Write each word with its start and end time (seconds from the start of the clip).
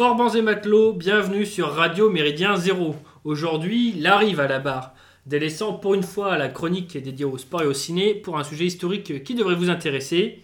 Forbans 0.00 0.30
et 0.30 0.40
matelots, 0.40 0.94
bienvenue 0.94 1.44
sur 1.44 1.74
Radio 1.74 2.08
Méridien 2.08 2.56
Zéro. 2.56 2.96
Aujourd'hui, 3.24 3.92
l'arrive 3.92 4.40
à 4.40 4.48
la 4.48 4.58
barre, 4.58 4.94
délaissant 5.26 5.74
pour 5.74 5.92
une 5.92 6.02
fois 6.02 6.38
la 6.38 6.48
chronique 6.48 6.96
dédiée 6.96 7.26
au 7.26 7.36
sport 7.36 7.60
et 7.60 7.66
au 7.66 7.74
ciné 7.74 8.14
pour 8.14 8.38
un 8.38 8.42
sujet 8.42 8.64
historique 8.64 9.22
qui 9.22 9.34
devrait 9.34 9.56
vous 9.56 9.68
intéresser. 9.68 10.40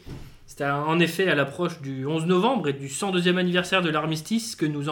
C'est 0.47 0.63
en 0.63 0.99
effet 0.99 1.29
à 1.29 1.35
l'approche 1.35 1.81
du 1.81 2.05
11 2.05 2.27
novembre 2.27 2.69
et 2.69 2.75
du 2.75 2.89
102e 2.89 3.39
anniversaire 3.39 3.81
de 3.81 3.89
l'armistice 3.89 4.57
que 4.57 4.67
nous, 4.67 4.85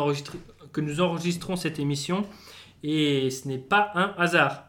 que 0.73 0.80
nous 0.80 1.02
enregistrons 1.02 1.56
cette 1.56 1.78
émission, 1.78 2.24
et 2.82 3.28
ce 3.28 3.46
n'est 3.46 3.59
pas 3.59 3.90
un 3.95 4.15
hasard. 4.16 4.65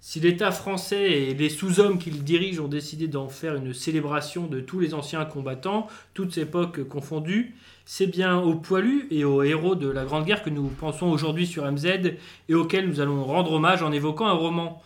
Si 0.00 0.18
l'État 0.18 0.50
français 0.50 1.10
et 1.10 1.34
les 1.34 1.50
sous-hommes 1.50 1.98
qu'il 1.98 2.24
dirige 2.24 2.58
ont 2.58 2.68
décidé 2.68 3.06
d'en 3.06 3.28
faire 3.28 3.56
une 3.56 3.74
célébration 3.74 4.46
de 4.46 4.60
tous 4.60 4.80
les 4.80 4.94
anciens 4.94 5.26
combattants, 5.26 5.88
toutes 6.14 6.38
époques 6.38 6.88
confondues, 6.88 7.54
c'est 7.88 8.08
bien 8.08 8.36
aux 8.36 8.56
poilus 8.56 9.06
et 9.12 9.24
aux 9.24 9.44
héros 9.44 9.76
de 9.76 9.88
la 9.88 10.04
Grande 10.04 10.24
Guerre 10.24 10.42
que 10.42 10.50
nous 10.50 10.66
pensons 10.66 11.06
aujourd'hui 11.06 11.46
sur 11.46 11.70
MZ 11.70 12.16
et 12.48 12.54
auxquels 12.54 12.88
nous 12.88 13.00
allons 13.00 13.24
rendre 13.24 13.52
hommage 13.52 13.82
en 13.84 13.92
évoquant 13.92 14.26
un 14.26 14.32
roman. 14.32 14.82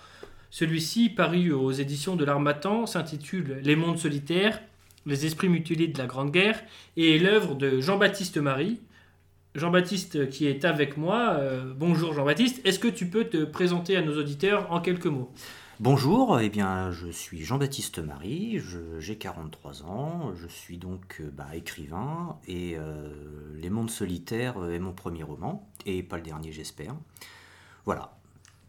Celui-ci, 0.50 1.08
paru 1.08 1.50
aux 1.50 1.72
éditions 1.72 2.14
de 2.14 2.26
l'Armatan, 2.26 2.84
s'intitule 2.84 3.58
Les 3.62 3.74
mondes 3.74 3.96
solitaires, 3.96 4.60
les 5.06 5.24
esprits 5.24 5.48
mutilés 5.48 5.88
de 5.88 5.96
la 5.96 6.06
Grande 6.06 6.30
Guerre 6.30 6.62
et 6.98 7.16
est 7.16 7.18
l'œuvre 7.18 7.54
de 7.54 7.80
Jean-Baptiste 7.80 8.36
Marie, 8.36 8.80
Jean-Baptiste 9.54 10.28
qui 10.28 10.46
est 10.46 10.66
avec 10.66 10.98
moi. 10.98 11.36
Euh, 11.38 11.72
bonjour 11.74 12.12
Jean-Baptiste, 12.12 12.60
est-ce 12.66 12.78
que 12.78 12.88
tu 12.88 13.06
peux 13.06 13.24
te 13.24 13.44
présenter 13.44 13.96
à 13.96 14.02
nos 14.02 14.18
auditeurs 14.18 14.70
en 14.70 14.80
quelques 14.80 15.06
mots? 15.06 15.32
Bonjour, 15.82 16.38
eh 16.38 16.50
bien, 16.50 16.92
je 16.92 17.08
suis 17.08 17.42
Jean-Baptiste 17.42 18.00
Marie, 18.00 18.60
j'ai 18.98 19.16
43 19.16 19.84
ans, 19.84 20.34
je 20.36 20.46
suis 20.46 20.76
donc 20.76 21.22
euh, 21.22 21.30
bah, 21.32 21.46
écrivain 21.54 22.36
et 22.46 22.74
euh, 22.76 23.08
Les 23.56 23.70
Mondes 23.70 23.88
Solitaires 23.88 24.62
est 24.70 24.78
mon 24.78 24.92
premier 24.92 25.22
roman, 25.22 25.66
et 25.86 26.02
pas 26.02 26.18
le 26.18 26.22
dernier 26.22 26.52
j'espère. 26.52 26.94
Voilà. 27.86 28.14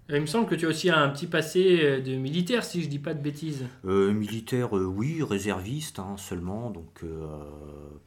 Il 0.08 0.22
me 0.22 0.26
semble 0.26 0.48
que 0.48 0.56
tu 0.56 0.66
as 0.66 0.70
aussi 0.70 0.90
un 0.90 1.10
petit 1.10 1.28
passé 1.28 2.00
de 2.00 2.16
militaire, 2.16 2.64
si 2.64 2.82
je 2.82 2.88
dis 2.88 2.98
pas 2.98 3.14
de 3.14 3.22
bêtises. 3.22 3.66
militaire, 3.84 4.72
oui, 4.72 5.22
réserviste 5.22 6.00
hein, 6.00 6.16
seulement, 6.16 6.70
donc 6.70 7.04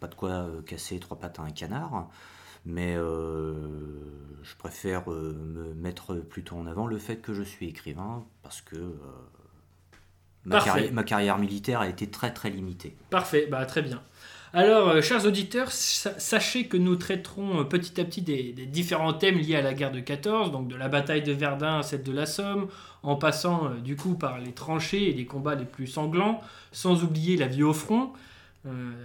pas 0.00 0.06
de 0.06 0.14
quoi 0.14 0.48
casser 0.64 0.98
trois 0.98 1.18
pattes 1.18 1.41
à 1.41 1.42
un 1.42 1.50
canard 1.50 2.08
mais 2.65 2.95
euh, 2.97 3.53
je 4.43 4.55
préfère 4.57 5.11
euh, 5.11 5.34
me 5.34 5.75
mettre 5.75 6.15
plutôt 6.15 6.57
en 6.57 6.67
avant 6.67 6.87
le 6.87 6.98
fait 6.98 7.17
que 7.17 7.34
je 7.34 7.43
suis 7.43 7.69
écrivain 7.69 8.25
parce 8.43 8.62
que 8.62 8.77
euh, 8.77 8.91
ma, 10.45 11.05
carrière, 11.05 11.39
militaire 11.39 11.81
a 11.81 11.89
été 11.89 12.09
très 12.09 12.33
très 12.33 12.51
limitée. 12.51 12.97
Parfait, 13.11 13.47
bah, 13.51 13.67
très 13.67 13.83
bien. 13.83 14.03
Alors, 14.57 15.03
chers 15.03 15.27
auditeurs, 15.27 15.73
sachez 15.73 16.69
que 16.69 16.77
nous 16.77 16.95
traiterons 16.95 17.65
petit 17.65 18.01
à 18.01 18.05
petit 18.05 18.23
des, 18.23 18.53
différents 18.53 19.12
thèmes 19.12 19.37
liés 19.37 19.57
à 19.57 19.62
la 19.62 19.75
guerre 19.75 19.91
de 19.91 19.98
14, 19.98 20.53
donc 20.53 20.69
de 20.69 20.77
la 20.77 20.89
bataille 20.89 21.25
de 21.25 21.33
Verdun 21.33 21.81
à 21.81 21.83
celle 21.83 22.05
de 22.05 22.12
la 22.12 22.25
Somme, 22.25 22.69
en 23.03 23.17
passant 23.17 23.70
du 23.83 23.97
coup 23.97 24.15
par 24.15 24.39
les 24.39 24.53
tranchées 24.53 25.11
et 25.11 25.12
les 25.12 25.27
combats 25.27 25.57
les 25.57 25.64
plus 25.64 25.89
sanglants, 25.89 26.41
sans 26.70 27.03
oublier 27.03 27.36
la 27.36 27.48
vie 27.48 27.64
au 27.64 27.73
front, 27.73 28.13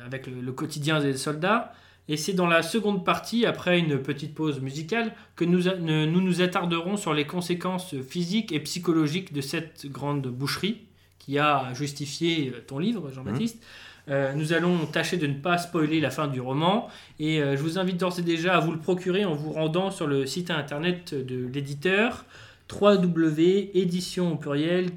avec 0.06 0.28
le, 0.28 0.52
quotidien 0.52 1.00
des 1.00 1.18
soldats. 1.18 1.74
Et 2.10 2.18
c'est 2.18 2.34
dans 2.34 2.48
la 2.48 2.64
seconde 2.64 3.06
partie, 3.06 3.46
après 3.46 3.80
une 3.80 4.00
petite 4.00 4.34
pause 4.34 4.60
musicale, 4.60 5.14
que 5.36 5.46
nous, 5.46 5.64
nous 5.80 6.22
nous 6.22 6.42
attarderons 6.42 6.98
sur 6.98 7.14
les 7.14 7.26
conséquences 7.26 7.96
physiques 8.02 8.52
et 8.52 8.60
psychologiques 8.60 9.32
de 9.32 9.42
cette 9.42 9.86
grande 9.86 10.28
boucherie 10.28 10.82
qui 11.20 11.38
a 11.38 11.72
justifié 11.76 12.52
ton 12.66 12.80
livre, 12.80 13.12
Jean-Baptiste. 13.14 13.58
Mmh. 13.58 14.12
Euh, 14.12 14.34
nous 14.34 14.54
allons 14.54 14.88
tâcher 14.88 15.18
de 15.18 15.28
ne 15.28 15.36
pas 15.36 15.60
spoiler 15.60 16.00
la 16.00 16.10
fin 16.10 16.28
du 16.28 16.42
roman 16.42 16.88
et 17.20 17.44
euh, 17.44 17.56
je 17.56 17.62
vous 17.62 17.78
invite 17.78 17.98
d'ores 17.98 18.18
et 18.18 18.24
déjà 18.24 18.58
à 18.58 18.60
vous 18.60 18.72
le 18.72 18.80
procurer 18.80 19.24
en 19.24 19.36
vous 19.36 19.52
rendant 19.52 19.92
sur 19.92 20.08
le 20.08 20.26
site 20.26 20.50
internet 20.50 21.14
de 21.14 21.48
l'éditeur 21.54 22.26
www.édition 22.72 24.36
pluriel 24.38 24.90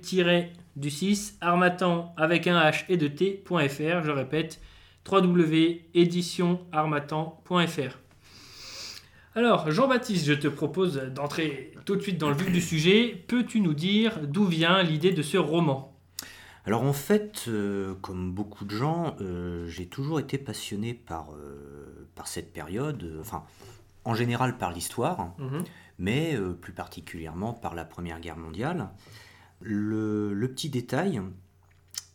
du 0.77 0.91
6 0.91 1.37
armatan 1.43 2.15
avec 2.17 2.47
un 2.47 2.59
h 2.59 2.85
et 2.89 2.97
de 2.97 3.09
t.fr. 3.09 4.03
Je 4.03 4.11
répète 4.11 4.61
www.éditionarmatan.fr. 5.11 7.99
Alors, 9.35 9.71
Jean-Baptiste, 9.71 10.27
je 10.27 10.35
te 10.35 10.49
propose 10.49 10.99
d'entrer 11.15 11.73
tout 11.87 11.97
de 11.97 12.03
suite 12.03 12.19
dans 12.19 12.29
le 12.29 12.37
vif 12.37 12.53
du 12.53 12.61
sujet. 12.61 13.25
Peux-tu 13.29 13.61
nous 13.61 13.73
dire 13.73 14.19
d'où 14.27 14.45
vient 14.45 14.83
l'idée 14.83 15.13
de 15.13 15.23
ce 15.23 15.39
roman? 15.39 15.93
Alors 16.65 16.83
en 16.83 16.93
fait, 16.93 17.47
euh, 17.49 17.95
comme 18.03 18.33
beaucoup 18.33 18.65
de 18.65 18.71
gens, 18.71 19.17
euh, 19.21 19.67
j'ai 19.67 19.87
toujours 19.87 20.21
été 20.21 20.39
passionné 20.39 20.95
par, 20.95 21.33
euh, 21.33 22.09
par 22.15 22.29
cette 22.29 22.53
période, 22.53 23.19
enfin 23.21 23.45
en 24.05 24.15
général 24.15 24.59
par 24.59 24.73
l'histoire, 24.73 25.35
mhm. 25.39 25.65
mais 25.99 26.37
plus 26.61 26.73
particulièrement 26.73 27.53
par 27.53 27.75
la 27.75 27.85
Première 27.85 28.21
Guerre 28.21 28.37
mondiale. 28.37 28.89
Le, 29.61 30.35
le 30.35 30.49
petit 30.49 30.69
détail, 30.69 31.21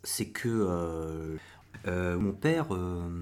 c'est 0.03 0.29
que 0.29 1.37
mon 1.87 2.33
père 2.33 2.73
euh, 2.73 3.21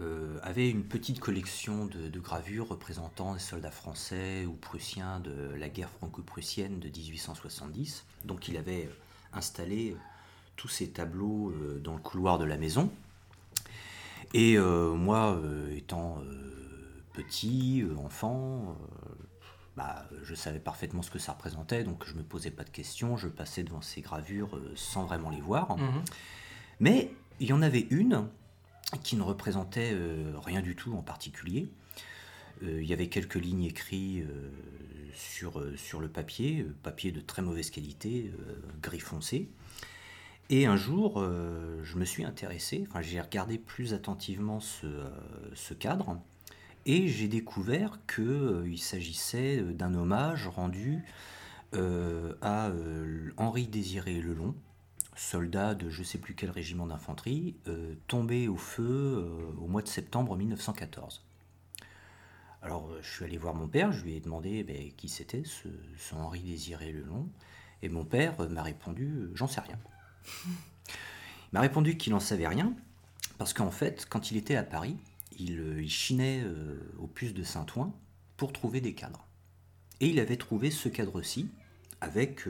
euh, 0.00 0.38
avait 0.42 0.68
une 0.68 0.84
petite 0.84 1.20
collection 1.20 1.86
de, 1.86 2.20
gravures 2.20 2.68
représentant 2.68 3.34
les 3.34 3.40
soldats 3.40 3.70
français 3.70 4.44
ou 4.46 4.52
prussiens 4.52 5.20
de 5.20 5.54
la 5.56 5.68
guerre 5.68 5.90
franco-prussienne 5.90 6.78
de 6.78 6.88
1870. 6.88 8.04
Donc 8.24 8.48
il 8.48 8.56
avait 8.56 8.88
installé 9.32 9.96
tous 10.56 10.68
ces 10.68 10.90
tableaux 10.90 11.52
dans 11.82 11.94
le 11.94 12.00
couloir 12.00 12.38
de 12.38 12.44
la 12.44 12.56
maison. 12.56 12.90
Et 14.32 14.58
moi, 14.58 15.40
étant 15.72 16.22
petit, 17.12 17.84
enfant, 17.96 18.76
bah, 19.76 20.06
je 20.22 20.34
savais 20.34 20.60
parfaitement 20.60 21.02
ce 21.02 21.10
que 21.10 21.18
ça 21.18 21.32
représentait, 21.32 21.82
donc 21.82 22.04
je 22.06 22.14
me 22.14 22.22
posais 22.22 22.50
pas 22.50 22.64
de 22.64 22.70
questions, 22.70 23.16
je 23.16 23.28
passais 23.28 23.64
devant 23.64 23.80
ces 23.80 24.00
gravures 24.00 24.60
sans 24.76 25.04
vraiment 25.04 25.30
les 25.30 25.40
voir. 25.40 25.76
Mmh 25.76 26.02
Mais 26.80 27.12
il 27.40 27.48
y 27.48 27.52
en 27.52 27.62
avait 27.62 27.86
une 27.90 28.28
qui 29.02 29.16
ne 29.16 29.22
représentait 29.22 29.92
euh, 29.92 30.32
rien 30.44 30.62
du 30.62 30.76
tout 30.76 30.94
en 30.94 31.02
particulier. 31.02 31.68
Euh, 32.62 32.82
il 32.82 32.88
y 32.88 32.92
avait 32.92 33.08
quelques 33.08 33.34
lignes 33.34 33.64
écrites 33.64 34.24
euh, 34.24 35.76
sur, 35.76 36.00
le 36.00 36.08
papier, 36.08 36.66
papier 36.82 37.12
de 37.12 37.20
très 37.20 37.42
mauvaise 37.42 37.70
qualité, 37.70 38.32
gris 38.82 39.00
foncé. 39.00 39.48
Et 40.50 40.66
un 40.66 40.76
jour, 40.76 41.24
je 41.24 41.96
me 41.96 42.04
suis 42.04 42.24
intéressé, 42.24 42.84
enfin 42.88 43.00
j'ai 43.00 43.20
regardé 43.20 43.56
plus 43.56 43.94
attentivement 43.94 44.58
ce, 44.58 44.86
ce 45.54 45.72
cadre, 45.72 46.20
et 46.84 47.06
j'ai 47.06 47.28
découvert 47.28 48.00
qu'il 48.12 48.78
s'agissait 48.78 49.62
d'un 49.62 49.94
hommage 49.94 50.48
rendu 50.48 51.04
à 51.72 52.72
Henri 53.36 53.68
Désiré 53.68 54.20
Lelon, 54.20 54.54
soldat 55.16 55.74
de 55.74 55.90
je 55.90 56.00
ne 56.00 56.04
sais 56.04 56.18
plus 56.18 56.34
quel 56.34 56.50
régiment 56.50 56.86
d'infanterie, 56.86 57.56
euh, 57.68 57.94
tombé 58.08 58.48
au 58.48 58.56
feu 58.56 58.82
euh, 58.84 59.60
au 59.60 59.66
mois 59.66 59.82
de 59.82 59.88
septembre 59.88 60.36
1914. 60.36 61.22
Alors 62.62 62.88
euh, 62.88 62.98
je 63.02 63.10
suis 63.10 63.24
allé 63.24 63.38
voir 63.38 63.54
mon 63.54 63.68
père, 63.68 63.92
je 63.92 64.02
lui 64.02 64.14
ai 64.14 64.20
demandé 64.20 64.62
ben, 64.64 64.90
qui 64.96 65.08
c'était 65.08 65.44
ce, 65.44 65.68
Henri 66.14 66.40
Désiré 66.40 66.92
Lelon, 66.92 67.28
et 67.82 67.88
mon 67.88 68.04
père 68.04 68.48
m'a 68.48 68.62
répondu 68.62 69.30
j'en 69.34 69.46
sais 69.46 69.60
rien. 69.60 69.78
Il 70.46 71.52
m'a 71.52 71.60
répondu 71.60 71.96
qu'il 71.96 72.12
n'en 72.12 72.20
savait 72.20 72.48
rien, 72.48 72.74
parce 73.38 73.52
qu'en 73.52 73.70
fait, 73.70 74.06
quand 74.08 74.30
il 74.30 74.36
était 74.36 74.56
à 74.56 74.64
Paris, 74.64 74.96
il, 75.38 75.78
il 75.78 75.90
chinait 75.90 76.42
au 76.98 77.06
puce 77.06 77.34
de 77.34 77.44
Saint-Ouen 77.44 77.94
pour 78.36 78.52
trouver 78.52 78.80
des 78.80 78.94
cadres. 78.94 79.26
Et 80.00 80.08
il 80.08 80.18
avait 80.18 80.36
trouvé 80.36 80.72
ce 80.72 80.88
cadre-ci, 80.88 81.48
avec 82.00 82.48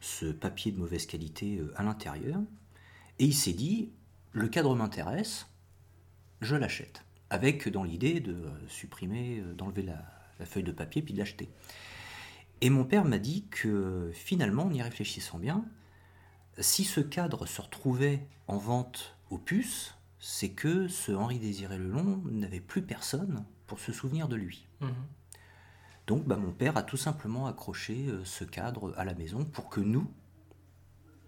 ce 0.00 0.26
papier 0.26 0.72
de 0.72 0.78
mauvaise 0.78 1.06
qualité 1.06 1.58
euh, 1.58 1.72
à 1.76 1.82
l'intérieur. 1.82 2.40
Et 3.18 3.24
il 3.24 3.34
s'est 3.34 3.52
dit, 3.52 3.90
le 4.32 4.48
cadre 4.48 4.74
m'intéresse, 4.74 5.46
je 6.40 6.56
l'achète. 6.56 7.04
Avec 7.30 7.68
dans 7.68 7.84
l'idée 7.84 8.20
de 8.20 8.32
euh, 8.32 8.68
supprimer, 8.68 9.40
euh, 9.40 9.54
d'enlever 9.54 9.82
la, 9.82 10.04
feuille 10.44 10.62
de 10.62 10.72
papier 10.72 11.02
puis 11.02 11.14
de 11.14 11.18
l'acheter. 11.18 11.48
Et 12.60 12.70
mon 12.70 12.84
père 12.84 13.04
m'a 13.04 13.18
dit 13.18 13.46
que 13.50 14.10
finalement, 14.14 14.64
en 14.64 14.72
y 14.72 14.80
réfléchissant 14.80 15.38
bien, 15.38 15.64
si 16.58 16.84
ce 16.84 17.00
cadre 17.00 17.46
se 17.46 17.60
retrouvait 17.60 18.24
en 18.46 18.56
vente 18.56 19.16
aux 19.30 19.38
puces, 19.38 19.94
c'est 20.20 20.50
que 20.50 20.86
ce 20.86 21.12
Henri 21.12 21.40
Désiré 21.40 21.76
Lelon 21.76 22.22
n'avait 22.30 22.60
plus 22.60 22.82
personne 22.82 23.44
pour 23.66 23.80
se 23.80 23.92
souvenir 23.92 24.28
de 24.28 24.36
lui. 24.36 24.66
Mmh. 24.80 24.88
Donc 26.08 26.24
bah, 26.24 26.36
mon 26.36 26.52
père 26.52 26.78
a 26.78 26.82
tout 26.82 26.96
simplement 26.96 27.46
accroché 27.46 28.06
euh, 28.08 28.24
ce 28.24 28.42
cadre 28.42 28.94
à 28.96 29.04
la 29.04 29.14
maison 29.14 29.44
pour 29.44 29.68
que 29.68 29.80
nous, 29.80 30.10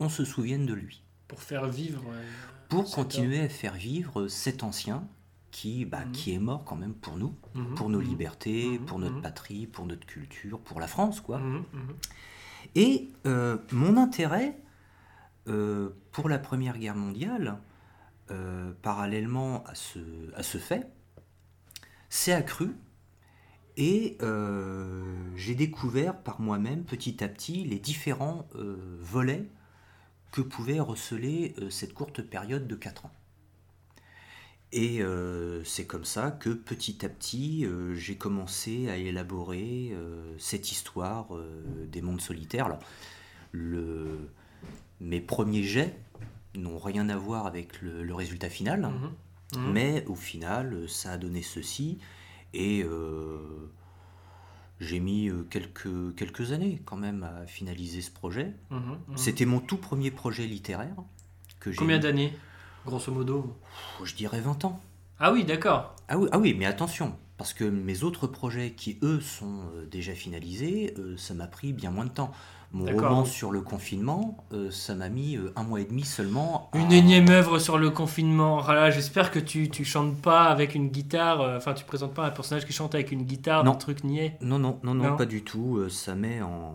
on 0.00 0.08
se 0.08 0.24
souvienne 0.24 0.64
de 0.64 0.72
lui. 0.72 1.04
Pour 1.28 1.42
faire 1.42 1.68
vivre. 1.68 2.02
Euh, 2.10 2.24
pour 2.70 2.90
continuer 2.90 3.40
à 3.40 3.48
faire 3.50 3.74
vivre 3.74 4.26
cet 4.28 4.62
ancien 4.62 5.06
qui, 5.50 5.84
bah, 5.84 6.06
mhm. 6.06 6.12
qui 6.12 6.32
est 6.32 6.38
mort 6.38 6.64
quand 6.64 6.76
même 6.76 6.94
pour 6.94 7.18
nous, 7.18 7.36
mhm. 7.54 7.74
pour 7.74 7.90
nos 7.90 8.00
mhm. 8.00 8.06
libertés, 8.06 8.78
pour 8.86 8.98
notre 8.98 9.20
patrie, 9.20 9.66
pour 9.66 9.84
notre 9.84 10.06
culture, 10.06 10.58
pour 10.60 10.80
la 10.80 10.86
France, 10.86 11.20
quoi. 11.20 11.42
Et 12.74 13.10
euh, 13.26 13.58
mon 13.72 13.96
intérêt 13.96 14.56
pour 16.12 16.28
la 16.28 16.38
Première 16.38 16.78
Guerre 16.78 16.94
mondiale, 16.94 17.58
parallèlement 18.82 19.64
à 19.64 19.74
ce, 19.74 19.98
à 20.36 20.44
ce 20.44 20.58
fait, 20.58 20.88
s'est 22.08 22.32
accru 22.32 22.76
et 23.80 24.18
j'ai 25.34 25.54
découvert 25.56 26.16
par 26.22 26.40
moi-même 26.40 26.84
petit 26.84 27.24
à 27.24 27.28
petit 27.28 27.64
les 27.64 27.78
différents 27.78 28.46
volets 29.00 29.48
que 30.30 30.42
pouvait 30.42 30.78
receler 30.78 31.54
cette 31.70 31.94
courte 31.94 32.22
période 32.22 32.68
de 32.68 32.76
4 32.76 33.06
ans. 33.06 33.12
Et 34.72 35.02
euh, 35.02 35.64
c'est 35.64 35.84
comme 35.84 36.04
ça 36.04 36.30
que 36.30 36.50
petit 36.50 37.04
à 37.04 37.08
petit, 37.08 37.64
euh, 37.64 37.94
j'ai 37.94 38.16
commencé 38.16 38.88
à 38.88 38.96
élaborer 38.96 39.90
euh, 39.92 40.32
cette 40.38 40.70
histoire 40.70 41.28
des 41.88 42.02
mondes 42.02 42.20
solitaires. 42.20 42.66
Alors, 42.66 42.78
le... 43.50 44.30
mes 45.00 45.20
premiers 45.20 45.64
jets 45.64 45.96
n'ont 46.54 46.78
rien 46.78 47.08
à 47.08 47.16
voir 47.16 47.46
avec 47.46 47.82
le, 47.82 48.14
résultat 48.14 48.48
final, 48.48 48.82
mhm. 48.82 49.60
Mhm. 49.60 49.72
mais 49.72 50.04
au 50.06 50.14
final, 50.14 50.88
ça 50.88 51.12
a 51.12 51.18
donné 51.18 51.42
ceci. 51.42 51.98
Et 52.52 52.84
j'ai 54.80 55.00
mis 55.00 55.30
quelques, 55.50 56.14
quelques 56.16 56.52
années 56.52 56.82
quand 56.84 56.96
même 56.96 57.22
à 57.22 57.46
finaliser 57.46 58.00
ce 58.00 58.10
projet. 58.10 58.54
Mhm. 58.70 58.98
C'était 59.16 59.44
mon 59.44 59.60
tout 59.60 59.76
premier 59.76 60.10
projet 60.10 60.46
littéraire. 60.46 60.96
Que 61.60 61.70
Combien 61.76 61.98
d'années 61.98 62.32
grosso 62.86 63.12
modo? 63.12 63.56
Je 64.04 64.14
dirais 64.14 64.40
20 64.40 64.64
ans. 64.64 64.80
Ah 65.18 65.32
oui, 65.32 65.44
d'accord. 65.44 65.94
Ah 66.08 66.18
oui, 66.18 66.28
ah 66.32 66.38
oui, 66.38 66.54
mais 66.58 66.64
attention, 66.64 67.14
parce 67.36 67.52
que 67.52 67.64
mes 67.64 68.02
autres 68.02 68.26
projets 68.26 68.72
qui, 68.72 68.98
eux, 69.02 69.20
sont 69.20 69.60
euh, 69.74 69.86
déjà 69.86 70.14
finalisés, 70.14 70.94
euh, 70.98 71.16
ça 71.16 71.34
m'a 71.34 71.46
pris 71.46 71.72
bien 71.72 71.90
moins 71.90 72.06
de 72.06 72.10
temps. 72.10 72.32
Mon 72.72 72.84
roman 72.84 73.24
sur 73.24 73.50
le 73.50 73.62
confinement, 73.62 74.36
euh, 74.52 74.70
ça 74.70 74.94
m'a 74.94 75.08
mis 75.08 75.36
un 75.56 75.62
mois 75.64 75.80
et 75.80 75.84
demi 75.84 76.04
seulement. 76.04 76.70
Une 76.74 76.92
énième 76.92 77.28
œuvre 77.28 77.58
sur 77.58 77.78
le 77.78 77.90
confinement. 77.90 78.62
Ah 78.66 78.90
J'espère 78.90 79.30
que 79.32 79.40
tu, 79.40 79.68
tu 79.68 79.84
chantes 79.84 80.16
pas 80.20 80.44
avec 80.44 80.74
une 80.74 80.88
guitare, 80.88 81.40
enfin 81.56 81.74
tu 81.74 81.84
présentes 81.84 82.14
pas 82.14 82.26
un 82.26 82.30
personnage 82.30 82.64
qui 82.66 82.72
chante 82.72 82.94
avec 82.94 83.10
une 83.10 83.24
guitare, 83.24 83.64
non. 83.64 83.72
un 83.72 83.76
truc 83.76 84.04
niais. 84.04 84.36
Non, 84.40 84.58
non, 84.58 84.78
non, 84.84 84.94
non, 84.94 85.16
pas 85.16 85.26
du 85.26 85.42
tout. 85.42 85.88
ça 85.88 86.14
met 86.14 86.42
en... 86.42 86.74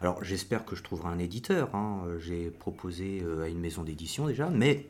Alors 0.00 0.22
j'espère 0.22 0.64
que 0.64 0.76
je 0.76 0.82
trouverai 0.82 1.08
un 1.08 1.18
éditeur. 1.18 1.74
Hein. 1.74 2.02
J'ai 2.18 2.50
proposé 2.50 3.24
à 3.42 3.48
une 3.48 3.60
maison 3.60 3.82
d'édition 3.82 4.26
déjà, 4.26 4.50
mais 4.50 4.88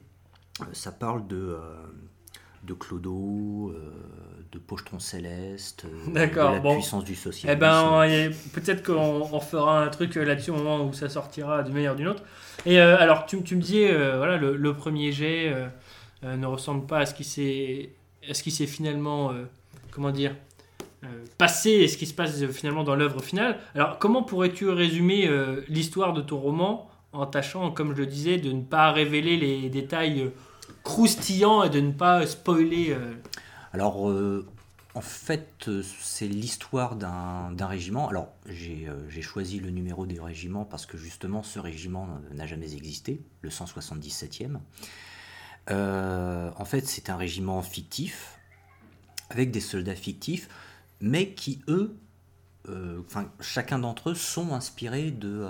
euh, 0.61 0.65
ça 0.73 0.93
parle 0.93 1.27
de, 1.27 1.37
euh, 1.37 1.61
de 2.65 2.75
Clodo, 2.75 3.71
euh, 3.71 3.93
de 4.53 4.59
Pochetron 4.59 4.99
Céleste, 4.99 5.87
de 6.07 6.19
la 6.19 6.61
puissance 6.61 7.05
du 7.05 7.15
social. 7.15 7.53
Eh 7.53 7.57
ben, 7.57 8.31
peut-être 8.53 8.83
qu'on 8.83 9.41
fera 9.41 9.83
un 9.83 9.89
truc 9.89 10.15
là-dessus 10.15 10.51
au 10.51 10.57
moment 10.57 10.85
où 10.85 10.93
ça 10.93 11.09
sortira 11.09 11.63
d'une 11.63 11.75
manière 11.75 11.93
ou 11.93 11.97
d'une 11.97 12.09
autre. 12.09 12.23
Et 12.67 12.81
alors, 12.81 13.27
tu, 13.27 13.43
tu, 13.43 13.57
me 13.57 13.63
disais, 13.63 13.93
voilà, 14.17 14.37
le, 14.37 14.75
premier 14.75 15.13
jet 15.13 15.55
ne 16.23 16.47
ressemble 16.47 16.87
pas 16.87 17.01
à 17.01 17.07
ce 17.07 17.15
qui 17.15 17.25
s'est, 17.25 17.91
à 18.29 18.35
ce 18.35 18.43
qui 18.43 18.51
s'est 18.51 18.67
finalement, 18.67 19.33
comment 19.91 20.11
dire, 20.11 20.35
passé 21.37 21.71
et 21.71 21.89
ce 21.89 21.97
qui 21.97 22.07
se 22.07 22.15
passe 22.15 22.45
finalement 22.47 22.85
dans 22.85 22.97
l'œuvre 22.97 23.23
finale. 23.23 23.59
Alors, 23.75 23.99
comment 23.99 24.23
pourrais-tu 24.23 24.69
résumer 24.69 25.31
l'histoire 25.69 26.13
de 26.13 26.23
ton 26.23 26.39
roman 26.39 26.91
en 27.13 27.27
tâchant, 27.27 27.71
comme 27.71 27.95
je 27.95 28.01
le 28.01 28.07
disais, 28.07 28.39
de 28.39 28.53
ne 28.53 28.63
pas 28.63 28.93
révéler 28.93 29.37
les 29.37 29.69
détails 29.71 30.31
croustillant 30.85 31.65
et 31.65 31.71
de 31.71 31.81
ne 31.81 31.93
pas 31.93 32.27
spoiler 32.27 32.91
euh. 32.91 33.15
Alors, 33.79 34.11
euh, 34.11 34.45
en 34.97 35.01
fait, 35.01 35.71
c'est 36.03 36.27
l'histoire 36.27 36.97
d'un 36.97 37.67
régiment. 37.69 38.09
Alors, 38.09 38.35
euh, 38.49 39.07
j'ai 39.09 39.23
choisi 39.23 39.61
le 39.61 39.71
numéro 39.71 40.05
des 40.05 40.19
régiments 40.19 40.65
parce 40.65 40.85
que 40.85 40.99
justement, 40.99 41.45
ce 41.45 41.61
régiment 41.61 42.09
n'a 42.35 42.45
jamais 42.45 42.75
existé, 42.75 43.21
le 43.41 43.51
177e. 43.51 44.59
en 45.69 46.65
fait, 46.65 46.89
c'est 46.89 47.09
un 47.09 47.17
régiment 47.17 47.63
fictif, 47.63 48.41
avec 49.31 49.53
des 49.53 49.61
soldats 49.61 49.95
fictifs, 49.95 50.49
mais 51.01 51.35
qui, 51.35 51.61
eux, 51.69 51.97
chacun 53.39 53.79
d'entre 53.79 54.11
eux 54.11 54.17
sont 54.17 54.55
inspirés 54.55 55.13
de, 55.13 55.47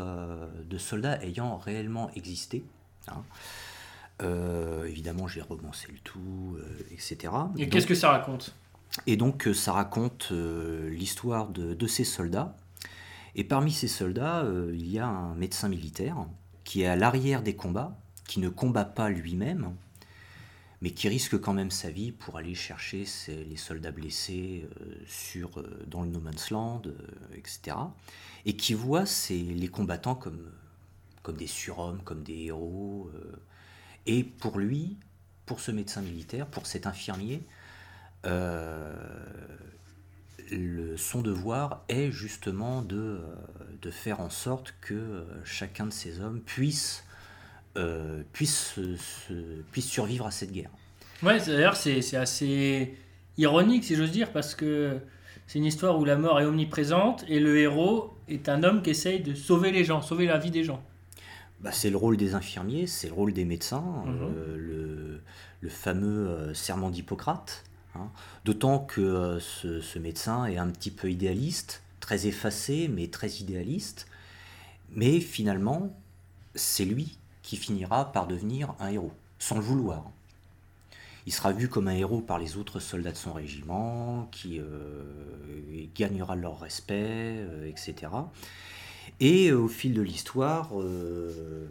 de, 0.68 0.76
soldats 0.76 1.18
ayant 1.24 1.56
réellement 1.56 2.10
existé. 2.14 2.62
Hein. 3.06 3.24
Euh, 4.22 4.86
évidemment, 4.86 5.28
j'ai 5.28 5.42
romancé 5.42 5.88
le 5.92 5.98
tout, 5.98 6.56
euh, 6.58 6.62
etc. 6.90 7.32
Et 7.56 7.68
qu'est-ce 7.68 7.86
que 7.86 7.94
ça 7.94 8.10
raconte? 8.10 8.54
Et 9.06 9.16
donc, 9.16 9.46
euh, 9.46 9.54
ça 9.54 9.72
raconte 9.72 10.32
l'histoire 10.32 11.48
de, 11.48 11.86
ces 11.86 12.04
soldats. 12.04 12.56
Et 13.34 13.44
parmi 13.44 13.70
ces 13.70 13.88
soldats, 13.88 14.44
il 14.72 14.90
y 14.90 14.98
a 14.98 15.06
un 15.06 15.34
médecin 15.34 15.68
militaire 15.68 16.16
qui 16.64 16.82
est 16.82 16.86
à 16.86 16.96
l'arrière 16.96 17.42
des 17.42 17.54
combats, 17.54 17.96
qui 18.26 18.40
ne 18.40 18.48
combat 18.48 18.84
pas 18.84 19.08
lui-même, 19.10 19.74
mais 20.82 20.90
qui 20.90 21.08
risque 21.08 21.38
quand 21.38 21.52
même 21.52 21.70
sa 21.70 21.90
vie 21.90 22.10
pour 22.10 22.36
aller 22.36 22.54
chercher 22.54 23.04
les 23.28 23.56
soldats 23.56 23.92
blessés 23.92 24.66
sur, 25.06 25.62
dans 25.86 26.02
le 26.02 26.08
No 26.08 26.18
Man's 26.18 26.50
Land, 26.50 26.82
etc. 27.36 27.76
Et 28.44 28.56
qui 28.56 28.74
voit 28.74 29.04
les 29.30 29.68
combattants 29.68 30.16
comme, 30.16 30.50
comme 31.22 31.36
des 31.36 31.46
surhommes, 31.46 32.00
comme 32.02 32.24
des 32.24 32.46
héros. 32.46 33.12
Et 34.08 34.24
pour 34.24 34.58
lui, 34.58 34.96
pour 35.44 35.60
ce 35.60 35.70
médecin 35.70 36.00
militaire, 36.00 36.46
pour 36.46 36.66
cet 36.66 36.86
infirmier, 36.86 37.42
euh, 38.26 38.92
le, 40.50 40.96
son 40.96 41.20
devoir 41.20 41.84
est 41.90 42.10
justement 42.10 42.80
de, 42.80 42.96
euh, 42.96 43.20
de, 43.82 43.90
faire 43.90 44.20
en 44.20 44.30
sorte 44.30 44.74
que 44.80 44.94
euh, 44.94 45.24
chacun 45.44 45.86
de 45.86 45.92
ces 45.92 46.20
hommes 46.20 46.40
puisse, 46.40 47.04
puisse, 48.32 48.80
puisse 49.70 49.86
survivre 49.86 50.26
à 50.26 50.32
cette 50.32 50.50
guerre. 50.50 50.70
Ouais, 51.22 51.38
d'ailleurs, 51.38 51.76
c'est 51.76 52.16
assez 52.16 52.96
ironique, 53.36 53.84
si 53.84 53.94
j'ose 53.94 54.10
dire, 54.10 54.32
parce 54.32 54.56
que 54.56 54.98
c'est 55.46 55.58
une 55.58 55.64
histoire 55.64 55.96
où 55.98 56.04
la 56.04 56.16
mort 56.16 56.40
est 56.40 56.44
omniprésente 56.44 57.24
et 57.28 57.38
le 57.38 57.56
héros 57.58 58.16
est 58.26 58.48
un 58.48 58.64
homme 58.64 58.82
qui 58.82 58.90
essaye 58.90 59.20
de 59.20 59.34
sauver 59.34 59.70
les 59.70 59.84
gens, 59.84 60.02
sauver 60.02 60.26
la 60.26 60.38
vie 60.38 60.50
des 60.50 60.64
gens. 60.64 60.82
Bah, 61.60 61.72
c'est 61.72 61.90
le 61.90 61.96
rôle 61.96 62.16
des 62.16 62.34
infirmiers, 62.34 62.86
c'est 62.86 63.08
le 63.08 63.14
rôle 63.14 63.32
des 63.32 63.44
médecins, 63.44 64.04
mhm. 64.06 64.18
euh, 64.36 65.20
le, 65.60 65.68
fameux 65.68 66.28
euh, 66.28 66.54
serment 66.54 66.88
d'Hippocrate. 66.88 67.64
Hein. 67.96 68.08
D'autant 68.44 68.78
que 68.78 69.00
euh, 69.00 69.40
ce, 69.40 69.98
médecin 69.98 70.46
est 70.46 70.56
un 70.56 70.68
petit 70.68 70.92
peu 70.92 71.10
idéaliste, 71.10 71.82
très 71.98 72.26
effacé, 72.26 72.88
mais 72.88 73.08
très 73.08 73.28
idéaliste. 73.28 74.06
Mais 74.92 75.20
finalement, 75.20 75.92
c'est 76.54 76.84
lui 76.84 77.18
qui 77.42 77.56
finira 77.56 78.12
par 78.12 78.28
devenir 78.28 78.74
un 78.78 78.90
héros, 78.90 79.12
sans 79.38 79.56
le 79.56 79.62
vouloir. 79.62 80.04
Il 81.26 81.32
sera 81.32 81.52
vu 81.52 81.68
comme 81.68 81.88
un 81.88 81.94
héros 81.94 82.20
par 82.20 82.38
les 82.38 82.56
autres 82.56 82.78
soldats 82.78 83.12
de 83.12 83.16
son 83.16 83.32
régiment, 83.34 84.28
qui 84.30 84.60
gagnera 85.94 86.36
leur 86.36 86.60
respect, 86.60 87.44
etc. 87.66 88.08
Et 89.20 89.48
euh, 89.48 89.58
au 89.58 89.68
fil 89.68 89.94
de 89.94 90.02
l'histoire, 90.02 90.70
euh, 90.80 91.68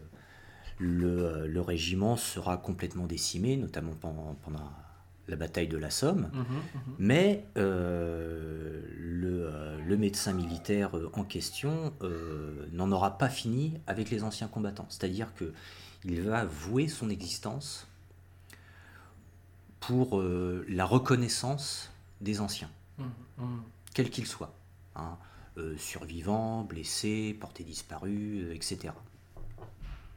le, 0.79 1.61
régiment 1.61 2.17
sera 2.17 2.57
complètement 2.57 3.05
décimé, 3.05 3.57
notamment 3.57 3.93
pendant, 3.93 4.71
la 5.27 5.35
bataille 5.35 5.67
de 5.67 5.77
la 5.77 5.89
Somme. 5.89 6.29
Mhm, 6.33 6.39
mhm. 6.39 6.81
Mais 6.99 7.45
euh, 7.57 8.81
le, 8.97 9.97
médecin 9.97 10.31
militaire 10.31 10.91
en 11.13 11.23
question 11.23 11.91
n'en 12.71 12.91
aura 12.91 13.17
pas 13.17 13.29
fini 13.29 13.73
avec 13.87 14.11
les 14.11 14.23
anciens 14.23 14.47
combattants. 14.47 14.85
C'est-à-dire 14.89 15.29
qu'il 15.33 16.21
va 16.21 16.45
vouer 16.45 16.87
son 16.87 17.09
existence 17.09 17.87
pour 19.79 20.21
la 20.21 20.85
reconnaissance 20.85 21.91
des 22.21 22.41
anciens, 22.41 22.69
mhm, 22.99 23.61
quels 23.93 24.11
qu'ils 24.11 24.27
soient. 24.27 24.53
Hein. 24.95 25.17
Euh, 25.57 25.73
survivants, 25.79 26.61
blessés, 26.69 27.35
portés 27.39 27.63
disparus, 27.63 28.43
euh, 28.43 28.53
etc. 28.53 28.93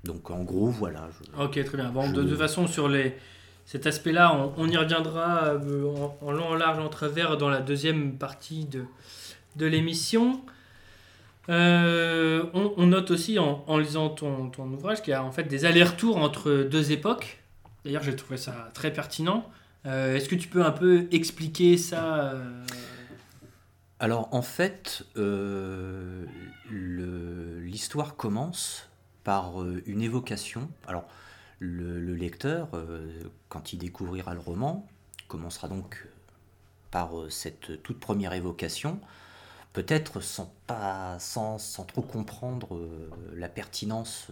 Donc 0.04 0.30
en 0.30 0.42
gros, 0.42 0.66
voilà. 0.66 1.08
ok, 1.38 1.64
très 1.64 1.78
bien. 1.78 1.88
Bon, 1.88 2.10
de 2.12 2.22
toute 2.22 2.36
façon, 2.36 2.66
sur 2.66 2.90
les, 2.90 3.16
cet 3.64 3.86
aspect-là, 3.86 4.52
on, 4.58 4.68
y 4.68 4.76
reviendra 4.76 5.44
euh, 5.44 5.94
en, 6.20 6.30
long, 6.30 6.44
en 6.44 6.54
large, 6.56 6.78
en 6.78 6.90
travers 6.90 7.38
dans 7.38 7.48
la 7.48 7.60
deuxième 7.60 8.18
partie 8.18 8.66
de, 8.66 8.84
de 9.56 9.64
l'émission. 9.64 10.42
on, 11.48 12.86
note 12.86 13.10
aussi 13.10 13.38
en, 13.38 13.78
lisant 13.78 14.10
ton, 14.10 14.50
ton 14.50 14.70
ouvrage 14.70 15.00
qu'il 15.00 15.12
y 15.12 15.14
a 15.14 15.24
en 15.24 15.32
fait 15.32 15.44
des 15.44 15.64
allers-retours 15.64 16.18
entre 16.18 16.68
deux 16.70 16.92
époques. 16.92 17.40
D'ailleurs, 17.86 18.02
j'ai 18.02 18.14
trouvé 18.14 18.36
ça 18.36 18.70
très 18.74 18.92
pertinent. 18.92 19.48
Est-ce 19.86 20.28
que 20.28 20.34
tu 20.34 20.48
peux 20.48 20.66
un 20.66 20.70
peu 20.70 21.08
expliquer 21.12 21.78
ça 21.78 22.34
alors 24.00 24.28
en 24.32 24.40
fait, 24.40 25.04
euh, 25.18 26.24
l'histoire 26.70 28.16
commence 28.16 28.88
par 29.24 29.60
euh, 29.60 29.82
une 29.84 30.00
évocation. 30.00 30.70
Alors 30.86 31.04
le, 31.58 32.14
lecteur, 32.14 32.68
euh, 32.72 33.22
quand 33.50 33.74
il 33.74 33.78
découvrira 33.78 34.32
le 34.32 34.40
roman, 34.40 34.88
commencera 35.28 35.68
donc 35.68 36.08
par 36.90 37.10
cette 37.28 37.82
toute 37.82 38.00
première 38.00 38.32
évocation, 38.32 38.98
peut-être 39.74 40.20
sans, 40.20 40.50
sans, 41.18 41.84
trop 41.84 42.02
comprendre 42.02 42.80
la 43.34 43.48
pertinence 43.48 44.28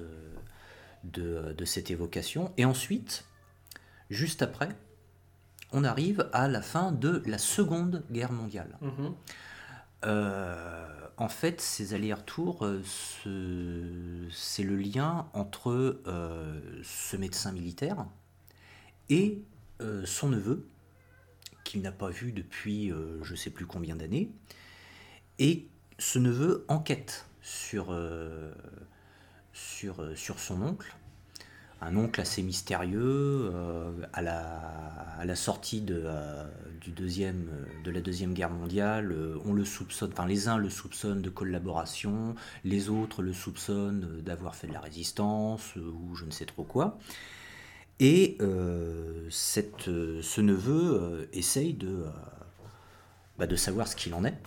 de, 1.05 1.55
cette 1.67 1.93
évocation. 1.93 2.53
Et 2.57 2.65
ensuite, 2.65 3.27
juste 4.11 4.43
après, 4.43 4.71
on 5.73 5.85
arrive 5.85 6.29
à 6.33 6.49
la 6.49 6.63
fin 6.63 6.91
de 6.91 7.23
la 7.27 7.39
Seconde 7.39 8.03
Guerre 8.11 8.33
mondiale. 8.33 8.77
Mhm. 8.81 9.15
Euh, 10.05 10.87
en 11.17 11.29
fait, 11.29 11.61
ces 11.61 11.95
allers-retours, 11.95 12.65
euh, 12.65 12.83
c'est 14.31 14.63
le 14.63 14.77
lien 14.77 15.29
entre 15.33 16.01
euh, 16.07 16.61
ce 16.83 17.17
médecin 17.17 17.53
militaire 17.53 18.07
et 19.11 19.43
son 20.05 20.29
neveu, 20.29 20.67
qu'il 21.63 21.83
n'a 21.83 21.93
pas 21.93 22.11
vu 22.11 22.33
depuis 22.33 22.89
je 23.23 23.31
ne 23.31 23.37
sais 23.37 23.51
plus 23.51 23.65
combien 23.65 23.95
d'années, 23.95 24.29
et 25.39 25.69
ce 26.01 26.19
neveu 26.19 26.65
enquête 26.67 27.27
sur, 27.43 27.97
sur, 29.53 30.19
sur 30.19 30.41
son 30.41 30.63
oncle 30.63 30.98
un 31.81 31.97
oncle 31.97 32.21
assez 32.21 32.43
mystérieux 32.43 33.51
euh, 33.55 33.93
à, 34.13 34.23
la, 34.23 35.37
sortie 35.37 35.81
de, 35.81 36.03
euh, 36.05 36.45
deuxième, 36.89 37.51
de 37.85 37.91
la 37.91 38.01
Deuxième 38.01 38.35
Guerre 38.35 38.51
mondiale. 38.51 39.13
Euh, 39.13 39.39
on 39.45 39.53
le 39.53 39.65
soupçonne, 39.65 40.11
enfin 40.13 40.27
les 40.27 40.49
uns 40.49 40.57
le 40.57 40.71
soupçonnent 40.71 41.23
de 41.23 41.31
collaboration, 41.31 42.35
les 42.65 42.89
autres 42.89 43.23
le 43.23 43.33
soupçonnent 43.33 44.21
d'avoir 44.23 44.57
fait 44.57 44.67
de 44.67 44.73
la 44.73 44.81
résistance 44.81 45.77
ou 45.77 46.15
je 46.15 46.25
ne 46.25 46.31
sais 46.31 46.47
trop 46.47 46.65
quoi. 46.65 46.99
Et 48.01 48.39
ce 48.41 50.41
neveu 50.41 51.29
essaye 51.33 51.77
bah, 53.39 53.47
de 53.47 53.57
savoir 53.57 53.89
ce 53.89 53.97
qu'il 53.97 54.15
en 54.15 54.25
est, 54.25 54.39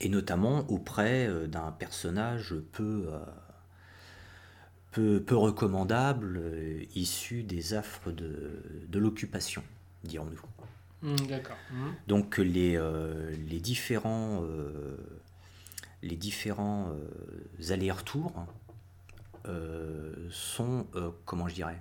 et 0.00 0.08
notamment 0.08 0.60
auprès 0.70 1.28
d'un 1.48 1.72
personnage 1.72 2.54
peu 2.72 3.08
peu, 4.90 5.22
recommandable, 5.30 6.40
euh, 6.42 6.82
issu 6.94 7.42
des 7.42 7.74
affres 7.74 8.10
de, 8.10 8.62
de 8.88 8.98
l'occupation, 8.98 9.62
dirons-nous. 10.04 10.40
Hmm, 11.02 11.26
d'accord. 11.26 11.56
Hmm. 11.70 11.90
Donc 12.06 12.38
les, 12.38 12.76
euh, 12.76 13.30
les 13.48 13.60
différents, 13.60 14.42
euh, 14.42 14.96
les 16.02 16.16
différents 16.16 16.92
allers-retours 17.70 18.46
sont, 20.30 20.86
comment 21.24 21.48
je 21.48 21.54
dirais, 21.54 21.80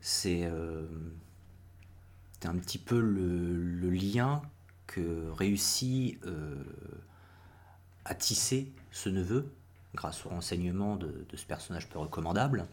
c'est 0.00 0.44
un 0.44 0.86
petit 2.58 2.78
peu 2.78 3.00
le, 3.00 3.56
le 3.56 3.90
lien 3.90 4.40
que 4.86 5.28
réussit 5.32 6.20
à 8.04 8.14
tisser 8.14 8.72
ce 8.92 9.08
neveu 9.08 9.52
grâce 9.94 10.26
au 10.26 10.28
renseignement 10.28 10.96
de, 10.96 11.24
ce 11.34 11.46
personnage 11.46 11.88
peu 11.88 11.98
recommandable, 11.98 12.66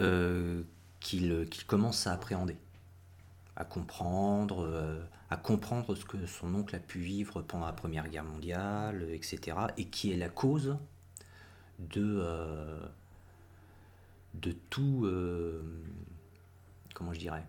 euh, 0.00 0.62
qu'il 1.00 1.48
commence 1.66 2.06
à 2.06 2.12
appréhender, 2.12 2.56
à 3.56 3.64
comprendre, 3.64 4.64
euh, 4.64 5.00
à 5.30 5.36
comprendre 5.36 5.94
ce 5.94 6.04
que 6.04 6.26
son 6.26 6.54
oncle 6.54 6.74
a 6.74 6.80
pu 6.80 6.98
vivre 6.98 7.42
pendant 7.42 7.66
la 7.66 7.72
Première 7.72 8.08
Guerre 8.08 8.24
mondiale, 8.24 9.06
etc., 9.12 9.56
et 9.76 9.86
qui 9.86 10.12
est 10.12 10.16
la 10.16 10.28
cause 10.28 10.76
de, 11.78 12.18
euh, 12.20 12.80
de 14.34 14.52
tout, 14.70 15.08
comment 16.94 17.12
je 17.12 17.20
dirais, 17.20 17.44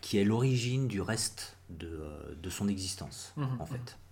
qui 0.00 0.18
est 0.18 0.24
l'origine 0.24 0.86
du 0.86 1.00
reste 1.00 1.56
de, 1.70 2.50
son 2.50 2.68
existence, 2.68 3.32
mmh, 3.36 3.44
en 3.58 3.66
fait. 3.66 3.78
Mmh. 3.78 4.03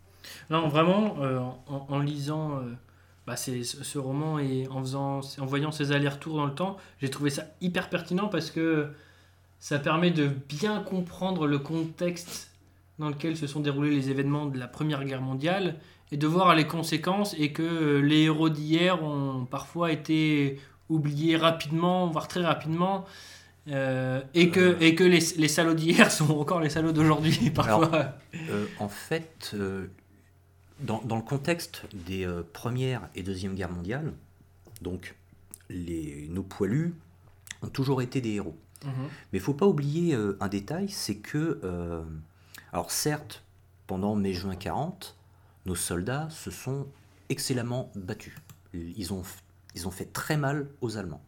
Non, 0.51 0.69
vraiment, 0.69 1.17
euh, 1.21 1.41
en, 1.67 1.99
lisant 2.01 2.57
euh, 2.57 2.73
bah, 3.27 3.37
ce 3.37 3.99
roman 3.99 4.39
et 4.39 4.67
en, 4.69 4.81
faisant, 4.81 5.21
en 5.39 5.47
voyant 5.47 5.73
ces 5.73 5.93
allers-retours 5.93 6.37
dans 6.37 6.47
le 6.47 6.55
temps, 6.55 6.77
j'ai 7.01 7.11
trouvé 7.11 7.31
ça 7.31 7.45
hyper 7.61 7.89
pertinent 7.89 8.29
parce 8.29 8.51
que 8.51 8.89
ça 9.59 9.79
permet 9.79 10.11
de 10.11 10.27
bien 10.27 10.81
comprendre 10.81 11.47
le 11.47 11.59
contexte 11.59 12.51
dans 12.99 13.09
lequel 13.09 13.37
se 13.37 13.47
sont 13.47 13.61
déroulés 13.61 13.91
les 13.91 14.11
événements 14.11 14.47
de 14.47 14.59
la 14.59 14.67
Première 14.67 15.05
Guerre 15.05 15.23
mondiale 15.23 15.77
et 16.11 16.17
de 16.17 16.27
voir 16.27 16.55
les 16.55 16.67
conséquences 16.67 17.35
et 17.39 17.53
que 17.53 17.99
les 17.99 18.23
héros 18.23 18.51
d'hier 18.51 19.03
ont 19.03 19.47
parfois 19.47 19.93
été 19.93 20.61
oubliés 20.89 21.37
rapidement, 21.37 22.07
voire 22.09 22.29
très 22.29 22.43
rapidement. 22.43 23.07
Euh, 23.69 24.21
et, 24.35 24.51
que, 24.51 24.77
et 24.81 24.97
que 24.97 25.05
les, 25.05 25.21
les 25.37 25.49
salauds 25.49 25.75
d'hier 25.75 26.11
sont 26.11 26.37
encore 26.37 26.61
les 26.61 26.69
salauds 26.69 26.93
d'aujourd'hui 26.93 27.51
parfois. 27.55 28.17
en 28.81 28.89
fait, 28.89 29.55
dans, 30.83 31.17
le 31.17 31.23
contexte 31.23 31.83
des 32.07 32.27
euh, 32.27 32.43
premières 32.53 33.09
et 33.15 33.23
deuxième 33.23 33.55
guerres 33.55 33.71
mondiales, 33.71 34.13
donc 34.81 35.15
les, 35.69 36.27
nos 36.29 36.43
poilus 36.43 36.95
ont 37.63 37.69
toujours 37.69 38.03
été 38.03 38.21
des 38.21 38.35
héros. 38.35 38.57
Mhm. 38.85 38.93
Mais 39.33 39.39
il 39.39 39.41
faut 39.41 39.55
pas 39.55 39.67
oublier 39.67 40.15
euh, 40.15 40.37
un 40.41 40.49
détail, 40.49 40.89
c'est 40.89 41.17
que, 41.17 41.61
euh, 41.65 42.03
alors 42.73 42.91
certes, 42.91 43.45
pendant 43.87 44.15
mai-juin 44.17 44.57
40, 44.57 45.17
nos 45.67 45.77
soldats 45.77 46.29
se 46.31 46.51
sont 46.51 46.87
excellemment 47.29 47.91
battus. 47.95 48.35
Ils 48.75 49.13
ont, 49.13 49.23
ils 49.75 49.87
ont 49.87 49.91
fait 49.91 50.13
très 50.13 50.37
mal 50.37 50.69
aux 50.81 50.97
Allemands. 50.97 51.23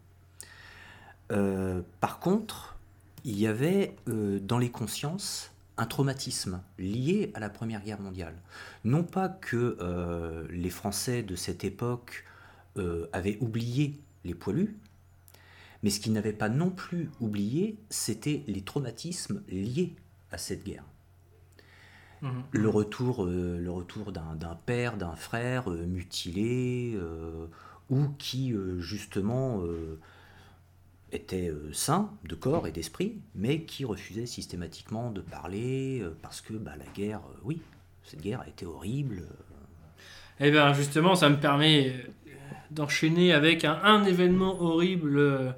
par 2.01 2.19
contre, 2.21 2.77
il 3.25 3.39
y 3.39 3.47
avait 3.47 3.97
dans 4.07 4.59
les 4.59 4.71
consciences 4.71 5.54
un 5.77 5.87
traumatisme 5.87 6.63
lié 6.79 7.33
à 7.35 7.41
la 7.41 7.51
Première 7.51 7.83
Guerre 7.83 8.01
mondiale. 8.01 8.37
Non 8.85 9.03
pas 9.03 9.29
que 9.29 9.77
euh, 9.81 10.47
les 10.51 10.71
Français 10.71 11.23
de 11.23 11.35
cette 11.35 11.65
époque 11.65 12.25
euh, 12.77 13.07
avaient 13.13 13.39
oublié 13.41 14.01
les 14.25 14.35
poilus, 14.35 14.77
mais 15.83 15.91
ce 15.91 16.01
qu'ils 16.01 16.13
n'avaient 16.13 16.33
pas 16.33 16.49
non 16.49 16.71
plus 16.71 17.11
oublié, 17.21 17.77
c'était 17.91 18.45
les 18.47 18.63
traumatismes 18.63 19.43
liés 19.49 19.95
à 20.31 20.39
cette 20.39 20.65
guerre. 20.65 20.85
Mmh. 22.23 22.31
Le 22.53 22.69
retour, 22.69 23.25
euh, 23.25 23.59
le 23.59 23.71
retour 23.71 24.13
d'un 24.13 24.59
père, 24.67 24.97
d'un 24.97 25.17
frère 25.17 25.69
mutilé, 25.69 26.99
ou 27.91 28.09
qui 28.19 28.55
justement 28.79 29.63
était 31.15 31.49
euh, 31.49 31.73
sain 31.73 32.11
de 32.25 32.35
corps 32.35 32.67
et 32.67 32.73
d'esprit, 32.73 33.17
mais 33.35 33.63
qui 33.63 33.85
refusait 33.85 34.27
systématiquement 34.27 35.11
de 35.11 35.21
parler 35.21 36.01
euh, 36.01 36.17
parce 36.23 36.41
que 36.41 36.55
bah, 36.55 36.73
la 36.79 36.85
guerre, 36.95 37.21
euh, 37.31 37.41
oui, 37.45 37.61
cette 38.03 38.21
guerre 38.21 38.41
a 38.41 38.49
été 38.49 38.67
horrible. 38.67 39.23
Eh 40.41 40.51
bien 40.51 40.73
justement, 40.73 41.15
ça 41.15 41.29
me 41.31 41.37
permet 41.37 41.95
d'enchaîner 42.71 43.33
avec 43.33 43.65
un, 43.65 44.05
événement 44.05 44.61
horrible 44.61 45.55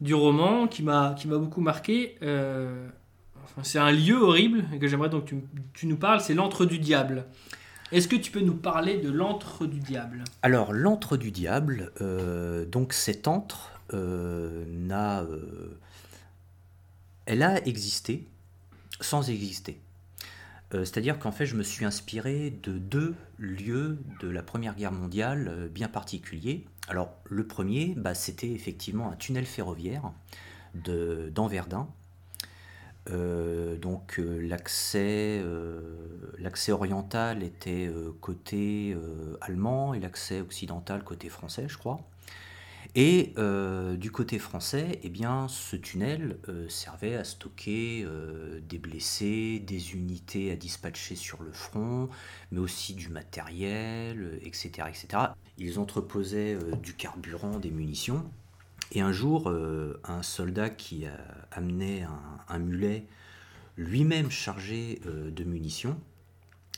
du 0.00 0.14
roman 0.14 0.66
qui 0.66 0.82
m'a 0.82 1.14
beaucoup 1.24 1.60
marqué. 1.60 2.16
enfin, 2.20 3.62
c'est 3.62 3.78
un 3.78 3.92
lieu 3.92 4.16
horrible 4.16 4.64
que 4.80 4.88
j'aimerais 4.88 5.08
donc 5.08 5.26
tu, 5.26 5.36
tu 5.74 5.86
nous 5.86 5.96
parles, 5.96 6.20
c'est 6.20 6.34
l'antre 6.34 6.64
du 6.64 6.80
diable. 6.80 7.24
Est-ce 7.92 8.08
que 8.08 8.16
tu 8.16 8.32
peux 8.32 8.40
nous 8.40 8.56
parler 8.56 8.98
de 8.98 9.10
l'antre 9.10 9.64
du 9.64 9.78
diable? 9.78 10.24
Alors, 10.42 10.72
l'antre 10.72 11.16
du 11.16 11.30
diable, 11.30 11.92
donc 12.68 12.92
cet 12.92 13.28
antre, 13.28 13.77
euh, 13.77 13.77
n'a, 13.94 15.22
euh, 15.22 15.78
elle 17.26 17.42
a 17.42 17.64
existé 17.66 18.26
sans 19.00 19.30
exister. 19.30 19.80
Euh, 20.74 20.84
c'est-à-dire 20.84 21.18
qu'en 21.18 21.32
fait, 21.32 21.46
je 21.46 21.56
me 21.56 21.62
suis 21.62 21.84
inspiré 21.84 22.50
de 22.62 22.72
deux 22.72 23.14
lieux 23.38 23.98
de 24.20 24.28
la 24.28 24.42
Première 24.42 24.74
Guerre 24.74 24.92
mondiale 24.92 25.70
bien 25.72 25.88
particuliers. 25.88 26.66
Alors, 26.88 27.14
le 27.24 27.46
premier, 27.46 27.94
bah, 27.96 28.14
c'était 28.14 28.50
effectivement 28.50 29.10
un 29.10 29.16
tunnel 29.16 29.46
ferroviaire 29.46 30.12
de, 30.74 31.30
donc 33.80 34.18
l'accès, 34.18 35.42
l'accès 36.38 36.72
oriental 36.72 37.42
était 37.42 37.90
côté 38.20 38.94
allemand 39.40 39.94
et 39.94 40.00
l'accès 40.00 40.42
occidental 40.42 41.02
côté 41.04 41.30
français, 41.30 41.66
je 41.68 41.78
crois. 41.78 42.02
Et 42.94 43.34
euh, 43.36 43.96
du 43.96 44.10
côté 44.10 44.38
français, 44.38 44.98
eh 45.02 45.10
bien, 45.10 45.46
ce 45.48 45.76
tunnel 45.76 46.38
euh, 46.48 46.68
servait 46.68 47.16
à 47.16 47.24
stocker 47.24 48.02
euh, 48.04 48.60
des 48.60 48.78
blessés, 48.78 49.60
des 49.60 49.94
unités 49.94 50.50
à 50.50 50.56
dispatcher 50.56 51.14
sur 51.14 51.42
le 51.42 51.52
front, 51.52 52.08
mais 52.50 52.58
aussi 52.58 52.94
du 52.94 53.08
matériel, 53.08 54.40
etc. 54.42 54.88
etc. 54.88 55.06
Ils 55.58 55.78
entreposaient 55.78 56.58
du 56.82 56.94
carburant, 56.94 57.58
des 57.58 57.70
munitions. 57.70 58.30
Et 58.92 59.02
un 59.02 59.12
jour, 59.12 59.52
un 60.04 60.22
soldat 60.22 60.70
qui 60.70 61.04
amenait 61.50 62.06
un, 62.48 62.58
mulet 62.58 63.04
lui-même 63.76 64.30
chargé 64.30 65.00
de 65.04 65.44
munitions, 65.44 66.00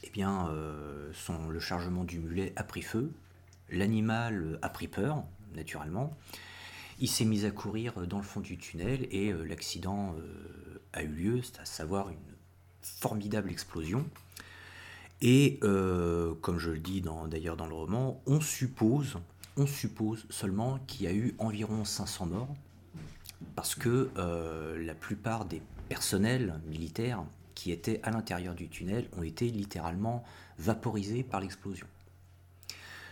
eh 0.02 0.10
bien, 0.10 0.50
le 0.50 1.60
chargement 1.60 2.02
du 2.02 2.18
mulet 2.18 2.52
a 2.56 2.64
pris 2.64 2.82
feu, 2.82 3.12
l'animal 3.70 4.58
a 4.62 4.68
pris 4.70 4.88
peur, 4.88 5.24
naturellement. 5.54 6.16
Il 6.98 7.08
s'est 7.08 7.24
mis 7.24 7.46
à 7.46 7.50
courir 7.50 8.06
dans 8.06 8.18
le 8.18 8.22
fond 8.22 8.40
du 8.40 8.58
tunnel 8.58 9.08
et 9.10 9.32
euh, 9.32 9.44
l'accident 9.44 10.14
euh, 10.18 10.82
a 10.92 11.02
eu 11.02 11.08
lieu, 11.08 11.42
c'est 11.42 11.60
à 11.60 11.64
savoir 11.64 12.10
une 12.10 12.16
formidable 12.82 13.50
explosion. 13.50 14.04
Et 15.22 15.58
euh, 15.62 16.34
comme 16.42 16.58
je 16.58 16.70
le 16.70 16.78
dis 16.78 17.02
d'ailleurs 17.28 17.56
dans, 17.56 17.66
le 17.66 17.74
roman, 17.74 18.22
on 18.26 18.40
suppose, 18.40 19.18
on 19.56 19.66
suppose 19.66 20.26
seulement 20.30 20.78
qu'il 20.86 21.06
y 21.06 21.06
a 21.08 21.12
eu 21.12 21.34
environ 21.38 21.84
500 21.84 22.26
morts, 22.26 22.54
parce 23.54 23.74
que 23.74 24.10
la 24.78 24.94
plupart 24.94 25.44
des 25.44 25.62
personnels 25.88 26.60
militaires 26.66 27.24
qui 27.54 27.72
étaient 27.72 28.00
à 28.02 28.10
l'intérieur 28.10 28.54
du 28.54 28.68
tunnel 28.68 29.08
ont 29.18 29.22
été 29.22 29.48
littéralement 29.50 30.24
vaporisés 30.58 31.22
par 31.22 31.40
l'explosion. 31.40 31.86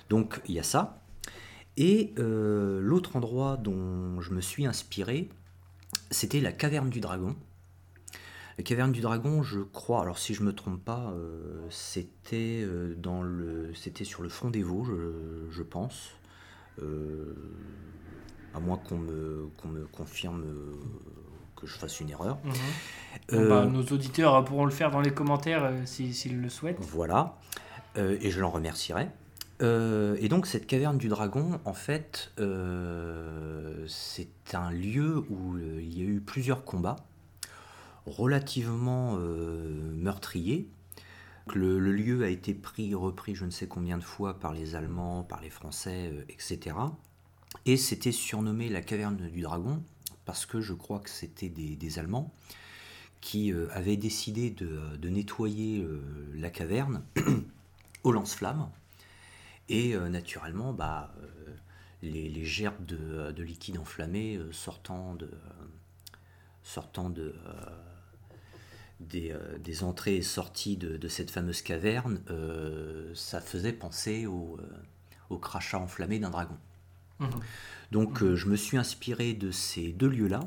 Donc 0.09 0.41
il 0.47 0.55
y 0.55 0.59
a 0.59 0.63
ça. 0.63 1.01
Et 1.81 2.13
l'autre 2.17 3.15
endroit 3.15 3.57
dont 3.57 4.21
je 4.21 4.33
me 4.33 4.41
suis 4.41 4.67
inspiré, 4.67 5.31
c'était 6.11 6.41
la 6.41 6.53
caverne 6.53 6.91
du 6.91 7.01
dragon. 7.01 7.37
La 8.59 8.65
caverne 8.65 8.91
du 8.91 9.01
dragon, 9.01 9.45
je 9.45 9.61
crois, 9.61 10.03
alors 10.03 10.19
si 10.19 10.35
je 10.35 10.43
me 10.43 10.53
trompe 10.53 10.85
pas, 10.85 11.13
euh, 11.13 11.65
c'était 11.71 12.61
euh, 12.65 12.97
dans 12.97 13.23
le, 13.23 13.73
c'était 13.75 14.03
sur 14.03 14.25
le 14.25 14.29
fond 14.29 14.51
des 14.51 14.65
Vosges, 14.65 14.91
je, 15.51 15.63
pense. 15.63 16.11
Euh, 16.83 17.35
à 18.55 18.59
moins 18.59 18.77
qu'on 18.77 18.99
me, 18.99 19.49
me 19.67 19.87
confirme 19.87 20.45
que 21.55 21.69
je 21.69 21.75
fasse 21.79 22.01
une 22.01 22.11
erreur. 22.11 22.39
Mhm. 23.31 23.49
Bah, 23.49 23.67
nos 23.67 23.85
auditeurs 23.85 24.45
pourront 24.45 24.65
le 24.65 24.73
faire 24.73 24.91
dans 24.91 25.01
les 25.01 25.13
commentaires 25.13 25.73
s'ils 25.85 26.41
le 26.41 26.49
souhaitent. 26.49 26.81
Voilà, 26.81 27.39
et 27.97 28.31
je 28.31 28.41
l'en 28.41 28.51
remercierai. 28.51 29.09
Et 29.61 30.29
donc 30.29 30.47
cette 30.47 30.67
caverne 30.67 30.99
du 30.99 31.09
dragon, 31.09 31.61
en 31.65 31.75
fait, 31.75 32.33
c'est 33.87 34.55
un 34.55 34.71
lieu 34.71 35.25
où 35.31 35.59
il 35.59 35.99
y 35.99 36.03
a 36.03 36.05
eu 36.05 36.21
plusieurs 36.21 36.65
combats 36.65 36.97
relativement 38.09 39.17
euh, 39.19 39.93
meurtrier. 39.95 40.69
Le, 41.55 41.79
lieu 41.79 42.25
a 42.25 42.29
été 42.29 42.53
pris, 42.53 42.95
repris 42.95 43.35
je 43.35 43.45
ne 43.45 43.51
sais 43.51 43.67
combien 43.67 43.97
de 43.97 44.05
fois 44.05 44.39
par 44.39 44.53
les 44.53 44.75
Allemands, 44.75 45.23
par 45.23 45.41
les 45.41 45.51
Français, 45.51 46.11
euh, 46.13 46.25
etc. 46.29 46.77
Et 47.65 47.77
c'était 47.77 48.13
surnommé 48.13 48.69
la 48.69 48.83
caverne 48.83 49.17
du 49.17 49.41
dragon, 49.41 49.83
parce 50.27 50.45
que 50.45 50.61
je 50.61 50.75
crois 50.75 50.99
que 50.99 51.11
c'était 51.11 51.49
des, 51.49 51.99
Allemands 51.99 52.33
qui 53.21 53.53
euh, 53.53 53.69
avaient 53.73 53.97
décidé 53.97 54.51
de, 54.51 55.09
nettoyer 55.09 55.87
la 56.35 56.51
caverne 56.51 57.03
au 58.05 58.13
lance-flammes. 58.13 58.69
Et 59.69 59.97
naturellement, 59.97 60.73
bah, 60.73 61.13
les, 62.03 62.45
gerbes 62.45 62.85
de, 62.87 63.43
liquide 63.43 63.79
enflammé 63.79 64.41
sortant 64.51 65.15
de, 65.15 65.31
sortant 66.69 67.09
de, 67.11 67.35
euh, 69.15 69.59
des, 69.59 69.85
entrées 69.85 70.17
et 70.17 70.23
sorties 70.23 70.77
de, 70.77 71.09
cette 71.09 71.31
fameuse 71.31 71.63
caverne, 71.63 72.21
euh, 72.31 73.15
ça 73.15 73.41
faisait 73.41 73.73
penser 73.73 74.27
au, 74.27 74.59
euh, 74.61 74.67
au 75.31 75.39
crachat 75.39 75.79
enflammé 75.79 76.19
d'un 76.19 76.31
dragon. 76.31 76.57
Mhm. 77.21 77.31
Donc 77.91 78.23
je 78.23 78.47
me 78.47 78.57
suis 78.57 78.77
inspiré 78.77 79.33
de 79.33 79.51
ces 79.51 79.93
deux 79.93 80.09
lieux-là 80.09 80.41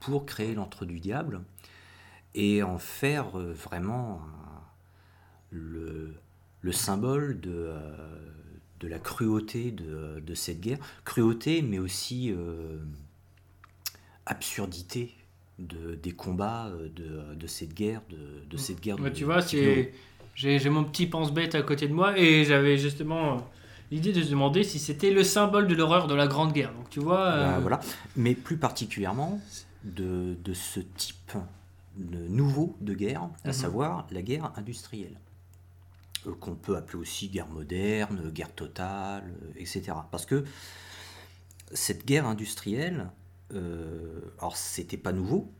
pour 0.00 0.26
créer 0.26 0.54
l'entre 0.54 0.84
du 0.84 1.00
diable 1.00 1.40
et 2.34 2.62
en 2.62 2.78
faire 2.78 3.30
vraiment 3.38 4.20
le, 5.50 6.14
le, 6.60 6.72
symbole 6.72 7.40
de, 7.40 7.72
de 8.84 8.90
la 8.90 8.98
cruauté 8.98 9.70
de, 9.70 10.20
de, 10.20 10.34
cette 10.34 10.60
guerre. 10.60 10.78
Cruauté, 11.04 11.62
mais 11.62 11.78
aussi 11.78 12.32
absurdité 14.26 15.14
de, 15.58 15.94
des 15.94 16.12
combats 16.12 16.66
euh, 16.66 16.88
de, 16.94 17.34
de 17.34 17.46
cette 17.46 17.74
guerre. 17.74 18.02
De, 18.10 18.44
de 18.48 18.56
cette 18.56 18.80
guerre 18.80 18.96
tu 19.14 19.24
vois, 19.24 19.40
j'ai 20.34 20.68
mon 20.68 20.84
petit 20.84 21.06
pense-bête 21.06 21.54
à 21.54 21.62
côté 21.62 21.86
de 21.86 21.94
moi 21.94 22.18
et 22.18 22.44
j'avais 22.44 22.76
justement 22.76 23.34
euh, 23.34 23.38
l'idée 23.92 24.12
de 24.12 24.22
se 24.22 24.30
demander 24.30 24.64
si 24.64 24.78
c'était 24.78 25.12
le 25.12 25.22
symbole 25.22 25.68
de 25.68 25.74
l'horreur 25.74 26.06
de 26.06 26.14
la 26.14 26.26
Grande 26.26 26.52
Guerre. 26.52 26.72
Donc 26.74 26.90
tu 26.90 27.00
vois. 27.00 27.26
Euh, 27.26 27.58
voilà. 27.60 27.80
Mais 28.16 28.34
plus 28.34 28.56
particulièrement 28.56 29.40
de, 29.84 30.36
de 30.42 30.54
ce 30.54 30.80
type 30.80 31.32
nouveau 31.96 32.76
de 32.80 32.92
guerre, 32.92 33.28
à 33.44 33.48
mhm. 33.48 33.52
savoir 33.52 34.06
la 34.10 34.22
guerre 34.22 34.50
industrielle 34.56 35.16
qu'on 36.32 36.54
peut 36.54 36.76
appeler 36.76 36.98
aussi 36.98 37.28
guerre 37.28 37.48
moderne, 37.48 38.30
guerre 38.30 38.52
totale, 38.52 39.34
etc. 39.56 39.92
Parce 40.10 40.26
que 40.26 40.44
cette 41.72 42.06
guerre 42.06 42.26
industrielle, 42.26 43.10
euh, 43.52 44.20
alors 44.38 44.56
c'était 44.56 44.96
pas 44.96 45.12
nouveau, 45.12 45.52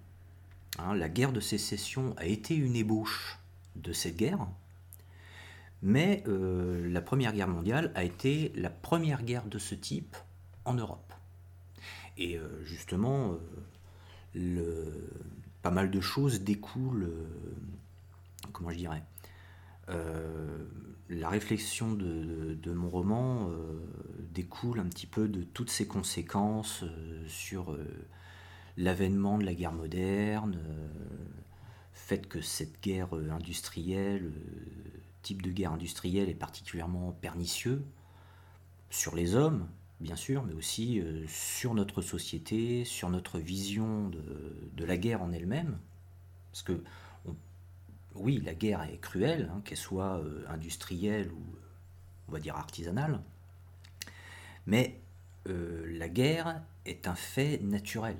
hein, 0.79 0.95
la 0.95 1.09
guerre 1.09 1.33
de 1.33 1.41
sécession 1.41 2.15
a 2.17 2.27
été 2.27 2.55
une 2.55 2.77
ébauche 2.77 3.39
de 3.77 3.93
cette 3.93 4.17
guerre, 4.17 4.47
mais 5.83 6.23
euh, 6.27 6.89
la 6.91 7.03
Première 7.03 7.33
Guerre 7.33 7.49
mondiale 7.49 7.93
a 7.95 8.05
été 8.05 8.53
la 8.55 8.71
première 8.71 9.23
guerre 9.23 9.47
de 9.47 9.59
ce 9.59 9.75
type 9.75 10.17
en 10.65 10.75
Europe. 10.75 11.13
Et 12.17 12.39
euh, 12.39 12.63
justement, 12.65 13.37
pas 15.63 15.71
mal 15.71 15.91
de 15.91 16.01
choses 16.01 16.41
découlent, 16.43 17.13
comment 18.53 18.71
je 18.71 18.77
dirais, 18.77 19.03
la 21.11 21.29
réflexion 21.29 21.93
de, 21.93 22.73
mon 22.73 22.89
roman 22.89 23.49
euh, 23.51 23.81
découle 24.33 24.81
un 24.81 24.87
petit 24.87 25.07
peu 25.07 25.29
de 25.29 25.43
toutes 25.43 25.71
ces 25.71 25.87
conséquences 25.87 26.83
euh, 26.83 27.25
sur 27.29 27.73
euh, 27.73 27.87
l'avènement 28.77 29.39
de 29.39 29.45
la 29.45 29.55
guerre 29.55 29.73
moderne, 29.73 30.59
fait 31.93 32.27
que 32.27 32.41
cette 32.41 32.83
guerre 32.83 33.15
industrielle, 33.31 34.33
type 35.23 35.43
de 35.43 35.51
guerre 35.51 35.73
industrielle 35.73 36.29
est 36.29 36.35
particulièrement 36.35 37.13
pernicieux 37.13 37.85
sur 38.91 39.15
les 39.15 39.37
hommes, 39.37 39.69
bien 40.01 40.17
sûr, 40.17 40.43
mais 40.43 40.55
aussi 40.55 41.01
sur 41.29 41.75
notre 41.75 42.03
société, 42.03 42.85
sur 42.85 43.11
notre 43.11 43.39
vision 43.39 44.09
de, 44.09 44.23
de 44.77 44.85
la 44.85 44.97
guerre 44.97 45.23
en 45.23 45.31
elle-même. 45.31 45.79
Parce 46.51 46.65
que 46.65 46.83
oui, 48.15 48.41
la 48.45 48.55
guerre 48.55 48.83
est 48.83 48.99
cruelle, 48.99 49.51
hein, 49.53 49.61
qu'elle 49.65 49.79
soit 49.79 50.19
euh, 50.19 50.45
industrielle 50.49 51.31
ou, 51.33 51.43
on 52.29 52.33
va 52.33 52.41
dire, 52.41 52.57
artisanale, 52.57 53.21
mais 54.67 55.01
euh, 55.49 55.85
la 55.99 56.09
guerre 56.09 56.63
est 56.87 57.09
un 57.09 57.15
fait 57.15 57.61
naturel. 57.63 58.17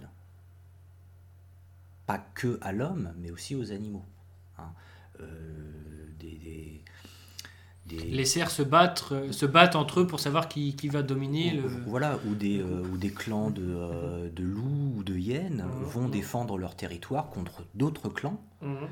Pas 2.07 2.19
que 2.35 2.59
à 2.61 2.73
l'homme, 2.73 3.15
mais 3.19 3.31
aussi 3.31 3.55
aux 3.55 3.73
animaux. 3.73 4.05
Hein. 4.59 4.73
Euh, 5.21 5.25
les 7.87 8.25
cerfs 8.25 8.51
se 8.51 8.63
battent, 8.63 9.13
se 9.31 9.45
battent 9.45 9.77
entre 9.77 10.01
eux 10.01 10.07
pour 10.07 10.19
savoir 10.19 10.49
qui, 10.49 10.75
va 10.89 11.03
dominer. 11.03 11.53
Le... 11.53 11.69
Voilà, 11.87 12.19
ou 12.27 12.35
des, 12.35 12.63
ou 12.63 12.97
des 12.97 13.11
clans 13.11 13.51
de, 13.51 14.31
de 14.31 14.43
loups 14.43 14.95
ou 14.97 15.05
de 15.05 15.15
hyènes 15.15 15.65
mmh, 15.65 15.85
vont 15.85 16.09
mmh. 16.09 16.11
défendre 16.11 16.59
leur 16.59 16.77
territoire 16.77 17.29
contre 17.29 17.63
d'autres 17.75 18.09
clans. 18.09 18.43
Mmh, 18.63 18.87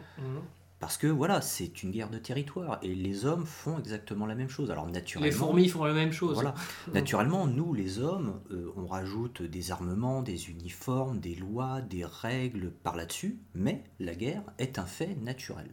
parce 0.83 0.97
que 0.97 1.07
voilà, 1.07 1.41
c'est 1.41 1.85
une 1.85 1.93
guerre 1.93 2.11
de 2.11 2.19
territoire 2.19 2.81
et 2.83 2.93
les 2.93 3.25
hommes 3.25 3.47
font 3.47 3.79
exactement 3.79 4.27
la 4.27 4.35
même 4.35 4.49
chose. 4.49 4.69
Alors 4.69 4.89
naturellement, 4.89 5.27
les 5.27 5.31
fourmis 5.31 5.69
font 5.69 5.85
la 5.85 5.93
même 5.93 6.11
chose. 6.11 6.35
Voilà, 6.35 6.55
naturellement, 6.93 7.47
nous 7.47 7.73
les 7.73 8.01
hommes, 8.01 8.41
euh, 8.51 8.73
on 8.75 8.87
rajoute 8.87 9.43
des 9.43 9.71
armements, 9.71 10.23
des 10.23 10.51
uniformes, 10.51 11.21
des 11.21 11.37
lois, 11.37 11.83
des 11.83 12.05
règles 12.05 12.73
par 12.73 12.97
là-dessus, 12.97 13.39
mais 13.55 13.85
la 14.01 14.17
guerre 14.17 14.43
est 14.59 14.77
un 14.81 14.85
fait 14.85 15.15
naturel. 15.23 15.71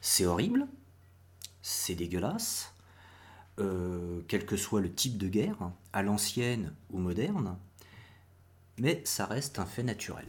C'est 0.00 0.26
horrible, 0.26 0.66
c'est 1.62 1.94
dégueulasse, 1.94 2.74
euh, 3.60 4.22
quel 4.26 4.44
que 4.46 4.56
soit 4.56 4.80
le 4.80 4.92
type 4.92 5.16
de 5.16 5.28
guerre, 5.28 5.70
à 5.92 6.02
l'ancienne 6.02 6.72
ou 6.90 6.98
moderne, 6.98 7.56
mais 8.80 9.00
ça 9.04 9.26
reste 9.26 9.60
un 9.60 9.66
fait 9.66 9.84
naturel. 9.84 10.26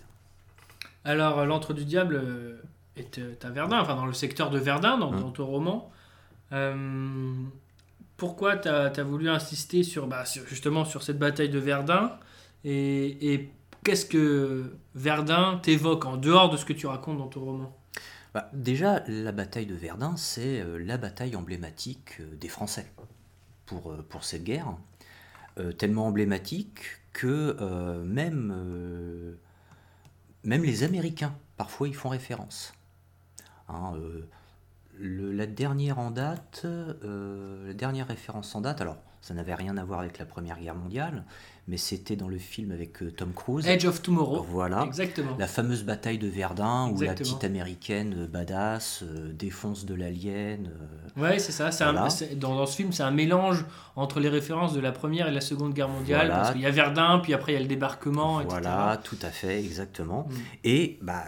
Alors, 1.05 1.43
l'entre 1.47 1.73
du 1.73 1.85
diable 1.85 2.21
euh, 2.23 2.61
est 2.95 3.45
à 3.45 3.49
Verdun, 3.49 3.79
enfin 3.79 3.95
dans 3.95 4.05
le 4.05 4.13
secteur 4.13 4.49
de 4.49 4.59
Verdun, 4.59 4.97
dans, 4.97 5.13
hein. 5.13 5.31
ton 5.33 5.45
roman. 5.45 5.91
Euh, 6.51 7.33
pourquoi 8.17 8.57
tu 8.57 8.67
as, 8.67 9.03
voulu 9.03 9.29
insister 9.29 9.83
bah, 10.07 10.25
sur, 10.25 10.45
justement 10.47 10.85
sur 10.85 11.03
cette 11.03 11.17
bataille 11.17 11.49
de 11.49 11.59
Verdun 11.59 12.17
et, 12.63 13.49
qu'est-ce 13.83 14.05
que 14.05 14.75
Verdun 14.93 15.59
t'évoque 15.63 16.05
en 16.05 16.17
dehors 16.17 16.51
de 16.51 16.57
ce 16.57 16.65
que 16.65 16.73
tu 16.73 16.85
racontes 16.85 17.17
dans 17.17 17.27
ton 17.27 17.43
roman? 17.43 17.77
Bah, 18.33 18.49
Déjà, 18.53 19.03
la 19.07 19.31
bataille 19.31 19.65
de 19.65 19.73
Verdun, 19.73 20.15
c'est 20.17 20.61
euh, 20.61 20.77
la 20.77 20.97
bataille 20.97 21.35
emblématique 21.35 22.19
euh, 22.19 22.35
des 22.35 22.49
Français 22.49 22.91
pour, 23.65 23.95
pour 24.09 24.23
cette 24.23 24.43
guerre. 24.43 24.75
tellement 25.77 26.07
emblématique 26.07 26.81
que 27.13 27.55
même, 28.03 29.37
même 30.43 30.63
les 30.63 30.83
Américains, 30.83 31.33
parfois, 31.55 31.87
y 31.87 31.93
font 31.93 32.09
référence. 32.09 32.73
Hein, 33.73 33.93
euh, 33.95 34.27
la 34.99 35.47
dernière 35.47 35.97
en 35.99 36.11
date, 36.11 36.65
la 36.65 37.73
dernière 37.73 38.07
référence 38.07 38.53
en 38.53 38.61
date, 38.61 38.81
alors 38.81 38.97
ça 39.21 39.35
n'avait 39.35 39.53
rien 39.53 39.77
à 39.77 39.83
voir 39.83 39.99
avec 39.99 40.17
la 40.17 40.25
Première 40.25 40.59
Guerre 40.59 40.75
mondiale, 40.75 41.23
mais 41.67 41.77
c'était 41.77 42.15
dans 42.15 42.27
le 42.27 42.39
film 42.39 42.71
avec 42.71 43.03
euh, 43.03 43.11
Tom 43.11 43.33
Cruise. 43.33 43.67
Edge 43.67 43.85
of 43.85 44.01
Tomorrow. 44.01 44.43
Voilà. 44.49 44.83
Exactement. 44.83 45.35
La 45.37 45.45
fameuse 45.45 45.83
bataille 45.83 46.17
de 46.17 46.27
Verdun 46.27 46.89
où 46.89 46.99
la 46.99 47.13
petite 47.13 47.43
américaine 47.43 48.15
euh, 48.17 48.27
badass 48.27 49.03
euh, 49.03 49.31
défonce 49.31 49.85
de 49.85 49.93
l'alien. 49.93 50.71
ouais, 51.17 51.37
c'est 51.37 51.51
ça. 51.51 51.69
dans, 51.93 52.55
dans, 52.55 52.65
ce 52.65 52.75
film, 52.75 52.91
c'est 52.91 53.03
un 53.03 53.11
mélange 53.11 53.63
entre 53.95 54.19
les 54.19 54.29
références 54.29 54.73
de 54.73 54.79
la 54.79 54.91
Première 54.91 55.27
et 55.27 55.31
la 55.31 55.41
Seconde 55.41 55.75
Guerre 55.75 55.89
mondiale. 55.89 56.29
Parce 56.29 56.51
qu'il 56.53 56.61
y 56.61 56.65
a 56.65 56.71
Verdun, 56.71 57.19
puis 57.19 57.35
après 57.35 57.51
il 57.51 57.55
y 57.55 57.57
a 57.59 57.61
le 57.61 57.67
débarquement, 57.67 58.41
Voilà, 58.41 58.99
tout 59.03 59.19
à 59.21 59.29
fait, 59.29 59.59
exactement. 59.63 60.27
Mm. 60.27 60.35
Et 60.63 60.99
bah. 61.03 61.25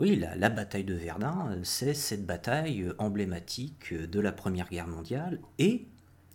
Oui, 0.00 0.16
la, 0.16 0.34
la, 0.34 0.50
bataille 0.50 0.84
de 0.84 0.94
Verdun, 0.94 1.56
c'est 1.62 1.94
cette 1.94 2.26
bataille 2.26 2.90
emblématique 2.98 3.94
de 3.94 4.20
la 4.20 4.32
Première 4.32 4.68
Guerre 4.68 4.88
mondiale 4.88 5.40
et 5.58 5.86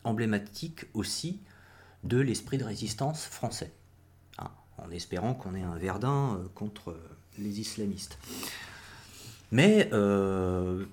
emblématique 0.04 0.86
aussi 0.93 1.41
de 2.04 2.17
l'esprit 2.17 2.58
de 2.58 2.63
résistance 2.63 3.26
français, 3.26 3.72
hein, 4.38 4.50
en 4.78 4.89
espérant 4.91 5.34
qu'on 5.34 5.56
ait 5.56 5.63
un 5.63 5.78
Verdun 5.78 6.36
euh, 6.36 6.48
contre 6.56 6.91
euh, 6.91 7.10
les 7.38 7.60
islamistes. 7.60 8.17
Mais, 9.52 9.89
euh, 9.93 10.86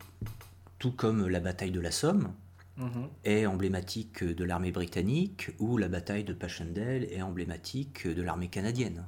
tout 0.78 0.92
comme 0.92 1.28
la 1.28 1.40
bataille 1.40 1.70
de 1.70 1.80
la 1.80 1.90
Somme, 1.90 2.32
mhm. 2.78 3.08
est 3.24 3.46
emblématique 3.46 4.24
de 4.24 4.44
l'armée 4.44 4.72
britannique, 4.72 5.50
ou 5.58 5.76
la 5.76 5.88
bataille 5.88 6.24
de 6.24 6.32
Passchendaele 6.32 7.04
est 7.04 7.22
emblématique 7.22 8.06
de 8.06 8.22
l'armée 8.22 8.48
canadienne. 8.48 9.04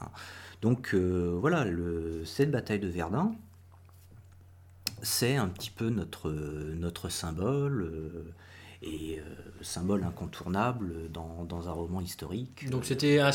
Hein. 0.00 0.10
Donc 0.62 0.94
voilà, 0.94 1.66
cette 2.24 2.50
bataille 2.50 2.78
de 2.78 2.88
Verdun, 2.88 3.34
c'est 5.02 5.36
un 5.36 5.48
petit 5.48 5.70
peu 5.70 5.90
notre, 5.90 6.30
notre 6.30 7.08
symbole 7.08 8.32
et 8.82 9.20
euh, 9.20 9.22
symbole 9.62 10.04
incontournable 10.04 11.10
dans, 11.10 11.44
dans, 11.44 11.68
un 11.68 11.72
roman 11.72 12.00
historique. 12.00 12.68
Donc 12.70 12.84
c'était 12.84 13.18
ah, 13.18 13.30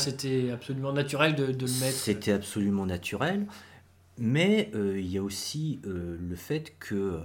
absolument 0.52 0.92
naturel 0.92 1.34
de, 1.34 1.46
de 1.46 1.66
le 1.66 1.80
mettre 1.80 1.96
C'était 1.96 2.32
absolument 2.32 2.86
naturel, 2.86 3.46
mais 4.18 4.70
euh, 4.74 5.00
il 5.00 5.10
y 5.10 5.18
a 5.18 5.22
aussi 5.22 5.80
euh, 5.86 6.18
le 6.20 6.36
fait 6.36 6.74
que 6.78 7.20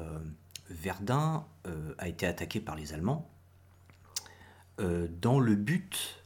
Verdun 0.69 1.45
a 1.97 2.07
été 2.09 2.25
attaqué 2.25 2.59
par 2.59 2.75
les 2.75 2.93
Allemands 2.93 3.29
dans 5.21 5.39
le 5.39 5.55
but 5.55 6.22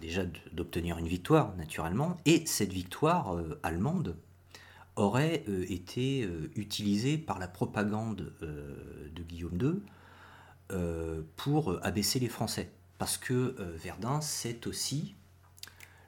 déjà 0.00 0.22
d'obtenir 0.52 0.98
une 0.98 1.08
victoire 1.08 1.56
naturellement, 1.56 2.16
et 2.24 2.46
cette 2.46 2.72
victoire 2.72 3.36
allemande 3.62 4.16
aurait 4.96 5.44
été 5.68 6.28
utilisée 6.56 7.18
par 7.18 7.38
la 7.38 7.48
propagande 7.48 8.32
de 8.40 9.22
Guillaume 9.22 9.58
II 9.60 9.82
euh, 10.70 11.22
pour 11.36 11.82
abaisser 11.82 12.18
les 12.18 12.28
Français. 12.28 12.70
Parce 12.98 13.16
que 13.16 13.56
euh, 13.58 13.74
Verdun, 13.82 14.20
c'est 14.20 14.66
aussi 14.66 15.14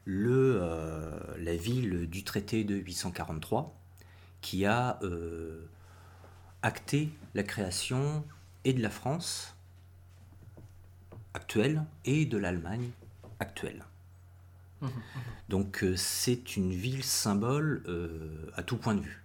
le, 0.04 0.58
euh, 0.60 1.18
la 1.38 1.56
ville 1.56 2.06
du 2.10 2.24
traité 2.24 2.62
de 2.64 2.74
843 2.74 3.74
qui 4.42 4.66
a 4.66 5.00
acté 6.62 7.10
la 7.34 7.42
création 7.42 8.22
et 8.64 8.74
de 8.74 8.82
la 8.82 8.90
France 8.90 9.56
actuelle 11.32 11.84
et 12.04 12.26
de 12.26 12.36
l'Allemagne 12.36 12.90
actuelle. 13.40 13.84
Donc 15.48 15.84
c'est 15.96 16.56
une 16.56 16.72
ville 16.72 17.04
symbole 17.04 17.82
à 18.54 18.62
tout 18.62 18.78
point 18.78 18.94
de 18.94 19.00
vue. 19.00 19.22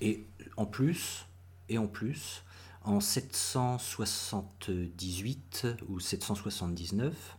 Et 0.00 0.24
en 0.56 0.64
plus, 0.66 1.26
et 1.68 1.78
en 1.78 1.88
plus, 1.88 2.44
en 2.84 3.00
778 3.00 5.66
ou 5.88 5.98
779, 6.00 7.36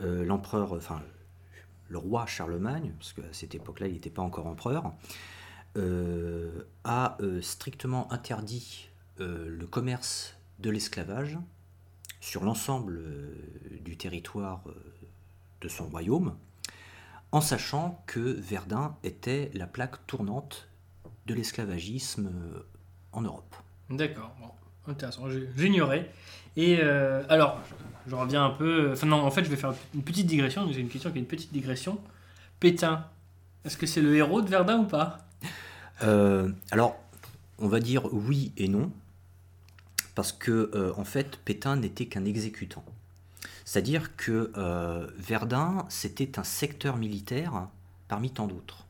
euh, 0.00 0.24
l'empereur, 0.24 0.72
enfin 0.72 1.02
le 1.88 1.98
roi 1.98 2.24
Charlemagne, 2.26 2.92
parce 2.98 3.12
qu'à 3.12 3.22
cette 3.32 3.54
époque-là 3.54 3.86
il 3.88 3.94
n'était 3.94 4.10
pas 4.10 4.22
encore 4.22 4.46
empereur, 4.46 4.92
euh, 5.76 6.62
a 6.84 7.18
euh, 7.20 7.42
strictement 7.42 8.12
interdit 8.12 8.88
le 9.18 9.66
commerce 9.66 10.36
de 10.58 10.70
l'esclavage 10.70 11.38
sur 12.24 12.42
l'ensemble 12.42 13.02
du 13.82 13.98
territoire 13.98 14.62
de 15.60 15.68
son 15.68 15.88
royaume, 15.88 16.34
en 17.32 17.42
sachant 17.42 18.02
que 18.06 18.18
Verdun 18.18 18.96
était 19.04 19.50
la 19.52 19.66
plaque 19.66 20.06
tournante 20.06 20.68
de 21.26 21.34
l'esclavagisme 21.34 22.30
en 23.12 23.20
Europe. 23.20 23.54
D'accord, 23.90 24.34
intéressant, 24.86 25.24
j'ignorais. 25.54 26.10
Et 26.56 26.78
euh, 26.80 27.22
alors, 27.28 27.60
je, 28.06 28.14
reviens 28.14 28.46
un 28.46 28.50
peu. 28.50 28.92
Enfin, 28.92 29.06
non, 29.06 29.16
en 29.16 29.30
fait, 29.30 29.44
je 29.44 29.50
vais 29.50 29.56
faire 29.56 29.74
une 29.94 30.02
petite 30.02 30.26
digression. 30.26 30.66
J'ai 30.72 30.80
une 30.80 30.88
question 30.88 31.10
qui 31.10 31.18
est 31.18 31.20
une 31.20 31.26
petite 31.26 31.52
digression. 31.52 32.00
Pétain, 32.58 33.04
est-ce 33.66 33.76
que 33.76 33.86
c'est 33.86 34.00
le 34.00 34.16
héros 34.16 34.40
de 34.40 34.48
Verdun 34.48 34.78
ou 34.78 34.86
pas? 34.86 35.18
Euh, 36.02 36.50
Alors, 36.70 36.96
on 37.58 37.68
va 37.68 37.80
dire 37.80 38.08
oui 38.12 38.52
et 38.56 38.68
non. 38.68 38.90
Parce 40.14 40.32
que, 40.32 40.70
euh, 40.74 40.92
en 40.96 41.04
fait, 41.04 41.38
Pétain 41.44 41.76
n'était 41.76 42.06
qu'un 42.06 42.24
exécutant. 42.24 42.84
C'est-à-dire 43.64 44.14
que 44.16 44.52
Verdun, 45.16 45.86
c'était 45.88 46.38
un 46.38 46.44
secteur 46.44 46.98
militaire 46.98 47.68
parmi 48.08 48.30
tant 48.30 48.46
d'autres. 48.46 48.84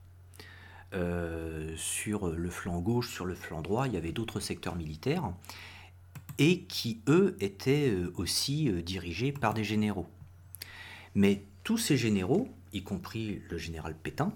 Euh, 0.94 1.74
sur 1.76 2.28
le 2.28 2.50
flanc 2.50 2.80
gauche, 2.80 3.12
sur 3.12 3.24
le 3.24 3.34
flanc 3.34 3.62
droit, 3.62 3.88
il 3.88 3.94
y 3.94 3.96
avait 3.96 4.12
d'autres 4.12 4.38
secteurs 4.38 4.76
militaires, 4.76 5.32
et 6.38 6.60
qui, 6.62 7.00
eux, 7.08 7.36
étaient 7.40 7.90
euh, 7.90 8.12
aussi 8.16 8.70
euh, 8.70 8.80
dirigés 8.80 9.32
par 9.32 9.54
des 9.54 9.64
généraux. 9.64 10.06
Mais 11.16 11.42
tous 11.64 11.78
ces 11.78 11.96
généraux, 11.96 12.48
y 12.72 12.82
compris 12.82 13.42
le 13.50 13.58
général 13.58 13.96
Pétain, 14.00 14.32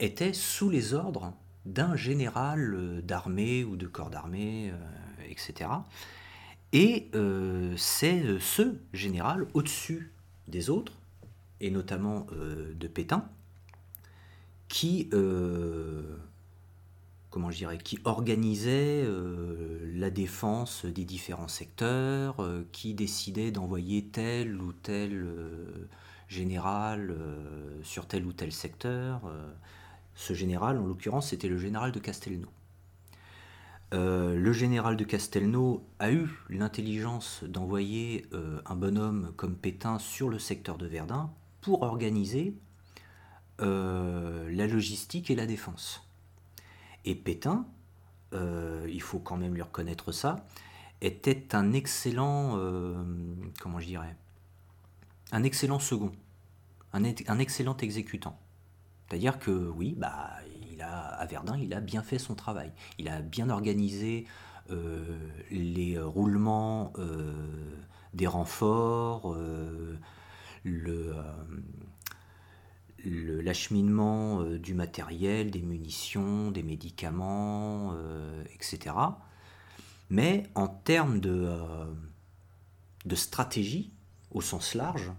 étaient 0.00 0.32
sous 0.32 0.68
les 0.68 0.94
ordres 0.94 1.32
d'un 1.64 1.94
général 1.94 3.02
d'armée 3.04 3.62
ou 3.62 3.76
de 3.76 3.86
corps 3.86 4.10
d'armée, 4.10 4.72
etc. 5.32 5.70
Et 6.72 7.10
c'est 7.76 8.38
ce 8.38 8.74
général 8.92 9.46
au-dessus 9.52 10.12
des 10.48 10.70
autres, 10.70 10.92
et 11.60 11.70
notamment 11.70 12.26
de 12.30 12.86
Pétain, 12.86 13.28
qui, 14.72 15.10
euh, 15.12 16.16
qui 17.84 17.98
organisait 18.04 19.02
euh, 19.04 19.92
la 19.94 20.08
défense 20.08 20.86
des 20.86 21.04
différents 21.04 21.46
secteurs, 21.46 22.40
euh, 22.40 22.66
qui 22.72 22.94
décidait 22.94 23.50
d'envoyer 23.50 24.02
tel 24.06 24.58
ou 24.58 24.72
tel 24.72 25.26
général 26.28 27.14
sur 27.82 28.06
tel 28.06 28.24
ou 28.24 28.32
tel 28.32 28.50
secteur. 28.50 29.20
ce 30.14 30.32
général, 30.32 30.78
en 30.78 30.86
l'occurrence, 30.86 31.28
c'était 31.28 31.48
le 31.48 31.58
général 31.58 31.92
de 31.92 31.98
Castelnau. 31.98 32.48
Le 33.92 34.52
général 34.52 34.96
de 34.96 35.04
Castelnau 35.04 35.86
a 35.98 36.10
eu 36.10 36.28
l'intelligence 36.48 37.44
d'envoyer 37.44 38.26
un 38.64 38.74
bonhomme 38.74 39.32
comme 39.36 39.54
Pétain 39.54 39.98
sur 39.98 40.28
le 40.28 40.38
secteur 40.38 40.78
de 40.78 40.86
Verdun 40.86 41.30
pour 41.60 41.82
organiser 41.82 42.54
euh, 43.60 44.50
la 44.50 44.66
logistique 44.66 45.30
et 45.30 45.36
la 45.36 45.46
défense. 45.46 46.08
Et 47.04 47.14
Pétain, 47.14 47.64
euh, 48.32 48.86
il 48.90 49.00
faut 49.00 49.20
quand 49.20 49.36
même 49.36 49.54
lui 49.54 49.62
reconnaître 49.62 50.10
ça, 50.10 50.44
était 51.00 51.54
un 51.54 51.72
excellent, 51.72 52.56
euh, 52.56 53.04
comment 53.60 53.78
je 53.78 53.86
dirais, 53.86 54.16
un 55.30 55.42
excellent 55.44 55.78
second, 55.78 56.12
un, 56.92 57.04
un 57.04 57.38
excellent 57.38 57.76
exécutant. 57.76 58.38
C'est-à-dire 59.08 59.38
que 59.38 59.50
oui, 59.50 59.94
bah, 59.96 60.30
à 60.82 61.24
Verdun, 61.26 61.56
il 61.58 61.72
a 61.74 61.80
bien 61.80 62.02
fait 62.02 62.18
son 62.18 62.34
travail. 62.34 62.72
Il 62.98 63.08
a 63.08 63.20
bien 63.20 63.50
organisé 63.50 64.26
les 65.50 65.98
roulements 65.98 66.92
des 68.14 68.26
renforts, 68.26 69.36
le, 70.64 71.14
l'acheminement 73.04 74.42
euh, 74.42 74.58
du 74.58 74.74
matériel, 74.74 75.50
des 75.50 75.62
munitions, 75.62 76.50
des 76.50 76.62
médicaments, 76.62 77.92
euh, 77.94 78.44
etc. 78.54 78.94
Mais 80.10 80.44
en 80.54 80.68
termes 80.68 81.20
euh, 81.24 81.86
de 83.04 83.14
stratégie, 83.14 83.92
au 84.30 84.40
sens 84.40 84.74
large, 84.74 85.10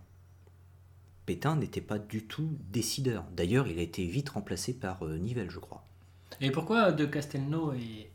Pétain 1.26 1.56
n'était 1.56 1.82
pas 1.82 2.00
du 2.00 2.24
tout 2.24 2.58
décideur. 2.72 3.26
D'ailleurs, 3.36 3.68
il 3.68 3.80
a 3.80 3.82
été 3.82 4.06
vite 4.06 4.30
remplacé 4.30 4.74
par 4.74 5.06
Nivelle, 5.06 5.50
je 5.50 5.60
crois. 5.60 5.86
Et 6.42 6.52
pourquoi 6.52 6.92
De 6.92 7.06
Castelnau 7.06 7.74
est 7.74 8.10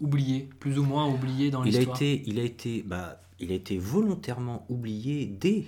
oublié, 0.00 0.50
plus 0.60 0.78
ou 0.78 0.84
moins 0.84 1.08
oublié 1.08 1.50
dans 1.50 1.62
l'histoire 1.62 2.00
il 2.00 2.04
a 2.04 2.10
été, 2.10 2.22
il 2.28 2.38
a 2.38 2.42
été, 2.42 2.82
bah, 2.82 3.20
il 3.40 3.50
a 3.50 3.54
été 3.54 3.78
volontairement 3.78 4.66
oublié 4.68 5.26
dès 5.26 5.64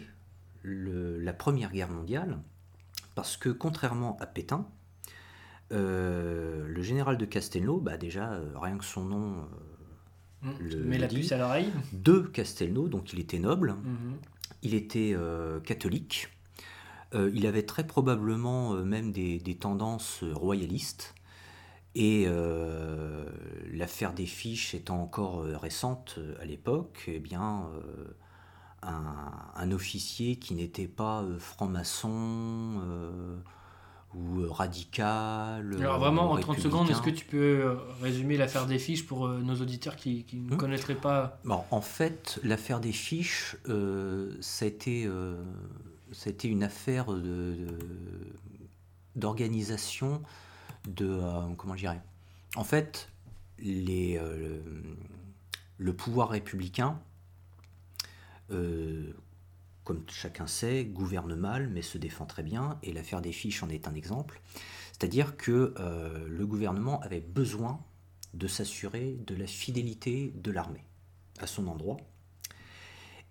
la 0.65 1.33
Première 1.33 1.73
Guerre 1.73 1.91
mondiale 1.91 2.39
parce 3.15 3.37
que 3.37 3.49
contrairement 3.49 4.17
à 4.21 4.27
Pétain, 4.27 4.67
le 5.71 6.83
général 6.83 7.17
de 7.17 7.25
Castelnau, 7.25 7.79
bah 7.81 7.97
déjà, 7.97 8.41
rien 8.55 8.77
que 8.77 8.85
son 8.85 9.05
nom 9.05 9.47
Mmh. 10.43 10.51
le, 10.61 10.99
la 10.99 11.09
puce 11.09 11.33
à 11.33 11.39
l'oreille. 11.39 11.73
De 11.93 12.21
Castelnau, 12.21 12.89
donc 12.89 13.13
il 13.13 13.21
était 13.21 13.39
noble, 13.39 13.73
mmh. 13.73 14.15
il 14.63 14.75
était 14.75 15.13
euh, 15.15 15.61
catholique, 15.61 16.29
euh, 17.17 17.31
il 17.35 17.47
avait 17.47 17.65
très 17.65 17.87
probablement 17.87 18.75
euh, 18.75 18.85
même 18.85 19.13
des, 19.13 19.59
tendances 19.59 20.23
royalistes. 20.23 21.15
Et 21.95 22.27
l'affaire 23.73 24.13
des 24.13 24.27
fiches 24.27 24.75
étant 24.75 25.01
encore 25.01 25.45
récente 25.45 26.19
à 26.43 26.45
l'époque, 26.45 27.05
eh 27.07 27.21
bien, 27.21 27.71
un, 28.83 29.73
officier 29.73 30.37
qui 30.37 30.55
n'était 30.55 30.89
pas 30.89 31.25
franc-maçon, 31.39 32.83
ou 34.17 34.41
euh, 34.41 34.51
radical. 34.51 35.77
Alors 35.79 35.99
vraiment, 35.99 36.33
en 36.33 36.39
30 36.39 36.59
secondes, 36.59 36.91
est-ce 36.91 37.03
que 37.03 37.11
tu 37.11 37.25
peux 37.25 37.37
euh, 37.37 37.75
résumer 38.01 38.37
l'affaire 38.37 38.67
des 38.67 38.79
fiches 38.79 39.07
pour 39.07 39.27
euh, 39.27 39.41
nos 39.41 39.57
auditeurs 39.57 39.97
qui, 39.97 40.25
ne 40.33 40.55
hmm. 40.55 40.57
connaîtraient 40.57 40.95
pas? 40.95 41.39
Bon, 41.45 41.63
En 41.71 41.81
fait, 41.81 42.41
l'affaire 42.43 42.81
des 42.81 42.93
fiches, 42.93 43.57
ça, 44.41 44.65
a 44.65 44.69
été, 44.69 45.09
été 46.27 46.49
une 46.49 46.63
affaire 46.63 47.07
d'organisation 49.15 50.23
de... 50.87 51.21
comment 51.57 51.75
je 51.75 51.81
dirais 51.81 52.03
En 52.57 52.65
fait, 52.65 53.09
les, 53.59 54.21
le 55.79 55.93
pouvoir 55.97 56.31
républicain 56.31 57.01
comme 59.87 60.03
chacun 60.09 60.49
sait, 60.49 60.85
gouverne 60.85 61.37
mal, 61.37 61.69
mais 61.69 61.81
se 61.81 61.97
défend 61.97 62.27
très 62.27 62.43
bien, 62.43 62.77
et 62.83 62.93
l'affaire 62.93 63.23
des 63.23 63.31
fiches 63.31 63.63
en 63.63 63.69
est 63.69 63.87
un 63.87 63.95
exemple. 63.95 64.41
C'est-à-dire 64.91 65.37
que 65.37 65.75
euh, 65.79 66.27
le 66.29 66.45
gouvernement 66.45 67.01
avait 67.03 67.21
besoin 67.21 67.81
de 68.35 68.49
s'assurer 68.49 69.17
de 69.27 69.37
la 69.37 69.47
fidélité 69.47 70.33
de 70.35 70.51
l'armée 70.51 70.85
à 71.39 71.47
son 71.47 71.69
endroit. 71.69 71.99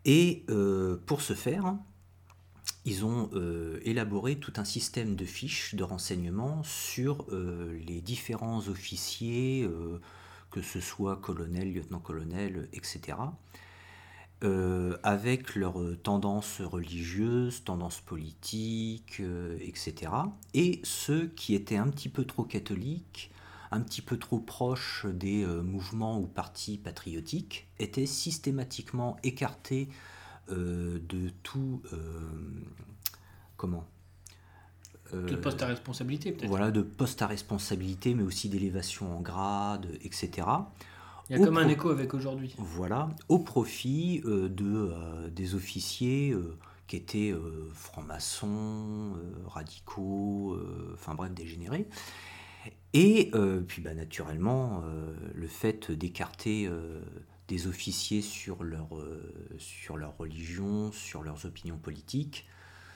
Et 0.06 0.46
euh, 0.50 0.98
pour 1.06 1.22
ce 1.22 1.34
faire, 1.34 1.76
ils 2.86 3.04
ont 3.04 3.30
euh, 3.34 3.80
élaboré 3.84 4.38
tout 4.38 4.54
un 4.58 4.64
système 4.64 5.16
de 5.16 5.26
fiches 5.26 5.76
de 5.76 5.84
renseignement 5.84 6.64
sur 6.64 7.26
les 7.32 8.02
différents 8.02 8.68
officiers, 8.68 9.68
que 10.52 10.62
ce 10.62 10.80
soit 10.80 11.18
colonel, 11.18 11.74
lieutenant-colonel, 11.74 12.70
etc., 12.74 13.18
euh, 14.44 14.98
avec 15.02 15.56
leurs 15.56 15.80
tendances 16.04 16.60
religieuses, 16.60 17.64
tendances 17.64 18.02
politiques, 18.02 19.22
euh, 19.22 19.58
etc. 19.62 20.12
Et 20.54 20.82
ceux 20.84 21.28
qui 21.28 21.56
étaient 21.56 21.78
un 21.78 21.88
petit 21.88 22.10
peu 22.10 22.26
trop 22.26 22.44
catholiques, 22.44 23.32
un 23.72 23.80
petit 23.80 24.02
peu 24.02 24.18
trop 24.18 24.40
proches 24.40 25.06
des 25.06 25.46
euh, 25.46 25.64
mouvements 25.64 26.20
ou 26.20 26.28
partis 26.28 26.78
patriotiques, 26.78 27.70
étaient 27.80 28.06
systématiquement 28.06 29.16
écartés 29.24 29.88
de 30.50 31.30
tout... 31.44 31.82
comment 33.58 33.88
de 35.14 35.36
poste 35.36 35.62
à 35.62 35.68
responsabilité 35.68 36.32
peut-être. 36.32 36.50
Voilà, 36.50 36.72
de 36.72 36.82
poste 36.82 37.22
à 37.22 37.28
responsabilité, 37.28 38.16
mais 38.16 38.24
aussi 38.24 38.50
d'élévation 38.50 39.16
en 39.18 39.22
grade, 39.22 39.88
etc. 40.04 40.48
Il 41.30 41.38
y 41.38 41.42
a 41.42 41.46
comme 41.46 41.58
un 41.58 41.68
écho 41.68 41.90
avec 41.90 42.14
aujourd'hui. 42.14 42.54
Voilà, 42.58 43.10
au 43.30 43.40
profit 43.40 44.22
euh, 44.26 44.48
de, 44.48 44.92
euh, 44.92 45.30
des 45.30 45.56
officiers 45.56 46.32
euh, 46.32 46.58
qui 46.88 46.98
étaient 46.98 47.34
francs-maçons, 47.74 49.14
radicaux, 49.48 50.56
enfin 50.94 51.16
bref, 51.16 51.34
dégénérés. 51.34 51.88
Et 52.94 53.32
puis 53.68 53.82
bah, 53.82 53.96
naturellement, 53.96 54.84
le 55.34 55.48
fait 55.48 55.92
d'écarter 55.92 56.70
des 57.48 57.68
officiers 57.68 58.22
sur 58.22 58.64
leur, 58.64 58.90
sur 59.58 59.98
leur 59.98 60.18
religion, 60.18 60.92
sur 60.92 61.24
leurs 61.24 61.46
opinions 61.46 61.78
politiques, 61.78 62.48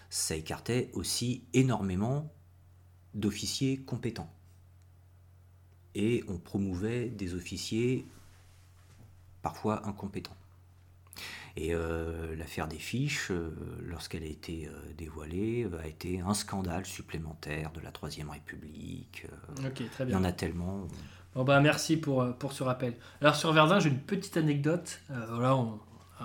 ça 0.09 0.35
écartait 0.35 0.89
aussi 0.93 1.43
énormément 1.53 2.33
d'officiers 3.13 3.77
compétents. 3.77 4.33
Et 5.95 6.23
on 6.27 6.38
promouvait 6.38 7.09
des 7.09 7.33
officiers 7.33 8.07
parfois 9.41 9.88
incompétents. 9.88 10.35
Et 11.55 11.73
euh, 11.73 12.35
l'affaire 12.35 12.67
des 12.67 12.77
fiches, 12.77 13.31
euh, 13.31 13.51
lorsqu'elle 13.81 14.23
a 14.23 14.27
été 14.27 14.67
euh, 14.67 14.93
dévoilée, 14.97 15.67
a 15.81 15.88
été 15.88 16.19
un 16.21 16.33
scandale 16.33 16.85
supplémentaire 16.85 17.71
de 17.71 17.81
la 17.81 17.91
Troisième 17.91 18.29
République. 18.29 19.25
ok, 19.57 19.89
très 19.91 20.05
bien. 20.05 20.07
Il 20.07 20.12
y 20.12 20.15
en 20.15 20.23
a 20.23 20.31
tellement. 20.31 20.88
Bon 21.35 21.43
bah 21.43 21.59
merci 21.59 21.97
pour, 21.97 22.25
pour 22.37 22.53
ce 22.53 22.63
rappel. 22.63 22.93
Alors 23.21 23.35
sur 23.35 23.53
Verdun, 23.53 23.79
j'ai 23.79 23.89
une 23.89 23.99
petite 23.99 24.35
anecdote. 24.37 24.99
voilà, 25.29 25.55
on, 25.55 25.79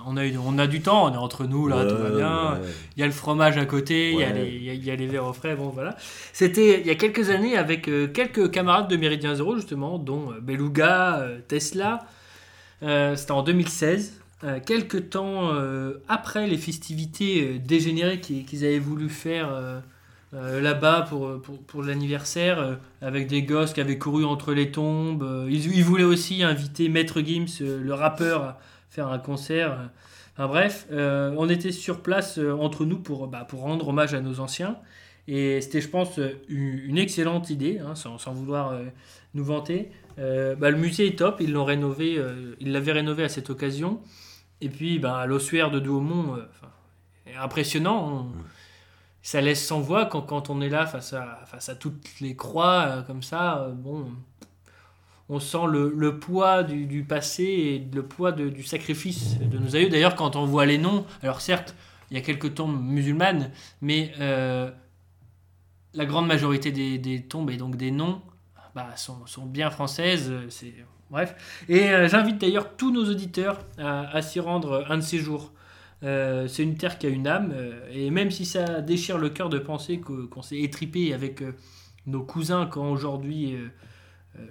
on, 0.07 0.17
a, 0.17 0.25
on 0.45 0.59
a 0.59 0.67
du 0.67 0.81
temps, 0.81 1.05
on 1.07 1.13
est 1.13 1.19
entre 1.19 1.45
nous, 1.45 1.69
là, 1.69 1.85
tout 1.85 1.97
va 1.97 2.11
bien. 2.11 2.61
Il 2.97 3.01
y 3.01 3.03
a 3.03 3.07
le 3.07 3.13
fromage 3.13 3.59
à 3.59 3.67
côté, 3.67 4.13
il, 4.13 4.19
y 4.19 4.25
a 4.25 4.33
les, 4.33 4.49
il, 4.49 4.85
y 4.85 4.91
a, 4.91 4.97
les 4.97 5.07
verres 5.07 5.27
au 5.27 5.33
frais, 5.33 5.55
bon 5.57 5.69
voilà. 5.69 5.97
C'était 6.33 6.81
il 6.81 6.87
y 6.87 6.91
a 6.91 6.95
quelques 6.95 7.31
années 7.31 7.57
avec 7.57 7.85
quelques 8.13 8.51
camarades 8.51 8.89
de 8.89 8.97
Méridien 8.97 9.35
Zéro, 9.35 9.57
justement, 9.57 9.99
dont 9.99 10.33
Beluga, 10.41 11.27
Tesla, 11.49 12.07
euh, 12.85 13.17
c'était 13.17 13.33
en 13.33 13.43
2016, 13.43 14.21
euh, 14.45 14.61
quelques 14.65 15.11
temps 15.11 15.53
euh, 15.53 16.03
après 16.09 16.47
les 16.47 16.59
festivités 16.59 17.59
dégénérées 17.59 18.21
qu'ils 18.21 18.65
avaient 18.65 18.79
voulu 18.79 19.09
faire 19.09 19.51
là-bas 20.35 21.07
pour, 21.09 21.41
pour, 21.41 21.83
l'anniversaire, 21.83 22.79
avec 23.01 23.29
des 23.29 23.43
gosses 23.43 23.73
qui 23.73 23.81
avaient 23.81 23.99
couru 23.99 24.25
entre 24.25 24.53
les 24.53 24.71
tombes. 24.71 25.47
Ils, 25.49 25.85
voulaient 25.85 26.03
aussi 26.03 26.43
inviter 26.43 26.89
Maître 26.89 27.21
Gims, 27.21 27.61
le 27.61 27.95
rappeur, 27.95 28.43
à 28.43 28.61
faire 28.91 29.09
un 29.09 29.19
concert. 29.19 29.79
Enfin 30.33 30.49
bref, 30.49 30.87
on 30.91 31.49
était 31.49 31.73
sur 31.73 32.01
place 32.01 32.39
entre 32.39 32.85
nous 32.85 32.99
pour, 32.99 33.29
bah, 33.29 33.45
pour 33.49 33.61
rendre 33.61 33.89
hommage 33.89 34.15
à 34.15 34.21
nos 34.21 34.41
anciens. 34.41 34.77
Et 35.29 35.61
c'était, 35.61 35.81
je 35.81 35.89
pense, 35.89 36.19
une, 36.49 36.99
excellente 36.99 37.49
idée, 37.51 37.79
hein, 37.79 37.95
sans, 37.95 38.33
vouloir 38.33 38.75
nous 39.35 39.45
vanter. 39.45 39.91
Euh, 40.19 40.55
bah, 40.55 40.71
le 40.71 40.79
musée 40.79 41.09
est 41.09 41.19
top, 41.19 41.41
ils 41.41 41.53
l'ont 41.53 41.65
rénové, 41.65 42.17
euh, 42.19 42.55
ils 42.61 42.73
l'avaient 42.73 42.93
rénové 42.93 43.25
à 43.25 43.29
cette 43.29 43.51
occasion. 43.51 44.01
Et 44.61 44.69
puis, 44.69 44.99
bah, 44.99 45.27
l'ossuaire 45.27 45.71
de 45.71 45.81
Douaumont, 45.81 46.37
euh, 46.37 46.43
impressionnant. 47.39 48.25
Mm. 48.25 48.33
Ça 49.27 49.41
laisse 49.41 49.67
sans 49.67 49.81
voix 49.81 50.07
quand, 50.07 50.21
quand, 50.21 50.51
on 50.51 50.61
est 50.61 50.69
là 50.69 50.87
face 50.87 51.15
à, 51.15 51.41
face 51.47 51.69
à 51.69 51.75
toutes 51.75 52.21
les 52.21 52.37
croix 52.37 53.03
comme 53.07 53.23
ça. 53.23 53.69
bon, 53.75 54.07
on 55.29 55.41
sent 55.41 55.67
le, 55.69 55.93
le 55.97 56.19
poids 56.19 56.63
du, 56.63 56.87
du, 56.87 57.03
passé 57.03 57.43
et 57.43 57.89
le 57.93 58.03
poids 58.03 58.33
du 58.33 58.63
sacrifice 58.63 59.39
de 59.39 59.59
nos 59.59 59.75
aïeux. 59.75 59.89
D'ailleurs, 59.89 60.15
quand 60.15 60.37
on 60.37 60.45
voit 60.45 60.67
les 60.67 60.77
noms, 60.77 61.07
alors 61.23 61.41
certes, 61.41 61.75
il 62.11 62.19
y 62.19 62.21
a 62.21 62.23
quelques 62.23 62.55
tombes 62.55 62.79
musulmanes, 62.79 63.51
mais 63.81 64.13
la 65.95 66.07
grande 66.07 66.27
majorité 66.27 66.73
des, 66.73 66.99
des 66.99 67.23
tombes 67.23 67.51
et 67.51 67.57
donc 67.57 67.77
des 67.77 67.91
noms 67.91 68.21
bah, 68.75 68.89
sont, 68.97 69.25
sont, 69.27 69.47
bien 69.47 69.71
françaises. 69.71 70.31
Euh, 70.31 70.47
c'est 70.49 70.75
bref. 71.11 71.63
Et 71.69 71.91
euh, 71.91 72.09
j'invite 72.09 72.39
d'ailleurs 72.39 72.77
tous 72.77 72.91
nos 72.91 73.09
auditeurs 73.09 73.61
à, 73.79 74.21
s'y 74.21 74.41
rendre 74.41 74.85
un 74.89 74.97
de 74.99 75.03
ces 75.03 75.19
jours. 75.19 75.53
Euh, 76.05 76.47
c'est 76.49 76.63
une 76.63 76.77
terre 76.77 76.99
qui 76.99 77.07
a 77.07 77.09
une 77.09 77.27
âme, 77.27 77.55
et 77.91 78.11
même 78.11 78.31
si 78.31 78.45
ça 78.45 78.81
déchire 78.81 79.19
le 79.19 79.31
cœur 79.31 79.49
de 79.49 79.59
penser 79.59 80.01
qu'on 80.01 80.43
s'est 80.43 80.61
étripé 80.61 81.15
avec 81.15 81.43
nos 82.07 82.23
cousins 82.23 82.67
quand 82.67 82.91
aujourd'hui 82.91 83.57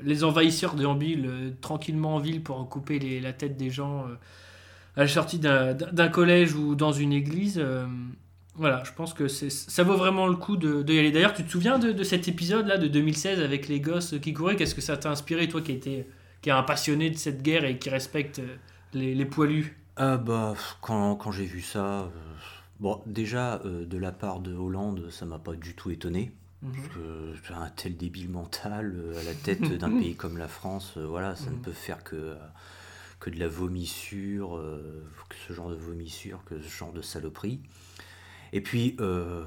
les 0.02 0.24
envahisseurs 0.24 0.76
déambulent 0.76 1.56
tranquillement 1.62 2.16
en 2.16 2.20
ville 2.20 2.42
pour 2.42 2.68
couper 2.70 3.20
la 3.20 3.34
tête 3.34 3.56
des 3.56 3.70
gens 3.70 4.08
à 4.96 5.02
la 5.02 5.08
sortie 5.08 5.38
d'un 5.38 6.10
collège 6.10 6.56
ou 6.56 6.74
dans 6.74 6.92
une 6.92 7.14
église, 7.14 7.64
voilà, 8.56 8.84
je 8.86 8.92
pense 8.92 9.14
que 9.16 9.28
ça 9.28 9.84
vaut 9.84 9.98
vraiment 9.98 10.28
le 10.28 10.36
coup 10.36 10.58
de, 10.58 10.84
y 10.94 11.00
aller. 11.00 11.12
D'ailleurs, 11.12 11.34
tu 11.34 11.44
te 11.44 11.50
souviens 11.50 11.80
de, 11.80 12.04
cet 12.04 12.28
épisode-là 12.28 12.78
de 12.78 12.88
2016 12.88 13.40
avec 13.40 13.68
les 13.68 13.80
gosses 13.80 14.16
qui 14.22 14.34
couraient? 14.34 14.56
Qu'est-ce 14.56 14.76
que 14.76 14.82
ça 14.82 14.96
t'a 14.96 15.10
inspiré, 15.10 15.48
toi 15.48 15.62
qui, 15.62 15.72
était, 15.72 16.08
qui 16.42 16.50
est 16.50 16.54
un 16.54 16.62
passionné 16.62 17.10
de 17.10 17.18
cette 17.18 17.42
guerre 17.42 17.66
et 17.66 17.80
qui 17.80 17.90
respecte 17.90 18.40
euh, 18.40 18.56
les, 18.94 19.26
poilus? 19.26 19.76
Ah 19.96 20.18
bah, 20.18 20.56
Quand, 20.82 21.16
quand 21.16 21.32
j'ai 21.32 21.46
vu 21.46 21.62
ça, 21.62 22.02
euh, 22.02 22.10
bon, 22.80 23.02
déjà, 23.06 23.62
euh, 23.66 23.86
de 23.86 23.98
la 23.98 24.12
part 24.12 24.40
de 24.40 24.54
Hollande, 24.54 25.10
ça 25.10 25.26
m'a 25.26 25.40
pas 25.40 25.54
du 25.54 25.76
tout 25.76 25.92
étonné. 25.92 26.32
Mhm. 26.62 26.72
Parce 26.74 26.88
que 27.42 27.54
un 27.54 27.70
tel 27.70 27.98
débile 27.98 28.30
mental 28.30 28.96
à 29.20 29.24
la 29.24 29.34
tête 29.34 29.62
d'un 29.62 29.92
pays 30.00 30.16
comme 30.16 30.38
la 30.38 30.48
France, 30.48 30.98
voilà, 30.98 31.36
ça 31.36 31.50
ne 31.50 31.56
mhm. 31.56 31.62
peut 31.62 31.74
faire 31.74 32.04
que, 32.04 32.36
que 33.20 33.30
de 33.30 33.38
la 33.38 33.48
vomissure, 33.48 34.64
que 35.30 35.36
ce 35.48 35.54
genre 35.54 35.70
de 35.70 35.76
vomissure, 35.76 36.44
que 36.46 36.62
ce 36.62 36.70
genre 36.70 36.94
de 36.94 37.02
saloperie. 37.02 37.62
Et 38.54 38.62
puis, 38.62 38.96
euh, 39.00 39.44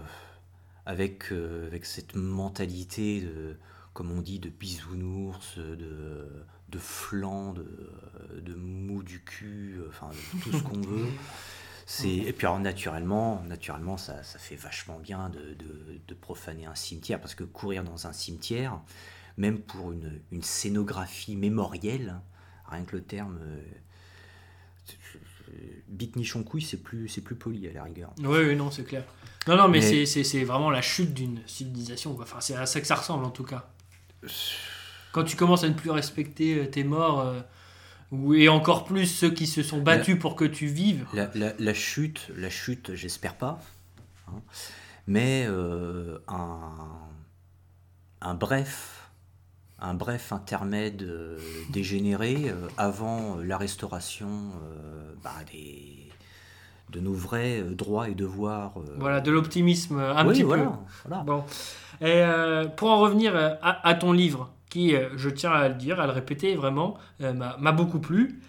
avec, 0.84 1.32
euh, 1.32 1.68
avec 1.68 1.86
cette 1.86 2.16
mentalité, 2.16 3.20
de, 3.20 3.56
comme 3.94 4.10
on 4.10 4.20
dit, 4.20 4.40
de 4.40 4.48
bisounours, 4.48 5.58
de, 5.58 6.28
de 6.76 6.80
flanc, 6.82 7.54
de, 7.54 7.66
de 8.40 8.54
mou 8.54 9.02
du 9.02 9.22
cul, 9.24 9.80
enfin, 9.88 10.10
tout 10.42 10.52
ce 10.52 10.62
qu'on 10.62 10.80
veut, 10.80 11.06
C'est, 11.88 12.08
et 12.08 12.32
puis 12.32 12.48
alors, 12.48 12.58
naturellement, 12.58 13.44
naturellement 13.46 13.96
ça, 13.96 14.24
ça 14.24 14.40
fait 14.40 14.56
vachement 14.56 14.98
bien 14.98 15.28
de, 15.28 15.54
de, 15.54 16.00
de, 16.04 16.14
profaner 16.14 16.66
un 16.66 16.74
cimetière, 16.74 17.20
parce 17.20 17.36
que 17.36 17.44
courir 17.44 17.84
dans 17.84 18.08
un 18.08 18.12
cimetière, 18.12 18.80
même 19.36 19.60
pour 19.60 19.92
une, 19.92 20.20
une 20.32 20.42
scénographie 20.42 21.36
mémorielle, 21.36 22.20
rien 22.68 22.84
que 22.84 22.96
le 22.96 23.02
terme... 23.02 23.38
Euh, 23.40 23.60
bite 25.86 26.16
nichon 26.16 26.42
couille, 26.42 26.62
c'est 26.62 26.82
plus, 26.82 27.08
c'est 27.08 27.20
plus 27.20 27.36
poli 27.36 27.68
à 27.68 27.72
la 27.72 27.84
rigueur. 27.84 28.12
Oui, 28.18 28.38
oui 28.40 28.56
non, 28.56 28.72
c'est 28.72 28.84
clair. 28.84 29.04
Non, 29.46 29.56
non, 29.56 29.68
mais, 29.68 30.06
c'est 30.06 30.44
vraiment 30.44 30.70
la 30.70 30.82
chute 30.82 31.14
d'une 31.14 31.40
civilisation. 31.46 32.18
Enfin, 32.20 32.40
c'est 32.40 32.56
à 32.56 32.66
ça 32.66 32.80
que 32.80 32.86
ça 32.86 32.96
ressemble 32.96 33.24
en 33.24 33.30
tout 33.30 33.44
cas. 33.44 33.70
Quand 35.16 35.24
tu 35.24 35.34
commences 35.34 35.64
à 35.64 35.68
ne 35.70 35.72
plus 35.72 35.88
respecter 35.88 36.58
euh, 36.58 36.66
tes 36.66 36.84
morts, 36.84 37.20
euh, 37.20 38.34
et 38.34 38.50
encore 38.50 38.84
plus 38.84 39.06
ceux 39.06 39.30
qui 39.30 39.46
se 39.46 39.62
sont 39.62 39.80
battus 39.80 40.18
pour 40.18 40.36
que 40.36 40.44
tu 40.44 40.66
vives. 40.66 41.06
La, 41.14 41.72
chute, 41.72 42.30
la 42.36 42.50
chute, 42.50 42.94
j'espère 42.94 43.34
pas. 43.34 43.58
Hein, 44.28 44.42
mais 45.06 45.46
euh, 45.48 46.18
un, 46.28 46.68
un 48.20 48.34
bref, 48.34 49.08
un 49.78 49.94
bref 49.94 50.32
intermède 50.32 51.10
dégénéré 51.70 52.52
avant 52.76 53.38
la 53.42 53.56
restauration 53.56 54.52
bah, 55.24 55.32
des 55.50 56.10
de 56.90 57.00
nos 57.00 57.14
vrais 57.14 57.62
droits 57.62 58.10
et 58.10 58.14
devoirs. 58.14 58.74
Voilà, 58.98 59.22
de 59.22 59.30
l'optimisme 59.30 59.98
un 59.98 60.26
petit 60.26 60.44
peu. 60.44 60.58
Bon. 61.24 61.42
Et 62.02 62.22
pour 62.76 62.90
en 62.90 62.98
revenir 62.98 63.34
à, 63.62 63.94
ton 63.94 64.12
livre, 64.12 64.52
qui, 64.76 64.94
je 65.16 65.28
tiens 65.28 65.52
à 65.52 65.68
le 65.68 65.74
dire, 65.74 66.00
à 66.00 66.06
le 66.06 66.12
répéter, 66.12 66.54
vraiment, 66.54 66.98
m'a 67.20 67.72
beaucoup 67.72 67.98
plu. 67.98 68.40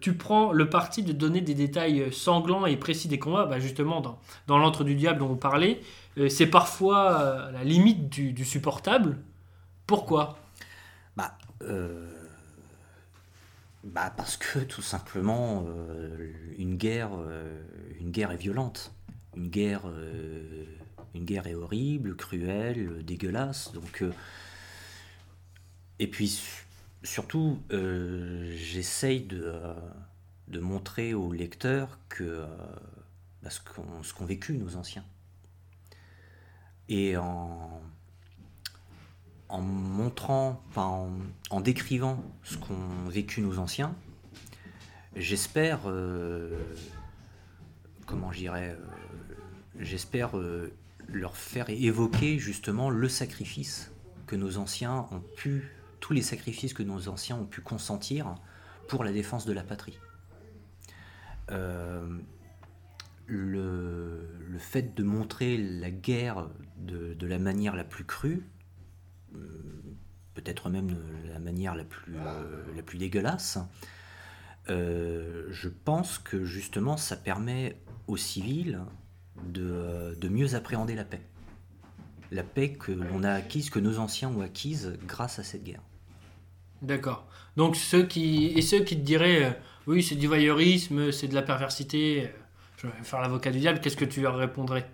tu 0.00 0.14
prends 0.14 0.52
le 0.52 0.70
parti 0.70 1.02
de 1.02 1.12
donner 1.12 1.40
des 1.40 1.54
détails 1.54 2.12
sanglants 2.12 2.66
et 2.66 2.76
précis 2.76 3.08
des 3.08 3.18
combats, 3.18 3.46
bah, 3.46 3.58
justement 3.58 4.00
dans, 4.00 4.18
dans 4.46 4.58
l'antre 4.58 4.84
du 4.84 4.94
diable 4.94 5.18
dont 5.18 5.26
vous 5.26 5.36
parlez. 5.36 5.80
c'est 6.28 6.46
parfois 6.46 7.50
la 7.52 7.64
limite 7.64 8.08
du, 8.08 8.44
supportable. 8.44 9.16
Pourquoi? 9.86 10.38
Bah, 11.16 11.36
bah 13.92 14.12
parce 14.16 14.36
que 14.36 14.58
tout 14.58 14.82
simplement 14.82 15.64
euh, 15.68 16.32
une 16.58 16.76
guerre 16.76 17.10
euh, 17.18 17.60
une 18.00 18.10
guerre 18.10 18.32
est 18.32 18.36
violente 18.36 18.92
une 19.36 19.48
guerre 19.48 19.82
euh, 19.86 20.64
une 21.14 21.24
guerre 21.24 21.46
est 21.46 21.54
horrible 21.54 22.16
cruelle 22.16 23.04
dégueulasse 23.04 23.72
donc 23.72 24.04
et 25.98 26.06
puis 26.08 26.40
surtout 27.02 27.60
j'essaye 27.70 29.22
de, 29.22 29.52
de 30.48 30.60
montrer 30.60 31.14
aux 31.14 31.32
lecteurs 31.32 31.98
que 32.08 32.44
bah, 33.42 33.50
ce 33.50 33.60
qu'ont 33.60 34.24
vécu 34.24 34.54
nos 34.54 34.76
anciens. 34.76 35.04
Et 36.88 37.16
en 37.16 37.82
en 39.48 39.62
montrant, 39.62 40.62
en, 40.76 41.60
décrivant 41.60 42.22
ce 42.42 42.56
qu'ont 42.56 43.08
vécu 43.08 43.40
nos 43.40 43.58
anciens, 43.58 43.94
j'espère, 45.16 45.80
euh, 45.86 46.50
comment 48.06 48.30
je 48.30 48.38
dirais, 48.38 48.76
euh, 48.78 49.34
j'espère 49.78 50.36
euh, 50.36 50.72
leur 51.08 51.36
faire 51.36 51.70
évoquer 51.70 52.38
justement 52.38 52.90
le 52.90 53.08
sacrifice 53.08 53.90
que 54.26 54.36
nos 54.36 54.58
anciens 54.58 55.06
ont 55.10 55.22
pu, 55.36 55.72
les 56.14 56.22
sacrifices 56.22 56.74
que 56.74 56.82
nos 56.82 57.08
anciens 57.08 57.36
ont 57.36 57.46
pu 57.46 57.60
consentir 57.60 58.34
pour 58.88 59.04
la 59.04 59.12
défense 59.12 59.46
de 59.46 59.52
la 59.52 59.62
patrie. 59.62 59.98
Le, 63.26 64.56
fait 64.58 64.94
de 64.94 65.02
montrer 65.02 65.56
la 65.56 65.90
guerre 65.90 66.48
de 66.78 67.26
la 67.26 67.38
manière 67.38 67.76
la 67.76 67.84
plus 67.84 68.04
crue, 68.04 68.42
euh, 69.34 69.38
peut-être 70.34 70.70
même 70.70 70.96
la 71.32 71.40
manière 71.40 71.74
la 71.74 71.84
plus, 71.84 72.14
euh, 72.14 72.62
la 72.76 72.82
plus 72.82 72.96
dégueulasse, 72.96 73.58
euh, 74.70 75.48
je 75.50 75.68
pense 75.68 76.18
que 76.18 76.44
justement 76.44 76.96
ça 76.96 77.16
permet 77.16 77.80
aux 78.06 78.16
civils 78.16 78.80
de, 79.42 80.16
de 80.18 80.28
mieux 80.28 80.54
appréhender 80.54 80.94
la 80.94 81.04
paix. 81.04 81.22
La 82.30 82.44
paix 82.44 82.72
que 82.72 82.92
l'on 82.92 83.24
a 83.24 83.32
acquise, 83.32 83.68
que 83.70 83.80
nos 83.80 83.98
anciens 83.98 84.28
ont 84.28 84.40
acquise 84.40 84.96
grâce 85.06 85.38
à 85.38 85.42
cette 85.42 85.64
guerre. 85.64 85.82
D'accord. 86.82 87.26
Donc 87.56 87.76
ceux 87.76 88.04
qui 88.04 88.46
et 88.56 88.62
ceux 88.62 88.80
qui 88.80 88.96
te 88.96 89.04
diraient 89.04 89.60
oui 89.86 90.02
c'est 90.02 90.14
du 90.14 90.26
voyeurisme, 90.26 91.12
c'est 91.12 91.28
de 91.28 91.34
la 91.34 91.42
perversité, 91.42 92.30
je 92.76 92.86
vais 92.86 92.92
faire 93.02 93.20
l'avocat 93.20 93.50
du 93.50 93.58
diable, 93.58 93.80
qu'est-ce 93.80 93.96
que 93.96 94.04
tu 94.04 94.20
leur 94.20 94.36
répondrais? 94.36 94.88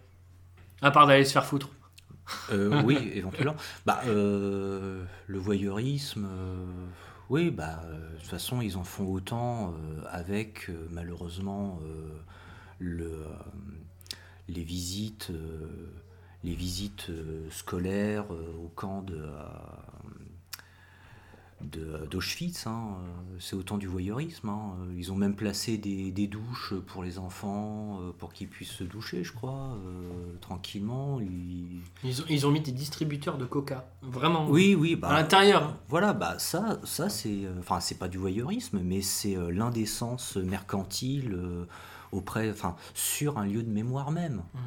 À 0.81 0.91
part 0.91 1.07
d'aller 1.07 1.25
se 1.25 1.33
faire 1.33 1.45
foutre. 1.45 1.69
Euh, 2.53 2.83
oui, 2.85 2.97
éventuellement. 3.15 3.57
Bah, 3.87 4.01
euh, 4.07 5.05
le 5.27 5.39
voyeurisme, 5.39 6.27
euh, 6.31 6.67
oui, 7.29 7.51
bah, 7.51 7.83
de 7.87 8.19
toute 8.19 8.29
façon, 8.29 8.61
ils 8.61 8.77
en 8.77 8.85
font 8.85 9.07
autant 9.07 9.75
avec, 10.11 10.71
malheureusement, 10.91 11.81
le, 12.79 13.27
les 14.49 14.63
visites, 14.63 15.31
les 16.43 16.55
visites 16.55 17.11
scolaires 17.51 18.27
au 18.31 18.69
camp 18.75 19.03
de 19.03 19.27
d'Auschwitz. 22.11 22.67
Hein. 22.67 22.97
C'est 23.39 23.57
autant 23.57 23.79
du 23.79 23.87
voyeurisme. 23.87 24.49
Hein. 24.49 24.77
Ils 24.97 25.13
ont 25.13 25.17
même 25.17 25.35
placé 25.35 25.77
des, 25.79 26.27
douches 26.27 26.75
pour 26.87 27.03
les 27.03 27.19
enfants, 27.19 28.01
euh, 28.01 28.13
pour 28.19 28.33
qu'ils 28.33 28.49
puissent 28.49 28.71
se 28.71 28.85
doucher, 28.85 29.25
je 29.25 29.33
crois, 29.33 29.77
euh, 29.77 30.37
tranquillement. 30.41 31.21
Ils... 31.21 32.21
ont, 32.21 32.25
ils... 32.29 32.47
ont, 32.47 32.51
mis 32.51 32.61
des 32.61 32.73
distributeurs 32.73 33.39
de 33.39 33.45
coca, 33.45 33.87
vraiment. 34.03 34.49
Oui, 34.49 34.75
oui. 34.75 34.97
Bah, 34.97 35.09
à 35.09 35.13
l'intérieur. 35.15 35.77
Voilà, 35.89 36.13
bah 36.13 36.39
ça, 36.39 36.81
ça 36.85 37.09
c'est, 37.09 37.45
euh, 37.45 37.59
enfin, 37.59 37.81
c'est 37.81 37.99
pas 37.99 38.09
du 38.09 38.19
voyeurisme, 38.19 38.81
mais 38.83 39.03
c'est 39.03 39.37
l'indécence 39.51 40.37
mercantile 40.37 41.39
auprès, 42.13 42.51
enfin, 42.51 42.77
sur 42.95 43.39
un 43.39 43.45
lieu 43.45 43.63
de 43.63 43.71
mémoire 43.71 44.11
même. 44.11 44.43
Mmh 44.55 44.59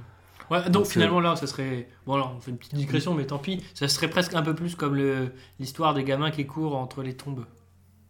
donc, 0.70 0.86
finalement 0.86 1.20
là, 1.20 1.36
ça 1.36 1.48
serait. 1.48 1.88
Bon, 2.06 2.14
alors, 2.16 2.34
on 2.38 2.42
fait 2.42 2.52
une 2.52 2.58
petite 2.58 2.76
digression, 2.76 3.14
mais 3.14 3.26
tant 3.26 3.38
pis. 3.38 3.64
Ça 3.74 3.88
serait 3.88 4.10
presque 4.10 4.34
un 4.34 4.42
peu 4.42 4.56
plus 4.56 4.76
comme 4.76 4.98
l'histoire 5.60 5.94
des 5.94 6.04
gamins 6.04 6.32
qui 6.32 6.46
courent 6.46 6.76
entre 6.76 7.04
les 7.04 7.16
tombes. 7.16 7.46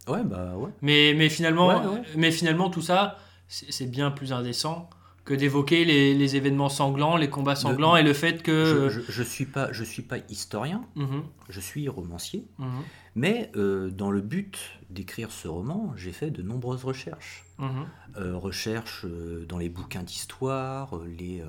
Ouais, 0.07 0.23
bah 0.23 0.53
ouais. 0.55 0.69
Mais, 0.81 1.13
mais, 1.15 1.29
finalement, 1.29 1.81
mais 2.15 2.31
finalement, 2.31 2.69
tout 2.69 2.81
ça, 2.81 3.17
c'est 3.47 3.89
bien 3.89 4.11
plus 4.11 4.33
indécent 4.33 4.89
que 5.27 5.33
d'évoquer 5.33 5.83
les, 5.83 6.35
événements 6.37 6.69
sanglants, 6.69 7.17
les 7.17 7.29
combats 7.29 7.57
sanglants 7.57 7.97
et 7.97 8.03
le 8.03 8.13
fait 8.13 8.41
que... 8.41 8.87
Je, 8.89 9.01
je, 9.11 9.23
suis 9.23 9.45
pas, 9.45 9.73
je 9.73 9.83
suis 9.83 10.01
pas 10.01 10.19
historien, 10.29 10.85
mhm. 10.95 11.21
je 11.49 11.59
suis 11.59 11.89
romancier, 11.89 12.45
mhm. 12.59 12.69
mais 13.15 13.51
euh, 13.57 13.89
dans 13.89 14.09
le 14.09 14.21
but 14.21 14.57
d'écrire 14.89 15.29
ce 15.31 15.49
roman, 15.49 15.91
j'ai 15.97 16.13
fait 16.13 16.31
de 16.31 16.41
nombreuses 16.41 16.85
recherches. 16.85 17.45
Mhm. 17.57 17.67
Euh, 18.15 18.37
recherches 18.37 19.03
euh, 19.03 19.45
dans 19.49 19.57
les 19.57 19.67
bouquins 19.67 20.03
d'histoire, 20.03 20.97
les, 21.05 21.43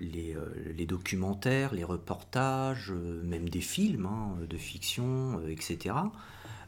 les, 0.00 0.36
les, 0.76 0.84
documentaires, 0.84 1.72
les 1.72 1.84
reportages, 1.84 2.92
même 3.24 3.48
des 3.48 3.62
films 3.62 4.04
hein, 4.04 4.36
de 4.46 4.58
fiction, 4.58 5.40
etc. 5.48 5.94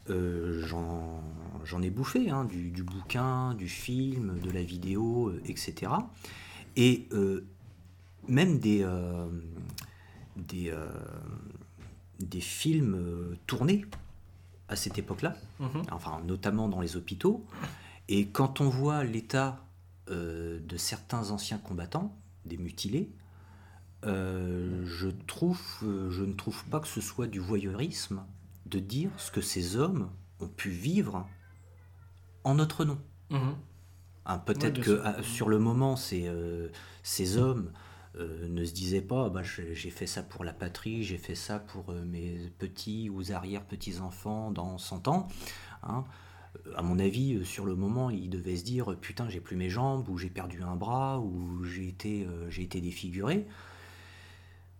Euh, 0.09 0.65
j'en 0.65 1.81
ai 1.81 1.89
bouffé, 1.89 2.29
hein, 2.29 2.45
du, 2.45 2.83
bouquin, 2.83 3.53
du 3.53 3.67
film, 3.67 4.39
de 4.39 4.49
la 4.49 4.63
vidéo, 4.63 5.29
euh, 5.29 5.41
etc. 5.45 5.91
Et 6.75 7.07
euh, 7.11 7.45
même 8.27 8.59
des, 8.59 8.85
des, 10.37 10.73
des, 12.19 12.41
films 12.41 13.37
tournés 13.45 13.85
à 14.67 14.75
cette 14.75 14.97
époque-là, 14.97 15.35
mhm. 15.59 15.83
enfin 15.91 16.21
notamment 16.25 16.67
dans 16.67 16.81
les 16.81 16.95
hôpitaux. 16.95 17.45
Et 18.07 18.27
quand 18.27 18.61
on 18.61 18.69
voit 18.69 19.03
l'état 19.03 19.65
de 20.07 20.77
certains 20.77 21.31
anciens 21.31 21.57
combattants, 21.57 22.15
des 22.45 22.57
mutilés, 22.57 23.09
je, 24.03 25.07
trouve, 25.27 25.61
je 25.81 26.23
ne 26.23 26.33
trouve 26.33 26.63
pas 26.65 26.79
que 26.79 26.87
ce 26.87 27.01
soit 27.01 27.27
du 27.27 27.39
voyeurisme, 27.39 28.23
de 28.71 28.79
dire 28.79 29.11
ce 29.17 29.29
que 29.29 29.41
ces 29.41 29.75
hommes 29.75 30.09
ont 30.39 30.47
pu 30.47 30.69
vivre 30.69 31.27
en 32.43 32.55
notre 32.55 32.85
nom. 32.85 32.97
Mhm. 33.29 33.55
Hein, 34.25 34.37
peut-être 34.39 34.81
que 34.81 35.01
ah, 35.03 35.21
sur 35.23 35.49
le 35.49 35.59
moment, 35.59 35.95
ces, 35.95 36.27
euh, 36.27 36.69
ces 37.03 37.37
hommes 37.37 37.71
euh, 38.15 38.47
ne 38.47 38.63
se 38.63 38.73
disaient 38.73 39.01
pas 39.01 39.29
bah, 39.29 39.41
j'ai 39.43 39.89
fait 39.89 40.07
ça 40.07 40.23
pour 40.23 40.43
la 40.43 40.53
patrie, 40.53 41.03
j'ai 41.03 41.17
fait 41.17 41.35
ça 41.35 41.59
pour 41.59 41.89
euh, 41.89 42.03
mes 42.05 42.51
petits 42.57 43.09
ou 43.09 43.21
arrière-petits-enfants 43.31 44.51
dans 44.51 44.77
100 44.77 45.07
ans. 45.07 45.27
Hein. 45.83 46.05
À 46.75 46.81
mon 46.81 46.99
avis, 46.99 47.45
sur 47.45 47.65
le 47.65 47.75
moment, 47.75 48.09
ils 48.09 48.29
devaient 48.29 48.57
se 48.57 48.63
dire 48.63 48.97
putain, 48.99 49.29
j'ai 49.29 49.39
plus 49.39 49.55
mes 49.55 49.69
jambes, 49.69 50.07
ou 50.09 50.17
j'ai 50.17 50.29
perdu 50.29 50.61
un 50.61 50.75
bras, 50.75 51.19
ou 51.19 51.63
j'ai 51.63 51.87
été, 51.87 52.27
j'ai 52.49 52.63
été 52.63 52.81
défiguré. 52.81 53.47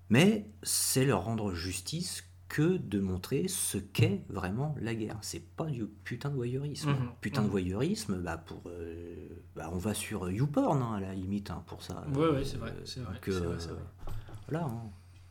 Mais 0.10 0.46
c'est 0.64 1.06
leur 1.06 1.24
rendre 1.24 1.54
justice 1.54 2.26
que 2.52 2.76
de 2.78 3.00
montrer 3.00 3.46
ce 3.48 3.78
qu'est 3.78 4.24
vraiment 4.30 4.76
la 4.82 4.94
guerre. 4.94 5.16
C'est 5.22 5.42
pas 5.56 5.68
du 5.68 5.86
putain 6.04 6.30
de 6.30 6.36
voyeurisme. 6.36 6.90
Mhm. 6.90 6.98
Putain 7.22 7.42
de 7.44 7.46
Mhm. 7.46 7.52
voyeurisme, 7.52 8.16
bah 8.22 8.36
pour, 8.38 8.62
euh, 8.68 9.16
bah 9.56 9.70
on 9.72 9.78
va 9.78 9.94
sur 9.94 10.30
YouPorn 10.30 10.82
hein, 10.82 10.96
à 10.98 11.00
la 11.00 11.14
limite 11.14 11.50
hein, 11.50 11.64
pour 11.66 11.82
ça. 11.82 12.04
Ouais, 12.14 12.44
c'est 12.44 12.58
vrai, 12.58 12.74
c'est 12.84 13.00
vrai, 13.00 13.14
c'est 13.24 13.32
euh, 13.32 13.40
vrai, 13.40 13.56
c'est 13.58 13.70
vrai. 13.70 13.82
Voilà, 14.50 14.66
hein. 14.66 14.82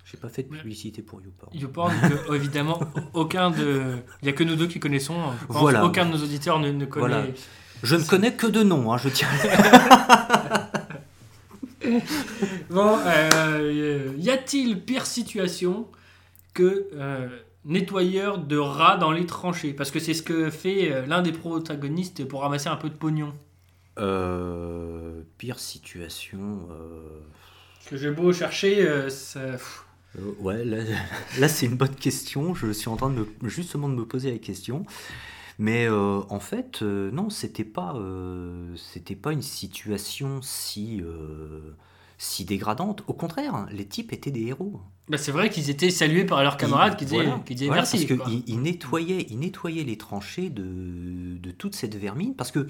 j'ai 0.07 0.17
pas 0.17 0.31
fait 0.31 0.45
de 0.45 0.49
publicité 0.49 1.03
pour 1.03 1.21
YouPorn. 1.21 1.53
YouPorn, 1.55 1.93
que, 2.09 2.35
évidemment, 2.35 2.81
aucun 3.13 3.51
de. 3.51 3.97
Il 4.23 4.25
n'y 4.25 4.31
a 4.31 4.33
que 4.33 4.43
nous 4.45 4.57
deux 4.57 4.67
qui 4.67 4.81
connaissons. 4.81 5.21
hein. 5.21 5.35
Pense 5.47 5.59
Voilà. 5.59 5.85
Aucun 5.85 6.07
de 6.07 6.13
nos 6.13 6.23
auditeurs 6.25 6.59
ne, 6.59 6.71
ne 6.71 6.87
connaît. 6.87 7.07
Voilà. 7.09 7.27
Je 7.83 7.97
ne 7.97 8.03
connais 8.05 8.33
que 8.35 8.47
de 8.47 8.63
noms, 8.63 8.91
hein, 8.93 8.97
je 8.97 9.11
tiens. 9.11 9.29
Bon, 12.71 12.99
euh, 13.05 14.15
y 14.19 14.31
a-t-il 14.31 14.81
pire 14.85 15.07
situation 15.07 15.89
que 16.55 16.89
euh, 16.95 17.29
nettoyeur 17.65 18.39
de 18.39 18.57
rats 18.57 18.97
dans 18.97 19.13
les 19.13 19.27
tranchées 19.27 19.73
Parce 19.73 19.91
que 19.91 19.99
c'est 20.01 20.15
ce 20.15 20.23
que 20.23 20.51
fait 20.51 20.93
euh, 20.93 21.07
l'un 21.07 21.23
des 21.23 21.33
protagonistes 21.33 22.27
pour 22.27 22.43
ramasser 22.43 22.69
un 22.69 22.77
peu 22.77 22.89
de 22.89 22.95
pognon. 22.95 23.33
Euh, 23.99 25.23
pire 25.39 25.59
situation. 25.59 26.69
euh, 26.71 27.21
Que 27.89 27.97
j'ai 27.97 28.11
beau 28.11 28.33
chercher, 28.33 29.11
ça- 29.11 29.57
ouais, 30.41 30.65
là, 30.65 30.79
là, 31.39 31.49
c'est 31.49 31.67
une 31.67 31.77
bonne 31.77 31.95
question. 31.95 32.55
Je 32.55 32.73
suis 32.73 32.89
en 32.89 32.97
train 32.97 33.11
de 33.11 33.27
me, 33.43 33.49
justement 33.49 33.89
de 33.89 33.95
me 33.95 34.05
poser 34.07 34.31
la 34.31 34.39
question. 34.39 34.87
Mais 35.59 35.87
euh, 35.87 36.21
en 36.31 36.41
fait, 36.41 36.81
euh, 36.83 37.11
non, 37.11 37.29
c'était 37.29 37.65
pas, 37.65 37.95
euh, 37.97 38.75
c'était 38.77 39.17
pas 39.17 39.33
une 39.33 39.43
situation 39.43 40.41
si, 40.41 41.03
si 42.23 42.45
dégradante. 42.45 43.03
Au 43.07 43.15
contraire, 43.15 43.67
les 43.71 43.87
types 43.87 44.13
étaient 44.13 44.31
des 44.31 44.43
héros. 44.49 44.79
bah, 45.09 45.17
c'est 45.17 45.33
vrai 45.33 45.49
qu'ils 45.49 45.71
étaient 45.71 45.89
salués 45.91 46.27
par 46.27 46.43
leurs 46.43 46.59
camarades 46.59 46.97
qui 46.97 47.07
disaient, 47.07 47.25
Voilà. 47.25 47.39
qui 47.47 47.55
disaient 47.55 47.69
Voilà, 47.69 47.81
merci. 47.81 48.07
Parce 48.07 48.29
qu'ils 48.31 48.43
ils 48.47 48.61
nettoyaient, 48.61 49.27
ils 49.31 49.39
nettoyaient 49.39 49.85
les 49.85 49.97
tranchées 49.97 50.51
de, 50.51 51.39
de 51.39 51.51
toute 51.51 51.75
cette 51.75 51.95
vermine. 51.95 52.37
Parce 52.37 52.51
que 52.53 52.69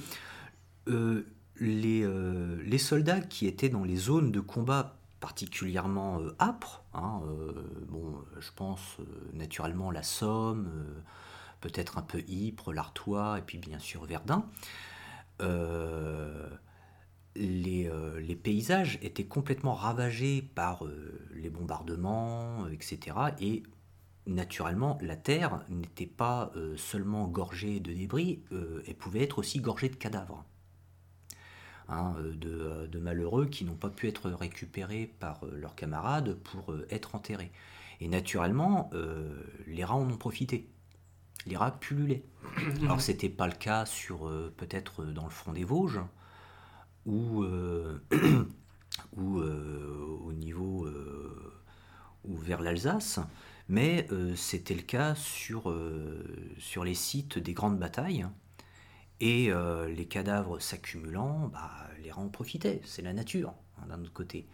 euh, 0.87 1.27
les, 1.59 2.03
euh, 2.05 2.63
les 2.65 2.79
soldats 2.79 3.21
qui 3.21 3.49
étaient 3.49 3.69
dans 3.69 3.83
les 3.83 3.97
zones 3.97 4.31
de 4.31 4.39
combat 4.39 4.97
particulièrement 5.19 6.21
euh, 6.21 6.33
âpres, 6.39 6.85
hein, 6.95 7.21
bon, 7.89 8.15
je 8.39 8.51
pense 8.55 8.99
naturellement 9.35 9.91
la 9.91 10.05
Somme, 10.05 10.69
peut-être 11.61 11.99
un 11.99 12.03
peu 12.03 12.23
Ypres, 12.29 12.73
l'Artois, 12.73 13.37
et 13.41 13.43
puis 13.43 13.59
bien 13.59 13.81
sûr 13.81 14.05
Verdun, 14.05 14.45
les, 17.37 17.89
euh, 17.89 18.21
les 18.21 18.37
paysages 18.37 18.99
étaient 19.03 19.27
complètement 19.27 19.75
ravagés 19.75 20.43
par 20.43 20.85
euh, 20.85 21.29
les 21.35 21.51
bombardements, 21.51 22.65
euh, 22.65 22.73
etc. 22.73 23.17
Et 23.41 23.63
naturellement, 24.27 24.99
la 25.01 25.17
terre 25.17 25.65
n'était 25.69 26.07
pas 26.07 26.51
euh, 26.57 26.77
seulement 26.77 27.27
gorgée 27.27 27.81
de 27.81 27.93
débris, 27.93 28.43
elle 28.87 28.95
pouvait 28.95 29.23
être 29.23 29.39
aussi 29.39 29.61
gorgée 29.61 29.89
de 29.89 29.97
cadavres. 29.97 30.45
Hein, 31.89 32.15
de, 32.37 32.87
de 32.87 32.99
malheureux 33.01 33.47
qui 33.47 33.65
n'ont 33.65 33.75
pas 33.75 33.91
pu 33.91 34.07
être 34.07 34.31
récupérés 34.31 35.13
par 35.19 35.45
leurs 35.47 35.75
camarades 35.75 36.35
pour 36.35 36.73
être 36.89 37.17
enterrés. 37.17 37.51
Et 38.01 38.07
naturellement, 38.07 38.91
les 39.67 39.83
rats 39.83 39.97
en 39.97 40.09
ont 40.09 40.17
profité. 40.17 40.69
Les 41.47 41.57
rats 41.57 41.73
pullulaient. 41.73 42.23
Alors 42.83 43.01
c'était 43.01 43.29
pas 43.29 43.49
le 43.49 43.55
cas 43.55 43.87
sur 43.87 44.31
peut-être 44.57 45.05
dans 45.05 45.25
le 45.25 45.31
front 45.31 45.53
des 45.53 45.65
Vosges, 45.65 45.99
ou, 47.07 47.43
euh, 47.43 48.01
ou 49.17 49.39
euh, 49.39 50.19
au 50.25 50.33
niveau 50.33 50.87
euh, 50.87 51.53
ou 52.25 52.37
vers 52.37 52.61
l'Alsace, 52.61 53.21
mais 53.69 54.07
c'était 54.35 54.75
le 54.75 54.83
cas 54.83 55.15
sur, 55.15 55.75
sur 56.59 56.85
les 56.85 56.95
sites 56.95 57.39
des 57.39 57.55
grandes 57.55 57.79
batailles. 57.79 58.27
Et 59.21 59.51
les 59.89 60.07
cadavres 60.07 60.59
s'accumulant, 60.59 61.49
bah, 61.49 61.71
les 62.03 62.11
rats 62.11 62.21
en 62.21 62.29
profitaient, 62.29 62.81
c'est 62.85 63.01
la 63.01 63.13
nature, 63.13 63.55
hein, 63.79 63.87
d'un 63.89 64.01
autre 64.01 64.13
côté. 64.13 64.49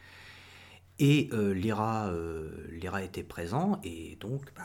Et 0.99 1.31
les, 1.33 1.73
rats, 1.73 2.13
les 2.71 2.89
rats 2.89 3.03
étaient 3.03 3.25
présents, 3.25 3.81
et 3.83 4.17
donc 4.21 4.53
bah, 4.55 4.63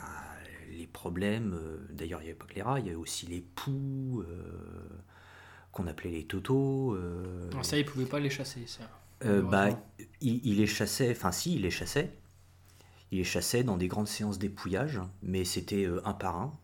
les 0.70 0.86
problèmes, 0.86 1.58
d'ailleurs 1.90 2.20
il 2.20 2.24
n'y 2.24 2.30
avait 2.30 2.38
pas 2.38 2.46
que 2.46 2.54
les 2.54 2.62
rats, 2.62 2.78
il 2.78 2.86
y 2.86 2.90
avait 2.90 2.98
aussi 2.98 3.26
les 3.26 3.40
poux, 3.40 4.22
qu'on 5.72 5.86
appelait 5.86 6.10
les 6.10 6.24
totos. 6.24 6.94
euh, 6.94 7.50
Non, 7.52 7.62
ça, 7.62 7.78
ils 7.78 7.84
pouvaient 7.84 8.04
pas 8.06 8.20
les 8.20 8.30
chasser, 8.30 8.66
ça. 8.66 8.84
euh, 9.24 9.42
bah, 9.42 9.68
il, 10.20 10.40
il 10.46 10.56
les 10.58 10.66
chassait, 10.66 11.10
enfin 11.12 11.32
si, 11.32 11.54
il 11.54 11.62
les 11.62 11.70
chassait. 11.70 12.12
Il 13.10 13.18
les 13.18 13.24
chassait 13.24 13.62
dans 13.64 13.76
des 13.76 13.88
grandes 13.88 14.08
séances 14.08 14.38
d'épouillage, 14.38 15.00
mais 15.22 15.44
c'était 15.44 15.84
euh, 15.84 16.00
un 16.06 16.14
par 16.14 16.36
un. 16.36 16.58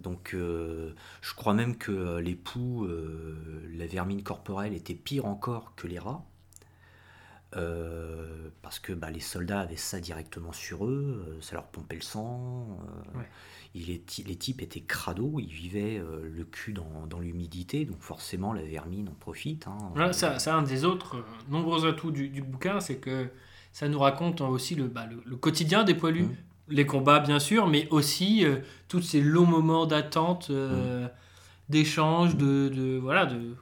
Donc 0.00 0.32
euh, 0.34 0.94
je 1.22 1.34
crois 1.34 1.54
même 1.54 1.76
que 1.76 2.18
les 2.18 2.34
poux, 2.36 2.84
euh, 2.84 3.68
la 3.74 3.86
vermine 3.86 4.22
corporelle 4.22 4.74
était 4.74 4.94
pire 4.94 5.26
encore 5.26 5.74
que 5.76 5.86
les 5.88 5.98
rats. 5.98 6.24
Euh, 7.56 8.50
parce 8.60 8.78
que 8.78 8.92
bah, 8.92 9.10
les 9.10 9.20
soldats 9.20 9.60
avaient 9.60 9.76
ça 9.76 10.00
directement 10.00 10.52
sur 10.52 10.84
eux, 10.86 11.38
ça 11.40 11.54
leur 11.54 11.66
pompait 11.66 11.96
le 11.96 12.02
sang. 12.02 12.78
Ouais. 13.14 13.26
Il 13.74 13.90
est- 13.90 14.24
les 14.26 14.36
types 14.36 14.62
étaient 14.62 14.80
crados, 14.80 15.38
ils 15.38 15.52
vivaient 15.52 15.98
euh, 15.98 16.28
le 16.30 16.44
cul 16.44 16.72
dans, 16.72 17.06
dans 17.08 17.20
l'humidité, 17.20 17.84
donc 17.84 18.00
forcément 18.00 18.52
la 18.52 18.62
vermine 18.62 19.08
en 19.08 19.14
profite. 19.14 19.66
hein. 19.66 19.76
Voilà, 19.94 20.12
c'est 20.12 20.50
un 20.50 20.62
des 20.62 20.84
autres 20.84 21.16
euh, 21.16 21.22
nombreux 21.50 21.86
atouts 21.86 22.10
du, 22.10 22.28
du 22.28 22.42
bouquin, 22.42 22.80
c'est 22.80 22.96
que 22.96 23.28
ça 23.72 23.88
nous 23.88 23.98
raconte 23.98 24.40
aussi 24.40 24.74
le, 24.74 24.88
bah, 24.88 25.06
le, 25.06 25.22
le 25.24 25.36
quotidien 25.36 25.84
des 25.84 25.94
poilus. 25.94 26.22
Mhm. 26.24 26.36
Les 26.70 26.84
combats, 26.84 27.20
bien 27.20 27.38
sûr, 27.38 27.66
mais 27.66 27.88
aussi 27.90 28.44
euh, 28.44 28.58
tous 28.88 29.00
ces 29.00 29.20
longs 29.22 29.46
moments 29.46 29.86
d'attente, 29.86 30.48
euh, 30.50 31.04
Mhm. 31.04 31.10
d'échange, 31.68 32.36
de, 32.36 32.68
de- 32.68 32.98
Voilà, 32.98 33.26
de. 33.26 33.54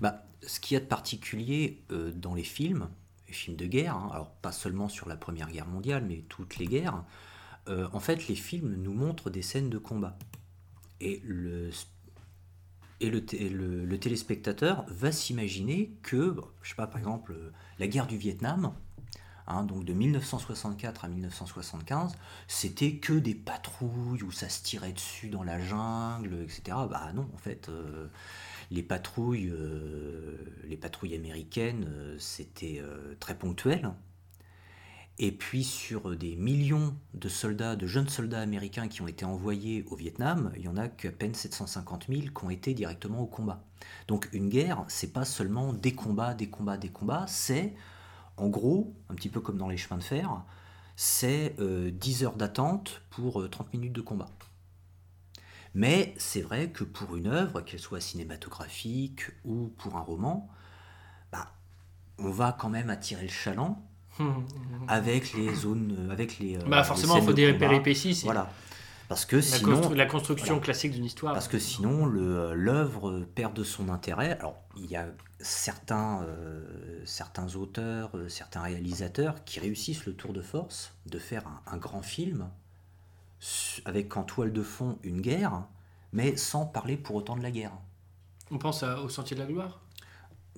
Bah, 0.00 0.24
ce 0.46 0.60
qu'il 0.60 0.74
y 0.74 0.76
a 0.76 0.80
de 0.80 0.86
particulier 0.86 1.82
euh, 1.92 2.10
dans 2.14 2.34
les 2.34 2.42
films, 2.42 2.88
les 3.28 3.32
films 3.34 3.56
de 3.56 3.66
guerre, 3.66 3.94
hein, 3.96 4.10
alors 4.12 4.30
pas 4.42 4.52
seulement 4.52 4.88
sur 4.88 5.08
la 5.08 5.16
Première 5.16 5.50
Guerre 5.50 5.66
mondiale, 5.68 6.04
mais 6.06 6.24
toutes 6.28 6.56
les 6.58 6.66
guerres, 6.66 7.02
euh, 7.68 7.88
en 7.92 8.00
fait, 8.00 8.28
les 8.28 8.34
films 8.34 8.74
nous 8.76 8.94
montrent 8.94 9.30
des 9.30 9.42
scènes 9.42 9.70
de 9.70 9.78
combat. 9.78 10.18
Et 11.00 11.22
le, 11.24 11.70
et 13.00 13.08
le, 13.10 13.84
le- 13.86 13.98
téléspectateur 13.98 14.84
va 14.88 15.10
s'imaginer 15.10 15.92
que, 16.02 16.36
je 16.62 16.68
sais 16.70 16.74
pas, 16.74 16.86
par 16.86 16.98
exemple, 16.98 17.34
la 17.78 17.86
guerre 17.86 18.06
du 18.06 18.18
Vietnam, 18.18 18.74
hein, 19.46 19.64
donc 19.64 19.84
de 19.84 19.92
1964 19.94 21.04
à 21.06 21.08
1975, 21.08 22.16
c'était 22.48 22.96
que 22.96 23.14
des 23.14 23.34
patrouilles 23.34 24.22
où 24.22 24.32
ça 24.32 24.48
se 24.50 24.62
tirait 24.62 24.92
dessus 24.92 25.28
dans 25.28 25.42
la 25.44 25.60
jungle, 25.60 26.34
etc. 26.44 26.76
Bah 26.90 27.12
non, 27.14 27.28
en 27.34 27.38
fait, 27.38 27.68
euh, 27.70 28.08
les 28.70 28.82
patrouilles, 28.82 29.50
euh, 29.50 30.36
les 30.64 30.76
patrouilles 30.76 31.16
américaines, 31.16 31.88
c'était 32.18 32.82
très 33.20 33.36
ponctuel. 33.38 33.92
Et 35.22 35.32
puis 35.32 35.64
sur 35.64 36.16
des 36.16 36.34
millions 36.34 36.96
de 37.12 37.28
soldats, 37.28 37.76
de 37.76 37.86
jeunes 37.86 38.08
soldats 38.08 38.40
américains 38.40 38.88
qui 38.88 39.02
ont 39.02 39.06
été 39.06 39.26
envoyés 39.26 39.84
au 39.90 39.94
Vietnam, 39.94 40.50
il 40.56 40.62
y 40.62 40.68
en 40.68 40.78
a 40.78 40.88
qu'à 40.88 41.12
peine 41.12 41.34
750 41.34 42.06
000 42.08 42.20
qui 42.34 42.44
ont 42.44 42.48
été 42.48 42.72
directement 42.72 43.20
au 43.20 43.26
combat. 43.26 43.62
Donc 44.08 44.30
une 44.32 44.48
guerre, 44.48 44.82
c'est 44.88 45.12
pas 45.12 45.26
seulement 45.26 45.74
des 45.74 45.94
combats, 45.94 46.32
des 46.32 46.48
combats, 46.48 46.78
des 46.78 46.88
combats, 46.88 47.26
c'est 47.28 47.74
en 48.38 48.48
gros, 48.48 48.94
un 49.10 49.14
petit 49.14 49.28
peu 49.28 49.42
comme 49.42 49.58
dans 49.58 49.68
les 49.68 49.76
chemins 49.76 49.98
de 49.98 50.02
fer, 50.02 50.42
c'est 50.96 51.54
euh, 51.58 51.90
10 51.90 52.24
heures 52.24 52.36
d'attente 52.36 53.02
pour 53.10 53.42
euh, 53.42 53.48
30 53.48 53.74
minutes 53.74 53.92
de 53.92 54.00
combat. 54.00 54.30
Mais 55.74 56.14
c'est 56.16 56.40
vrai 56.40 56.70
que 56.70 56.82
pour 56.82 57.14
une 57.16 57.26
œuvre, 57.26 57.60
qu'elle 57.60 57.78
soit 57.78 58.00
cinématographique 58.00 59.24
ou 59.44 59.68
pour 59.76 59.98
un 59.98 60.00
roman, 60.00 60.48
bah, 61.30 61.52
on 62.16 62.30
va 62.30 62.56
quand 62.58 62.70
même 62.70 62.88
attirer 62.88 63.24
le 63.24 63.28
chaland 63.28 63.86
avec 64.88 65.32
les 65.34 65.54
zones, 65.54 65.96
euh, 66.08 66.12
avec 66.12 66.38
les. 66.38 66.56
euh, 66.56 66.60
bah, 66.66 66.82
forcément, 66.84 67.16
il 67.16 67.22
faut 67.22 67.30
de 67.30 67.36
des 67.36 67.54
péripéties. 67.54 68.14
c'est 68.14 68.24
Voilà. 68.26 68.50
Parce 69.08 69.24
que 69.24 69.36
La, 69.36 69.42
sinon, 69.42 69.80
constru- 69.80 69.94
la 69.96 70.06
construction 70.06 70.46
voilà. 70.54 70.64
classique 70.64 70.92
d'une 70.92 71.04
histoire. 71.04 71.32
parce 71.34 71.48
que 71.48 71.58
sinon, 71.58 72.06
le- 72.06 72.54
l'œuvre 72.54 73.26
perd 73.34 73.54
de 73.54 73.64
son 73.64 73.88
intérêt. 73.88 74.38
Alors, 74.38 74.54
il 74.76 74.86
y 74.86 74.94
a 74.94 75.06
certains, 75.40 76.22
euh, 76.22 77.02
certains 77.04 77.56
auteurs, 77.56 78.10
euh, 78.14 78.28
certains 78.28 78.60
réalisateurs 78.62 79.42
qui 79.44 79.58
réussissent 79.58 80.06
le 80.06 80.14
tour 80.14 80.32
de 80.32 80.40
force 80.42 80.92
de 81.06 81.18
faire 81.18 81.42
un, 81.48 81.72
un 81.72 81.76
grand 81.76 82.02
film 82.02 82.48
avec 83.84 84.16
en 84.16 84.22
toile 84.22 84.52
de 84.52 84.62
fond 84.62 84.98
une 85.02 85.20
guerre, 85.20 85.62
mais 86.12 86.36
sans 86.36 86.66
parler 86.66 86.96
pour 86.96 87.16
autant 87.16 87.36
de 87.36 87.42
la 87.42 87.50
guerre. 87.50 87.72
On 88.50 88.58
pense 88.58 88.82
à- 88.82 89.00
au 89.00 89.08
Sentier 89.08 89.34
de 89.36 89.40
la 89.40 89.46
Gloire, 89.48 89.80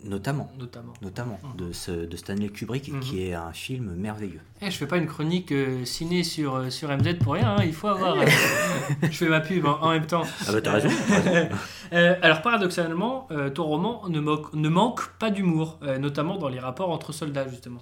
Notamment, 0.04 0.50
notamment. 0.58 0.92
notamment 1.02 1.38
Mhm. 1.42 1.66
de, 1.68 1.72
ce- 1.72 2.06
de 2.06 2.16
Stanley 2.16 2.48
Kubrick, 2.48 2.88
Mhm. 2.92 3.00
qui 3.00 3.22
est 3.26 3.34
un 3.34 3.52
film 3.52 3.94
merveilleux. 3.94 4.40
Eh, 4.60 4.66
je 4.70 4.76
fais 4.76 4.86
pas 4.86 4.96
une 4.98 5.06
chronique 5.06 5.52
euh, 5.52 5.84
ciné 5.84 6.24
sur, 6.24 6.54
euh, 6.56 6.70
sur 6.70 6.90
MZ 6.90 7.18
pour 7.18 7.34
rien, 7.34 7.56
hein, 7.56 7.62
il 7.64 7.72
faut 7.72 7.88
avoir. 7.88 8.16
euh, 8.18 8.24
je 9.02 9.16
fais 9.16 9.28
ma 9.28 9.40
pub 9.40 9.64
en, 9.66 9.80
en 9.80 9.90
même 9.90 10.06
temps. 10.06 10.22
Ah 10.48 10.52
bah 10.52 10.60
t'as 10.60 10.72
raison. 10.72 10.88
Alors 11.92 12.42
paradoxalement, 12.42 13.28
ton 13.54 13.64
roman 13.64 14.02
ne, 14.08 14.68
manque 14.68 15.08
pas 15.18 15.30
d'humour, 15.30 15.78
notamment 16.00 16.36
dans 16.38 16.48
les 16.48 16.58
rapports 16.58 16.90
entre 16.90 17.12
soldats 17.12 17.48
justement. 17.48 17.80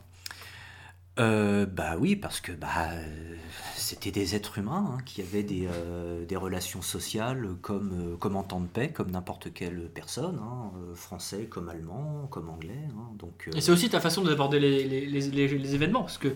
Euh, 1.18 1.66
bah 1.66 1.96
oui, 1.98 2.16
parce 2.16 2.40
que 2.40 2.52
bah, 2.52 2.90
c'était 3.74 4.12
des 4.12 4.36
êtres 4.36 4.58
humains 4.58 4.94
hein, 4.94 4.98
qui 5.04 5.20
avaient 5.20 5.42
des, 5.42 5.66
euh, 5.66 6.24
des, 6.24 6.36
relations 6.36 6.82
sociales 6.82 7.48
comme, 7.62 8.12
euh, 8.12 8.16
comme 8.16 8.36
en 8.36 8.42
temps 8.42 8.60
de 8.60 8.66
paix, 8.66 8.90
comme 8.90 9.10
n'importe 9.10 9.52
quelle 9.52 9.90
personne, 9.92 10.38
hein, 10.40 10.70
français 10.94 11.46
comme 11.46 11.68
allemand, 11.68 12.28
comme 12.30 12.48
anglais. 12.48 12.88
Hein, 12.96 13.10
donc, 13.18 13.50
Et 13.54 13.60
c'est 13.60 13.72
aussi 13.72 13.90
ta 13.90 14.00
façon 14.00 14.22
d'aborder 14.22 14.60
les, 14.60 14.84
les, 14.84 15.06
les, 15.06 15.48
les, 15.48 15.74
événements, 15.74 16.02
parce 16.02 16.16
que 16.18 16.32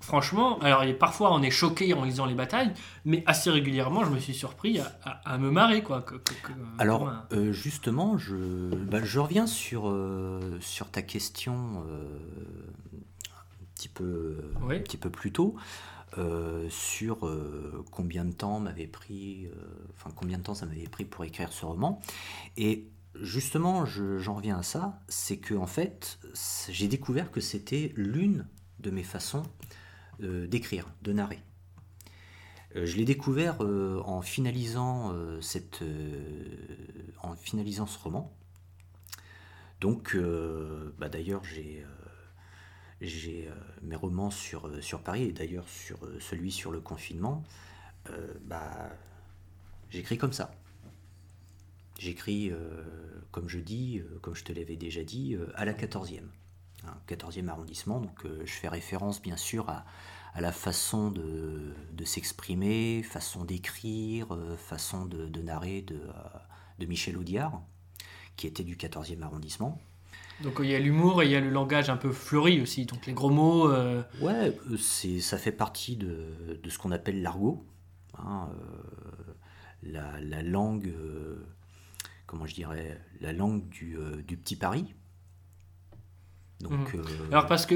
franchement, 0.00 0.58
alors 0.58 0.84
parfois 0.98 1.32
on 1.32 1.40
est 1.40 1.50
choqué 1.50 1.94
en 1.94 2.02
lisant 2.04 2.26
les 2.26 2.34
batailles, 2.34 2.72
mais 3.04 3.22
assez 3.26 3.50
régulièrement 3.50 4.04
je 4.04 4.10
me 4.10 4.18
suis 4.18 4.34
surpris 4.34 4.80
à, 4.80 4.92
à, 5.24 5.38
me 5.38 5.50
marrer. 5.52 5.82
Quoi, 5.84 6.04
alors 6.78 7.08
justement, 7.52 8.18
je, 8.18 8.34
bah, 8.74 8.98
je 9.04 9.20
reviens 9.20 9.46
sur, 9.46 9.96
sur 10.60 10.90
ta 10.90 11.02
question 11.02 11.84
petit 13.82 13.88
peu, 13.88 14.36
un 14.62 14.78
petit 14.78 14.96
peu 14.96 15.10
plus 15.10 15.32
tôt. 15.32 15.56
Euh, 16.18 16.68
sur 16.68 17.26
euh, 17.26 17.82
combien 17.90 18.26
de 18.26 18.32
temps 18.32 18.60
m'avait 18.60 18.86
pris, 18.86 19.46
euh, 19.46 19.54
enfin 19.94 20.10
combien 20.14 20.36
de 20.36 20.42
temps 20.42 20.54
ça 20.54 20.66
m'avait 20.66 20.86
pris 20.86 21.06
pour 21.06 21.24
écrire 21.24 21.52
ce 21.54 21.64
roman. 21.64 22.02
Et 22.58 22.90
justement, 23.18 23.86
j'en 23.86 24.34
reviens 24.34 24.58
à 24.58 24.62
ça, 24.62 25.00
c'est 25.08 25.38
que 25.38 25.54
en 25.54 25.66
fait, 25.66 26.18
j'ai 26.68 26.86
découvert 26.86 27.30
que 27.30 27.40
c'était 27.40 27.94
l'une 27.96 28.46
de 28.80 28.90
mes 28.90 29.02
façons 29.02 29.42
d'écrire, 30.20 30.86
de 31.02 31.12
narrer. 31.12 31.40
je 32.76 32.96
l'ai 32.96 33.04
découvert 33.04 33.60
en 33.60 34.22
finalisant 34.22 35.12
cette, 35.40 35.82
en 37.22 37.34
finalisant 37.34 37.86
ce 37.86 37.98
roman. 37.98 38.32
Donc, 39.80 40.16
bah, 40.98 41.08
d'ailleurs, 41.08 41.42
j'ai 41.44 41.84
euh, 43.02 43.50
mes 43.82 43.96
romans 43.96 44.30
sur, 44.30 44.68
euh, 44.68 44.80
sur 44.80 45.02
Paris, 45.02 45.24
et 45.24 45.32
d'ailleurs 45.32 45.68
sur 45.68 46.04
euh, 46.04 46.18
celui 46.20 46.52
sur 46.52 46.70
le 46.70 46.80
confinement, 46.80 47.42
bah, 48.44 48.90
j'écris 49.90 50.18
comme 50.18 50.32
ça. 50.32 50.52
J'écris, 52.00 52.50
comme 53.30 53.48
je 53.48 53.60
dis, 53.60 54.02
comme 54.22 54.34
je 54.34 54.42
te 54.42 54.52
l'avais 54.52 54.74
déjà 54.74 55.04
dit, 55.04 55.36
à 55.54 55.64
la 55.64 55.72
14e. 55.72 56.24
14e 57.06 57.44
hein, 57.44 57.48
arrondissement, 57.48 58.00
donc 58.00 58.26
je 58.26 58.52
fais 58.52 58.66
référence 58.66 59.22
bien 59.22 59.36
sûr 59.36 59.70
à, 59.70 59.84
la 60.40 60.50
façon 60.50 61.12
de, 61.12 62.04
s'exprimer, 62.04 63.04
façon 63.04 63.44
d'écrire, 63.44 64.36
façon 64.58 65.06
de, 65.06 65.28
de 65.28 65.42
narrer 65.42 65.82
de, 65.82 66.00
de 66.80 66.86
Michel 66.86 67.16
Audiard, 67.16 67.62
qui 68.34 68.48
était 68.48 68.64
du 68.64 68.74
14e 68.74 69.22
arrondissement. 69.22 69.80
Donc 70.40 70.56
il 70.60 70.66
y 70.66 70.74
a 70.74 70.78
l'humour 70.78 71.22
et 71.22 71.26
il 71.26 71.32
y 71.32 71.36
a 71.36 71.40
le 71.40 71.50
langage 71.50 71.90
un 71.90 71.96
peu 71.96 72.12
fleuri 72.12 72.60
aussi, 72.60 72.86
donc 72.86 73.06
les 73.06 73.12
gros 73.12 73.30
mots. 73.30 73.70
Euh... 73.70 74.02
Ouais, 74.20 74.56
c'est, 74.78 75.20
ça 75.20 75.38
fait 75.38 75.52
partie 75.52 75.96
de, 75.96 76.58
de 76.62 76.70
ce 76.70 76.78
qu'on 76.78 76.90
appelle 76.90 77.22
l'argot, 77.22 77.64
hein, 78.18 78.48
euh, 78.52 79.32
la, 79.82 80.20
la, 80.20 80.42
langue, 80.42 80.88
euh, 80.88 81.46
comment 82.26 82.46
je 82.46 82.54
dirais, 82.54 83.00
la 83.20 83.32
langue 83.32 83.68
du, 83.68 83.96
euh, 83.96 84.22
du 84.26 84.36
petit 84.36 84.56
Paris. 84.56 84.94
Donc, 86.60 86.94
mhm. 86.94 87.04
Alors 87.30 87.46
parce 87.46 87.66
que 87.66 87.74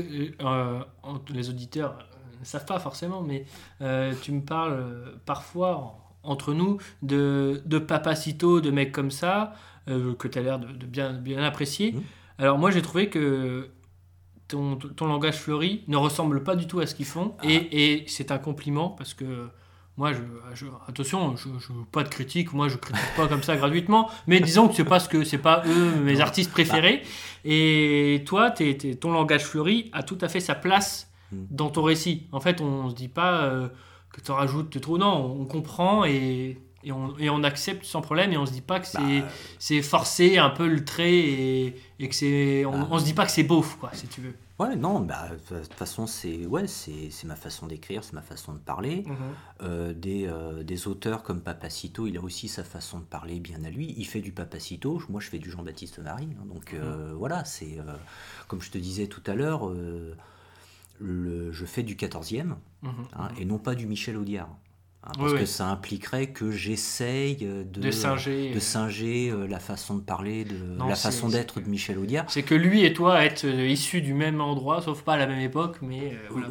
les 1.32 1.50
auditeurs 1.50 1.98
ne 2.38 2.44
savent 2.44 2.66
pas 2.66 2.78
forcément, 2.78 3.20
mais 3.20 3.46
tu 4.22 4.32
me 4.32 4.42
parles 4.42 5.18
parfois 5.24 5.98
entre 6.22 6.54
nous 6.54 6.78
de, 7.02 7.62
de 7.64 7.78
papacito, 7.78 8.60
de 8.60 8.70
mecs 8.70 8.92
comme 8.92 9.10
ça, 9.10 9.54
que 9.86 10.28
tu 10.28 10.38
as 10.38 10.42
l'air 10.42 10.60
de, 10.60 10.68
de, 10.68 10.86
bien, 10.86 11.14
bien 11.14 11.42
apprécier. 11.42 11.92
Mhm. 11.92 12.02
Alors 12.38 12.58
moi 12.58 12.70
j'ai 12.70 12.82
trouvé 12.82 13.08
que 13.08 13.70
ton, 14.48 14.76
ton, 14.76 15.06
langage 15.06 15.36
fleuri 15.36 15.82
ne 15.88 15.96
ressemble 15.96 16.42
pas 16.44 16.54
du 16.54 16.66
tout 16.66 16.80
à 16.80 16.86
ce 16.86 16.94
qu'ils 16.94 17.06
font. 17.06 17.34
Ah. 17.40 17.46
Et, 17.48 17.94
et 17.94 18.04
c'est 18.08 18.30
un 18.30 18.38
compliment 18.38 18.90
parce 18.90 19.14
que 19.14 19.48
moi, 19.96 20.12
je, 20.12 20.66
attention, 20.86 21.36
je, 21.36 21.48
je 21.58 21.72
pas 21.90 22.02
de 22.02 22.10
critique, 22.10 22.52
moi 22.52 22.68
je 22.68 22.76
critique 22.76 23.16
pas 23.16 23.28
comme 23.28 23.42
ça 23.42 23.56
gratuitement, 23.56 24.10
mais 24.26 24.40
disons 24.40 24.68
que 24.68 24.74
c'est 24.74 24.84
parce 24.84 25.08
que 25.08 25.24
c'est 25.24 25.38
pas 25.38 25.62
eux 25.66 25.96
mes 26.02 26.20
artistes 26.20 26.50
préférés. 26.50 27.02
Et 27.46 28.22
toi, 28.26 28.52
ton 29.00 29.12
langage 29.12 29.44
fleuri 29.44 29.90
a 29.94 30.02
tout 30.02 30.18
à 30.20 30.28
fait 30.28 30.40
sa 30.40 30.54
place 30.54 31.10
hmm. 31.32 31.44
dans 31.50 31.70
ton 31.70 31.82
récit. 31.82 32.26
En 32.32 32.40
fait, 32.40 32.60
on, 32.60 32.90
se 32.90 32.94
dit 32.94 33.08
pas 33.08 33.44
euh, 33.44 33.68
que 34.12 34.20
tu 34.20 34.30
en 34.30 34.34
rajoutes 34.34 34.78
trop, 34.82 34.98
non, 34.98 35.34
on 35.40 35.46
comprend 35.46 36.04
et 36.04 36.58
et 36.84 36.92
on, 36.92 37.16
et 37.18 37.30
on, 37.30 37.42
accepte 37.42 37.84
sans 37.84 38.00
problème 38.00 38.32
et 38.32 38.36
on 38.36 38.46
se 38.46 38.52
dit 38.52 38.60
pas 38.60 38.80
que 38.80 38.86
c'est 38.86 39.20
bah, 39.20 39.28
c'est 39.58 39.82
forcé 39.82 40.38
un 40.38 40.50
peu 40.50 40.68
le 40.68 40.84
trait 40.84 41.14
et, 41.14 41.76
et 41.98 42.08
que 42.08 42.14
c'est 42.14 42.64
on, 42.64 42.80
bah. 42.80 42.88
on, 42.90 42.98
se 42.98 43.04
dit 43.04 43.14
pas 43.14 43.26
que 43.26 43.32
c'est 43.32 43.42
beauf 43.42 43.76
quoi 43.78 43.90
si 43.92 44.06
tu 44.06 44.20
veux 44.20 44.34
ouais 44.58 44.76
non 44.76 45.00
bah 45.00 45.28
de 45.50 45.58
toute 45.62 45.74
façon 45.74 46.06
c'est 46.06 46.46
ouais 46.46 46.66
c'est 46.66 47.24
ma 47.24 47.34
façon 47.34 47.66
d'écrire 47.66 48.04
c'est 48.04 48.12
ma 48.12 48.22
façon 48.22 48.52
de 48.52 48.58
parler 48.58 49.02
mm-hmm. 49.02 49.62
euh, 49.62 49.92
des, 49.94 50.26
euh, 50.26 50.62
des, 50.62 50.86
auteurs 50.86 51.22
comme 51.22 51.40
Papacito 51.40 52.06
il 52.06 52.16
a 52.18 52.20
aussi 52.20 52.48
sa 52.48 52.62
façon 52.62 53.00
de 53.00 53.04
parler 53.04 53.40
bien 53.40 53.64
à 53.64 53.70
lui 53.70 53.94
il 53.96 54.06
fait 54.06 54.20
du 54.20 54.32
Papacito 54.32 55.02
moi 55.08 55.20
je 55.20 55.28
fais 55.28 55.38
du 55.38 55.50
Jean-Baptiste 55.50 55.98
Marie 55.98 56.28
hein, 56.38 56.44
donc 56.46 56.74
euh, 56.74 57.12
mm-hmm. 57.12 57.16
voilà 57.16 57.44
c'est 57.44 57.78
comme 58.48 58.62
je 58.62 58.70
te 58.70 58.78
disais 58.78 59.06
tout 59.06 59.22
à 59.26 59.34
l'heure 59.34 59.72
je 61.00 61.64
fais 61.66 61.82
du 61.82 61.96
14e 61.96 62.44
mm-hmm. 62.44 62.88
hein, 63.14 63.28
et 63.38 63.44
non 63.44 63.58
pas 63.58 63.74
du 63.74 63.86
Michel 63.86 64.16
Audiard 64.16 64.50
Hein, 65.06 65.12
parce 65.18 65.34
que 65.34 65.46
ça 65.46 65.68
impliquerait 65.68 66.30
que 66.30 66.50
j'essaye 66.50 67.36
de, 67.36 67.62
de 67.62 67.90
singer, 67.92 68.52
de 68.52 68.58
singer 68.58 69.30
euh, 69.30 69.46
la 69.46 69.60
façon 69.60 69.94
de 69.94 70.00
parler, 70.00 70.44
de 70.44 70.56
la 70.78 70.96
façon 70.96 71.28
d'être 71.28 71.60
de 71.60 71.68
Michel 71.68 71.98
Audiard. 71.98 72.24
C'est 72.28 72.42
que 72.42 72.56
lui 72.56 72.84
et 72.84 72.92
toi 72.92 73.24
êtes 73.24 73.44
euh, 73.44 73.68
issus 73.68 74.00
du 74.00 74.14
même 74.14 74.40
endroit, 74.40 74.82
sauf 74.82 75.02
pas 75.02 75.14
à 75.14 75.16
la 75.16 75.28
même 75.28 75.38
époque, 75.38 75.78
mais 75.80 76.12
euh, 76.12 76.28
voilà, 76.30 76.48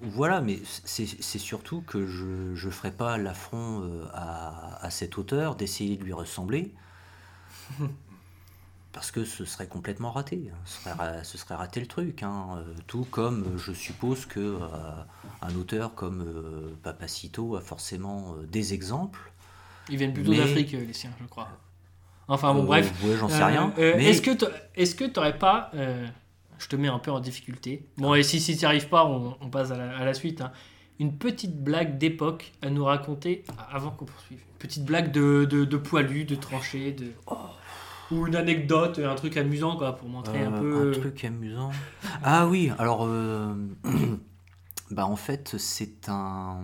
voilà, 0.00 0.40
mais 0.40 0.58
c'est 0.84 1.38
surtout 1.38 1.82
que 1.82 2.06
je 2.06 2.66
ne 2.66 2.72
ferai 2.72 2.92
pas 2.92 3.18
l'affront 3.18 3.82
à, 4.14 4.78
à, 4.82 4.90
cet 4.90 5.18
auteur 5.18 5.54
d'essayer 5.54 5.96
de 5.96 6.04
lui 6.04 6.14
ressembler. 6.14 6.72
parce 8.92 9.10
que 9.10 9.24
ce 9.24 9.44
serait 9.44 9.66
complètement 9.66 10.10
raté. 10.10 10.50
Hein. 10.52 10.56
Ce 10.64 10.82
serait, 10.82 11.24
ce 11.24 11.38
serait 11.38 11.54
raté 11.54 11.80
le 11.80 11.86
truc. 11.86 12.22
Hein. 12.22 12.62
Tout 12.86 13.06
comme 13.10 13.58
je 13.58 13.72
suppose 13.72 14.26
que 14.26 14.58
un 15.40 15.54
auteur 15.56 15.94
comme 15.94 16.22
euh, 16.22 16.74
Papacito 16.82 17.56
a 17.56 17.60
forcément 17.60 18.34
euh, 18.34 18.46
des 18.46 18.74
exemples. 18.74 19.32
Ils 19.88 19.96
viennent 19.96 20.12
plutôt 20.12 20.34
d'Afrique, 20.34 20.74
euh, 20.74 20.84
les 20.84 20.92
siens, 20.92 21.10
je 21.20 21.26
crois. 21.26 21.48
Enfin 22.28 22.54
bon, 22.54 22.62
bref. 22.64 22.92
Ouais, 23.04 23.16
j'en 23.18 23.28
sais 23.28 23.42
rien. 23.42 23.72
Est-ce 23.76 24.22
que 24.94 25.04
tu 25.04 25.12
n'aurais 25.16 25.38
pas. 25.38 25.70
je 25.74 26.68
te 26.68 26.76
mets 26.76 26.88
un 26.88 26.98
peu 26.98 27.10
en 27.10 27.20
difficulté. 27.20 27.86
Bon, 27.96 28.14
et 28.14 28.22
si, 28.22 28.40
si 28.40 28.54
tu 28.54 28.60
n'y 28.60 28.64
arrives 28.66 28.88
pas, 28.88 29.04
on, 29.04 29.50
passe 29.50 29.70
à 29.70 30.04
la, 30.04 30.14
suite. 30.14 30.40
Hein. 30.40 30.52
Une 31.00 31.16
petite 31.16 31.60
blague 31.60 31.98
d'époque 31.98 32.52
à 32.62 32.70
nous 32.70 32.84
raconter 32.84 33.44
avant 33.72 33.90
qu'on 33.90 34.04
poursuive. 34.04 34.38
Une 34.38 34.58
petite 34.58 34.84
blague 34.84 35.10
de, 35.10 35.44
de, 35.44 35.64
de 35.64 35.76
poilu, 35.76 36.24
de 36.24 36.36
tranché, 36.36 36.92
de. 36.92 37.06
Oh. 37.26 37.36
Ou 38.10 38.26
une 38.26 38.36
anecdote, 38.36 38.98
un 38.98 39.14
truc 39.14 39.36
amusant, 39.36 39.76
quoi, 39.76 39.96
pour 39.96 40.08
montrer 40.08 40.42
un 40.42 40.52
peu. 40.52 40.90
Un 40.90 41.00
truc 41.00 41.24
amusant. 41.24 41.70
Ah 42.22 42.46
oui, 42.46 42.70
alors. 42.78 43.08
bah, 44.90 45.06
En 45.06 45.16
fait, 45.16 45.56
c'est 45.58 46.08
un, 46.08 46.60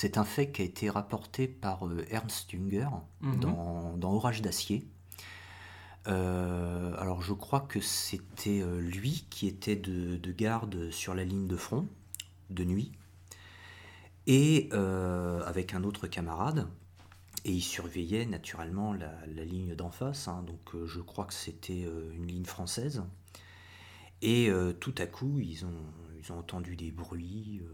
c'est 0.00 0.16
un 0.16 0.24
fait 0.24 0.50
qui 0.50 0.62
a 0.62 0.64
été 0.64 0.88
rapporté 0.88 1.46
par 1.46 1.86
euh, 1.86 2.06
Ernst 2.10 2.50
Jünger 2.50 2.88
mhm. 3.20 3.40
dans, 3.40 3.98
dans, 3.98 4.14
Orage 4.14 4.40
d'acier. 4.40 4.88
Euh, 6.08 6.94
alors 6.96 7.20
je 7.20 7.34
crois 7.34 7.60
que 7.60 7.82
c'était 7.82 8.62
euh, 8.62 8.80
lui 8.80 9.26
qui 9.28 9.46
était 9.46 9.76
de, 9.76 10.16
de, 10.16 10.32
garde 10.32 10.90
sur 10.90 11.14
la 11.14 11.24
ligne 11.24 11.46
de 11.46 11.56
front 11.56 11.86
de 12.48 12.64
nuit 12.64 12.92
et 14.26 14.70
avec 14.72 15.74
un 15.74 15.84
autre 15.84 16.06
camarade 16.06 16.66
et 17.44 17.52
il 17.52 17.62
surveillait 17.62 18.26
naturellement 18.26 18.92
la, 18.92 19.44
ligne 19.44 19.74
d'en 19.74 19.90
face 19.90 20.28
hein. 20.28 20.44
donc 20.46 20.84
je 20.86 21.00
crois 21.00 21.24
que 21.24 21.34
c'était 21.34 21.82
une 22.12 22.26
ligne 22.26 22.44
française 22.44 23.02
et 24.20 24.50
tout 24.80 24.94
à 24.98 25.06
coup 25.06 25.40
ils 25.40 25.64
ont 25.64 25.84
ils 26.20 26.32
entendu 26.32 26.76
des 26.76 26.90
bruits, 26.90 27.60
euh, 27.62 27.72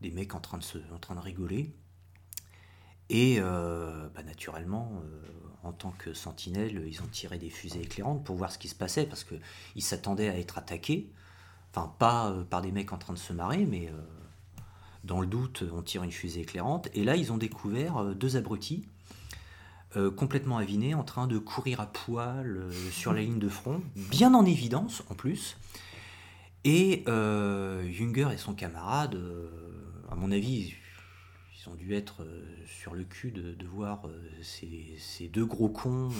des 0.00 0.10
mecs 0.10 0.34
en 0.34 0.40
train 0.40 0.58
de, 0.58 0.62
se, 0.62 0.78
en 0.92 0.98
train 0.98 1.14
de 1.14 1.20
rigoler. 1.20 1.74
Et 3.10 3.36
euh, 3.38 4.08
bah, 4.14 4.22
naturellement, 4.22 4.92
euh, 5.04 5.22
en 5.62 5.72
tant 5.72 5.92
que 5.92 6.14
sentinelle, 6.14 6.84
ils 6.86 7.02
ont 7.02 7.06
tiré 7.06 7.38
des 7.38 7.50
fusées 7.50 7.82
éclairantes 7.82 8.24
pour 8.24 8.36
voir 8.36 8.50
ce 8.50 8.58
qui 8.58 8.68
se 8.68 8.74
passait, 8.74 9.06
parce 9.06 9.24
qu'ils 9.24 9.82
s'attendaient 9.82 10.28
à 10.28 10.38
être 10.38 10.58
attaqués. 10.58 11.10
Enfin, 11.70 11.94
pas 11.98 12.32
par 12.50 12.62
des 12.62 12.70
mecs 12.70 12.92
en 12.92 12.98
train 12.98 13.12
de 13.12 13.18
se 13.18 13.32
marrer, 13.32 13.66
mais 13.66 13.90
dans 15.04 15.20
le 15.20 15.26
doute, 15.26 15.64
on 15.72 15.82
tire 15.82 16.02
une 16.02 16.12
fusée 16.12 16.40
éclairante. 16.40 16.88
Et 16.94 17.04
là, 17.04 17.16
ils 17.16 17.32
ont 17.32 17.36
découvert 17.36 18.14
deux 18.14 18.36
abrutis, 18.36 18.84
complètement 20.16 20.58
avinés, 20.58 20.94
en 20.94 21.04
train 21.04 21.26
de 21.26 21.38
courir 21.38 21.80
à 21.80 21.86
poil 21.86 22.68
sur 22.90 23.12
la 23.12 23.20
ligne 23.20 23.38
de 23.38 23.48
front, 23.48 23.80
bien 23.94 24.34
en 24.34 24.44
évidence 24.44 25.04
en 25.08 25.14
plus. 25.14 25.56
Et 26.64 27.04
euh, 27.08 27.86
Junger 27.92 28.28
et 28.32 28.38
son 28.38 28.54
camarade, 28.54 29.14
euh, 29.14 29.50
à 30.10 30.14
mon 30.14 30.32
avis, 30.32 30.74
ils 31.60 31.68
ont 31.68 31.74
dû 31.74 31.94
être 31.94 32.22
euh, 32.22 32.42
sur 32.66 32.94
le 32.94 33.04
cul 33.04 33.30
de, 33.30 33.66
voir 33.66 34.04
ces, 34.42 35.28
deux 35.28 35.44
gros 35.44 35.68
cons 35.68 36.10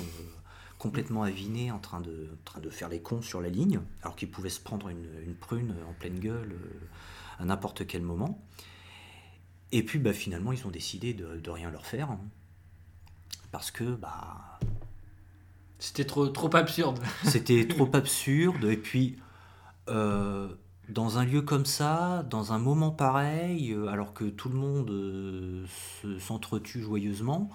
complètement 0.79 1.23
avinés, 1.23 1.71
en 1.71 1.79
train 1.79 2.03
de, 2.03 2.29
faire 2.71 2.91
les 2.91 3.01
cons 3.01 3.23
sur 3.23 3.41
la 3.41 3.49
ligne, 3.49 3.81
alors 4.03 4.17
qu'ils 4.17 4.31
pouvaient 4.31 4.51
se 4.51 4.61
prendre 4.61 4.91
une, 4.91 5.35
prune 5.41 5.75
en 5.89 5.95
pleine 5.95 6.19
gueule 6.19 6.53
euh, 6.53 7.43
à 7.43 7.47
n'importe 7.47 7.87
quel 7.87 8.03
moment. 8.03 8.39
Et 9.73 9.83
puis 9.83 9.99
bah, 9.99 10.13
finalement, 10.13 10.53
ils 10.53 10.67
ont 10.67 10.71
décidé 10.71 11.15
de, 11.15 11.37
de 11.37 11.51
rien 11.51 11.71
leur 11.71 11.87
faire. 11.87 12.11
Hein. 12.11 12.21
parce 13.51 13.71
que 13.71 13.85
bah, 13.85 14.59
c'était 15.85 16.05
trop, 16.05 16.29
trop 16.29 16.55
absurde. 16.57 16.99
C'était 17.25 17.69
trop 17.69 17.91
absurde. 17.95 18.65
Et 18.65 18.77
puis, 18.77 19.19
euh, 19.91 20.49
dans 20.89 21.19
un 21.19 21.25
lieu 21.27 21.43
comme 21.43 21.67
ça, 21.67 22.25
dans 22.31 22.53
un 22.55 22.59
moment 22.59 22.91
pareil, 22.91 23.73
euh, 23.73 23.89
alors 23.89 24.15
que 24.15 24.25
tout 24.25 24.49
le 24.49 24.55
monde 24.55 24.91
euh, 24.91 25.67
s'entretue 26.19 26.81
joyeusement, 26.81 27.51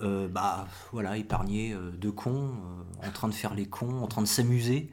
bah 0.00 0.66
voilà, 0.90 1.16
épargner 1.16 1.76
deux 1.96 2.10
cons, 2.10 2.50
en 3.06 3.10
train 3.12 3.28
de 3.28 3.34
faire 3.34 3.54
les 3.54 3.66
cons, 3.66 4.02
en 4.02 4.08
train 4.08 4.20
de 4.20 4.26
s'amuser, 4.26 4.90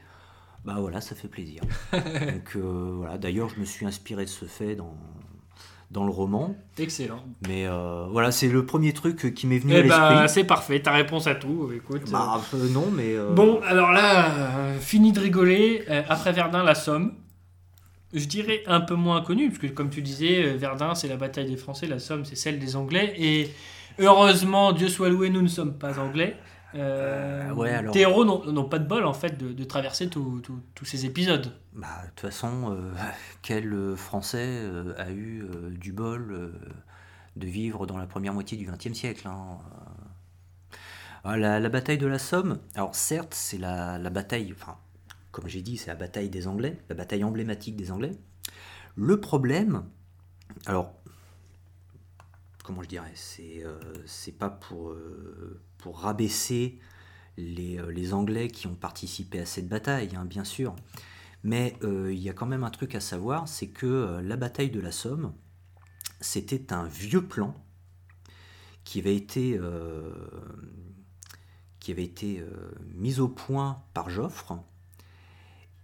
bah 0.66 0.76
voilà, 0.78 1.02
ça 1.02 1.16
fait 1.16 1.28
plaisir. 1.28 1.64
Donc 1.94 2.56
voilà, 2.56 3.18
d'ailleurs, 3.18 3.50
je 3.50 3.60
me 3.60 3.66
suis 3.66 3.88
inspiré 3.88 4.26
de 4.26 4.30
ce 4.30 4.46
fait 4.46 4.76
dans, 4.76 4.96
dans 5.92 6.04
le 6.04 6.12
roman. 6.12 6.56
Excellent. 6.78 7.24
Mais 7.48 7.66
euh, 7.66 8.06
voilà, 8.12 8.32
c'est 8.32 8.48
le 8.48 8.66
premier 8.66 8.94
truc 8.94 9.34
qui 9.34 9.48
m'est 9.48 9.58
venu 9.58 9.74
eh 9.74 9.78
à 9.78 9.82
l'esprit. 9.82 10.16
Ben, 10.16 10.28
c'est 10.28 10.44
parfait, 10.44 10.80
ta 10.82 10.92
réponse 10.92 11.28
à 11.28 11.36
tout. 11.36 11.72
Écoute. 11.76 12.10
Bah, 12.12 12.42
euh, 12.54 12.70
non, 12.70 12.88
mais. 12.92 13.16
Euh, 13.16 13.34
bon, 13.34 13.60
alors 13.66 13.92
là, 13.92 14.74
fini 14.80 15.12
de 15.12 15.20
rigoler. 15.20 15.84
après 16.08 16.32
Verdun, 16.32 16.64
la 16.64 16.76
Somme. 16.76 17.14
Je 18.12 18.26
dirais 18.26 18.64
un 18.66 18.82
peu 18.82 18.96
moins 18.96 19.22
connu, 19.22 19.50
parce 19.50 19.60
que 19.60 19.68
comme 19.68 19.92
tu 19.92 20.02
disais, 20.02 20.56
Verdun, 20.56 20.96
c'est 20.96 21.08
la 21.08 21.18
bataille 21.18 21.48
des 21.48 21.58
Français, 21.58 21.86
la 21.86 22.00
Somme, 22.00 22.26
c'est 22.26 22.36
celle 22.36 22.58
des 22.58 22.76
Anglais. 22.76 23.14
Et 23.18 23.52
heureusement, 24.00 24.72
Dieu 24.72 24.90
soit 24.90 25.10
loué, 25.10 25.30
nous 25.30 25.44
ne 25.44 25.48
sommes 25.48 25.74
pas 25.74 26.00
Anglais. 26.00 26.36
Euh, 26.76 27.52
ouais, 27.54 27.72
alors... 27.72 27.96
Héros 27.96 28.26
n'ont 28.26 28.70
pas 28.70 28.80
de 28.80 28.88
bol 28.88 29.06
en 29.06 29.14
fait 29.14 29.38
de, 29.38 29.64
traverser 29.64 30.10
tous 30.10 30.42
ces 30.84 31.06
épisodes. 31.06 31.54
Bah, 31.74 31.88
de 32.04 32.10
toute 32.10 32.20
façon, 32.20 32.76
euh, 32.76 32.94
quel 33.42 33.96
Français 33.96 34.48
euh, 34.48 34.94
a 34.98 35.12
eu 35.12 35.48
du 35.72 35.92
bol 35.92 36.54
de 37.36 37.48
vivre 37.48 37.88
dans 37.88 37.98
la 37.98 38.06
première 38.06 38.34
moitié 38.34 38.58
du 38.58 38.70
XXe 38.70 38.94
siècle 38.94 39.28
hein, 39.28 39.58
la, 41.24 41.70
bataille 41.70 41.98
de 41.98 42.08
la 42.08 42.20
Somme, 42.20 42.60
alors 42.76 42.96
certes, 42.96 43.34
c'est 43.34 43.58
la, 43.58 43.98
la, 43.98 44.10
bataille, 44.10 44.54
enfin, 44.56 44.78
comme 45.32 45.48
j'ai 45.48 45.62
dit, 45.62 45.78
c'est 45.78 45.88
la 45.88 45.96
bataille 45.96 46.30
des 46.30 46.48
Anglais, 46.48 46.78
la 46.90 46.96
bataille 46.96 47.24
emblématique 47.24 47.76
des 47.76 47.92
Anglais. 47.92 48.12
Le 48.96 49.20
problème, 49.20 49.84
alors, 50.66 50.94
comment 52.70 52.84
je 52.84 52.90
dirais, 52.90 53.12
c'est 53.16 53.64
c'est 54.06 54.38
pas 54.38 54.52
pour 54.52 54.96
pour 55.80 56.00
rabaisser 56.02 56.78
les, 57.40 57.80
euh, 57.80 57.92
les, 57.92 58.14
Anglais 58.14 58.50
qui 58.50 58.68
ont 58.68 58.76
participé 58.76 59.40
à 59.40 59.46
cette 59.46 59.68
bataille, 59.68 60.16
hein, 60.16 60.26
bien 60.26 60.44
sûr. 60.44 60.76
Mais 61.44 61.76
euh, 61.84 62.14
il 62.14 62.20
y 62.20 62.30
a 62.30 62.34
quand 62.34 62.46
même 62.46 62.64
un 62.64 62.70
truc 62.70 62.94
à 62.94 63.00
savoir, 63.00 63.48
c'est 63.48 63.70
que 63.70 63.88
euh, 63.88 64.22
la 64.22 64.36
bataille 64.36 64.70
de 64.70 64.80
la 64.80 64.92
Somme, 64.92 65.34
c'était 66.20 66.74
un 66.74 66.84
vieux 66.86 67.26
plan 67.26 67.56
qui 68.84 69.00
avait 69.00 69.16
été, 69.16 69.60
qui 71.80 71.92
avait 71.92 72.04
été 72.04 72.44
mis 72.96 73.20
au 73.20 73.28
point 73.28 73.84
par 73.94 74.10
Joffre 74.10 74.64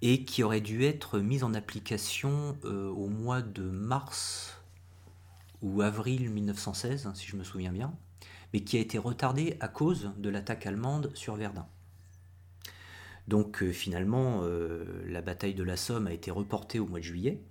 et 0.02 0.26
qui 0.26 0.42
aurait 0.42 0.60
dû 0.60 0.84
être 0.84 1.20
mis 1.20 1.44
en 1.44 1.54
application 1.54 2.58
au 2.64 3.08
mois 3.08 3.44
de 3.44 3.62
mars 3.62 4.60
ou 5.66 5.82
avril 5.82 6.30
1916, 6.30 7.12
si 7.14 7.28
je 7.28 7.36
me 7.36 7.44
souviens 7.44 7.74
bien 7.74 7.94
mais 8.56 8.62
qui 8.62 8.78
a 8.78 8.80
été 8.80 8.98
retardé 8.98 9.58
à 9.60 9.68
cause 9.68 10.12
de 10.18 10.30
l'attaque 10.30 10.66
allemande 10.66 11.12
sur 11.14 11.36
Verdun. 11.36 11.68
Donc 13.28 13.62
euh, 13.62 13.74
finalement, 13.74 14.44
euh, 14.44 15.04
la 15.08 15.22
bataille 15.22 15.56
de 15.56 15.64
la 15.64 15.76
Somme 15.76 16.08
a 16.08 16.14
été 16.14 16.32
reportée 16.32 16.80
au 16.80 16.86
mois 16.86 17.00
de 17.00 17.04
juillet, 17.04 17.42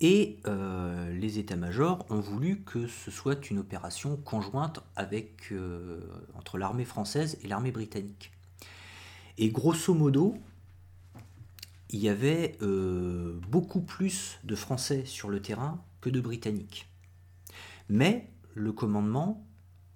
et 0.00 0.38
euh, 0.46 1.12
les 1.14 1.40
états-majors 1.40 2.06
ont 2.10 2.20
voulu 2.20 2.62
que 2.62 2.86
ce 2.86 3.10
soit 3.10 3.50
une 3.50 3.58
opération 3.58 4.16
conjointe 4.16 4.84
entre 6.34 6.58
l'armée 6.58 6.84
française 6.84 7.36
et 7.42 7.48
l'armée 7.48 7.72
britannique. 7.72 8.30
Et 9.36 9.48
grosso 9.48 9.94
modo, 9.94 10.36
il 11.90 11.98
y 11.98 12.08
avait 12.08 12.56
beaucoup 13.48 13.80
plus 13.80 14.38
de 14.44 14.54
Français 14.54 15.04
sur 15.06 15.28
le 15.28 15.42
terrain 15.42 15.82
que 16.00 16.10
de 16.10 16.20
Britanniques. 16.20 16.88
Mais 17.88 18.30
le 18.54 18.72
commandement 18.72 19.46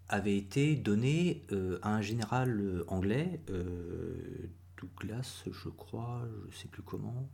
avait 0.08 0.36
été 0.36 0.74
donné 0.74 1.44
euh, 1.52 1.78
à 1.82 1.94
un 1.94 2.00
général 2.00 2.60
euh, 2.60 2.84
anglais, 2.88 3.40
euh, 3.50 4.50
Douglas, 4.80 5.44
je 5.50 5.68
crois, 5.68 6.22
je 6.48 6.56
ne 6.56 6.60
sais 6.60 6.68
plus 6.68 6.82
comment, 6.82 7.28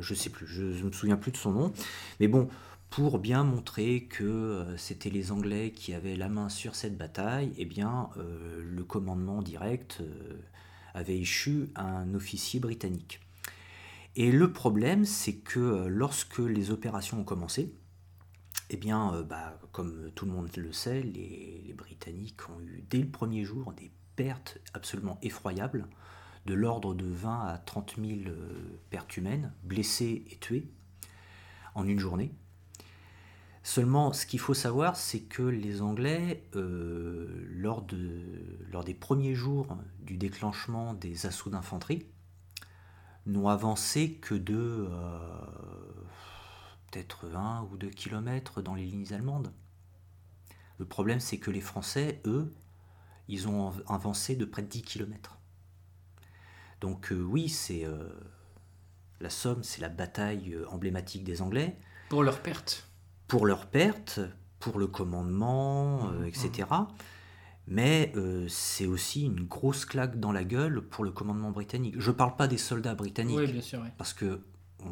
je 0.00 0.12
ne 0.12 0.18
sais 0.18 0.30
plus, 0.30 0.46
je 0.46 0.62
ne 0.62 0.82
me 0.84 0.92
souviens 0.92 1.16
plus 1.16 1.32
de 1.32 1.36
son 1.36 1.52
nom, 1.52 1.72
mais 2.18 2.28
bon, 2.28 2.48
pour 2.88 3.18
bien 3.18 3.44
montrer 3.44 4.04
que 4.04 4.64
c'était 4.76 5.10
les 5.10 5.32
Anglais 5.32 5.70
qui 5.70 5.94
avaient 5.94 6.16
la 6.16 6.28
main 6.28 6.48
sur 6.48 6.74
cette 6.74 6.96
bataille, 6.96 7.52
eh 7.58 7.66
bien, 7.66 8.08
le 8.16 8.82
commandement 8.84 9.42
direct 9.42 10.02
avait 10.94 11.18
échu 11.18 11.68
à 11.74 11.84
un 11.84 12.14
officier 12.14 12.58
britannique. 12.58 13.20
Et 14.16 14.32
le 14.32 14.52
problème, 14.52 15.04
c'est 15.04 15.36
que 15.36 15.86
lorsque 15.86 16.38
les 16.38 16.70
opérations 16.70 17.20
ont 17.20 17.24
commencé, 17.24 17.72
eh 18.70 18.76
bien, 18.76 19.14
euh, 19.14 19.22
bah, 19.24 19.58
comme 19.72 20.10
tout 20.14 20.26
le 20.26 20.32
monde 20.32 20.48
le 20.56 20.72
sait, 20.72 21.02
les, 21.02 21.74
Britanniques 21.76 22.48
ont 22.48 22.60
eu 22.60 22.84
dès 22.88 22.98
le 22.98 23.08
premier 23.08 23.44
jour 23.44 23.72
des 23.72 23.90
pertes 24.14 24.58
absolument 24.74 25.18
effroyables, 25.22 25.86
de 26.46 26.54
l'ordre 26.54 26.94
de 26.94 27.06
20 27.06 27.46
à 27.46 27.58
30 27.58 27.96
000 27.96 28.20
euh, 28.28 28.78
pertes 28.90 29.16
humaines, 29.16 29.52
blessées 29.64 30.24
et 30.30 30.36
tuées, 30.36 30.70
en 31.74 31.84
une 31.84 31.98
journée. 31.98 32.32
Seulement, 33.62 34.12
ce 34.12 34.24
qu'il 34.24 34.38
faut 34.38 34.54
savoir, 34.54 34.96
c'est 34.96 35.20
que 35.20 35.42
les 35.42 35.82
Anglais, 35.82 36.44
euh, 36.54 37.44
lors, 37.50 37.82
de, 37.82 38.22
lors 38.70 38.84
des 38.84 38.94
premiers 38.94 39.34
jours 39.34 39.76
du 40.00 40.16
déclenchement 40.16 40.94
des 40.94 41.26
assauts 41.26 41.50
d'infanterie, 41.50 42.06
n'ont 43.26 43.48
avancé 43.48 44.14
que 44.14 44.34
de 44.34 44.88
peut-être 46.90 47.26
1 47.34 47.68
ou 47.70 47.76
2 47.76 47.88
kilomètres 47.90 48.62
dans 48.62 48.74
les 48.74 48.84
lignes 48.84 49.12
allemandes. 49.12 49.52
Le 50.78 50.84
problème, 50.84 51.20
c'est 51.20 51.38
que 51.38 51.50
les 51.50 51.60
Français, 51.60 52.20
eux, 52.24 52.52
ils 53.28 53.48
ont 53.48 53.72
avancé 53.86 54.34
de 54.34 54.44
près 54.44 54.62
de 54.62 54.68
10 54.68 54.82
kilomètres. 54.82 55.38
Donc 56.80 57.12
euh, 57.12 57.20
oui, 57.20 57.48
c'est 57.48 57.84
euh, 57.84 58.08
la 59.20 59.30
Somme, 59.30 59.62
c'est 59.62 59.80
la 59.80 59.88
bataille 59.88 60.54
euh, 60.54 60.68
emblématique 60.70 61.24
des 61.24 61.42
Anglais. 61.42 61.78
Pour 62.08 62.22
leur 62.22 62.40
perte. 62.40 62.88
Pour 63.28 63.46
leur 63.46 63.66
perte, 63.66 64.20
pour 64.58 64.78
le 64.78 64.86
commandement, 64.86 66.08
mmh, 66.08 66.24
etc. 66.24 66.68
Mmh. 66.70 66.86
Mais 67.68 68.12
c'est 68.48 68.86
aussi 68.86 69.26
une 69.26 69.44
grosse 69.44 69.84
claque 69.84 70.18
dans 70.18 70.32
la 70.32 70.42
gueule 70.42 70.80
pour 70.80 71.04
le 71.04 71.12
commandement 71.12 71.52
britannique. 71.52 71.94
Je 71.98 72.10
ne 72.10 72.16
parle 72.16 72.34
pas 72.34 72.48
des 72.48 72.58
soldats 72.58 72.96
britanniques. 72.96 73.38
Oui, 73.38 73.52
bien 73.52 73.60
sûr. 73.60 73.80
Parce 73.96 74.12
que 74.12 74.40
on, 74.80 74.88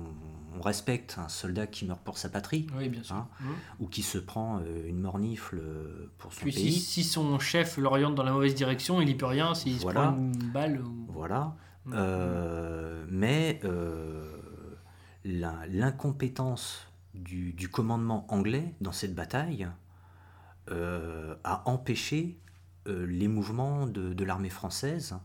respecte 0.61 1.16
un 1.18 1.28
soldat 1.28 1.66
qui 1.66 1.84
meurt 1.84 2.00
pour 2.00 2.18
sa 2.18 2.28
patrie, 2.28 2.66
hein, 3.11 3.26
mmh. 3.40 3.46
ou 3.80 3.86
qui 3.86 4.02
se 4.02 4.18
prend 4.18 4.61
euh, 4.61 4.88
une 4.88 5.00
mornifle 5.00 5.59
euh, 5.59 6.11
pour 6.18 6.32
son 6.32 6.44
pays. 6.44 6.72
Si, 6.72 7.04
son 7.04 7.38
chef 7.38 7.76
l'oriente 7.78 8.14
dans 8.14 8.22
la 8.22 8.32
mauvaise 8.32 8.54
direction, 8.54 9.00
il 9.00 9.06
n'y 9.06 9.14
peut 9.14 9.26
rien 9.26 9.54
s'il 9.54 9.78
se 9.78 9.86
prend 9.86 10.16
une 10.16 10.50
balle. 10.52 10.82
Voilà. 11.09 11.56
Mmh. 11.84 11.92
Euh, 11.94 13.04
mais 13.11 13.61
l'incompétence 15.24 16.86
du, 17.14 17.68
commandement 17.70 18.26
anglais 18.32 18.74
dans 18.80 18.92
cette 18.92 19.14
bataille 19.14 19.68
a 20.70 21.62
empêché 21.68 22.38
les 22.86 23.28
mouvements 23.28 23.86
de, 23.86 24.24
l'armée 24.24 24.50
française 24.50 25.16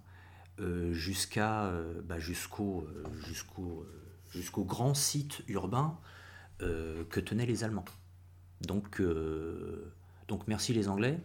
jusqu'à 0.91 1.71
bah, 2.05 2.19
jusqu'au 2.19 2.88
jusqu'au 3.25 3.86
jusqu'au 4.34 4.63
grand 4.63 4.93
site 4.93 5.43
urbain 5.47 5.97
euh, 6.61 7.03
que 7.09 7.19
tenaient 7.19 7.45
les 7.45 7.63
Allemands. 7.63 7.86
Donc, 8.61 9.01
euh, 9.01 9.93
donc 10.27 10.47
merci 10.47 10.73
les 10.73 10.88
Anglais, 10.88 11.19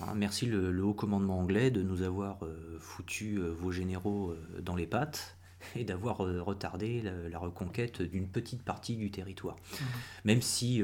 hein, 0.00 0.14
merci 0.14 0.46
le, 0.46 0.84
haut 0.84 0.94
commandement 0.94 1.38
anglais 1.38 1.70
de 1.70 1.82
nous 1.82 2.02
avoir 2.02 2.44
euh, 2.44 2.76
foutu 2.80 3.38
vos 3.38 3.70
généraux 3.70 4.34
dans 4.60 4.74
les 4.74 4.86
pattes 4.86 5.38
et 5.76 5.84
d'avoir 5.84 6.18
retardé 6.18 7.02
la, 7.30 7.38
reconquête 7.38 8.02
d'une 8.02 8.28
petite 8.28 8.62
partie 8.62 8.96
du 8.96 9.10
territoire. 9.10 9.56
Mmh. 9.56 9.84
Même 10.24 10.42
si 10.42 10.82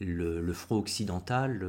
le, 0.00 0.52
front 0.52 0.76
occidental, 0.76 1.64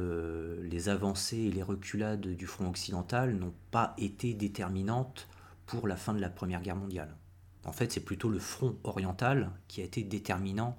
les 0.62 0.88
avancées 0.88 1.38
et 1.38 1.50
les 1.50 1.62
reculades 1.62 2.26
du 2.26 2.46
front 2.46 2.68
occidental 2.68 3.34
n'ont 3.34 3.54
pas 3.70 3.94
été 3.98 4.34
déterminantes 4.34 5.28
pour 5.66 5.88
la 5.88 5.96
fin 5.96 6.12
de 6.12 6.20
la 6.20 6.28
Première 6.28 6.60
Guerre 6.60 6.76
mondiale. 6.76 7.16
En 7.64 7.72
fait, 7.72 7.92
c'est 7.92 8.04
plutôt 8.04 8.28
le 8.28 8.38
front 8.38 8.74
oriental 8.84 9.50
qui 9.68 9.80
a 9.80 9.84
été 9.84 10.02
déterminant 10.02 10.76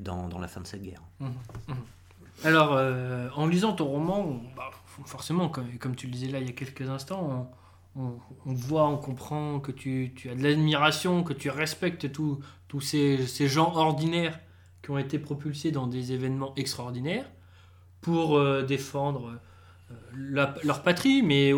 dans, 0.00 0.38
la 0.38 0.48
fin 0.48 0.60
de 0.60 0.66
cette 0.66 0.82
guerre. 0.82 1.02
Mmh, 1.20 1.26
mmh. 1.68 1.72
Alors, 2.44 2.74
euh, 2.74 3.28
en 3.34 3.46
lisant 3.46 3.72
ton 3.72 3.86
roman, 3.86 4.40
bah, 4.56 4.70
forcément, 5.04 5.48
comme, 5.48 5.96
tu 5.96 6.06
le 6.06 6.12
disais 6.12 6.28
là 6.28 6.38
il 6.38 6.46
y 6.46 6.50
a 6.50 6.52
quelques 6.52 6.88
instants, 6.88 7.50
on, 7.96 8.20
voit, 8.46 8.86
on 8.86 8.96
comprend 8.96 9.58
que 9.58 9.72
tu, 9.72 10.12
as 10.30 10.34
de 10.34 10.42
l'admiration, 10.42 11.24
que 11.24 11.32
tu 11.32 11.50
respectes 11.50 12.12
tous 12.12 12.80
ces, 12.80 13.48
gens 13.48 13.74
ordinaires 13.74 14.38
qui 14.82 14.90
ont 14.90 14.98
été 14.98 15.18
propulsés 15.18 15.72
dans 15.72 15.88
des 15.88 16.12
événements 16.12 16.54
extraordinaires 16.54 17.28
pour 18.00 18.36
euh, 18.36 18.62
défendre 18.62 19.40
leur 20.14 20.82
patrie, 20.82 21.22
mais 21.22 21.52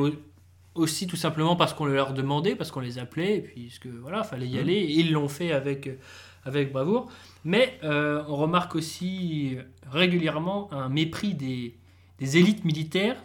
aussi 0.75 1.07
tout 1.07 1.17
simplement 1.17 1.57
parce 1.57 1.75
qu'on 1.75 1.87
leur 1.87 2.13
demandait, 2.13 2.55
parce 2.55 2.71
qu'on 2.71 2.81
les 2.81 2.99
appelait, 2.99 3.37
et 3.37 3.41
puis 3.41 3.73
que 3.81 3.89
voilà, 3.89 4.23
fallait 4.23 4.47
y 4.47 4.57
mmh. 4.57 4.61
aller, 4.61 4.75
et 4.75 4.93
ils 5.01 5.13
l'ont 5.13 5.29
fait 5.29 5.53
avec, 5.53 5.91
avec 6.45 6.73
bravoure. 6.73 7.11
Mais 7.45 7.79
euh, 7.85 8.23
on 8.29 8.37
remarque 8.37 8.75
aussi 8.75 9.57
régulièrement 9.91 10.73
un 10.73 10.89
mépris 10.89 11.35
des, 11.35 11.77
des 12.19 12.37
élites 12.37 12.65
militaires, 12.65 13.17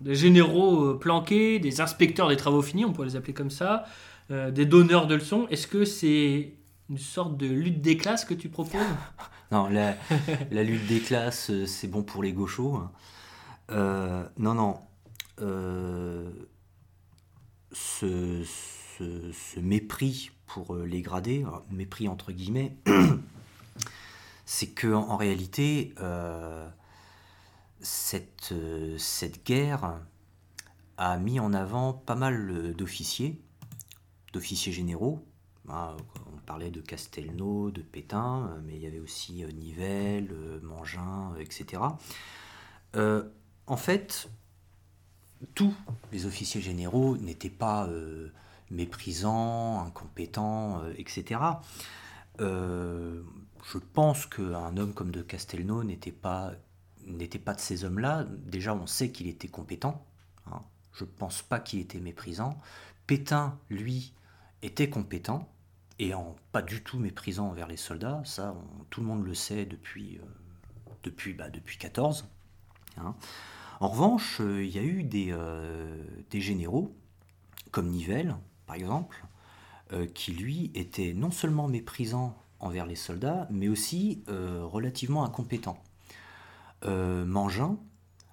des 0.00 0.14
généraux 0.14 0.84
euh, 0.84 0.98
planqués, 0.98 1.58
des 1.58 1.80
inspecteurs 1.80 2.28
des 2.28 2.36
travaux 2.36 2.62
finis, 2.62 2.84
on 2.84 2.92
pourrait 2.92 3.08
les 3.08 3.16
appeler 3.16 3.34
comme 3.34 3.50
ça, 3.50 3.84
euh, 4.30 4.50
des 4.50 4.66
donneurs 4.66 5.06
de 5.06 5.14
leçons. 5.14 5.46
Est-ce 5.50 5.66
que 5.66 5.84
c'est 5.84 6.54
une 6.88 6.98
sorte 6.98 7.36
de 7.36 7.46
lutte 7.46 7.80
des 7.80 7.96
classes 7.96 8.24
que 8.24 8.34
tu 8.34 8.48
proposes? 8.48 8.80
Non, 9.52 9.68
la, 9.68 9.96
la, 10.52 10.62
lutte 10.62 10.86
des 10.86 11.00
classes, 11.00 11.50
c'est 11.66 11.88
bon 11.88 12.04
pour 12.04 12.22
les 12.22 12.32
gauchos. 12.32 12.76
Hein. 12.76 14.28
non, 14.38 14.54
non 14.54 14.78
ce, 17.72 18.44
mépris 19.58 20.30
pour 20.46 20.74
euh, 20.74 20.84
les 20.84 21.02
gradés, 21.02 21.44
mépris 21.70 22.08
entre 22.08 22.32
guillemets, 22.32 22.76
c'est 24.44 24.70
que 24.70 24.92
en 24.92 25.16
réalité, 25.16 25.94
euh, 26.00 26.68
cette, 27.80 28.52
euh, 28.52 28.98
cette 28.98 29.44
guerre 29.44 30.00
a 30.96 31.16
mis 31.18 31.40
en 31.40 31.52
avant 31.54 31.92
pas 31.92 32.14
mal 32.16 32.74
d'officiers, 32.74 33.40
d'officiers 34.32 34.72
généraux. 34.72 35.24
Hein, 35.68 35.96
on 36.32 36.38
parlait 36.46 36.70
de 36.70 36.80
Castelnau, 36.80 37.70
de 37.70 37.80
Pétain, 37.80 38.60
mais 38.64 38.74
il 38.74 38.82
y 38.82 38.86
avait 38.86 38.98
aussi 38.98 39.44
Nivelle, 39.54 40.34
Mangin, 40.62 41.32
etc. 41.38 41.82
en 42.94 43.76
fait, 43.76 44.28
tous 45.54 45.74
les 46.12 46.26
officiers 46.26 46.60
généraux 46.60 47.16
n'étaient 47.16 47.50
pas 47.50 47.86
euh, 47.86 48.32
méprisants, 48.70 49.80
incompétents, 49.80 50.82
euh, 50.82 50.92
etc. 50.96 51.40
Euh, 52.40 53.22
je 53.64 53.78
pense 53.78 54.26
qu'un 54.26 54.76
homme 54.76 54.94
comme 54.94 55.10
de 55.10 55.22
Castelnau 55.22 55.84
n'était 55.84 56.12
pas, 56.12 56.52
n'était 57.06 57.38
pas 57.38 57.54
de 57.54 57.60
ces 57.60 57.84
hommes-là. 57.84 58.26
Déjà, 58.46 58.74
on 58.74 58.86
sait 58.86 59.10
qu'il 59.10 59.28
était 59.28 59.48
compétent. 59.48 60.04
Hein. 60.46 60.60
Je 60.92 61.04
ne 61.04 61.10
pense 61.10 61.42
pas 61.42 61.60
qu'il 61.60 61.80
était 61.80 62.00
méprisant. 62.00 62.58
Pétain, 63.06 63.58
lui, 63.68 64.14
était 64.62 64.90
compétent 64.90 65.48
et 65.98 66.14
en 66.14 66.36
pas 66.52 66.62
du 66.62 66.82
tout 66.82 66.98
méprisant 66.98 67.48
envers 67.48 67.66
les 67.66 67.76
soldats. 67.76 68.22
Ça, 68.24 68.54
tout 68.88 69.00
le 69.00 69.06
monde 69.06 69.24
le 69.24 69.34
sait 69.34 69.66
depuis, 69.66 70.20
depuis, 71.02 71.34
bah, 71.34 71.50
depuis 71.50 71.76
14. 71.78 72.26
En 73.80 73.88
revanche, 73.88 74.42
euh, 74.42 74.62
il 74.62 74.70
y 74.70 74.78
a 74.78 74.82
eu 74.82 75.08
euh, 75.14 76.04
des, 76.28 76.40
généraux, 76.42 76.94
comme 77.70 77.88
Nivelle, 77.88 78.36
par 78.66 78.76
exemple, 78.76 79.24
euh, 79.94 80.06
qui 80.06 80.32
lui 80.32 80.70
étaient 80.74 81.14
non 81.14 81.30
seulement 81.30 81.66
méprisants 81.66 82.36
envers 82.58 82.84
les 82.84 82.94
soldats, 82.94 83.48
mais 83.50 83.68
aussi 83.68 84.22
relativement 84.28 85.24
incompétents. 85.24 85.82
Mangin, 86.84 87.78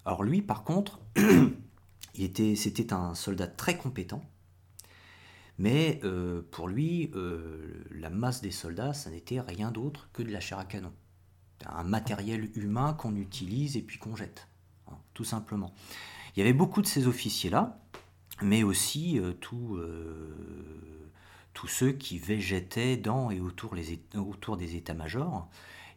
alors 0.04 0.22
lui, 0.22 0.42
par 0.42 0.66
contre, 0.66 1.00
c'était 2.14 2.92
un 2.92 3.16
soldat 3.16 3.48
très 3.48 3.78
compétent, 3.78 4.22
mais 5.58 6.02
pour 6.52 6.68
lui, 6.68 7.10
la 7.92 8.10
masse 8.10 8.42
des 8.42 8.52
soldats, 8.52 8.94
ça 8.94 9.10
n'était 9.10 9.40
rien 9.40 9.72
d'autre 9.72 10.10
que 10.12 10.24
de 10.24 10.30
la 10.30 10.42
chair 10.42 10.60
à 10.60 10.66
canon. 10.66 10.92
Un 11.66 11.84
matériel 11.84 12.50
humain 12.58 12.94
qu'on 12.94 13.16
utilise 13.16 13.78
et 13.78 13.82
puis 13.82 13.98
qu'on 13.98 14.18
jette 14.18 14.50
tout 15.18 15.24
simplement. 15.24 15.74
Il 16.36 16.40
y 16.40 16.44
avait 16.44 16.54
beaucoup 16.54 16.84
de 16.84 16.88
ces 16.88 17.08
officiers-là, 17.08 17.80
mais 18.44 18.62
aussi 18.62 19.20
euh, 19.20 19.34
euh, 19.52 21.12
tous 21.56 21.68
ceux 21.68 21.92
qui 21.92 22.20
végétaient 22.20 22.98
dans 22.98 23.32
et 23.32 23.40
autour, 23.40 23.74
des 23.74 24.76
états-majors. 24.76 25.50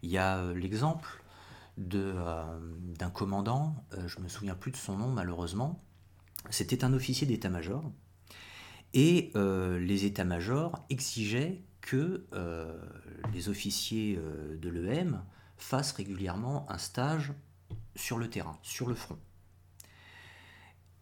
Il 0.03 0.09
y 0.09 0.16
a 0.16 0.39
euh, 0.39 0.55
l'exemple 0.55 1.23
d'un 1.77 3.11
commandant, 3.12 3.85
je 4.07 4.18
me 4.21 4.29
souviens 4.29 4.55
plus 4.55 4.71
de 4.71 4.77
son 4.77 4.99
nom 4.99 5.09
malheureusement, 5.09 5.83
c'était 6.51 6.85
un 6.85 6.93
officier 6.93 7.27
d'état-major, 7.27 7.91
et 8.93 9.33
les 9.35 10.05
états-majors 10.05 10.85
exigeaient 10.91 11.62
que 11.81 12.27
les 13.33 13.49
officiers 13.49 14.18
de 14.61 14.68
l'EM 14.68 15.23
fassent 15.57 15.93
régulièrement 15.93 16.71
un 16.71 16.77
stage 16.77 17.33
sur 18.01 18.18
le 18.18 18.28
terrain, 18.28 18.59
sur 18.62 18.88
le 18.88 18.94
front. 18.94 19.18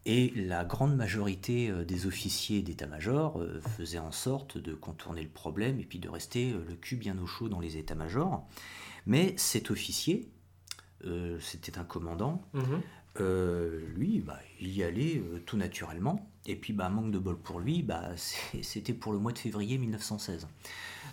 Et 0.09 0.33
la 0.35 0.65
grande 0.65 0.97
majorité 0.97 1.69
euh, 1.69 1.85
des 1.85 2.07
officiers 2.07 2.63
d'état-major 2.63 3.43
euh, 3.43 3.61
faisaient 3.77 3.99
en 3.99 4.11
sorte 4.11 4.57
de 4.57 4.73
contourner 4.73 5.23
le 5.23 5.29
problème 5.29 5.79
et 5.81 5.85
puis 5.85 5.99
de 5.99 6.09
rester 6.09 6.53
euh, 6.53 6.65
le 6.67 6.77
cul 6.77 6.97
bien 6.97 7.19
au 7.19 7.27
chaud 7.27 7.51
dans 7.51 7.61
les 7.61 7.77
états-majors. 7.77 8.49
Mais 9.05 9.35
cet 9.37 9.71
officier, 9.71 10.31
c'était 11.41 11.79
un 11.79 11.85
commandant, 11.85 12.43
mhm. 12.53 12.83
lui, 13.95 14.21
bah, 14.21 14.39
il 14.61 14.75
y 14.75 14.83
allait 14.83 15.23
tout 15.47 15.57
naturellement. 15.57 16.31
Et 16.45 16.57
puis, 16.57 16.73
bah, 16.73 16.91
manque 16.91 17.11
de 17.11 17.19
bol 17.19 17.39
pour 17.39 17.61
lui, 17.61 17.83
bah, 17.83 18.11
c'était 18.63 18.93
pour 18.93 19.13
le 19.13 19.19
mois 19.19 19.33
de 19.33 19.39
février 19.39 19.79
1916. 19.79 20.47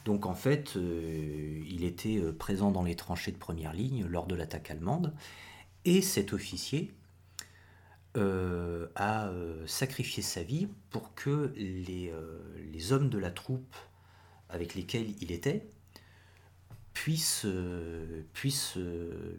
Donc 0.03 0.25
en 0.25 0.33
fait, 0.33 0.75
il 0.75 1.83
était 1.85 2.19
présent 2.33 2.71
dans 2.71 2.83
les 2.83 2.95
tranchées 2.95 3.31
de 3.31 3.37
première 3.37 3.73
ligne 3.73 4.05
lors 4.07 4.27
de 4.27 4.35
l'attaque 4.35 4.71
allemande. 4.71 5.13
Et 5.85 6.01
cet 6.01 6.33
officier 6.33 6.91
euh, 8.17 8.87
a 8.95 9.27
euh, 9.27 9.67
sacrifié 9.67 10.23
sa 10.23 10.41
vie 10.41 10.67
pour 10.89 11.13
que 11.13 11.53
les, 11.55 12.09
euh, 12.09 12.39
les, 12.71 12.91
hommes 12.91 13.09
de 13.09 13.19
la 13.19 13.29
troupe 13.29 13.75
avec 14.49 14.73
lesquels 14.73 15.13
il 15.21 15.31
était 15.31 15.69
puissent, 16.93 17.45
puissent, 18.33 18.77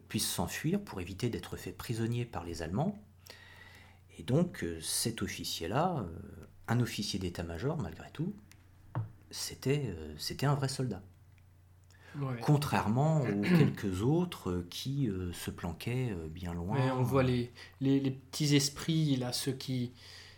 puissent 0.08 0.30
s'enfuir 0.30 0.80
pour 0.80 1.00
éviter 1.00 1.30
d'être 1.30 1.56
fait 1.56 1.72
prisonnier 1.72 2.26
par 2.26 2.44
les 2.44 2.62
Allemands. 2.62 3.02
Et 4.18 4.22
donc 4.22 4.64
cet 4.82 5.22
officier-là, 5.22 6.06
un 6.68 6.80
officier 6.80 7.18
d'état-major 7.18 7.78
malgré 7.78 8.10
tout, 8.10 8.34
c'était 9.30 9.94
un 10.42 10.54
vrai 10.54 10.68
soldat. 10.68 11.02
Contrairement 12.42 13.22
aux 13.22 13.42
quelques 13.58 14.02
autres 14.02 14.64
qui 14.70 15.08
euh, 15.08 15.32
se 15.32 15.50
planquaient 15.50 16.10
euh, 16.10 16.28
bien 16.28 16.54
loin. 16.54 16.76
on 16.98 17.02
voit 17.02 17.22
les, 17.22 17.50
les, 17.80 18.10
petits 18.10 18.54
esprits, 18.56 19.16
là, 19.16 19.32
ceux 19.32 19.52
qui, 19.52 19.92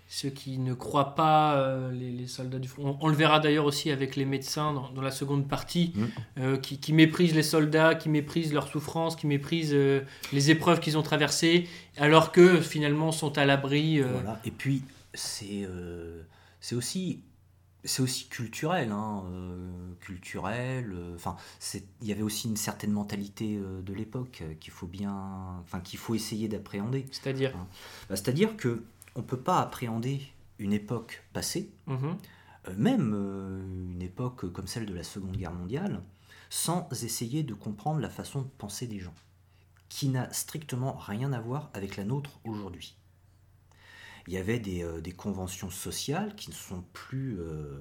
ceux 0.09 0.31
qui 0.31 0.59
ne 0.59 0.74
croient 0.74 1.14
pas, 1.14 1.57
euh, 1.57 1.91
les, 1.93 2.26
soldats 2.26 2.59
du 2.59 2.68
front. 2.68 2.99
On, 3.01 3.09
le 3.09 3.14
verra 3.14 3.41
d'ailleurs 3.41 3.64
aussi 3.64 3.91
avec 3.91 4.16
les 4.16 4.24
médecins 4.24 4.72
dans, 4.95 5.03
la 5.03 5.11
seconde 5.11 5.49
partie, 5.49 5.93
mm. 6.37 6.59
qui, 6.59 6.79
qui, 6.79 6.93
méprisent 6.93 7.35
les 7.35 7.43
soldats, 7.43 7.95
qui 7.95 8.09
méprisent 8.09 8.53
leurs 8.53 8.68
souffrances, 8.68 9.16
qui 9.16 9.26
méprisent 9.26 9.76
les 10.33 10.51
épreuves 10.51 10.81
qu'ils 10.81 10.99
ont 10.99 11.03
traversées, 11.03 11.68
alors 11.97 12.33
que 12.33 12.61
finalement 12.61 13.12
sont 13.12 13.39
à 13.39 13.45
l'abri. 13.45 14.01
Voilà. 14.01 14.41
Et 14.45 14.51
puis, 14.51 14.83
c'est 15.14 15.68
c'est 16.61 16.74
aussi 16.74 17.20
c'est 17.85 18.03
aussi 18.03 18.29
culturel, 18.29 18.91
hein, 18.91 19.22
euh, 19.26 19.93
culturel. 20.01 20.93
Euh, 20.93 21.14
enfin, 21.14 21.37
il 22.01 22.09
y 22.09 22.12
avait 22.12 22.22
aussi 22.22 22.49
une 22.49 22.57
certaine 22.57 22.93
mentalité 22.93 23.57
euh, 23.57 23.81
de 23.83 23.93
l'époque 23.93 24.43
qu'il 24.61 24.72
faut 24.72 24.87
bien, 24.87 25.61
enfin 25.62 25.81
qu'il 25.81 25.99
faut 25.99 26.14
essayer 26.14 26.49
d'appréhender. 26.49 27.07
C'est-à-dire 27.12 27.57
hein. 27.57 27.66
bah, 28.09 28.16
C'est-à-dire 28.16 28.57
que 28.57 28.83
on 29.14 29.22
peut 29.22 29.41
pas 29.41 29.61
appréhender 29.61 30.20
une 30.59 30.72
époque 30.72 31.24
passée, 31.33 31.70
mhm. 31.87 32.16
même 32.76 33.14
une 33.93 34.03
époque 34.03 34.53
comme 34.53 34.66
celle 34.66 34.87
de 34.87 34.95
la 34.95 35.03
Seconde 35.03 35.37
Guerre 35.37 35.53
mondiale, 35.53 36.03
sans 36.51 36.89
essayer 37.03 37.43
de 37.43 37.55
comprendre 37.55 38.01
la 38.01 38.11
façon 38.11 38.43
de 38.43 38.49
penser 38.59 38.87
des 38.87 39.01
gens, 39.01 39.14
qui 39.89 40.09
n'a 40.09 40.33
strictement 40.33 40.97
rien 40.97 41.33
à 41.33 41.41
voir 41.41 41.70
avec 41.74 41.97
la 41.97 42.05
nôtre 42.05 42.41
aujourd'hui 42.45 42.97
il 44.29 44.35
y 44.35 44.37
avait 44.37 44.61
euh, 44.83 45.01
des, 45.01 45.12
conventions 45.12 45.70
sociales 45.70 46.35
qui 46.37 46.51
ne 46.51 46.55
sont 46.55 46.85
plus, 46.93 47.41
euh, 47.41 47.81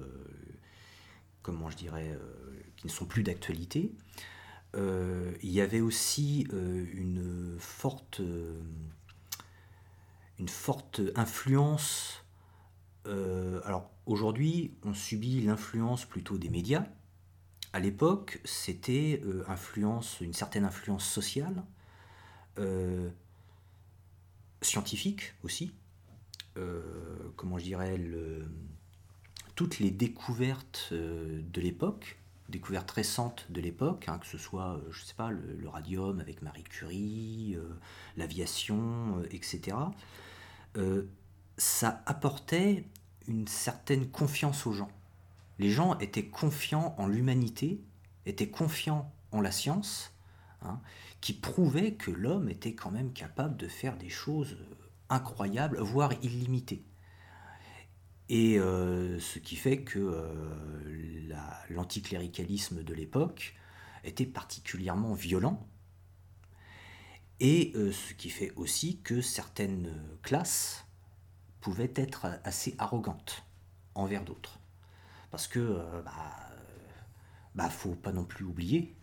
comment 1.42 1.68
je 1.68 1.76
dirais, 1.76 2.08
euh, 2.10 2.62
qui 2.78 2.86
ne 2.86 2.90
sont 2.90 3.04
plus 3.04 3.22
d'actualité. 3.22 3.92
il 4.74 5.50
y 5.50 5.60
avait 5.60 5.80
aussi 5.80 6.46
une 6.50 7.56
forte, 7.58 8.22
une 10.38 10.48
forte 10.48 11.02
influence. 11.16 12.24
alors 13.04 13.90
aujourd'hui, 14.06 14.72
on 14.84 14.94
subit 14.94 15.42
l'influence 15.42 16.06
plutôt 16.06 16.38
des 16.38 16.48
médias. 16.48 16.86
À 17.74 17.80
l'époque, 17.80 18.40
c'était 18.44 19.22
influence, 19.48 20.20
une 20.20 20.34
certaine 20.34 20.64
influence 20.64 21.04
sociale, 21.04 21.62
scientifique 24.62 25.34
aussi. 25.42 25.72
Comment 27.36 27.58
je 27.58 27.64
dirais, 27.64 28.00
toutes 29.54 29.78
les 29.78 29.90
découvertes 29.90 30.92
de 30.92 31.60
l'époque, 31.60 32.18
découvertes 32.48 32.90
récentes 32.90 33.46
de 33.50 33.60
l'époque, 33.60 34.06
hein, 34.08 34.18
que 34.18 34.26
ce 34.26 34.38
soit, 34.38 34.80
je 34.90 35.04
sais 35.04 35.14
pas, 35.14 35.30
le, 35.30 35.68
radium 35.68 36.20
avec 36.20 36.42
Marie 36.42 36.64
Curie, 36.64 37.56
l'aviation, 38.16 39.22
etc., 39.30 39.76
ça 41.56 42.02
apportait 42.06 42.84
une 43.26 43.46
certaine 43.46 44.08
confiance 44.08 44.66
aux 44.66 44.72
gens. 44.72 44.90
Les 45.58 45.70
gens 45.70 45.98
étaient 45.98 46.26
confiants 46.26 46.94
en 46.98 47.06
l'humanité, 47.06 47.80
étaient 48.26 48.48
confiants 48.48 49.12
en 49.32 49.40
la 49.40 49.50
science, 49.50 50.12
hein, 50.62 50.80
qui 51.20 51.32
prouvait 51.32 51.92
que 51.92 52.10
l'homme 52.10 52.48
était 52.48 52.74
quand 52.74 52.90
même 52.90 53.12
capable 53.12 53.56
de 53.56 53.68
faire 53.68 53.96
des 53.96 54.08
choses 54.08 54.56
incroyables, 55.08 55.78
voire 55.80 56.12
illimitées. 56.22 56.84
Et 58.28 58.58
euh, 58.58 59.18
ce 59.20 59.38
qui 59.38 59.56
fait 59.56 59.82
que 59.82 59.98
euh, 59.98 61.64
l'anticléricalisme 61.70 62.82
de 62.82 62.92
l'époque 62.94 63.54
était 64.04 64.26
particulièrement 64.26 65.14
violent, 65.14 65.66
et 67.40 67.72
euh, 67.74 67.92
ce 67.92 68.14
qui 68.14 68.30
fait 68.30 68.52
aussi 68.56 69.00
que 69.00 69.22
certaines 69.22 69.94
classes 70.22 70.84
pouvaient 71.60 71.92
être 71.94 72.40
assez 72.44 72.74
arrogantes 72.78 73.44
envers 73.94 74.24
d'autres. 74.24 74.58
Parce 75.30 75.46
que, 75.46 75.82
bah, 76.04 76.50
bah, 77.54 77.68
faut 77.68 77.94
pas 77.94 78.12
non 78.12 78.24
plus 78.24 78.44
oublier 78.44 78.96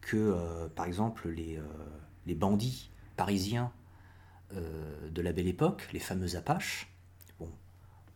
que, 0.00 0.68
par 0.76 0.86
exemple, 0.86 1.28
les 1.28 2.34
bandits 2.34 2.90
parisiens 3.16 3.72
euh, 4.54 5.10
de 5.10 5.22
la 5.22 5.32
belle 5.32 5.48
époque, 5.48 5.88
les 5.92 5.98
fameux 5.98 6.36
Apaches, 6.36 6.88
bon, 7.38 7.50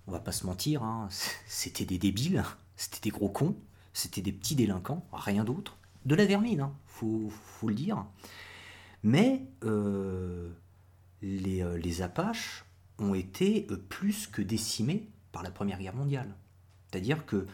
on 0.07 0.13
va 0.13 0.21
pas 0.21 0.33
se 0.33 0.47
mentir, 0.47 0.83
hein, 0.83 1.09
c'était 1.47 1.85
des 1.85 1.99
débiles, 1.99 2.45
c'était 2.77 3.01
des 3.01 3.11
gros 3.11 3.29
cons, 3.29 3.57
c'était 3.93 4.23
des 4.23 4.33
petits 4.33 4.55
délinquants, 4.55 5.07
rien 5.13 5.45
d'autre. 5.45 5.77
De 6.05 6.15
la 6.15 6.25
vermine, 6.25 6.61
hein, 6.61 6.75
faut, 6.87 7.31
le 7.67 7.75
dire. 7.75 8.05
Mais 9.03 9.43
les, 11.23 11.65
les 11.79 12.03
Apaches 12.03 12.65
ont 12.99 13.15
été 13.15 13.67
plus 13.89 14.27
que 14.27 14.41
décimés 14.41 15.09
par 15.33 15.43
la 15.43 15.51
Première 15.51 15.79
Guerre 15.79 15.97
mondiale. 15.97 16.35
C'est-à-dire 16.91 17.27
que 17.27 17.47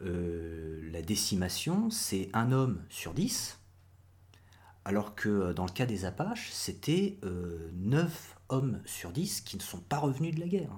la 0.00 1.02
décimation, 1.02 1.88
c'est 1.90 2.28
un 2.34 2.52
homme 2.52 2.82
sur 2.90 3.14
dix 3.14 3.58
alors 4.84 5.14
que 5.14 5.28
euh, 5.28 5.54
dans 5.54 5.64
le 5.64 5.72
cas 5.72 5.86
des 5.86 6.04
Apaches, 6.04 6.50
c'était 6.52 7.18
9 7.22 7.24
euh, 7.24 8.54
hommes 8.54 8.80
sur 8.84 9.10
10 9.10 9.40
qui 9.40 9.56
ne 9.56 9.62
sont 9.62 9.80
pas 9.80 9.98
revenus 9.98 10.34
de 10.34 10.40
la 10.40 10.48
guerre. 10.48 10.72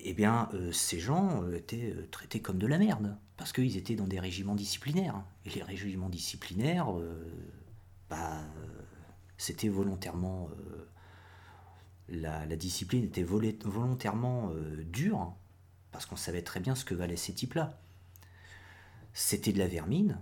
Eh 0.00 0.14
bien, 0.14 0.48
euh, 0.52 0.72
ces 0.72 0.98
gens 0.98 1.48
étaient 1.52 1.94
traités 2.10 2.40
comme 2.40 2.58
de 2.58 2.66
la 2.66 2.78
merde, 2.78 3.16
parce 3.36 3.52
qu'ils 3.52 3.76
étaient 3.76 3.94
dans 3.94 4.06
des 4.06 4.20
régiments 4.20 4.54
disciplinaires. 4.54 5.22
Et 5.46 5.50
les 5.50 5.62
régiments 5.62 6.08
disciplinaires, 6.08 6.88
bah, 8.10 8.42
c'était 9.36 9.68
volontairement... 9.68 10.48
La, 12.08 12.44
discipline 12.56 13.04
était 13.04 13.22
volontairement 13.22 14.52
dure, 14.84 15.34
parce 15.92 16.04
qu'on 16.04 16.16
savait 16.16 16.42
très 16.42 16.60
bien 16.60 16.74
ce 16.74 16.84
que 16.84 16.94
valaient 16.94 17.16
ces 17.16 17.32
types-là. 17.32 17.80
C'était 19.14 19.52
de 19.52 19.58
la 19.58 19.68
vermine, 19.68 20.20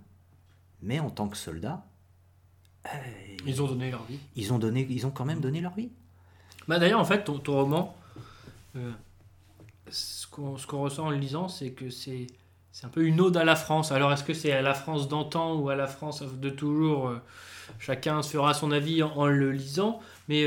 mais 0.83 1.01
en 1.01 1.11
tant 1.11 1.29
que 1.29 1.37
soldats, 1.37 1.85
euh, 2.87 2.89
ils 3.47 3.63
ont 3.63 3.67
donné 3.67 3.91
leur 3.91 4.05
vie. 4.05 4.19
Ils 4.37 4.53
ont, 4.53 4.59
donné, 4.59 4.87
ils 4.89 5.07
ont 5.07 5.11
quand 5.11 5.25
même 5.25 5.41
donné 5.41 5.61
leur 5.61 5.75
vie. 5.75 5.91
Bah 6.69 6.79
D'ailleurs, 6.79 7.01
en 7.01 7.05
fait, 7.05 7.25
ton, 7.25 7.41
roman, 7.47 7.97
euh, 8.77 8.91
ce 9.91 10.27
qu'on 10.27 10.81
ressent 10.81 11.07
en 11.07 11.11
le 11.11 11.17
lisant, 11.17 11.49
c'est 11.49 11.73
que 11.73 11.91
c'est 11.91 12.27
un 12.83 12.89
peu 12.89 13.05
une 13.05 13.21
ode 13.21 13.37
à 13.37 13.45
la 13.45 13.57
France. 13.57 13.93
Alors, 13.93 14.13
est-ce 14.13 14.25
que 14.25 14.35
c'est 14.35 14.53
à 14.53 14.63
la 14.63 14.75
France 14.75 15.09
d'antan 15.09 15.57
ou 15.57 15.69
à 15.69 15.77
la 15.77 15.87
France 15.87 16.23
de 16.23 16.51
toujours 16.51 17.09
euh, 17.09 17.19
Chacun 17.79 18.23
se 18.23 18.31
fera 18.31 18.55
son 18.55 18.73
avis 18.73 19.03
en, 19.03 19.27
le 19.27 19.53
lisant. 19.53 20.01
Mais 20.29 20.45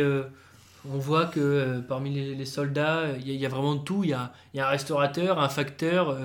on 0.86 0.98
voit 0.98 1.26
que 1.26 1.82
parmi 1.88 2.10
les, 2.36 2.46
soldats, 2.46 3.16
il 3.18 3.32
y, 3.32 3.46
a 3.46 3.50
vraiment 3.50 3.76
de 3.76 3.80
tout. 3.82 4.04
Il 4.04 4.10
y 4.10 4.14
a, 4.14 4.34
y 4.54 4.60
a, 4.60 4.68
un 4.68 4.70
restaurateur, 4.70 5.40
un 5.40 5.48
facteur 5.48 6.18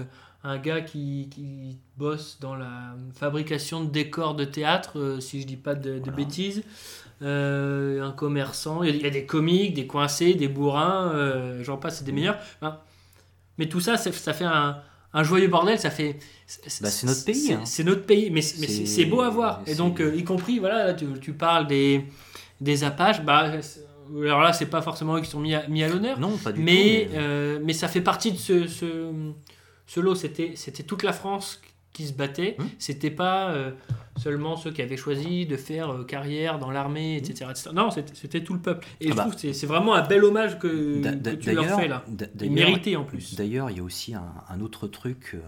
un 0.45 0.59
gars 0.59 0.81
qui, 0.81 1.29
qui, 1.31 1.79
bosse 1.99 2.39
dans 2.41 2.55
la 2.55 2.95
fabrication 3.15 3.83
de 3.83 3.91
décors 3.91 4.35
de 4.35 4.45
théâtre, 4.45 4.99
euh, 4.99 5.21
si 5.21 5.43
je 5.43 5.47
dis 5.47 5.57
pas 5.57 5.75
de, 5.75 5.99
bêtises. 6.11 6.63
Euh, 7.21 8.01
un 8.01 8.13
commerçant, 8.13 8.85
il 8.85 9.03
y, 9.03 9.07
a, 9.07 9.11
des 9.11 9.27
comiques, 9.27 9.75
des 9.75 9.89
coincés, 9.89 10.35
des 10.35 10.47
bourrins, 10.47 11.11
euh, 11.13 11.65
j'en 11.65 11.77
passe, 11.77 11.99
c'est 11.99 12.05
des 12.05 12.13
meilleurs. 12.13 12.39
mais 13.59 13.67
tout 13.67 13.81
ça, 13.81 13.97
ça 13.97 14.33
fait 14.33 14.45
un, 14.45 14.79
un, 15.13 15.23
joyeux 15.25 15.49
bordel, 15.49 15.81
ça 15.81 15.91
fait. 15.91 16.17
Bah, 16.81 16.89
c'est 16.91 17.07
notre 17.07 17.25
pays. 17.25 17.59
C'est 17.65 17.83
hein. 17.83 17.87
notre 17.87 18.07
pays, 18.07 18.31
mais, 18.31 18.43
mais 18.61 18.69
c'est 18.69 19.05
beau 19.05 19.21
à 19.21 19.31
voir. 19.31 19.63
Et 19.67 19.75
donc, 19.75 20.01
y 20.01 20.23
compris, 20.23 20.61
voilà, 20.61 20.95
tu, 20.95 21.07
tu, 21.21 21.33
parles 21.33 21.67
des, 21.67 22.05
des 22.61 22.85
Apaches, 22.85 23.23
bah, 23.23 23.51
alors 24.17 24.41
là, 24.41 24.53
c'est 24.53 24.67
pas 24.67 24.81
forcément 24.81 25.17
eux 25.17 25.21
qui 25.21 25.29
sont 25.29 25.41
mis 25.41 25.57
à, 25.57 25.67
mis 25.67 25.83
à 25.83 25.89
l'honneur. 25.89 26.21
Non, 26.21 26.37
pas 26.37 26.53
du 26.53 26.63
mais, 26.63 27.09
tout. 27.13 27.65
mais 27.65 27.73
ça 27.73 27.89
fait 27.89 28.01
partie 28.01 28.31
de 28.31 28.39
ce, 28.39 28.69
ce 28.69 29.11
ce 29.89 30.01
lot, 30.01 30.15
c'était, 30.15 30.53
c'était 30.55 30.83
toute 30.83 31.03
la 31.03 31.15
France 31.15 31.61
qui 31.93 32.07
se 32.07 32.13
battait. 32.13 32.57
Ce 32.59 32.63
hum. 32.63 32.69
C'était 32.79 33.11
pas 33.11 33.51
euh, 33.51 33.73
seulement 34.17 34.57
ceux 34.57 34.71
qui 34.71 34.83
avaient 34.83 34.97
choisi 34.97 35.47
de 35.47 35.57
faire 35.57 35.91
euh, 35.91 36.05
carrière 36.05 36.59
dans 36.59 36.71
l'armée, 36.71 37.17
etc., 37.17 37.51
Non, 37.73 37.91
c'était, 37.91 38.43
tout 38.43 38.55
le 38.55 38.61
peuple. 38.61 38.87
Et 39.01 39.07
ah 39.07 39.11
je 39.11 39.17
bah. 39.17 39.23
trouve 39.23 39.35
que 39.35 39.53
c'est, 39.53 39.67
vraiment 39.67 39.95
un 39.95 40.07
bel 40.07 40.25
hommage 40.25 40.59
que, 40.59 41.01
tu 41.37 41.53
leur 41.53 41.81
fais 41.81 41.89
là. 41.89 42.05
Mérité 42.41 42.97
en 42.97 43.05
plus. 43.05 43.35
D'ailleurs, 43.35 43.71
il 43.71 43.79
y 43.79 43.81
a 43.81 43.83
aussi 43.83 44.15
un, 44.15 44.61
autre 44.61 44.87
truc 44.87 45.33
euh, 45.35 45.41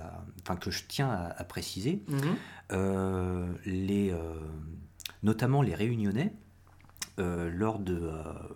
enfin, 0.42 0.56
que 0.56 0.70
je 0.70 0.82
tiens 0.88 1.10
à, 1.10 1.44
préciser. 1.44 2.02
Mhm. 2.08 3.56
les, 3.66 4.12
notamment 5.22 5.62
les 5.62 5.74
Réunionnais, 5.74 6.32
lors 7.18 7.78
de. 7.78 8.00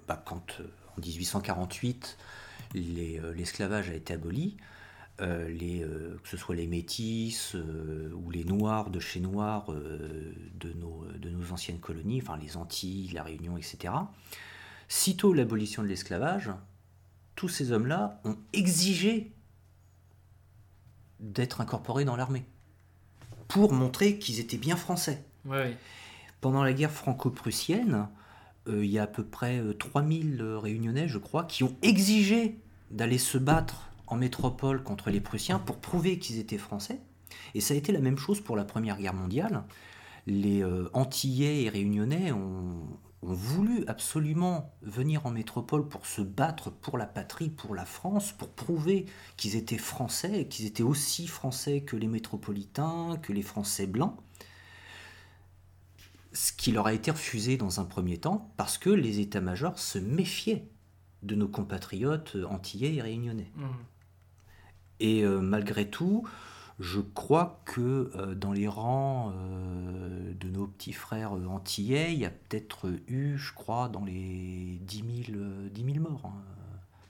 Bah, 0.08 0.22
quand 0.24 0.60
en 0.96 1.00
1848 1.00 2.16
l'esclavage 2.74 3.90
a 3.90 3.94
été 3.94 4.14
aboli, 4.14 4.56
euh, 5.20 5.48
les, 5.48 5.84
euh, 5.84 6.18
que 6.24 6.28
ce 6.28 6.36
soit 6.36 6.56
les 6.56 6.66
métis 6.66 7.54
euh, 7.54 8.10
ou 8.14 8.32
les 8.32 8.42
noirs 8.42 8.90
de 8.90 8.98
chez 8.98 9.20
noirs 9.20 9.66
de, 9.70 10.72
nos, 10.72 11.04
de 11.16 11.30
nos 11.30 11.52
anciennes 11.52 11.78
colonies, 11.78 12.20
enfin 12.20 12.36
les 12.36 12.56
Antilles, 12.56 13.12
la 13.12 13.22
Réunion, 13.22 13.56
etc. 13.56 13.94
Sitôt 14.88 15.32
l'abolition 15.32 15.84
de 15.84 15.88
l'esclavage, 15.88 16.50
tous 17.36 17.48
ces 17.48 17.70
hommes-là 17.70 18.20
ont 18.24 18.36
exigé 18.52 19.32
d'être 21.20 21.60
incorporés 21.60 22.04
dans 22.04 22.16
l'armée 22.16 22.44
pour 23.46 23.72
montrer 23.72 24.18
qu'ils 24.18 24.40
étaient 24.40 24.58
bien 24.58 24.76
français. 24.76 25.24
Pendant 26.40 26.64
la 26.64 26.72
guerre 26.72 26.90
franco-prussienne, 26.90 28.08
il 28.66 28.86
y 28.86 28.98
a 28.98 29.04
à 29.04 29.06
peu 29.06 29.24
près 29.24 29.62
3000 29.78 30.42
réunionnais, 30.42 31.06
je 31.06 31.18
crois, 31.18 31.44
qui 31.44 31.62
ont 31.62 31.76
exigé 31.82 32.58
d'aller 32.90 33.18
se 33.18 33.38
battre 33.38 33.90
en 34.06 34.16
métropole 34.16 34.82
contre 34.82 35.10
les 35.10 35.20
Prussiens 35.20 35.58
pour 35.58 35.78
prouver 35.78 36.18
qu'ils 36.18 36.38
étaient 36.38 36.58
français. 36.58 37.00
Et 37.54 37.60
ça 37.60 37.74
a 37.74 37.76
été 37.76 37.92
la 37.92 38.00
même 38.00 38.18
chose 38.18 38.40
pour 38.40 38.56
la 38.56 38.64
Première 38.64 38.98
Guerre 38.98 39.14
mondiale. 39.14 39.64
Les 40.26 40.62
euh, 40.62 40.88
Antillais 40.92 41.62
et 41.62 41.68
Réunionnais 41.68 42.32
ont, 42.32 42.98
voulu 43.26 43.84
absolument 43.86 44.74
venir 44.82 45.24
en 45.24 45.30
métropole 45.30 45.88
pour 45.88 46.04
se 46.04 46.20
battre 46.20 46.70
pour 46.70 46.98
la 46.98 47.06
patrie, 47.06 47.48
pour 47.48 47.74
la 47.74 47.86
France, 47.86 48.32
pour 48.32 48.50
prouver 48.50 49.06
qu'ils 49.38 49.56
étaient 49.56 49.78
français, 49.78 50.46
qu'ils 50.46 50.66
étaient 50.66 50.82
aussi 50.82 51.26
français 51.26 51.80
que 51.80 51.96
les 51.96 52.06
métropolitains, 52.06 53.18
que 53.22 53.32
les 53.32 53.40
Français 53.40 53.86
blancs. 53.86 54.14
Ce 56.34 56.52
qui 56.52 56.70
leur 56.70 56.86
a 56.86 56.92
été 56.92 57.10
refusé 57.10 57.56
dans 57.56 57.80
un 57.80 57.84
premier 57.84 58.18
temps 58.18 58.52
parce 58.58 58.76
que 58.76 58.90
les 58.90 59.20
états-majors 59.20 59.78
se 59.78 59.98
méfiaient 59.98 60.68
de 61.22 61.34
nos 61.34 61.48
compatriotes 61.48 62.36
antillais 62.46 62.94
et 62.94 63.00
réunionnais. 63.00 63.50
Mmh. 63.56 63.64
Et 65.04 65.22
euh, 65.22 65.38
malgré 65.38 65.86
tout, 65.86 66.26
je 66.80 66.98
crois 66.98 67.60
que 67.66 68.10
euh, 68.16 68.34
dans 68.34 68.52
les 68.52 68.66
rangs 68.66 69.34
euh, 69.36 70.32
de 70.40 70.48
nos 70.48 70.66
petits 70.66 70.94
frères 70.94 71.32
antillais, 71.32 72.14
il 72.14 72.18
y 72.18 72.24
a 72.24 72.30
peut-être 72.30 72.86
eu, 73.06 73.36
je 73.36 73.52
crois, 73.52 73.90
dans 73.90 74.02
les 74.02 74.78
10 74.80 75.04
000, 75.26 76.00
morts 76.00 76.22
hein, 76.24 76.32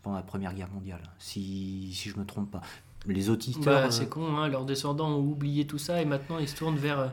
pendant 0.03 0.17
la 0.17 0.23
Première 0.23 0.55
Guerre 0.55 0.71
mondiale, 0.75 1.03
si, 1.21 1.93
si 1.95 2.09
je 2.09 2.17
ne 2.17 2.23
me 2.23 2.27
trompe 2.27 2.51
pas. 2.51 2.63
Les 3.07 3.31
auditeurs... 3.31 3.85
Bah, 3.85 3.91
c'est 3.93 4.09
con, 4.09 4.39
hein, 4.39 4.49
leurs 4.49 4.65
descendants 4.65 5.11
ont 5.11 5.23
oublié 5.23 5.65
tout 5.65 5.79
ça 5.79 6.03
et 6.03 6.05
maintenant 6.05 6.41
ils 6.41 6.49
se 6.49 6.57
tournent 6.57 6.77
vers 6.77 7.13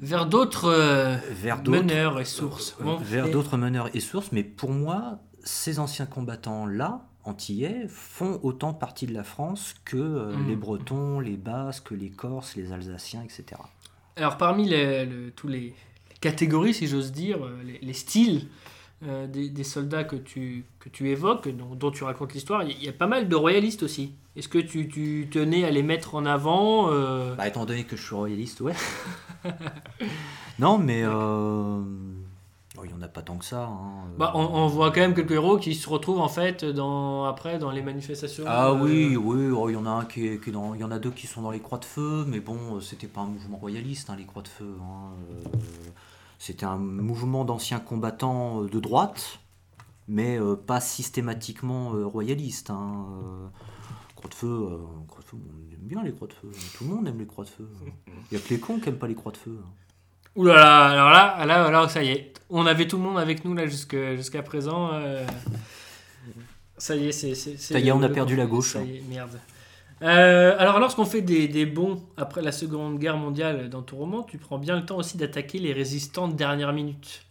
vers 0.00 0.24
d'autres 0.24 1.20
meneurs 1.68 2.20
et 2.20 2.24
sources. 2.24 2.74
vers 3.02 3.30
d'autres 3.30 3.58
meneurs 3.58 3.94
et 3.94 4.00
sources, 4.00 4.32
mais 4.32 4.44
pour 4.44 4.70
moi, 4.70 5.18
ces 5.44 5.78
anciens 5.78 6.06
combattants-là, 6.06 7.09
antillais 7.24 7.86
font 7.88 8.40
autant 8.42 8.72
partie 8.72 9.06
de 9.06 9.14
la 9.14 9.24
France 9.24 9.74
que 9.84 9.96
euh, 9.96 10.36
mmh. 10.36 10.48
les 10.48 10.56
Bretons, 10.56 11.20
les 11.20 11.36
Basques, 11.36 11.90
les 11.90 12.10
Corses, 12.10 12.56
les 12.56 12.72
Alsaciens, 12.72 13.22
etc. 13.22 13.60
Alors 14.16 14.36
parmi 14.36 14.68
les, 14.68 15.08
tous 15.36 15.48
les 15.48 15.74
catégories, 16.20 16.74
si 16.74 16.86
j'ose 16.86 17.12
dire, 17.12 17.44
euh, 17.44 17.62
les, 17.80 17.92
styles 17.92 18.46
des, 19.02 19.64
soldats 19.64 20.04
que 20.04 20.16
tu, 20.16 20.64
que 20.78 20.88
tu 20.88 21.08
évoques, 21.08 21.48
dont, 21.48 21.90
tu 21.90 22.04
racontes 22.04 22.34
l'histoire, 22.34 22.62
il 22.64 22.82
y, 22.82 22.88
a 22.88 22.92
pas 22.92 23.06
mal 23.06 23.28
de 23.28 23.36
royalistes 23.36 23.82
aussi. 23.82 24.12
Est-ce 24.36 24.48
que 24.48 24.58
tu, 24.58 24.88
tu, 24.88 25.28
tenais 25.30 25.64
à 25.64 25.70
les 25.70 25.82
mettre 25.82 26.14
en 26.14 26.26
avant 26.26 26.88
bah, 27.34 27.48
Étant 27.48 27.64
donné 27.64 27.84
que 27.84 27.96
je 27.96 28.02
suis 28.02 28.14
royaliste, 28.14 28.60
ouais. 28.60 28.74
non, 30.58 30.76
mais 30.76 31.04
il 32.84 32.88
n'y 32.88 32.98
en 32.98 33.02
a 33.02 33.08
pas 33.08 33.22
tant 33.22 33.36
que 33.36 33.44
ça. 33.44 33.64
Hein, 33.64 34.10
bah, 34.18 34.32
on, 34.34 34.66
voit 34.66 34.90
quand 34.90 35.00
même 35.00 35.14
quelques 35.14 35.32
héros 35.32 35.58
qui 35.58 35.74
se 35.74 35.88
retrouvent 35.88 36.20
en 36.20 36.28
fait 36.28 36.64
dans, 36.64 37.24
après 37.24 37.58
dans 37.58 37.70
les 37.70 37.82
manifestations. 37.82 38.44
Ah 38.46 38.72
oui, 38.72 39.16
oui, 39.16 39.50
oh, 39.50 39.68
il 39.68 39.74
y 39.74 39.76
en 39.76 39.86
a 39.86 39.90
un 39.90 40.04
qui 40.04 40.26
est, 40.26 40.50
dans, 40.50 40.74
il 40.74 40.80
y 40.80 40.84
en 40.84 40.90
a 40.90 40.98
deux 40.98 41.10
qui 41.10 41.26
sont 41.26 41.42
dans 41.42 41.50
les 41.50 41.60
croix 41.60 41.78
de 41.78 41.84
feu, 41.84 42.24
mais 42.26 42.40
bon, 42.40 42.80
c'était 42.80 43.06
pas 43.06 43.22
un 43.22 43.26
mouvement 43.26 43.58
royaliste, 43.58 44.10
hein, 44.10 44.16
les 44.18 44.24
croix 44.24 44.42
de 44.42 44.48
feu. 44.48 44.76
Hein, 44.80 45.12
euh, 45.30 45.58
c'était 46.38 46.66
un 46.66 46.78
mouvement 46.78 47.44
d'anciens 47.44 47.80
combattants 47.80 48.62
euh, 48.62 48.68
de 48.68 48.80
droite, 48.80 49.40
mais 50.08 50.38
euh, 50.38 50.56
pas 50.56 50.80
systématiquement 50.80 51.90
royaliste. 52.08 52.72
Croix 54.14 54.28
de 54.28 54.34
feu, 54.34 54.68
croix 55.08 55.22
de 55.22 55.26
feu, 55.26 55.36
on 55.36 55.72
aime 55.72 55.80
bien 55.80 56.02
les 56.02 56.12
croix 56.12 56.28
de 56.28 56.34
feu. 56.34 56.50
Tout 56.76 56.84
le 56.84 56.90
monde 56.90 57.08
aime 57.08 57.18
les 57.18 57.26
croix 57.26 57.44
de 57.44 57.50
feu. 57.50 57.68
Il 58.06 58.36
n'y 58.36 58.36
a 58.36 58.40
que 58.40 58.50
les 58.50 58.60
cons 58.60 58.78
qui 58.78 58.86
n'aiment 58.86 58.98
pas 58.98 59.08
les 59.08 59.14
croix 59.14 59.32
de 59.32 59.38
feu. 59.38 59.58
Ouh 60.36 60.44
là 60.44 60.54
là, 60.54 60.86
alors 60.86 61.10
là, 61.10 61.46
là, 61.46 61.64
alors 61.64 61.90
ça 61.90 62.02
y 62.02 62.10
est, 62.10 62.32
on 62.50 62.66
avait 62.66 62.86
tout 62.86 62.96
le 62.96 63.02
monde 63.02 63.18
avec 63.18 63.44
nous 63.44 63.54
là 63.54 63.66
jusqu'à 63.66 64.42
présent. 64.42 64.90
Euh, 64.92 65.26
ça 66.78 66.96
y 66.96 67.08
est, 67.08 67.12
c'est. 67.12 67.34
Ça 67.34 67.78
y 67.78 67.88
est, 67.88 67.92
on 67.92 68.02
a 68.02 68.08
perdu 68.08 68.36
la 68.36 68.46
gauche. 68.46 68.72
Ça 68.72 68.82
y 68.82 68.96
est, 68.96 69.02
merde. 69.08 69.38
Euh, 70.02 70.56
alors, 70.58 70.80
lorsqu'on 70.80 71.04
fait 71.04 71.20
des, 71.20 71.46
des, 71.46 71.66
bons 71.66 72.02
après 72.16 72.40
la 72.40 72.52
Seconde 72.52 72.98
Guerre 72.98 73.18
mondiale 73.18 73.68
dans 73.68 73.82
ton 73.82 73.96
roman, 73.96 74.22
tu 74.22 74.38
prends 74.38 74.58
bien 74.58 74.76
le 74.76 74.86
temps 74.86 74.96
aussi 74.96 75.18
d'attaquer 75.18 75.58
les 75.58 75.74
résistants 75.74 76.26
de 76.26 76.34
dernière 76.34 76.72
minute. 76.72 77.26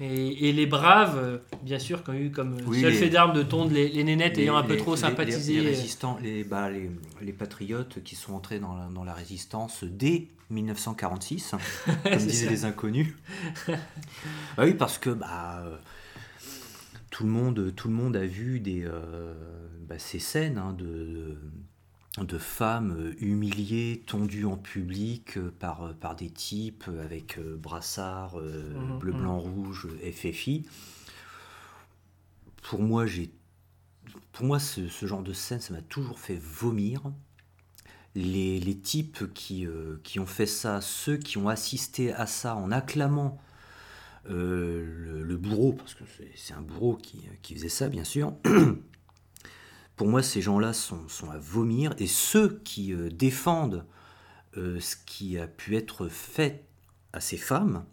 Et, 0.00 0.52
les 0.52 0.66
braves, 0.66 1.16
euh, 1.16 1.38
bien 1.62 1.78
sûr, 1.78 2.02
qui 2.02 2.10
ont 2.10 2.14
eu 2.14 2.30
comme 2.32 2.58
seul 2.74 2.92
fait 2.92 3.08
d'armes 3.08 3.34
de 3.34 3.42
tondre 3.42 3.72
les, 3.72 4.02
nénettes 4.02 4.36
ayant 4.38 4.56
un 4.56 4.64
peu 4.64 4.76
trop 4.76 4.96
sympathisé. 4.96 5.60
Les, 5.60 5.68
résistants, 5.68 6.18
les, 6.20 6.42
bah, 6.42 6.70
les, 6.70 7.32
patriotes 7.32 8.02
qui 8.02 8.16
sont 8.16 8.34
entrés 8.34 8.58
dans 8.58 8.74
la, 8.74 8.86
dans 8.86 9.04
la 9.04 9.14
résistance 9.14 9.84
dès 9.84 10.28
1946, 10.52 11.54
comme 12.04 12.16
disaient 12.16 12.50
les 12.50 12.64
inconnus. 12.64 13.14
bah 13.68 13.76
oui, 14.58 14.74
parce 14.74 14.98
que 14.98 15.10
bah, 15.10 15.64
tout, 17.10 17.24
le 17.24 17.30
monde, 17.30 17.74
tout 17.74 17.88
le 17.88 17.94
monde 17.94 18.16
a 18.16 18.26
vu 18.26 18.60
des, 18.60 18.84
euh, 18.84 19.34
bah, 19.88 19.98
ces 19.98 20.18
scènes 20.18 20.58
hein, 20.58 20.72
de, 20.72 21.36
de 22.18 22.38
femmes 22.38 23.14
humiliées, 23.20 24.02
tondues 24.06 24.44
en 24.44 24.56
public 24.56 25.38
par, 25.58 25.94
par 25.94 26.14
des 26.14 26.30
types 26.30 26.84
avec 27.02 27.38
euh, 27.38 27.56
brassard 27.56 28.38
euh, 28.38 28.74
mhm, 28.74 28.98
bleu, 28.98 29.12
blanc, 29.12 29.42
mhm. 29.42 29.54
rouge, 29.54 29.88
FFI. 30.12 30.66
Pour 32.62 32.80
moi, 32.80 33.06
j'ai 33.06 33.30
pour 34.32 34.46
moi, 34.46 34.58
ce, 34.58 34.88
ce, 34.88 35.06
genre 35.06 35.22
de 35.22 35.32
scène, 35.32 35.60
ça 35.60 35.72
m'a 35.72 35.82
toujours 35.82 36.18
fait 36.18 36.36
vomir 36.36 37.02
les, 38.14 38.78
types 38.78 39.32
qui, 39.32 39.66
euh, 39.66 40.00
qui, 40.02 40.20
ont 40.20 40.26
fait 40.26 40.46
ça, 40.46 40.80
ceux 40.80 41.16
qui 41.16 41.38
ont 41.38 41.48
assisté 41.48 42.12
à 42.12 42.26
ça 42.26 42.56
en 42.56 42.70
acclamant 42.70 43.40
euh, 44.28 45.22
le, 45.24 45.36
bourreau, 45.36 45.72
parce 45.72 45.94
que 45.94 46.04
c'est 46.36 46.54
un 46.54 46.60
bourreau 46.60 46.96
qui, 46.96 47.22
qui, 47.42 47.54
faisait 47.54 47.68
ça, 47.68 47.88
bien 47.88 48.04
sûr, 48.04 48.34
pour 49.96 50.06
moi, 50.06 50.22
ces 50.22 50.42
gens-là 50.42 50.72
sont, 50.72 51.08
sont, 51.08 51.30
à 51.30 51.38
vomir, 51.38 51.94
et 51.98 52.06
ceux 52.06 52.60
qui 52.64 52.92
euh, 52.92 53.08
défendent 53.08 53.84
ce 54.54 54.96
qui 55.06 55.38
a 55.38 55.46
pu 55.46 55.76
être 55.76 56.08
fait 56.08 56.66
à 57.14 57.22
ces 57.22 57.38
femmes 57.38 57.86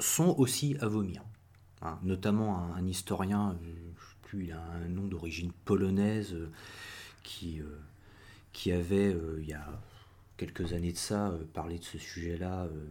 sont 0.00 0.34
aussi 0.36 0.76
à 0.80 0.88
vomir. 0.88 1.22
Hein, 1.82 2.00
notamment 2.02 2.74
un, 2.74 2.84
historien, 2.84 3.56
je 3.62 4.04
sais 4.04 4.16
plus, 4.22 4.44
il 4.46 4.52
a 4.52 4.60
un 4.60 4.88
nom 4.88 5.06
d'origine 5.06 5.52
polonaise, 5.64 6.34
qui 7.22 7.60
qui 8.52 8.72
avait, 8.72 9.12
euh, 9.12 9.38
il 9.40 9.48
y 9.48 9.54
a 9.54 9.66
quelques 10.36 10.72
années 10.72 10.92
de 10.92 10.98
ça, 10.98 11.28
euh, 11.28 11.44
parlé 11.52 11.78
de 11.78 11.84
ce 11.84 11.98
sujet-là 11.98 12.64
euh, 12.64 12.86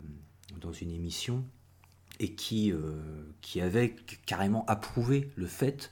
dans 0.59 0.73
une 0.73 0.91
émission, 0.91 1.45
et 2.19 2.35
qui, 2.35 2.71
avait 3.61 3.95
carrément 4.25 4.63
approuvé 4.67 5.31
le 5.35 5.47
fait 5.47 5.91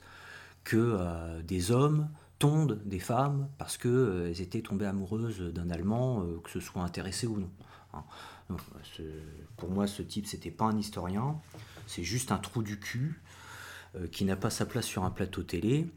que 0.62 1.40
des 1.42 1.72
hommes 1.72 2.08
tondent 2.38 2.80
des 2.84 3.00
femmes 3.00 3.48
parce 3.58 3.76
qu'elles 3.76 4.40
étaient 4.40 4.60
tombées 4.60 4.86
amoureuses 4.86 5.40
d'un 5.40 5.70
Allemand, 5.70 6.24
que 6.44 6.50
ce 6.50 6.60
soit 6.60 6.82
intéressé 6.82 7.26
ou 7.26 7.40
non. 7.40 7.50
Hein. 7.94 8.04
pour 9.56 9.70
moi, 9.70 9.88
ce 9.88 10.02
type, 10.02 10.26
c'était 10.26 10.52
pas 10.52 10.66
un 10.66 10.78
historien, 10.78 11.40
c'est 11.88 12.04
juste 12.04 12.30
un 12.30 12.38
trou 12.38 12.62
du 12.62 12.78
cul 12.78 13.20
qui 14.12 14.24
n'a 14.24 14.36
pas 14.36 14.50
sa 14.50 14.66
place 14.66 14.86
sur 14.86 15.02
un 15.02 15.10
plateau 15.10 15.42
télé 15.42 15.90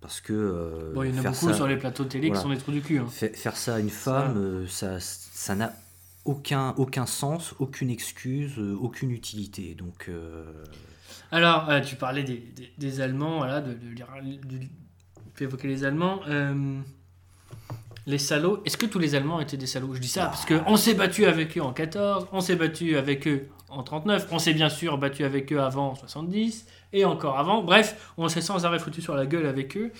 parce 0.00 0.20
que. 0.20 0.32
Euh, 0.32 0.92
bon, 0.94 1.02
il 1.02 1.14
y 1.14 1.20
en 1.20 1.24
a 1.24 1.30
beaucoup 1.30 1.52
sur 1.52 1.66
les 1.66 1.76
plateaux 1.76 2.04
télé 2.04 2.30
qui 2.30 2.38
sont 2.38 2.48
des 2.48 2.56
trous 2.56 2.72
du 2.72 2.80
cul. 2.80 2.98
Hein. 2.98 3.06
Faire, 3.08 3.56
ça 3.56 3.76
à 3.76 3.78
une 3.80 3.90
femme, 3.90 4.36
euh, 4.36 4.66
ça, 4.66 4.98
ça 5.00 5.54
n'a 5.54 5.72
aucun, 6.24 6.74
aucun 6.78 7.06
sens, 7.06 7.54
aucune 7.58 7.90
excuse, 7.90 8.58
euh, 8.58 8.76
aucune 8.80 9.10
utilité. 9.10 9.74
Donc. 9.74 10.10
Alors, 11.32 11.68
tu 11.82 11.96
parlais 11.96 12.24
des, 12.24 12.42
des, 12.76 13.00
Allemands, 13.00 13.38
voilà, 13.38 13.60
de, 13.60 13.72
de, 13.72 14.66
tu 15.36 15.44
évoquer 15.44 15.68
les 15.68 15.84
Allemands. 15.84 16.20
les 18.06 18.18
salauds, 18.18 18.62
est-ce 18.64 18.76
que 18.76 18.86
tous 18.86 18.98
les 18.98 19.14
Allemands 19.14 19.40
étaient 19.40 19.56
des 19.56 19.66
salauds? 19.66 19.94
Je 19.94 20.00
dis 20.00 20.08
ça 20.08 20.26
parce 20.26 20.44
parce 20.44 20.64
qu'on 20.64 20.76
s'est 20.76 20.94
battu 20.94 21.26
avec 21.26 21.56
eux 21.56 21.62
en 21.62 21.72
14, 21.72 22.26
on 22.32 22.40
s'est 22.40 22.56
battu 22.56 22.96
avec 22.96 23.28
eux 23.28 23.48
en 23.68 23.84
39, 23.84 24.26
on 24.32 24.40
s'est 24.40 24.54
bien 24.54 24.68
sûr 24.68 24.98
battu 24.98 25.22
avec 25.22 25.52
eux 25.52 25.60
avant 25.60 25.90
en 25.90 25.94
70 25.94 26.66
et 26.92 27.04
encore 27.04 27.38
avant. 27.38 27.62
Bref, 27.62 28.12
on 28.16 28.28
s'est 28.28 28.40
sans 28.40 28.64
arrêt 28.64 28.78
foutu 28.78 29.02
sur 29.02 29.14
la 29.14 29.26
gueule 29.26 29.46
avec 29.46 29.76
eux. 29.76 29.92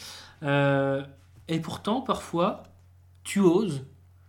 Euh, 0.43 1.03
et 1.49 1.61
pourtant, 1.61 2.01
parfois, 2.01 2.63
tu 3.25 3.41
oses 3.41 3.85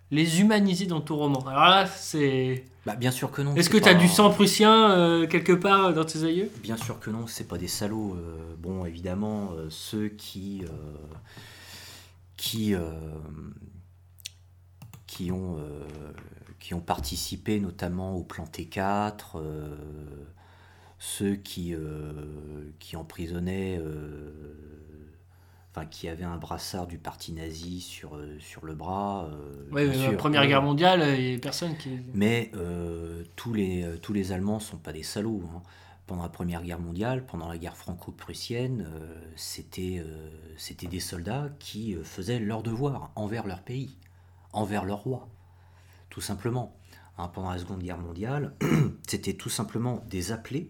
les 0.09 0.41
humaniser 0.41 0.87
dans 0.87 1.01
ton 1.01 1.15
roman. 1.15 1.39
Alors 1.47 1.65
là, 1.65 1.85
c'est. 1.85 2.65
Bah, 2.85 2.95
bien 2.95 3.11
sûr 3.11 3.31
que 3.31 3.41
non. 3.41 3.55
Est-ce 3.55 3.69
que 3.69 3.77
tu 3.77 3.87
as 3.87 3.93
du 3.93 4.07
sang 4.07 4.31
prussien 4.31 4.91
euh, 4.91 5.27
quelque 5.27 5.53
part 5.53 5.93
dans 5.93 6.03
tes 6.03 6.23
aïeux 6.23 6.49
Bien 6.61 6.77
sûr 6.77 6.99
que 6.99 7.09
non, 7.09 7.27
c'est 7.27 7.47
pas 7.47 7.57
des 7.57 7.67
salauds. 7.67 8.15
Euh, 8.15 8.55
bon, 8.57 8.85
évidemment, 8.85 9.51
ceux 9.69 10.09
qui. 10.09 10.63
qui. 12.37 12.75
qui 15.07 15.31
ont. 15.31 15.57
qui 16.59 16.73
ont 16.73 16.81
participé 16.81 17.59
notamment 17.59 18.15
au 18.15 18.23
plan 18.23 18.45
T4, 18.45 19.37
ceux 21.03 21.33
qui, 21.33 21.73
euh, 21.73 22.13
qui 22.77 22.95
emprisonnaient, 22.95 23.79
euh, 23.79 24.31
enfin 25.71 25.87
qui 25.87 26.07
avaient 26.07 26.23
un 26.23 26.37
brassard 26.37 26.85
du 26.85 26.99
parti 26.99 27.33
nazi 27.33 27.81
sur, 27.81 28.15
euh, 28.15 28.37
sur 28.39 28.67
le 28.67 28.75
bras. 28.75 29.27
oui, 29.71 29.87
la 29.97 30.13
Première 30.13 30.45
Guerre 30.45 30.61
mondiale, 30.61 31.19
il 31.19 31.41
personne 31.41 31.75
qui... 31.75 31.97
Mais 32.13 32.51
tous, 33.35 33.51
les, 33.51 33.83
tous 34.03 34.13
les 34.13 34.31
Allemands 34.31 34.57
ne 34.57 34.61
sont 34.61 34.77
pas 34.77 34.93
des 34.93 35.01
salauds. 35.01 35.41
Hein. 35.55 35.63
Pendant 36.05 36.21
la 36.21 36.29
Première 36.29 36.61
Guerre 36.61 36.79
mondiale, 36.79 37.25
pendant 37.25 37.49
la 37.49 37.57
guerre 37.57 37.77
franco-prussienne, 37.77 38.85
c'était 39.35 40.03
c'était 40.57 40.87
des 40.87 40.99
soldats 40.99 41.49
qui 41.57 41.95
faisaient 42.03 42.39
leur 42.39 42.61
devoir 42.61 43.11
envers 43.15 43.47
leur 43.47 43.61
pays, 43.61 43.97
envers 44.53 44.85
leur 44.85 44.99
roi, 44.99 45.29
tout 46.11 46.21
simplement. 46.21 46.75
Hein, 47.17 47.29
pendant 47.33 47.49
la 47.49 47.57
Seconde 47.57 47.81
Guerre 47.81 47.97
mondiale, 47.97 48.53
c'était 49.07 49.33
tout 49.33 49.49
simplement 49.49 50.03
des 50.09 50.31
appelés 50.31 50.69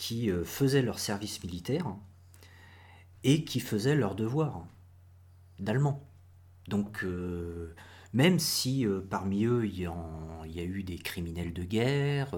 qui 0.00 0.30
euh, 0.30 0.44
faisaient 0.44 0.80
leur 0.80 0.98
service 0.98 1.44
militaire 1.44 1.94
et 3.22 3.44
qui 3.44 3.60
faisaient 3.60 3.94
leur 3.94 4.14
devoir 4.14 4.66
d'allemand. 5.58 6.08
Donc, 6.68 7.04
euh, 7.04 7.74
même 8.14 8.38
si 8.38 8.86
euh, 8.86 9.02
parmi 9.02 9.44
eux 9.44 9.66
il 9.66 9.78
y, 9.78 9.86
a 9.86 10.64
eu 10.64 10.82
des 10.84 10.96
criminels 10.96 11.52
de 11.52 11.64
guerre, 11.64 12.34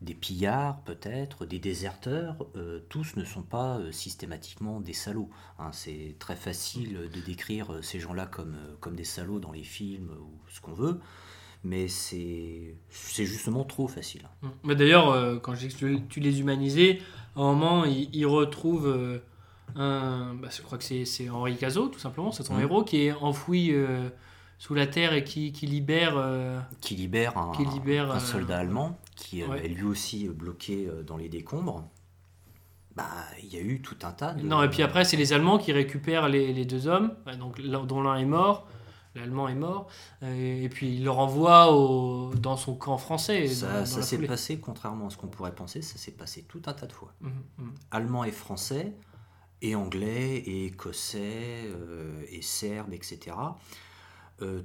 des 0.00 0.14
pillards 0.14 0.80
peut-être, 0.84 1.44
des 1.44 1.58
déserteurs, 1.58 2.46
tous 2.88 3.16
ne 3.16 3.24
sont 3.24 3.42
pas 3.42 3.80
systématiquement 3.90 4.80
des 4.80 4.92
salauds. 4.92 5.30
Hein. 5.58 5.72
C'est 5.72 6.14
très 6.20 6.36
facile 6.36 7.10
de 7.12 7.20
décrire 7.20 7.82
ces 7.82 7.98
gens-là 7.98 8.26
comme, 8.26 8.56
comme 8.78 8.94
des 8.94 9.04
salauds 9.04 9.40
dans 9.40 9.52
les 9.52 9.64
films 9.64 10.10
ou 10.20 10.38
ce 10.48 10.60
qu'on 10.60 10.74
veut 10.74 11.00
mais 11.64 11.88
c'est 11.88 12.76
justement 12.90 13.64
trop 13.64 13.88
facile. 13.88 14.22
Mmh. 14.42 14.48
Mais 14.64 14.76
D'ailleurs, 14.76 15.10
euh, 15.10 15.38
quand 15.38 15.54
je 15.54 15.66
que 15.68 15.96
tu 16.08 16.20
les 16.20 16.40
humanisais, 16.40 17.00
à 17.34 17.40
un 17.40 17.54
moment, 17.54 17.84
ils, 17.84 18.26
retrouvent 18.26 18.86
euh, 18.86 19.18
un. 19.74 20.34
Bah, 20.34 20.48
je 20.54 20.62
crois 20.62 20.78
que 20.78 20.84
c'est 20.84 21.30
Henri 21.30 21.56
Cazot, 21.56 21.88
tout 21.88 21.98
simplement, 21.98 22.32
c'est 22.32 22.44
son 22.44 22.56
mmh. 22.56 22.60
héros, 22.60 22.84
qui 22.84 23.06
est 23.06 23.12
enfoui 23.12 23.70
euh, 23.72 24.10
sous 24.58 24.74
la 24.74 24.86
terre 24.86 25.14
et 25.14 25.24
qui, 25.24 25.52
qui 25.52 25.66
libère. 25.66 26.22
qui 26.82 26.94
libère 26.94 27.38
un, 27.38 27.52
qui 27.52 27.64
libère, 27.64 28.12
un 28.12 28.20
soldat 28.20 28.58
allemand 28.58 28.98
qui 29.16 29.40
est 29.40 29.68
lui 29.68 29.84
aussi 29.84 30.28
bloqué 30.28 30.88
dans 31.06 31.16
les 31.16 31.28
décombres. 31.28 31.88
Bah, 32.94 33.06
il 33.42 33.52
y 33.52 33.56
a 33.56 33.60
eu 33.60 33.80
tout 33.80 33.96
un 34.02 34.12
tas 34.12 34.34
de. 34.34 34.42
Non, 34.42 34.62
et 34.62 34.68
puis 34.68 34.82
après, 34.82 35.04
c'est 35.04 35.16
les 35.16 35.32
Allemands 35.32 35.58
qui 35.58 35.72
récupèrent 35.72 36.28
les, 36.28 36.52
les 36.52 36.64
deux 36.64 36.86
hommes, 36.86 37.14
donc, 37.40 37.60
dont 37.60 38.02
l'un 38.02 38.16
est 38.16 38.24
mort 38.24 38.68
l'Allemand 39.14 39.48
est 39.48 39.54
mort, 39.54 39.88
et, 40.22 40.68
puis 40.68 40.94
il 40.94 41.04
le 41.04 41.10
renvoie 41.10 41.72
au, 41.72 42.34
dans 42.34 42.56
son 42.56 42.74
camp 42.74 42.98
français. 42.98 43.46
Ça, 43.48 43.84
s'est 43.84 44.18
passé, 44.18 44.58
contrairement 44.58 45.06
à 45.06 45.10
ce 45.10 45.16
qu'on 45.16 45.28
pourrait 45.28 45.54
penser, 45.54 45.82
ça 45.82 45.98
s'est 45.98 46.12
passé 46.12 46.42
tout 46.42 46.62
un 46.66 46.72
tas 46.72 46.86
de 46.86 46.92
fois. 46.92 47.14
Mmh, 47.20 47.28
mmh. 47.28 47.70
Allemand 47.90 48.24
et 48.24 48.32
français, 48.32 48.94
et 49.62 49.74
anglais, 49.74 50.36
et 50.36 50.66
écossais, 50.66 51.70
et 52.30 52.42
serbes, 52.42 52.92
etc. 52.92 53.36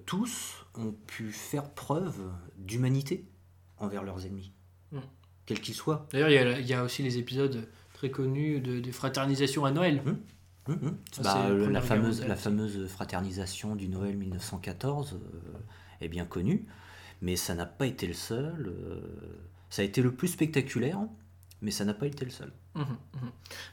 tous 0.05 0.65
ont 0.75 0.93
pu 1.07 1.31
faire 1.31 1.69
preuve 1.69 2.19
d'humanité 2.57 3.25
envers 3.77 4.03
leurs 4.03 4.25
ennemis, 4.25 4.51
mmh. 4.91 4.99
quels 5.45 5.61
qu'ils 5.61 5.75
soient. 5.75 6.07
D'ailleurs, 6.11 6.57
il 6.59 6.67
y, 6.67 6.73
a 6.73 6.83
aussi 6.83 7.03
les 7.03 7.17
épisodes 7.17 7.69
très 7.93 8.09
connus 8.09 8.61
de, 8.61 8.79
de 8.79 8.91
fraternisation 8.91 9.65
à 9.65 9.71
Noël. 9.71 10.01
Hum, 10.69 10.77
hum. 10.83 10.97
Bah, 11.23 11.49
la, 11.71 11.81
fameuse, 11.81 12.25
la 12.25 12.35
fameuse 12.35 12.87
fraternisation 12.87 13.75
du 13.75 13.89
Noël 13.89 14.15
1914 14.15 15.13
euh, 15.13 15.57
est 16.01 16.07
bien 16.07 16.25
connue, 16.25 16.65
mais 17.21 17.35
ça 17.35 17.55
n'a 17.55 17.65
pas 17.65 17.87
été 17.87 18.05
le 18.05 18.13
seul. 18.13 18.67
Euh, 18.67 18.99
ça 19.71 19.81
a 19.81 19.85
été 19.85 20.01
le 20.03 20.11
plus 20.11 20.27
spectaculaire, 20.27 20.99
mais 21.63 21.71
ça 21.71 21.85
n'a 21.85 21.95
pas 21.95 22.05
été 22.05 22.23
le 22.23 22.31
seul. 22.31 22.51
Hum, 22.75 22.85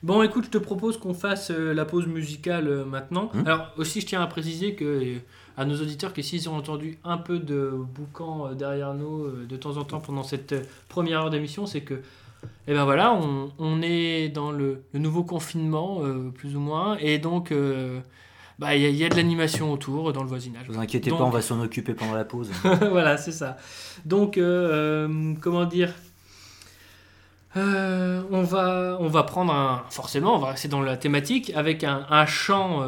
bon, 0.03 0.23
écoute, 0.23 0.47
je 0.47 0.51
te 0.51 0.59
propose 0.59 0.97
qu'on 0.97 1.13
fasse 1.13 1.51
euh, 1.51 1.75
la 1.75 1.85
pause 1.85 2.07
musicale 2.07 2.87
maintenant. 2.87 3.31
Alors, 3.45 3.73
aussi, 3.77 4.01
je 4.01 4.07
tiens 4.07 4.23
à 4.23 4.27
préciser 4.27 4.75
que 4.75 5.17
à 5.59 5.65
nos 5.65 5.77
auditeurs 5.81 6.13
que 6.13 6.23
s'ils 6.23 6.49
ont 6.49 6.57
entendu 6.57 6.99
un 7.05 7.19
peu 7.19 7.39
de 7.39 7.71
boucan 7.75 8.53
derrière 8.55 8.95
nous 8.95 9.31
de 9.47 9.57
temps 9.57 9.77
en 9.77 9.85
temps 9.85 10.01
pendant 10.01 10.23
cette 10.23 10.55
première 10.89 11.21
heure 11.21 11.31
d'émission, 11.31 11.67
c'est 11.67 11.81
que 11.83 12.03
et 12.69 12.75
ben 12.75 12.85
voilà, 12.85 13.17
on, 13.59 13.81
est 13.81 14.29
dans 14.29 14.51
le, 14.51 14.83
nouveau 14.93 15.23
confinement, 15.23 16.01
euh, 16.03 16.31
plus 16.31 16.57
ou 16.57 16.61
moins, 16.61 16.97
et 16.99 17.19
donc 17.19 17.53
euh, 17.53 18.01
bah, 18.59 18.75
il 18.75 18.97
y, 18.97 19.05
a 19.05 19.09
de 19.09 19.15
l'animation 19.15 19.73
autour, 19.73 20.13
dans 20.13 20.23
le 20.23 20.29
voisinage. 20.29 20.69
Ne 20.69 20.75
vous 20.75 20.81
inquiétez 20.81 21.11
pas, 21.11 21.23
on 21.23 21.31
va 21.31 21.43
s'en 21.43 21.61
occuper 21.61 21.95
pendant 21.95 22.15
la 22.15 22.25
pause. 22.25 22.51
voilà, 22.91 23.19
c'est 23.19 23.31
ça. 23.31 23.57
Donc, 24.05 24.37
euh, 24.37 25.35
comment 25.41 25.65
dire 25.65 25.93
on, 27.55 28.43
va, 28.43 28.99
on 29.01 29.09
va 29.09 29.23
prendre 29.23 29.53
un. 29.53 29.85
Forcément, 29.89 30.35
on 30.35 30.39
va 30.39 30.49
rester 30.49 30.69
dans 30.69 30.83
la 30.83 30.97
thématique 30.97 31.53
avec 31.55 31.85
un, 31.85 32.27
chant, 32.27 32.85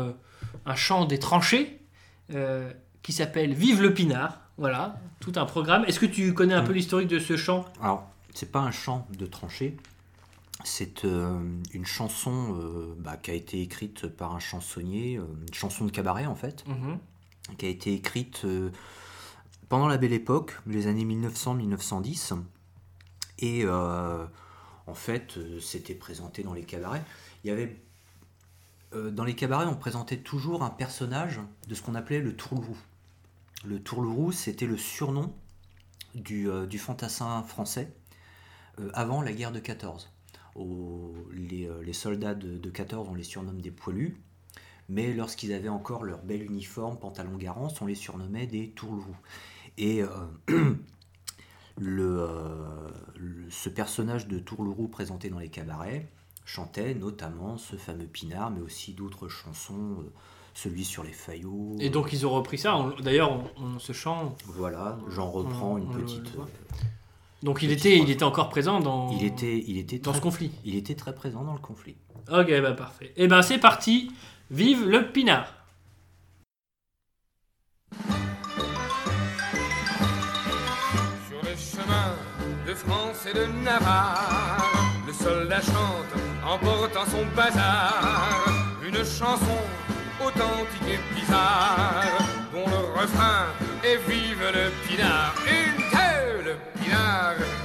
un 0.66 0.74
chant 0.74 1.06
des 1.06 1.18
tranchées 1.18 1.78
qui 3.02 3.12
s'appelle 3.12 3.54
Vive 3.54 3.80
le 3.80 3.94
Pinard. 3.94 4.40
Voilà, 4.58 5.00
tout 5.20 5.32
un 5.36 5.46
programme. 5.46 5.84
Est-ce 5.86 6.00
que 6.00 6.04
tu 6.04 6.34
connais 6.34 6.52
un 6.52 6.62
peu 6.62 6.72
l'historique 6.72 7.08
de 7.08 7.18
ce 7.18 7.36
chant? 7.38 7.64
Alors, 7.80 8.10
c'est 8.34 8.52
pas 8.52 8.60
un 8.60 8.70
chant 8.70 9.06
de 9.16 9.26
tranchée, 9.26 9.76
c'est 10.64 11.04
euh, 11.04 11.38
une 11.72 11.86
chanson 11.86 12.56
euh, 12.58 12.94
bah, 12.98 13.16
qui 13.16 13.30
a 13.30 13.34
été 13.34 13.62
écrite 13.62 14.08
par 14.08 14.34
un 14.34 14.40
chansonnier, 14.40 15.16
euh, 15.16 15.24
une 15.46 15.54
chanson 15.54 15.84
de 15.84 15.90
cabaret 15.90 16.26
en 16.26 16.34
fait, 16.34 16.64
mhm. 16.66 16.98
qui 17.56 17.66
a 17.66 17.68
été 17.68 17.94
écrite 17.94 18.44
pendant 19.68 19.86
la 19.86 19.98
belle 19.98 20.12
époque, 20.12 20.58
les 20.66 20.86
années 20.86 21.04
1900-1910. 21.04 22.34
Et 23.40 23.66
en 23.68 24.94
fait, 24.94 25.38
c'était 25.60 25.94
présenté 25.94 26.42
dans 26.42 26.54
les 26.54 26.64
cabarets. 26.64 27.04
Il 27.44 27.48
y 27.48 27.50
avait 27.50 27.80
dans 28.92 29.24
les 29.24 29.36
cabarets, 29.36 29.66
on 29.66 29.76
présentait 29.76 30.16
toujours 30.16 30.64
un 30.64 30.70
personnage 30.70 31.40
de 31.68 31.74
ce 31.74 31.82
qu'on 31.82 31.94
appelait 31.94 32.20
le 32.20 32.34
tourlourou. 32.34 32.76
Le 33.64 33.80
tourlourou, 33.80 34.32
c'était 34.32 34.66
le 34.66 34.76
surnom 34.76 35.32
du, 36.14 36.48
du 36.68 36.78
fantassin 36.78 37.42
français 37.42 37.92
avant 38.94 39.22
la 39.22 39.32
guerre 39.32 39.52
de 39.52 39.60
14. 39.60 40.10
Euh, 40.58 41.82
les, 41.84 41.92
soldats 41.92 42.34
de, 42.34 42.70
14, 42.70 43.08
on 43.10 43.14
les 43.14 43.22
surnomme 43.22 43.60
des 43.60 43.70
poilus, 43.70 44.20
mais 44.88 45.12
lorsqu'ils 45.12 45.52
avaient 45.52 45.68
encore 45.68 46.04
leur 46.04 46.22
bel 46.22 46.42
uniforme, 46.42 46.98
pantalon 46.98 47.36
garance, 47.36 47.80
on 47.80 47.86
les 47.86 47.94
surnommait 47.94 48.46
des 48.46 48.70
tourlourous. 48.70 49.16
Et 49.76 50.02
euh, 50.48 50.78
le, 51.76 52.28
ce 53.50 53.68
personnage 53.68 54.26
de 54.26 54.38
tourlourou 54.38 54.88
présenté 54.88 55.30
dans 55.30 55.38
les 55.38 55.50
cabarets 55.50 56.08
chantait 56.44 56.94
notamment 56.94 57.58
ce 57.58 57.76
fameux 57.76 58.06
Pinard, 58.06 58.50
mais 58.50 58.60
aussi 58.60 58.94
d'autres 58.94 59.28
chansons, 59.28 60.02
celui 60.54 60.84
sur 60.84 61.04
les 61.04 61.12
faillots. 61.12 61.76
Et 61.78 61.90
donc 61.90 62.12
ils 62.12 62.26
ont 62.26 62.30
repris 62.30 62.58
ça, 62.58 62.90
d'ailleurs 63.02 63.38
on, 63.58 63.78
se 63.78 63.92
chante. 63.92 64.42
Voilà, 64.46 64.98
j'en 65.08 65.30
reprends 65.30 65.76
une 65.78 65.90
petite... 65.90 66.32
Donc 67.42 67.62
il 67.62 67.70
était, 67.70 67.98
il 67.98 68.10
était 68.10 68.24
encore 68.24 68.48
présent 68.48 68.80
dans, 68.80 69.10
il 69.12 69.24
était, 69.24 69.62
il 69.66 69.78
était 69.78 69.98
dans 69.98 70.12
ce 70.12 70.20
conflit. 70.20 70.50
Il 70.64 70.74
était 70.74 70.94
très 70.94 71.14
présent 71.14 71.44
dans 71.44 71.52
le 71.52 71.60
conflit. 71.60 71.96
Ok, 72.30 72.60
bah 72.60 72.72
parfait. 72.72 73.12
Et 73.16 73.24
eh 73.24 73.28
ben 73.28 73.42
c'est 73.42 73.58
parti. 73.58 74.10
Vive 74.50 74.88
le 74.88 75.12
pinard. 75.12 75.54
Sur 81.28 81.42
les 81.44 81.56
chemins 81.56 82.14
de 82.66 82.74
France 82.74 83.26
et 83.30 83.34
de 83.34 83.46
Navarre, 83.62 84.92
le 85.06 85.12
soldat 85.12 85.60
chante 85.60 86.12
en 86.44 86.58
portant 86.58 87.06
son 87.06 87.24
bazar. 87.36 88.48
Une 88.86 88.96
chanson 88.96 89.60
authentique 90.20 90.88
et 90.88 91.14
bizarre, 91.14 92.04
dont 92.52 92.66
le 92.66 93.00
refrain 93.00 93.46
est 93.84 93.98
Vive 94.08 94.42
le 94.52 94.70
pinard. 94.88 95.34
Une 95.46 95.77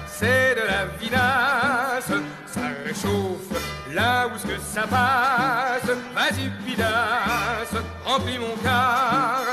c'est 0.07 0.55
de 0.55 0.67
la 0.67 0.85
vinasse, 0.99 2.11
ça 2.47 2.61
réchauffe 2.85 3.61
là 3.93 4.27
où 4.27 4.37
ce 4.37 4.47
que 4.47 4.59
ça 4.59 4.87
passe. 4.87 5.89
Vas-y, 6.13 6.49
pinasse, 6.65 7.83
remplis 8.05 8.39
mon 8.39 8.55
car. 8.63 9.43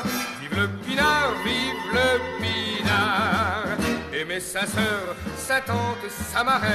Vive 0.41 0.61
le 0.61 0.69
pinard, 0.85 1.33
vive 1.45 1.75
le 1.93 2.09
pinard. 2.41 3.79
Aimer 4.13 4.41
sa 4.41 4.67
sœur, 4.67 5.17
sa 5.37 5.61
tante, 5.61 6.11
sa 6.11 6.45
marraine, 6.45 6.71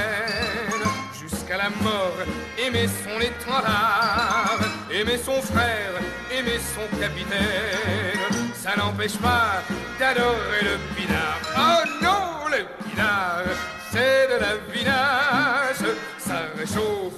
jusqu'à 1.20 1.56
la 1.56 1.70
mort, 1.82 2.16
aimer 2.58 2.88
son 2.88 3.20
étendard, 3.20 4.58
aimer 4.90 5.18
son 5.18 5.40
frère, 5.42 5.92
aimer 6.32 6.58
son 6.58 6.98
capitaine, 6.98 8.18
ça 8.54 8.74
n'empêche 8.76 9.16
pas 9.18 9.62
d'adorer 9.98 10.62
le 10.62 10.78
pinard. 10.96 11.40
Oh 11.56 12.02
non, 12.02 12.35
le 12.48 12.64
pinard, 12.84 13.44
c'est 13.90 14.28
de 14.28 14.40
la 14.40 14.56
vinasse, 14.72 15.84
ça 16.18 16.42
réchauffe 16.56 17.14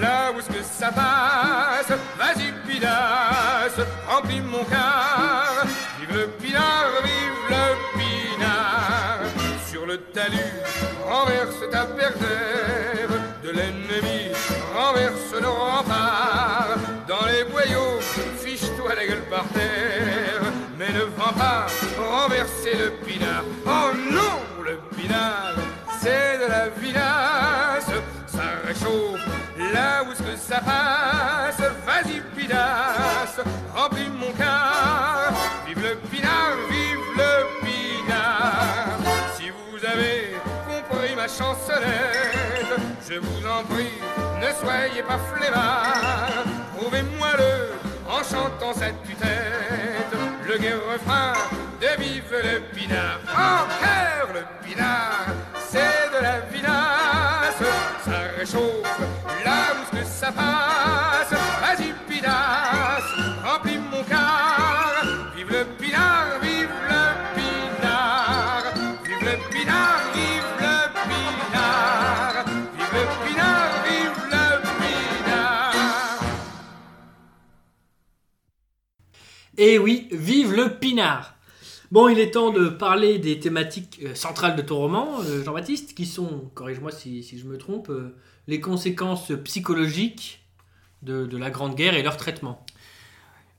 là 0.00 0.32
où 0.34 0.40
ce 0.40 0.46
que 0.46 0.62
ça 0.62 0.90
passe. 0.90 1.92
Vas-y, 2.18 2.52
pinasse, 2.66 3.86
remplis 4.08 4.40
mon 4.40 4.64
cœur. 4.64 5.64
Vive 5.98 6.16
le 6.16 6.26
pinard, 6.40 6.92
vive 7.02 7.44
le 7.50 7.98
pinard. 7.98 9.20
Sur 9.70 9.86
le 9.86 9.98
talus, 9.98 10.56
renverse 11.06 11.70
ta 11.70 11.84
perdère. 11.84 13.10
De 13.42 13.50
l'ennemi, 13.50 14.30
renverse 14.74 15.34
nos 15.42 15.54
remparts. 15.54 16.76
Dans 17.08 17.26
les 17.26 17.44
boyaux, 17.44 18.00
fiche-toi 18.42 18.94
la 18.94 19.06
gueule 19.06 19.28
par 19.30 19.44
terre. 19.48 20.42
Mais 20.78 20.92
ne 20.92 21.04
vends 21.16 21.32
pas 21.36 21.66
renverser 21.98 22.74
le 22.76 22.90
pinard. 23.04 23.44
Oh 23.66 23.90
de 26.40 26.46
la 26.46 26.68
vinasse, 26.68 27.92
ça 28.26 28.42
réchauffe 28.66 29.20
là 29.74 30.02
où 30.02 30.14
ce 30.14 30.22
que 30.22 30.36
ça 30.36 30.60
passe. 30.60 31.60
Vas-y, 31.86 32.20
pinasse, 32.34 33.40
remplis 33.74 34.08
mon 34.08 34.32
cœur. 34.32 35.32
Vive 35.66 35.82
le 35.82 35.96
pinard, 36.08 36.56
vive 36.70 37.06
le 37.16 37.32
pinard. 37.60 38.98
Si 39.36 39.50
vous 39.50 39.84
avez 39.84 40.34
compris 40.66 41.14
ma 41.14 41.28
chansonnette, 41.28 42.74
je 43.06 43.18
vous 43.18 43.46
en 43.46 43.62
prie, 43.64 44.00
ne 44.40 44.50
soyez 44.64 45.02
pas 45.02 45.18
flemmard. 45.34 46.44
Prouvez-moi-le 46.76 47.72
en 48.08 48.22
chantant 48.22 48.72
cette 48.72 49.02
tue-tête. 49.02 50.12
Le 50.48 50.56
gai 50.56 50.72
refrain 50.72 51.34
de 51.80 52.02
vive 52.02 52.32
le 52.32 52.60
pinard. 52.74 53.20
En 53.28 53.66
cœur, 53.82 54.28
le 54.32 54.66
pinard 54.66 55.20
c'est 55.70 55.99
la 56.22 56.40
vinasse, 56.52 57.62
ça 58.04 58.18
réchauffe 58.38 59.00
la 59.44 59.74
où 59.74 59.96
que 59.96 60.04
ça 60.04 60.32
passe. 60.32 61.32
Vas-y, 61.60 61.92
pinasse, 62.08 63.12
remplis 63.44 63.78
mon 63.78 64.02
car. 64.04 65.04
Vive 65.36 65.50
le 65.50 65.64
pinard, 65.78 66.38
vive 66.42 66.68
le 66.88 67.02
pinard. 67.36 68.64
Vive 69.04 69.24
le 69.24 69.36
pinard, 69.50 70.02
vive 70.14 70.52
le 70.60 70.74
pinard. 71.08 72.44
Vive 72.76 72.94
le 72.98 73.04
pinard, 73.24 73.72
vive 73.86 74.20
le 74.30 74.44
pinard. 74.80 75.74
Et 79.56 79.74
eh 79.74 79.78
oui, 79.78 80.08
vive 80.12 80.54
le 80.54 80.78
pinard. 80.78 81.34
Bon, 81.90 82.08
il 82.08 82.20
est 82.20 82.30
temps 82.30 82.52
de 82.52 82.68
parler 82.68 83.18
des 83.18 83.40
thématiques 83.40 83.98
euh, 84.04 84.14
centrales 84.14 84.54
de 84.54 84.62
ton 84.62 84.76
roman, 84.76 85.20
euh, 85.22 85.42
Jean-Baptiste, 85.42 85.94
qui 85.94 86.06
sont, 86.06 86.48
corrige-moi 86.54 86.92
si, 86.92 87.36
je 87.36 87.44
me 87.46 87.58
trompe, 87.58 87.90
euh, 87.90 88.14
les 88.46 88.60
conséquences 88.60 89.32
psychologiques 89.42 90.46
de, 91.02 91.36
la 91.36 91.50
Grande 91.50 91.74
Guerre 91.74 91.94
et 91.94 92.04
leur 92.04 92.16
traitement. 92.16 92.64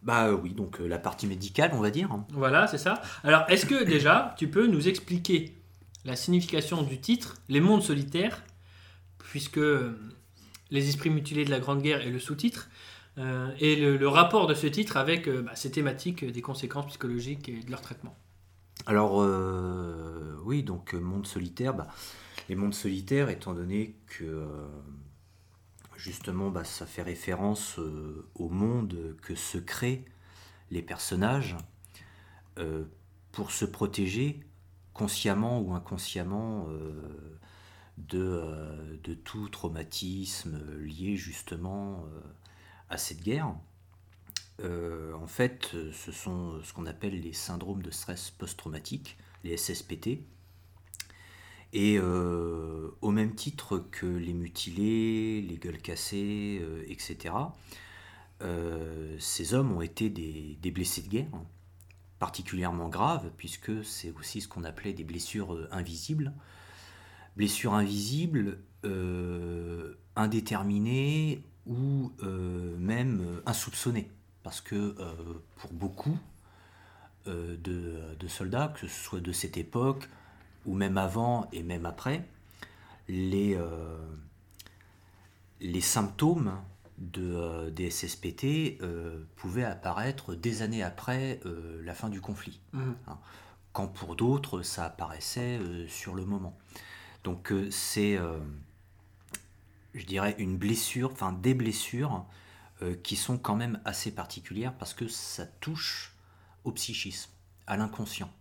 Bah 0.02 0.32
oui, 0.32 0.54
donc 0.54 0.80
la 0.80 0.98
partie 0.98 1.28
médicale, 1.28 1.72
on 1.74 1.82
va 1.82 1.92
dire. 1.92 2.10
Voilà, 2.30 2.68
c'est 2.68 2.78
ça. 2.78 3.02
Alors, 3.26 3.44
est-ce 3.50 3.66
que 3.66 3.84
déjà, 3.84 4.34
tu 4.38 4.48
peux 4.48 4.66
nous 4.66 4.88
expliquer 4.88 5.54
la 6.06 6.16
signification 6.16 6.84
du 6.84 7.02
titre, 7.02 7.36
Les 7.50 7.60
mondes 7.60 7.84
solitaires, 7.84 8.44
puisque 9.18 9.60
Les 10.70 10.88
esprits 10.88 11.10
mutilés 11.10 11.44
de 11.44 11.52
la 11.52 11.60
Grande 11.60 11.82
Guerre 11.82 12.02
est 12.02 12.12
le 12.12 12.20
sous-titre, 12.20 12.70
et 13.60 13.76
le, 13.76 14.08
rapport 14.08 14.48
de 14.48 14.54
ce 14.54 14.68
titre 14.68 14.98
avec 14.98 15.30
bah, 15.30 15.52
ces 15.54 15.70
thématiques 15.70 16.26
des 16.26 16.42
conséquences 16.42 16.88
psychologiques 16.88 17.50
et 17.50 17.60
de 17.60 17.70
leur 17.70 17.82
traitement 17.82 18.16
Alors, 18.92 19.26
oui, 20.44 20.64
donc 20.64 20.94
Monde 20.94 21.26
solitaire, 21.26 21.74
bah, 21.74 21.88
les 22.50 22.58
mondes 22.58 22.74
solitaires, 22.74 23.30
étant 23.30 23.54
donné 23.54 23.96
que 24.08 24.46
justement, 26.02 26.50
bah, 26.50 26.66
ça 26.66 26.86
fait 26.86 27.04
référence 27.04 27.80
euh, 27.80 28.28
au 28.36 28.50
monde 28.50 29.16
que 29.22 29.34
se 29.34 29.58
créent 29.58 30.04
les 30.72 30.82
personnages 30.82 31.56
euh, 32.58 32.84
pour 33.32 33.52
se 33.52 33.64
protéger 33.64 34.42
consciemment 34.94 35.62
ou 35.62 35.74
inconsciemment 35.74 36.68
euh, 36.70 37.38
de, 37.98 39.14
tout 39.24 39.48
traumatisme 39.48 40.60
lié 40.80 41.16
justement 41.16 42.04
à 42.90 42.98
cette 42.98 43.22
guerre. 43.22 43.54
En 44.60 45.28
fait, 45.28 45.76
ce 45.92 46.12
sont 46.12 46.62
ce 46.64 46.74
qu'on 46.74 46.86
appelle 46.86 47.20
les 47.20 47.34
syndromes 47.34 47.82
de 47.82 47.92
stress 47.92 48.30
post-traumatique, 48.32 49.18
les 49.44 49.58
SSPT. 49.58 50.20
Et 51.74 51.98
euh, 51.98 52.90
au 53.02 53.12
même 53.12 53.34
titre 53.34 53.78
que 53.92 54.06
les 54.06 54.34
mutilés, 54.34 55.42
les 55.42 55.58
gueules 55.58 55.82
cassées, 55.82 56.60
euh, 56.62 56.84
etc., 56.88 57.34
euh, 58.42 59.16
ces 59.20 59.54
hommes 59.54 59.72
ont 59.72 59.82
été 59.82 60.10
des, 60.10 60.72
blessés 60.72 61.04
de 61.04 61.08
guerre, 61.08 61.28
particulièrement 62.20 62.90
graves, 62.90 63.32
puisque 63.38 63.86
c'est 63.86 64.12
aussi 64.20 64.42
ce 64.42 64.48
qu'on 64.48 64.64
appelait 64.64 64.94
des 64.94 65.04
blessures 65.04 65.68
invisibles. 65.72 66.34
Blessures 67.38 67.74
invisibles, 67.74 68.60
indéterminées 70.16 71.44
ou 71.66 72.12
même 72.78 73.42
insoupçonnées. 73.46 74.10
Parce 74.44 74.62
que 74.62 74.96
pour 75.58 75.72
beaucoup 75.74 76.18
de, 77.26 78.28
soldats, 78.28 78.74
que 78.74 78.88
ce 78.88 78.88
soit 78.88 79.20
de 79.20 79.32
cette 79.32 79.58
époque, 79.58 80.10
ou 80.66 80.76
même 80.76 80.98
avant 80.98 81.48
et 81.52 81.64
même 81.64 81.86
après, 81.86 82.26
les, 83.08 83.56
euh, 83.56 83.98
les 85.60 85.82
symptômes 85.82 86.58
de, 86.98 87.34
euh, 87.34 87.70
des 87.70 87.90
SSPT 87.90 88.80
euh, 88.82 89.24
pouvaient 89.36 89.64
apparaître 89.64 90.36
des 90.36 90.62
années 90.62 90.84
après 90.84 91.40
la 91.84 91.94
fin 91.94 92.10
du 92.10 92.22
conflit, 92.22 92.60
mmh. 92.74 92.92
hein, 93.08 93.18
quand 93.74 93.88
pour 93.88 94.16
d'autres 94.16 94.62
ça 94.62 94.86
apparaissait 94.86 95.60
sur 95.88 96.16
le 96.16 96.26
moment. 96.26 96.58
Donc 97.24 97.54
c'est, 97.70 98.18
je 99.94 100.06
dirais, 100.06 100.36
une 100.40 100.58
blessure, 100.58 101.12
enfin 101.12 101.32
des 101.32 101.54
blessures 101.54 102.26
qui 103.04 103.16
sont 103.16 103.38
quand 103.38 103.56
même 103.56 103.80
assez 103.86 104.12
particulières 104.12 104.76
parce 104.78 104.94
que 104.94 105.08
ça 105.08 105.46
touche 105.46 106.16
au 106.64 106.72
psychisme, 106.72 107.32
à 107.68 107.78
l'inconscient. 107.78 108.32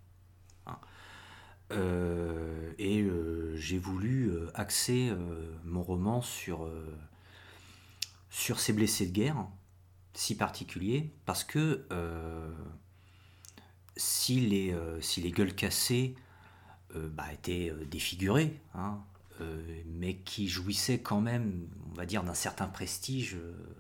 Euh, 1.73 2.73
et 2.79 3.01
euh, 3.01 3.55
j'ai 3.57 3.79
voulu 3.79 4.29
euh, 4.31 4.51
axer 4.55 5.13
mon 5.65 5.83
roman 5.83 6.21
sur, 6.21 6.69
ces 8.31 8.73
blessés 8.73 9.07
de 9.07 9.13
guerre 9.13 9.47
si 10.13 10.37
particuliers, 10.37 11.13
parce 11.25 11.45
que 11.45 11.87
si, 13.97 14.41
les, 14.41 14.77
si 15.01 15.21
les 15.21 15.31
gueules 15.31 15.55
cassées 15.55 16.17
bah, 16.95 17.33
étaient 17.33 17.73
défigurées, 17.87 18.61
hein, 18.75 18.99
mais 19.87 20.17
qui 20.17 20.49
jouissaient 20.49 21.01
quand 21.01 21.21
même, 21.21 21.69
on 21.91 21.95
va 21.95 22.07
dire, 22.07 22.23
d'un 22.23 22.35
certain 22.35 22.67
prestige 22.67 23.37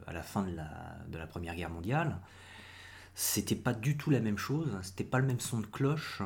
à 0.06 0.12
la 0.12 0.22
fin 0.22 0.42
de 0.42 0.54
la, 0.56 1.26
Première 1.26 1.54
Guerre 1.54 1.70
mondiale, 1.70 2.20
c'était 3.14 3.56
pas 3.56 3.72
du 3.72 3.96
tout 3.96 4.10
la 4.10 4.20
même 4.20 4.38
chose, 4.38 4.78
c'était 4.82 5.04
pas 5.04 5.18
le 5.18 5.26
même 5.26 5.40
son 5.40 5.60
de 5.60 5.66
cloche 5.66 6.22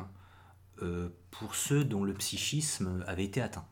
euh, 0.81 1.09
pour 1.31 1.55
ceux 1.55 1.85
dont 1.85 2.03
le 2.03 2.13
psychisme 2.13 3.03
avait 3.07 3.25
été 3.25 3.41
atteint. 3.41 3.67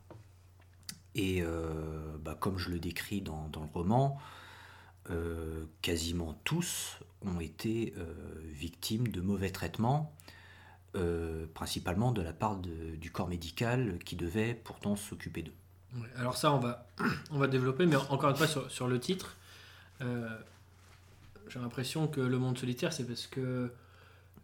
Et 1.14 1.42
euh, 1.42 2.16
bah, 2.18 2.36
comme 2.38 2.58
je 2.58 2.70
le 2.70 2.78
décris 2.78 3.20
dans, 3.20 3.50
le 3.54 3.72
roman, 3.72 4.18
euh, 5.10 5.66
quasiment 5.82 6.34
tous 6.44 6.98
ont 7.22 7.40
été 7.40 7.94
victimes 8.52 9.08
de 9.08 9.20
mauvais 9.20 9.50
traitements, 9.50 10.14
principalement 11.54 12.12
de 12.12 12.22
la 12.22 12.32
part 12.32 12.56
du 12.56 13.10
corps 13.10 13.28
médical 13.28 13.98
qui 14.04 14.16
devait 14.16 14.54
pourtant 14.54 14.96
s'occuper 14.96 15.42
d'eux. 15.42 15.54
alors 16.16 16.36
ça, 16.36 16.52
on 16.52 16.58
va, 16.58 16.86
on 17.30 17.38
va 17.38 17.48
développer, 17.48 17.86
mais 17.86 17.96
encore 17.96 18.30
une 18.30 18.36
fois 18.36 18.46
sur, 18.46 18.70
sur 18.70 18.86
le 18.86 19.00
titre, 19.00 19.36
j'ai 21.48 21.58
l'impression 21.58 22.06
que 22.06 22.20
le 22.20 22.38
monde 22.38 22.58
solitaire, 22.58 22.92
c'est 22.92 23.06
parce 23.06 23.26
que 23.26 23.72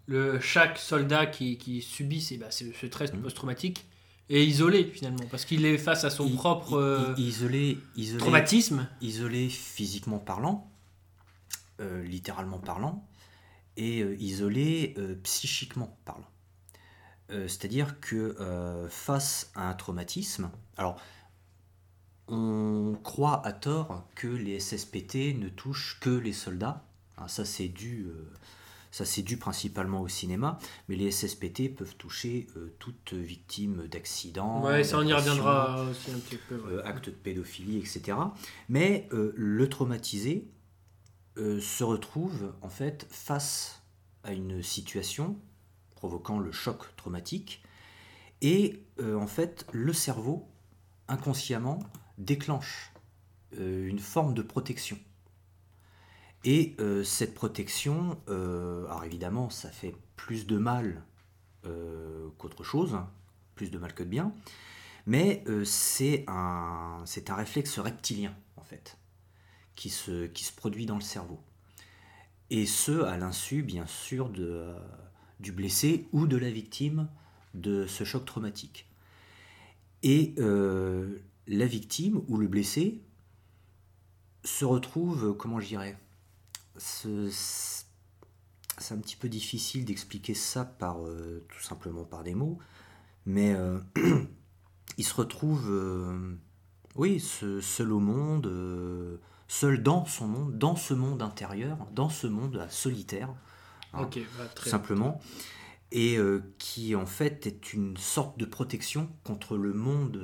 le, 0.06 0.40
chaque 0.40 0.78
soldat 0.78 1.26
qui, 1.26 1.82
subit 1.82 2.20
ces, 2.20 2.36
bah, 2.36 2.50
ce, 2.50 2.64
stress 2.72 3.12
mmh. 3.12 3.20
post-traumatique 3.20 3.86
est 4.28 4.44
isolé 4.44 4.84
finalement, 4.84 5.24
parce 5.30 5.44
qu'il 5.44 5.64
est 5.64 5.78
face 5.78 6.04
à 6.04 6.10
son 6.10 6.28
propre 6.30 6.74
euh, 6.74 7.14
isolé, 7.16 7.78
traumatisme. 8.18 8.88
Isolé 9.00 9.48
physiquement 9.48 10.18
parlant, 10.18 10.70
euh, 11.80 12.02
littéralement 12.04 12.58
parlant, 12.58 13.06
et 13.76 14.02
euh, 14.02 14.16
isolé 14.20 14.94
psychiquement 15.22 15.98
parlant. 16.04 16.29
C'est-à-dire 17.30 18.00
que 18.00 18.36
face 18.90 19.50
à 19.54 19.68
un 19.68 19.74
traumatisme, 19.74 20.50
alors 20.76 21.00
on 22.28 22.96
croit 23.02 23.44
à 23.46 23.52
tort 23.52 24.08
que 24.14 24.28
les 24.28 24.60
SSPT 24.60 25.38
ne 25.38 25.48
touchent 25.48 25.98
que 26.00 26.10
les 26.10 26.32
soldats. 26.32 26.84
Hein, 27.18 27.28
ça 27.28 27.44
c'est 27.44 27.68
dû 27.68 28.08
ça, 28.90 29.04
c'est 29.04 29.22
dû 29.22 29.36
principalement 29.36 30.00
au 30.00 30.08
cinéma, 30.08 30.58
mais 30.88 30.96
les 30.96 31.12
SSPT 31.12 31.74
peuvent 31.74 31.94
toucher 31.96 32.48
euh, 32.56 32.74
toute 32.80 33.12
victime 33.12 33.86
d'accident. 33.86 34.64
Ouais, 34.64 34.82
ça 34.82 34.98
on 34.98 35.02
y 35.02 35.12
reviendra 35.12 35.84
aussi 35.84 36.10
un 36.10 36.18
petit 36.18 36.38
peu. 36.48 36.60
Euh, 36.68 36.84
acte 36.84 37.06
de 37.06 37.14
pédophilie, 37.14 37.78
etc. 37.78 38.18
Mais 38.68 39.08
euh, 39.12 39.32
le 39.36 39.68
traumatisé 39.68 40.48
se 41.36 41.84
retrouve 41.84 42.52
en 42.60 42.68
fait 42.68 43.06
face 43.08 43.80
à 44.24 44.32
une 44.32 44.62
situation 44.62 45.38
provoquant 46.00 46.40
le 46.40 46.50
choc 46.50 46.96
traumatique, 46.96 47.62
et 48.42 48.82
en 49.02 49.26
fait 49.26 49.66
le 49.72 49.92
cerveau 49.92 50.48
inconsciemment 51.08 51.78
déclenche 52.18 52.92
une 53.52 53.98
forme 53.98 54.34
de 54.34 54.42
protection. 54.42 54.98
Et 56.44 56.74
euh, 56.80 57.04
cette 57.04 57.34
protection, 57.34 58.18
euh, 58.28 58.86
alors 58.86 59.04
évidemment, 59.04 59.50
ça 59.50 59.70
fait 59.70 59.94
plus 60.16 60.46
de 60.46 60.56
mal 60.56 61.04
euh, 61.66 62.28
qu'autre 62.38 62.64
chose, 62.64 62.94
hein, 62.94 63.10
plus 63.54 63.70
de 63.70 63.78
mal 63.78 63.94
que 63.94 64.02
de 64.02 64.08
bien, 64.08 64.32
mais 65.06 65.44
c'est 65.64 66.24
un, 66.28 67.04
un 67.28 67.34
réflexe 67.34 67.78
reptilien, 67.78 68.34
en 68.56 68.62
fait, 68.62 68.96
qui 69.74 69.90
se, 69.90 70.26
qui 70.26 70.44
se 70.44 70.52
produit 70.52 70.86
dans 70.86 70.94
le 70.94 71.00
cerveau. 71.02 71.40
Et 72.48 72.66
ce, 72.66 73.02
à 73.02 73.16
l'insu, 73.16 73.62
bien 73.62 73.86
sûr, 73.86 74.30
de, 74.30 74.74
du 75.40 75.52
blessé 75.52 76.08
ou 76.12 76.26
de 76.26 76.36
la 76.36 76.50
victime 76.50 77.08
de 77.54 77.86
ce 77.86 78.04
choc 78.04 78.24
traumatique. 78.24 78.86
Et 80.02 80.34
la 80.38 81.66
victime 81.66 82.22
ou 82.28 82.36
le 82.36 82.46
blessé 82.46 83.02
se 84.44 84.64
retrouve, 84.64 85.36
comment 85.36 85.60
je 85.60 85.66
dirais, 85.68 85.98
c'est 88.80 88.94
un 88.94 88.98
petit 88.98 89.16
peu 89.16 89.28
difficile 89.28 89.84
d'expliquer 89.84 90.34
ça 90.34 90.64
par 90.64 91.04
euh, 91.04 91.44
tout 91.48 91.60
simplement 91.62 92.04
par 92.04 92.24
des 92.24 92.34
mots, 92.34 92.58
mais 93.26 93.52
euh, 93.54 93.78
il 94.98 95.04
se 95.04 95.14
retrouve, 95.14 95.66
euh, 95.68 96.36
oui, 96.96 97.20
seul 97.20 97.92
au 97.92 98.00
monde, 98.00 99.20
seul 99.48 99.82
dans 99.82 100.06
son 100.06 100.28
monde, 100.28 100.58
dans 100.58 100.76
ce 100.76 100.94
monde 100.94 101.22
intérieur, 101.22 101.76
dans 101.92 102.08
ce 102.08 102.26
monde 102.26 102.66
solitaire, 102.70 103.34
hein, 103.92 104.08
bah, 104.38 104.44
simplement, 104.64 105.20
et 105.92 106.18
qui 106.58 106.94
en 106.94 107.06
fait 107.06 107.46
est 107.46 107.72
une 107.72 107.96
sorte 107.96 108.38
de 108.38 108.44
protection 108.44 109.08
contre 109.24 109.56
le 109.56 109.72
monde, 109.72 110.22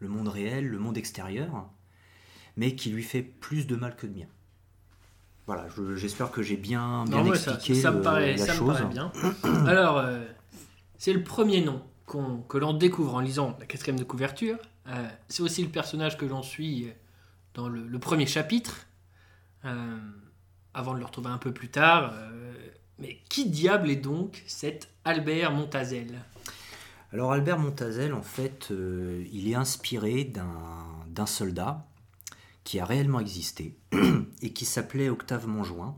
le 0.00 0.08
monde 0.08 0.28
réel, 0.28 0.66
le 0.66 0.78
monde 0.78 0.98
extérieur, 0.98 1.70
mais 2.56 2.74
qui 2.74 2.90
lui 2.90 3.02
fait 3.02 3.22
plus 3.22 3.66
de 3.66 3.76
mal 3.76 3.96
que 3.96 4.06
de 4.06 4.12
bien. 4.12 4.26
Voilà, 5.46 5.66
j'espère 5.96 6.30
que 6.30 6.42
j'ai 6.42 6.56
bien, 6.56 7.04
bien 7.06 7.24
expliqué 7.26 7.74
ça, 7.74 7.90
me 7.90 8.02
paraît, 8.02 8.36
la 8.36 8.46
ça 8.46 8.52
chose. 8.52 8.68
Me 8.68 8.74
paraît 8.74 8.84
bien. 8.86 9.12
Alors, 9.66 9.98
euh, 9.98 10.24
c'est 10.96 11.12
le 11.12 11.24
premier 11.24 11.60
nom 11.60 11.82
que 12.48 12.58
l'on 12.58 12.72
découvre 12.72 13.14
en 13.16 13.20
lisant 13.20 13.56
la 13.58 13.66
quatrième 13.66 13.98
de 13.98 14.04
couverture. 14.04 14.58
Euh, 14.86 15.08
c'est 15.28 15.42
aussi 15.42 15.62
le 15.64 15.68
personnage 15.68 16.16
que 16.16 16.24
l'on 16.24 16.42
suit 16.42 16.88
dans 17.54 17.68
le, 17.68 17.98
premier 17.98 18.26
chapitre. 18.26 18.86
Euh, 19.64 19.98
avant 20.72 20.94
de 20.94 21.00
le 21.00 21.04
retrouver 21.04 21.30
un 21.30 21.38
peu 21.38 21.52
plus 21.52 21.68
tard. 21.68 22.12
Mais 23.00 23.18
qui 23.28 23.48
diable 23.48 23.90
est 23.90 23.96
donc 23.96 24.42
cet 24.46 24.88
Albert 25.04 25.52
Montazel? 25.52 26.20
Alors 27.12 27.32
Albert 27.32 27.58
Montazel, 27.58 28.14
en 28.14 28.22
fait, 28.22 28.68
il 28.70 29.48
est 29.48 29.54
inspiré 29.54 30.24
d'un 30.24 31.26
soldat 31.26 31.86
qui 32.62 32.78
a 32.78 32.84
réellement 32.84 33.18
existé 33.18 33.76
et 34.42 34.52
qui 34.52 34.64
s'appelait 34.64 35.08
Octave 35.08 35.48
Montjoint. 35.48 35.96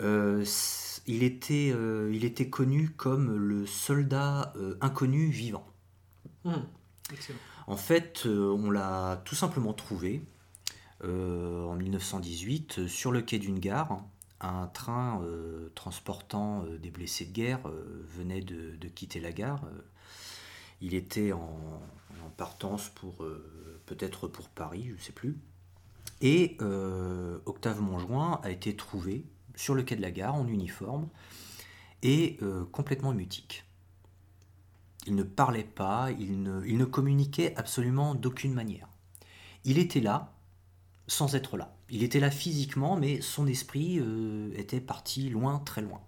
il, 0.00 1.22
était, 1.22 1.68
il 2.12 2.24
était 2.24 2.50
connu 2.50 2.90
comme 2.90 3.34
le 3.34 3.64
soldat 3.64 4.52
inconnu 4.82 5.30
vivant. 5.30 5.66
Mmh. 6.44 6.52
En 7.66 7.76
fait, 7.76 8.22
euh, 8.26 8.50
on 8.50 8.70
l'a 8.70 9.20
tout 9.24 9.34
simplement 9.34 9.74
trouvé 9.74 10.22
euh, 11.04 11.64
en 11.66 11.74
1918 11.74 12.78
euh, 12.78 12.88
sur 12.88 13.12
le 13.12 13.20
quai 13.20 13.38
d'une 13.38 13.58
gare. 13.58 14.02
Un 14.40 14.68
train 14.68 15.22
transportant 15.74 16.64
des 16.80 16.90
blessés 16.90 17.24
de 17.26 17.32
guerre 17.32 17.60
venait 18.16 18.40
de, 18.40 18.88
quitter 18.88 19.20
la 19.20 19.32
gare. 19.32 19.64
il 20.80 20.94
était 20.94 21.32
en, 21.32 21.82
partance 22.36 22.88
pour 22.90 23.24
peut-être 23.86 24.28
pour 24.28 24.48
Paris, 24.48 24.84
je 24.86 24.92
ne 24.92 24.98
sais 24.98 25.12
plus. 25.12 25.36
Et 26.20 26.56
Octave 27.46 27.80
Montjoint 27.80 28.40
a 28.44 28.50
été 28.50 28.76
trouvé 28.76 29.24
sur 29.56 29.74
le 29.74 29.82
quai 29.82 29.96
de 29.96 30.02
la 30.02 30.12
gare 30.12 30.36
en 30.36 30.46
uniforme 30.46 31.08
et 32.02 32.38
complètement 32.70 33.12
mutique. 33.12 33.64
Il 35.08 35.14
ne 35.14 35.22
parlait 35.22 35.64
pas, 35.64 36.10
il 36.18 36.42
ne, 36.42 36.84
communiquait 36.84 37.54
absolument 37.56 38.14
d'aucune 38.14 38.52
manière. 38.52 38.88
Il 39.64 39.78
était 39.78 40.00
là 40.00 40.34
sans 41.06 41.34
être 41.34 41.56
là. 41.56 41.74
Il 41.90 42.02
était 42.02 42.20
là 42.20 42.30
physiquement, 42.30 42.96
mais 42.96 43.20
son 43.20 43.46
esprit 43.46 43.98
euh, 43.98 44.52
était 44.56 44.80
parti 44.80 45.28
loin, 45.28 45.58
très 45.60 45.82
loin. 45.82 46.00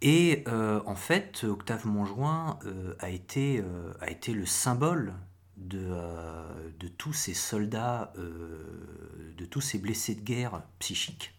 Et 0.00 0.44
euh, 0.48 0.80
en 0.86 0.94
fait, 0.94 1.44
Octave 1.44 1.86
Montjoint 1.86 2.58
euh, 2.64 2.94
a, 2.98 3.10
été, 3.10 3.62
été 4.06 4.32
le 4.32 4.46
symbole 4.46 5.14
de, 5.56 6.88
tous 6.98 7.12
ces 7.12 7.34
soldats, 7.34 8.12
de 8.16 9.44
tous 9.44 9.60
ces 9.60 9.78
blessés 9.78 10.16
de 10.16 10.20
guerre 10.20 10.62
psychiques, 10.80 11.34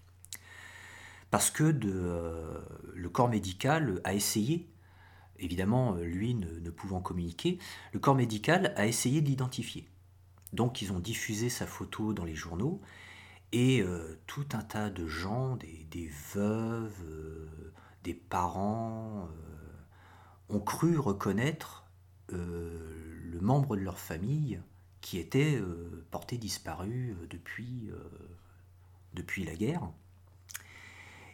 parce 1.29 1.51
que 1.51 1.63
le 1.63 3.09
corps 3.09 3.27
médical 3.27 3.99
a 4.05 4.13
essayé 4.13 4.73
évidemment, 5.43 5.95
euh, 5.95 6.03
lui 6.03 6.35
ne, 6.35 6.69
pouvant 6.69 7.01
communiquer, 7.01 7.59
le 7.91 7.99
corps 7.99 8.15
médical 8.15 8.73
a 8.75 8.87
essayé 8.87 9.21
de 9.21 9.27
l'identifier. 9.27 9.87
Donc 10.53 10.81
ils 10.81 10.91
ont 10.91 10.99
diffusé 10.99 11.49
sa 11.49 11.65
photo 11.65 12.13
dans 12.13 12.25
les 12.25 12.35
journaux 12.35 12.81
et 13.53 13.81
euh, 13.81 14.19
tout 14.27 14.47
un 14.53 14.63
tas 14.63 14.89
de 14.89 15.07
gens, 15.07 15.55
des, 15.55 16.11
veuves, 16.33 17.03
euh, 17.05 17.71
des 18.03 18.13
parents, 18.13 19.29
ont 20.49 20.59
cru 20.59 20.97
reconnaître 20.99 21.85
le 22.29 23.39
membre 23.39 23.77
de 23.77 23.81
leur 23.81 23.99
famille 23.99 24.59
qui 25.01 25.19
était 25.19 25.61
porté 26.11 26.37
disparu 26.37 27.15
depuis, 27.29 27.91
depuis 29.13 29.43
la 29.45 29.55
guerre. 29.55 29.89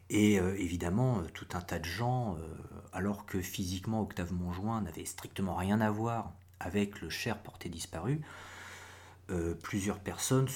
Et 0.10 0.36
évidemment, 0.36 1.24
tout 1.34 1.48
un 1.54 1.62
tas 1.62 1.80
de 1.80 1.86
gens 1.86 2.38
alors 2.94 3.26
que 3.26 3.42
physiquement 3.42 4.02
Octave 4.02 4.34
Montjoint 4.34 4.82
n'avait 4.82 5.06
strictement 5.06 5.56
rien 5.56 5.82
à 5.82 5.90
voir 5.90 6.34
avec 6.60 7.02
le 7.02 7.10
cher 7.10 7.42
porté 7.42 7.70
disparu, 7.70 8.22
euh, 9.30 9.56
plusieurs 9.56 10.00
personnes 10.00 10.48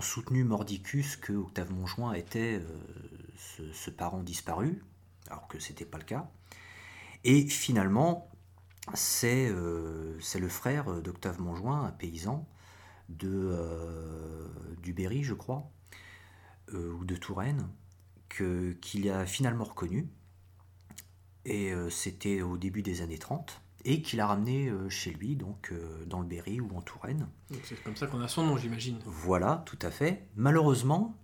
soutenu 0.00 0.44
Mordicus 0.44 1.16
que 1.16 1.32
Octave 1.32 1.72
Montjoint 1.72 2.12
était 2.14 2.60
euh, 2.60 3.72
ce, 3.72 3.90
parent 3.90 4.22
disparu, 4.22 4.82
alors 5.28 5.48
que 5.48 5.58
ce 5.58 5.70
n'était 5.70 5.84
pas 5.84 5.98
le 5.98 6.04
cas. 6.04 6.30
Et 7.24 7.46
finalement, 7.46 8.30
c'est 8.94 9.48
euh, 9.48 10.18
le 10.38 10.48
frère 10.48 11.02
d'Octave 11.02 11.40
Montjoint, 11.40 11.84
un 11.84 11.92
paysan 11.92 12.48
de, 13.08 13.56
du 14.82 14.92
Berry, 14.92 15.22
je 15.22 15.34
crois, 15.34 15.70
ou 16.72 17.04
de 17.04 17.16
Touraine, 17.16 17.68
qu'il 18.28 19.10
a 19.10 19.24
finalement 19.26 19.64
reconnu, 19.64 20.08
et 21.46 21.72
euh, 21.72 21.88
c'était 21.90 22.42
au 22.42 22.58
début 22.58 22.82
des 22.82 23.02
années 23.02 23.18
30, 23.18 23.62
et 23.86 24.02
qu'il 24.02 24.20
a 24.20 24.26
ramené 24.26 24.68
euh, 24.68 24.90
chez 24.90 25.12
lui, 25.12 25.36
donc 25.36 25.70
euh, 25.72 26.04
dans 26.06 26.20
le 26.20 26.26
Berry 26.26 26.60
ou 26.60 26.76
en 26.76 26.82
Touraine. 26.82 27.28
C'est 27.62 27.82
comme 27.82 27.96
ça 27.96 28.06
qu'on 28.06 28.20
a 28.20 28.28
son 28.28 28.44
nom, 28.44 28.56
j'imagine. 28.56 28.98
Voilà, 29.06 29.62
tout 29.64 29.78
à 29.80 29.90
fait. 29.90 30.26
Malheureusement, 30.36 31.16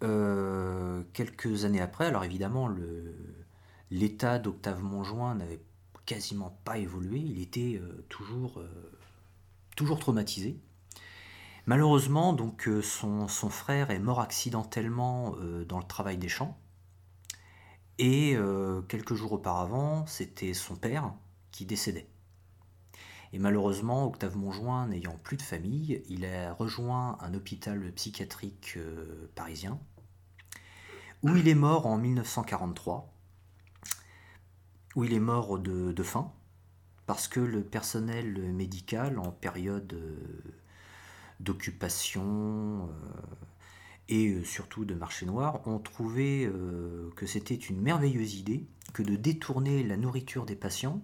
quelques 0.00 1.64
années 1.64 1.80
après, 1.80 2.06
alors 2.06 2.24
évidemment, 2.24 2.70
l'état 3.90 4.38
d'Octave 4.38 4.82
Montjoint 4.82 5.34
n'avait 5.34 5.60
quasiment 6.04 6.58
pas 6.64 6.78
évolué, 6.78 7.18
il 7.18 7.42
était 7.42 7.80
toujours, 8.08 8.62
toujours 9.74 9.98
traumatisé. 9.98 10.60
Malheureusement, 11.66 12.32
donc, 12.32 12.68
euh, 12.68 12.80
son, 12.80 13.26
frère 13.28 13.90
est 13.90 13.98
mort 13.98 14.20
accidentellement 14.20 15.34
euh, 15.40 15.64
dans 15.64 15.78
le 15.78 15.84
travail 15.84 16.16
des 16.16 16.28
champs. 16.28 16.56
Et 17.98 18.36
euh, 18.36 18.82
quelques 18.82 19.14
jours 19.14 19.32
auparavant, 19.32 20.06
c'était 20.06 20.54
son 20.54 20.76
père 20.76 21.12
qui 21.52 21.66
décédait. 21.66 22.08
Et 23.32 23.38
malheureusement, 23.38 24.06
Octave 24.06 24.36
Montjoint, 24.36 24.86
n'ayant 24.86 25.18
plus 25.22 25.36
de 25.36 25.42
famille, 25.42 26.02
il 26.08 26.24
a 26.24 26.52
rejoint 26.52 27.18
un 27.20 27.34
hôpital 27.34 27.92
psychiatrique 27.92 28.78
parisien, 29.34 29.78
où 31.22 31.34
il 31.36 31.48
est 31.48 31.54
mort 31.54 31.86
en 31.86 31.98
1943, 31.98 33.12
où 34.94 35.04
il 35.04 35.12
est 35.12 35.20
mort 35.20 35.58
de, 35.58 36.02
faim, 36.02 36.32
parce 37.06 37.28
que 37.28 37.40
le 37.40 37.62
personnel 37.62 38.52
médical, 38.52 39.18
en 39.18 39.30
période 39.30 39.94
d'occupation 41.40 42.88
euh, 42.88 42.92
et 44.08 44.28
euh, 44.28 44.44
surtout 44.44 44.84
de 44.84 44.94
marché 44.94 45.26
noir, 45.26 45.66
ont 45.66 45.78
trouvé 45.78 46.46
euh, 46.46 47.10
que 47.16 47.26
c'était 47.26 47.54
une 47.54 47.80
merveilleuse 47.80 48.34
idée 48.34 48.66
que 48.94 49.02
de 49.02 49.16
détourner 49.16 49.82
la 49.82 49.96
nourriture 49.96 50.46
des 50.46 50.56
patients 50.56 51.02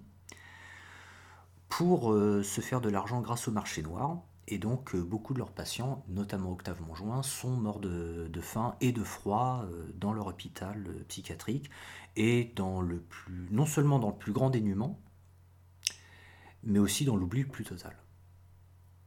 pour 1.77 2.13
se 2.13 2.61
faire 2.61 2.81
de 2.81 2.89
l'argent 2.89 3.21
grâce 3.21 3.47
au 3.47 3.51
marché 3.51 3.81
noir. 3.81 4.21
Et 4.47 4.57
donc 4.57 4.95
beaucoup 4.95 5.33
de 5.33 5.39
leurs 5.39 5.51
patients, 5.51 6.03
notamment 6.09 6.51
Octave 6.51 6.81
Montjoint, 6.81 7.23
sont 7.23 7.51
morts 7.51 7.79
de, 7.79 8.29
faim 8.41 8.75
et 8.81 8.91
de 8.91 9.03
froid 9.03 9.65
dans 9.95 10.13
leur 10.13 10.27
hôpital 10.27 10.83
psychiatrique 11.07 11.69
et 12.15 12.51
dans 12.55 12.81
le 12.81 12.99
plus, 12.99 13.47
non 13.51 13.65
seulement 13.65 13.99
dans 13.99 14.09
le 14.09 14.17
plus 14.17 14.33
grand 14.33 14.49
dénuement, 14.49 14.99
mais 16.63 16.79
aussi 16.79 17.05
dans 17.05 17.15
l'oubli 17.15 17.41
le 17.41 17.47
plus 17.47 17.63
total. 17.63 17.95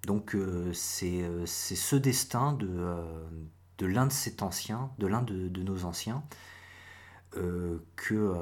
Donc 0.06 0.34
euh, 0.34 0.72
euh, 1.02 1.46
c'est 1.46 1.76
ce 1.76 1.96
destin 1.96 2.52
de, 2.52 2.68
euh, 2.70 3.28
de 3.78 3.86
l'un 3.86 4.06
de 4.06 4.12
cet 4.12 4.42
ancien, 4.42 4.90
de 4.98 5.06
l'un 5.06 5.22
de, 5.22 5.62
nos 5.62 5.84
anciens, 5.84 6.22
que, 7.96 8.34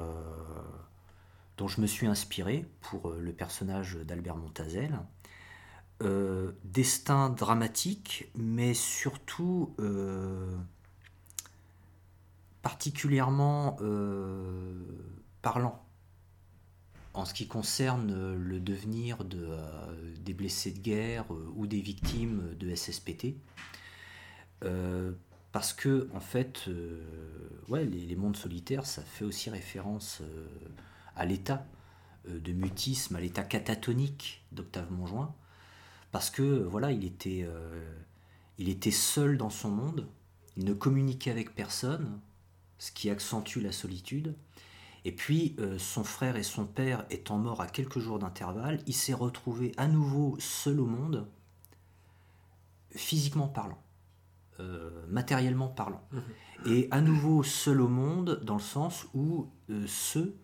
dont 1.57 1.69
je 1.69 1.81
me 1.81 1.87
suis 1.87 2.07
inspiré 2.07 2.67
pour 2.81 3.11
le 3.13 3.33
personnage 3.33 3.97
d'Albert 3.97 4.37
Montazel. 4.37 4.99
destin 6.65 7.31
dramatique, 7.31 8.31
mais 8.35 8.75
surtout 8.75 9.75
particulièrement 12.63 13.77
parlant 15.43 15.85
en 17.15 17.25
ce 17.25 17.33
qui 17.33 17.47
concerne 17.47 18.11
euh, 18.11 18.37
le 18.37 18.61
devenir 18.61 19.25
de, 19.25 19.47
euh, 19.49 20.15
des 20.19 20.35
blessés 20.35 20.73
de 20.73 20.81
guerre 20.81 21.33
euh, 21.33 21.53
ou 21.55 21.67
des 21.67 21.81
victimes 21.81 22.55
de 22.59 22.75
SSPT, 22.75 23.37
parce 25.53 25.75
que 25.75 26.09
en 26.15 26.21
fait, 26.21 26.71
les, 27.69 28.17
mondes 28.17 28.37
solitaires, 28.37 28.87
ça 28.87 29.03
fait 29.03 29.27
aussi 29.27 29.51
référence 29.51 30.23
à 31.17 31.25
l'état 31.25 31.67
de 32.29 32.53
mutisme, 32.53 33.17
à 33.17 33.21
l'état 33.21 33.43
catatonique 33.43 34.45
d'Octave 34.53 34.91
Montjoint, 34.91 35.35
parce 36.11 36.31
que 36.31 36.63
voilà, 36.63 36.91
il 36.91 37.05
était, 37.05 37.47
il 38.59 38.69
était 38.69 38.91
seul 38.91 39.37
dans 39.37 39.51
son 39.51 39.71
monde, 39.71 40.09
il 40.57 40.65
ne 40.65 40.73
communiquait 40.73 41.31
avec 41.31 41.55
personne, 41.55 42.21
ce 42.79 42.93
qui 42.93 43.11
accentue 43.11 43.61
la 43.61 43.73
solitude. 43.73 44.35
Et 45.05 45.13
puis, 45.13 45.55
euh, 45.59 45.79
son 45.79 46.05
frère 46.05 46.37
et 46.37 46.43
son 46.43 46.65
père 46.65 47.05
étant 47.11 47.39
morts 47.39 47.61
à 47.61 47.67
quelques 47.67 47.99
jours 47.99 48.19
d'intervalle, 48.19 48.81
il 48.87 48.95
s'est 48.95 49.15
retrouvé 49.15 49.73
à 49.77 49.87
nouveau 49.87 50.37
seul 50.39 50.81
au 50.81 50.87
monde, 50.87 51.27
physiquement 52.91 53.49
parlant, 53.49 53.83
euh, 54.61 54.91
matériellement 55.09 55.69
parlant. 55.69 56.03
Mhm. 56.13 56.23
Et 56.67 56.89
à 56.91 57.01
nouveau 57.01 57.43
seul 57.43 57.81
au 57.81 57.89
monde 57.89 58.41
dans 58.45 58.55
le 58.55 58.61
sens 58.61 59.07
où 59.13 59.49
euh, 59.69 59.85
ceux 59.87 60.37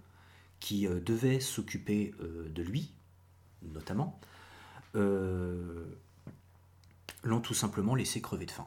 qui 0.61 0.87
devaient 0.87 1.41
s'occuper 1.41 2.15
de 2.21 2.63
lui, 2.63 2.93
notamment, 3.63 4.21
l'ont 4.95 5.87
tout 7.41 7.55
simplement 7.55 7.95
laissé 7.95 8.21
crever 8.21 8.47
de 8.47 8.51
faim. 8.51 8.67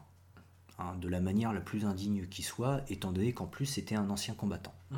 hein, 0.80 0.96
de 1.00 1.08
la 1.08 1.20
manière 1.20 1.54
la 1.54 1.62
plus 1.62 1.86
indigne 1.86 2.28
qui 2.28 2.44
soit, 2.44 2.82
étant 2.90 3.12
donné 3.12 3.34
qu'en 3.34 3.48
plus 3.48 3.66
c'était 3.66 3.96
un 3.96 4.10
ancien 4.10 4.34
combattant. 4.34 4.74
Mmh. 4.92 4.98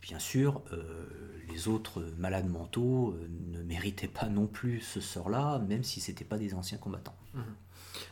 Bien 0.00 0.18
sûr, 0.18 0.62
euh, 0.72 1.06
les 1.48 1.68
autres 1.68 2.02
malades 2.18 2.48
mentaux 2.48 3.12
euh, 3.12 3.28
ne 3.52 3.62
méritaient 3.62 4.08
pas 4.08 4.26
non 4.26 4.46
plus 4.46 4.80
ce 4.80 5.00
sort-là, 5.00 5.58
même 5.60 5.84
si 5.84 6.00
ce 6.00 6.10
n'étaient 6.10 6.24
pas 6.24 6.38
des 6.38 6.54
anciens 6.54 6.78
combattants. 6.78 7.16
Mmh. 7.34 7.40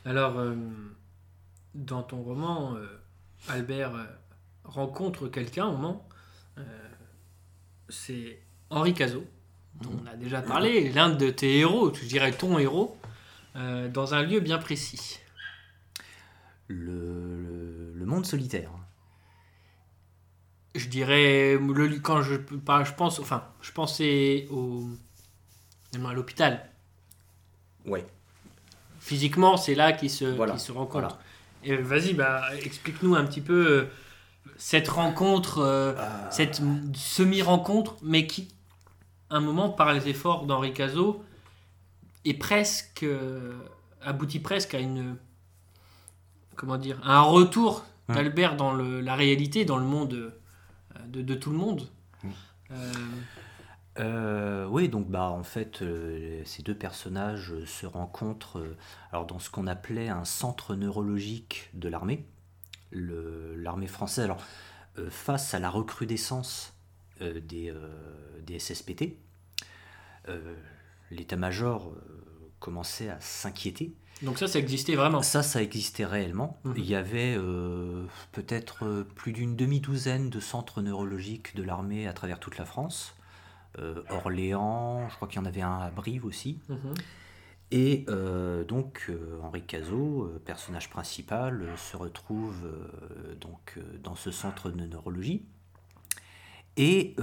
Alors, 0.04 0.38
euh, 0.38 0.54
dans 1.74 2.02
ton 2.02 2.22
roman, 2.22 2.76
Albert 3.48 3.92
rencontre 4.64 5.28
quelqu'un 5.28 5.66
au 5.66 5.72
moment, 5.72 6.06
c'est 7.90 8.38
Henri 8.70 8.94
Cazot, 8.94 9.24
dont 9.82 9.90
on 10.02 10.06
a 10.06 10.16
déjà 10.16 10.42
parlé, 10.42 10.90
l'un 10.92 11.10
de 11.10 11.30
tes 11.30 11.58
héros, 11.58 11.92
je 11.94 12.06
dirais 12.06 12.32
ton 12.32 12.58
héros, 12.58 12.96
dans 13.54 14.14
un 14.14 14.22
lieu 14.22 14.40
bien 14.40 14.58
précis. 14.58 15.18
le 16.68 18.04
monde 18.06 18.26
solitaire. 18.26 18.70
Je 20.74 20.88
dirais 20.88 21.58
le, 21.58 21.98
quand 21.98 22.22
je, 22.22 22.34
je 22.34 22.92
pense 22.92 23.18
enfin 23.18 23.44
je 23.60 23.72
pensais 23.72 24.46
au 24.50 24.88
à 26.04 26.12
l'hôpital. 26.12 26.68
Ouais. 27.86 28.06
Physiquement 29.00 29.56
c'est 29.56 29.74
là 29.74 29.92
qu'ils 29.92 30.10
se 30.10 30.36
se 30.58 30.72
rencontrent 30.72 31.18
et 31.62 31.76
vas-y 31.76 32.14
bah 32.14 32.42
explique-nous 32.62 33.14
un 33.14 33.24
petit 33.26 33.40
peu 33.40 33.66
euh, 33.66 33.84
cette 34.60 34.88
rencontre 34.88 35.58
euh, 35.58 35.94
ah. 35.98 36.30
cette 36.30 36.60
semi 36.94 37.42
rencontre 37.42 37.96
mais 38.02 38.26
qui 38.26 38.48
un 39.30 39.40
moment 39.40 39.70
par 39.70 39.92
les 39.92 40.08
efforts 40.08 40.46
d'Henri 40.46 40.72
Cazot 40.72 41.24
est 42.24 42.34
presque 42.34 43.02
euh, 43.02 43.58
aboutit 44.02 44.40
presque 44.40 44.74
à 44.74 44.78
une 44.78 45.16
comment 46.56 46.76
dire 46.76 47.00
un 47.04 47.22
retour 47.22 47.84
d'Albert 48.08 48.56
dans 48.56 48.72
le, 48.72 49.00
la 49.00 49.14
réalité 49.14 49.64
dans 49.64 49.78
le 49.78 49.84
monde 49.84 50.32
de, 51.06 51.34
tout 51.34 51.50
le 51.50 51.56
monde. 51.56 51.88
Euh, 52.70 52.92
euh, 53.98 54.66
oui, 54.66 54.88
donc 54.88 55.08
bah 55.08 55.30
en 55.30 55.42
fait, 55.42 55.82
euh, 55.82 56.42
ces 56.44 56.62
deux 56.62 56.74
personnages 56.74 57.52
se 57.64 57.86
rencontrent 57.86 58.62
alors 59.12 59.26
dans 59.26 59.38
ce 59.38 59.50
qu'on 59.50 59.66
appelait 59.66 60.08
un 60.08 60.24
centre 60.24 60.74
neurologique 60.74 61.70
de 61.74 61.88
l'armée, 61.88 62.24
l'armée 62.92 63.86
française. 63.86 64.24
Alors 64.24 64.42
face 65.08 65.54
à 65.54 65.58
la 65.58 65.70
recrudescence 65.70 66.74
des, 67.20 67.72
des, 68.42 68.58
SSPT, 68.58 69.16
l'état-major 71.10 71.94
commençait 72.58 73.08
à 73.08 73.20
s'inquiéter 73.20 73.94
donc 74.22 74.38
ça, 74.38 74.46
ça 74.46 74.58
existait 74.58 74.96
vraiment 74.96 75.22
Ça, 75.22 75.42
ça 75.42 75.62
existait 75.62 76.04
réellement. 76.04 76.58
Mhm. 76.64 76.74
Il 76.76 76.84
y 76.84 76.94
avait 76.94 77.34
euh, 77.38 78.04
peut-être 78.32 78.84
euh, 78.84 79.04
plus 79.14 79.32
d'une 79.32 79.56
demi-douzaine 79.56 80.28
de 80.28 80.40
centres 80.40 80.82
neurologiques 80.82 81.56
de 81.56 81.62
l'armée 81.62 82.06
à 82.06 82.12
travers 82.12 82.38
toute 82.38 82.58
la 82.58 82.64
France. 82.64 83.14
Euh, 83.78 84.02
Orléans, 84.10 85.08
je 85.08 85.16
crois 85.16 85.28
qu'il 85.28 85.40
y 85.40 85.42
en 85.42 85.46
avait 85.46 85.62
un 85.62 85.78
à 85.78 85.90
Brive 85.90 86.26
aussi. 86.26 86.58
Mhm. 86.68 86.94
Et 87.72 88.06
donc 88.66 89.10
Henri 89.42 89.62
Cazot, 89.62 90.28
personnage 90.44 90.90
principal, 90.90 91.68
se 91.76 91.97
retrouve 91.97 92.68
donc 93.40 93.78
dans 94.02 94.16
ce 94.16 94.32
centre 94.32 94.70
de 94.70 94.86
neurologie 94.86 95.44
et 96.76 97.14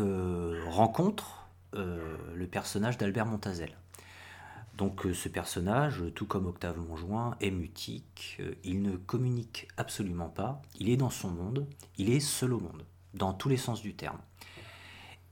rencontre 0.67 1.49
le 1.73 2.47
personnage 2.47 2.97
d'Albert 2.97 3.25
Montazel. 3.25 3.75
Donc 4.77 5.05
euh, 5.05 5.13
ce 5.13 5.27
personnage, 5.27 6.03
tout 6.13 6.27
comme 6.27 6.45
Octave 6.45 6.77
Monjoint, 6.77 7.35
est 7.41 7.51
mutique, 7.51 8.37
euh, 8.39 8.53
il 8.63 8.83
ne 8.83 8.95
communique 8.95 9.67
absolument 9.75 10.29
pas, 10.29 10.61
il 10.79 10.89
est 10.89 10.97
dans 10.97 11.09
son 11.09 11.29
monde, 11.29 11.65
il 11.97 12.11
est 12.11 12.19
seul 12.19 12.53
au 12.53 12.59
monde, 12.59 12.85
dans 13.15 13.33
tous 13.33 13.49
les 13.49 13.57
sens 13.57 13.81
du 13.81 13.95
terme. 13.95 14.19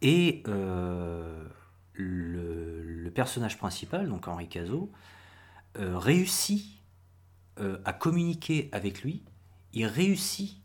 Et 0.01 0.43
euh, 1.99 2.83
le, 2.83 3.11
personnage 3.11 3.57
principal, 3.57 4.09
donc 4.09 4.27
Henri 4.27 4.47
Cazot, 4.49 4.91
réussit 5.77 6.81
à 7.57 7.93
communiquer 7.93 8.69
avec 8.71 9.03
lui, 9.03 9.23
il 9.73 9.85
réussit 9.85 10.61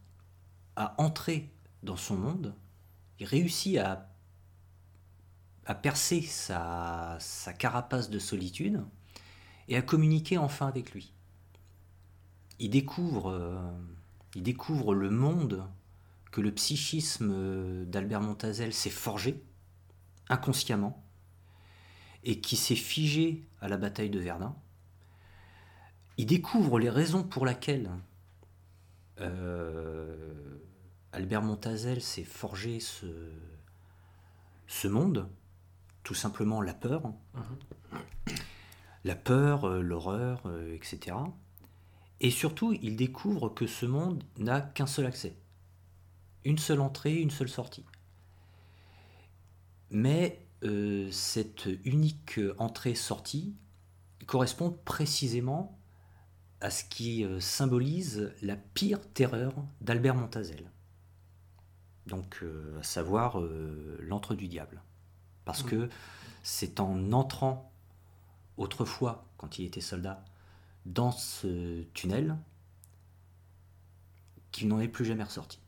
à 0.76 0.94
entrer 1.00 1.52
dans 1.82 1.96
son 1.96 2.16
monde, 2.16 2.54
il 3.18 3.26
réussit 3.26 3.78
à 3.78 4.10
à 5.70 5.74
percer 5.76 6.22
sa, 6.22 7.18
carapace 7.56 8.10
de 8.10 8.18
solitude 8.18 8.84
et 9.68 9.76
à 9.76 9.82
communiquer 9.82 10.36
enfin 10.36 10.66
avec 10.66 10.90
lui. 10.90 11.12
Il 12.58 12.70
découvre, 12.70 13.30
euh, 13.30 13.70
il 14.34 14.42
découvre 14.42 14.94
le 14.94 15.10
monde 15.10 15.64
que 16.32 16.40
le 16.40 16.52
psychisme 16.52 17.84
d'Albert 17.84 18.20
Montazel 18.20 18.72
s'est 18.72 18.90
forgé 18.90 19.44
inconsciemment 20.28 21.04
et 22.24 22.40
qui 22.40 22.56
s'est 22.56 22.74
figé 22.74 23.44
à 23.60 23.68
la 23.68 23.76
bataille 23.76 24.10
de 24.10 24.18
Verdun. 24.18 24.54
Il 26.16 26.26
découvre 26.26 26.78
les 26.78 26.90
raisons 26.90 27.22
pour 27.22 27.46
lesquelles 27.46 27.90
euh, 29.20 30.58
Albert 31.12 31.42
Montazel 31.42 32.00
s'est 32.00 32.24
forgé 32.24 32.78
ce, 32.80 33.06
monde 34.88 35.28
tout 36.02 36.14
simplement 36.14 36.60
la 36.60 36.74
peur. 36.74 37.12
La 39.04 39.16
peur, 39.16 39.64
euh, 39.64 39.80
l'horreur, 39.80 40.42
euh, 40.44 40.74
etc. 40.74 41.16
Et 42.20 42.30
surtout, 42.30 42.76
il 42.82 42.96
découvre 42.96 43.48
que 43.48 43.66
ce 43.66 43.86
monde 43.86 44.22
n'a 44.36 44.60
qu'un 44.60 44.86
seul 44.86 45.06
accès. 45.06 45.36
Une 46.44 46.58
seule 46.58 46.80
entrée, 46.80 47.16
une 47.16 47.30
seule 47.30 47.48
sortie. 47.48 47.86
Mais 49.90 50.46
euh, 50.64 51.10
cette 51.10 51.68
unique 51.84 52.40
entrée-sortie 52.58 53.54
correspond 54.26 54.70
précisément 54.84 55.78
à 56.60 56.70
ce 56.70 56.84
qui 56.84 57.24
symbolise 57.40 58.34
la 58.42 58.54
pire 58.54 59.00
terreur 59.14 59.54
d'Albert 59.80 60.14
Montazel. 60.14 60.70
Donc, 62.06 62.44
à 62.78 62.82
savoir 62.82 63.40
l'antre 63.98 64.34
du 64.34 64.46
diable. 64.46 64.82
Parce 65.46 65.62
que 65.62 65.88
c'est 66.42 66.78
en 66.78 67.12
entrant 67.12 67.72
autrefois, 68.58 69.26
quand 69.38 69.58
il 69.58 69.64
était 69.64 69.80
soldat, 69.80 70.22
dans 70.86 71.12
ce 71.12 71.82
tunnel, 71.94 72.36
qu'il 74.52 74.68
n'en 74.68 74.80
est 74.80 74.88
plus 74.88 75.04
jamais 75.04 75.24
ressorti. 75.24 75.58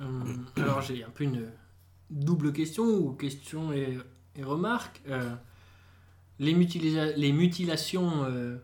Euh, 0.00 0.36
alors 0.56 0.80
j'ai 0.80 1.04
un 1.04 1.10
peu 1.10 1.24
une 1.24 1.50
double 2.10 2.52
question, 2.52 2.84
ou 2.84 3.12
question 3.12 3.72
et, 3.72 3.98
remarque. 4.42 5.02
Euh, 5.08 5.30
les, 6.38 6.54
les, 6.54 7.32
mutilations 7.32 8.24
euh, 8.24 8.56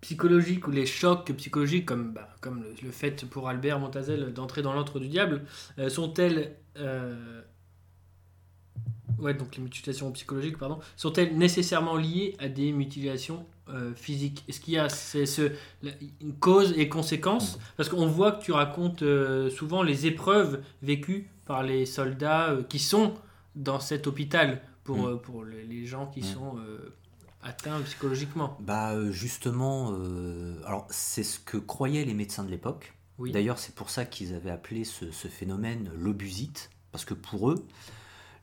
psychologiques 0.00 0.66
ou 0.66 0.70
les 0.70 0.86
chocs 0.86 1.30
psychologiques, 1.32 1.86
comme, 1.86 2.12
bah, 2.12 2.28
comme 2.40 2.64
le, 2.82 2.90
fait 2.90 3.26
pour 3.26 3.48
Albert 3.48 3.78
Montazel 3.78 4.32
d'entrer 4.32 4.62
dans 4.62 4.72
l'antre 4.72 5.00
du 5.00 5.08
diable, 5.08 5.44
sont-elles 5.88 6.56
ouais, 9.18 9.34
donc 9.34 9.56
les 9.56 9.62
mutilations 9.62 10.10
psychologiques, 10.12 10.58
pardon, 10.58 10.78
sont-elles 10.96 11.36
nécessairement 11.36 11.96
liées 11.96 12.36
à 12.38 12.48
des 12.48 12.72
mutilations 12.72 13.46
euh, 13.68 13.92
physiques? 13.94 14.44
Est-ce 14.48 14.60
qu'il 14.60 14.74
y 14.74 14.78
a 14.78 14.88
ce, 14.88 15.52
une 16.20 16.34
cause 16.34 16.74
et 16.76 16.88
conséquence? 16.88 17.58
Parce 17.76 17.88
qu'on 17.88 18.06
voit 18.06 18.32
que 18.32 18.44
tu 18.44 18.52
racontes 18.52 19.02
euh, 19.02 19.50
souvent 19.50 19.82
les 19.82 20.06
épreuves 20.06 20.62
vécues 20.82 21.30
par 21.48 21.64
les 21.64 21.86
soldats 21.86 22.50
euh, 22.50 22.62
qui 22.62 22.78
sont 22.78 23.14
dans 23.56 23.80
cet 23.80 24.06
hôpital 24.06 24.62
pour, 24.84 25.08
mm. 25.08 25.20
pour 25.20 25.44
les, 25.44 25.86
gens 25.86 26.06
qui 26.06 26.20
mm. 26.20 26.24
sont 26.24 26.58
atteints 27.42 27.80
psychologiquement. 27.82 28.56
Bah 28.60 29.10
justement, 29.10 29.92
alors 30.64 30.86
c'est 30.90 31.24
ce 31.24 31.40
que 31.40 31.56
croyaient 31.56 32.04
les 32.04 32.14
médecins 32.14 32.44
de 32.44 32.50
l'époque. 32.50 32.94
D'ailleurs, 33.18 33.58
c'est 33.58 33.74
pour 33.74 33.90
ça 33.90 34.04
qu'ils 34.04 34.34
avaient 34.34 34.50
appelé 34.50 34.84
ce, 34.84 35.10
ce 35.10 35.26
phénomène 35.26 35.90
l'obusite, 35.96 36.70
parce 36.92 37.04
que 37.04 37.14
pour 37.14 37.50
eux, 37.50 37.66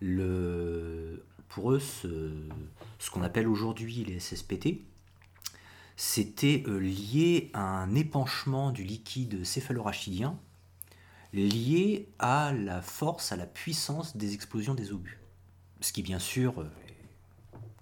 le, 0.02 1.24
pour 1.48 1.72
eux, 1.72 1.80
ce, 1.80 2.34
ce 3.00 3.10
qu'on 3.10 3.24
appelle 3.24 3.48
aujourd'hui 3.48 4.04
les 4.04 4.20
SSPT, 4.20 4.82
c'était 5.96 6.64
euh, 6.68 6.80
lié 6.80 7.50
à 7.54 7.62
un 7.62 7.96
épanchement 7.96 8.72
du 8.72 8.84
liquide 8.84 9.46
céphalorachidien 9.46 10.38
lié 11.44 12.10
à 12.20 12.54
la 12.54 12.82
force, 12.82 13.32
à 13.32 13.36
la 13.36 13.46
puissance 13.46 14.16
des 14.16 14.34
explosions 14.34 14.74
des 14.74 14.92
obus. 14.92 15.20
Ce 15.82 15.92
qui, 15.92 16.02
bien 16.02 16.20
sûr, 16.20 16.66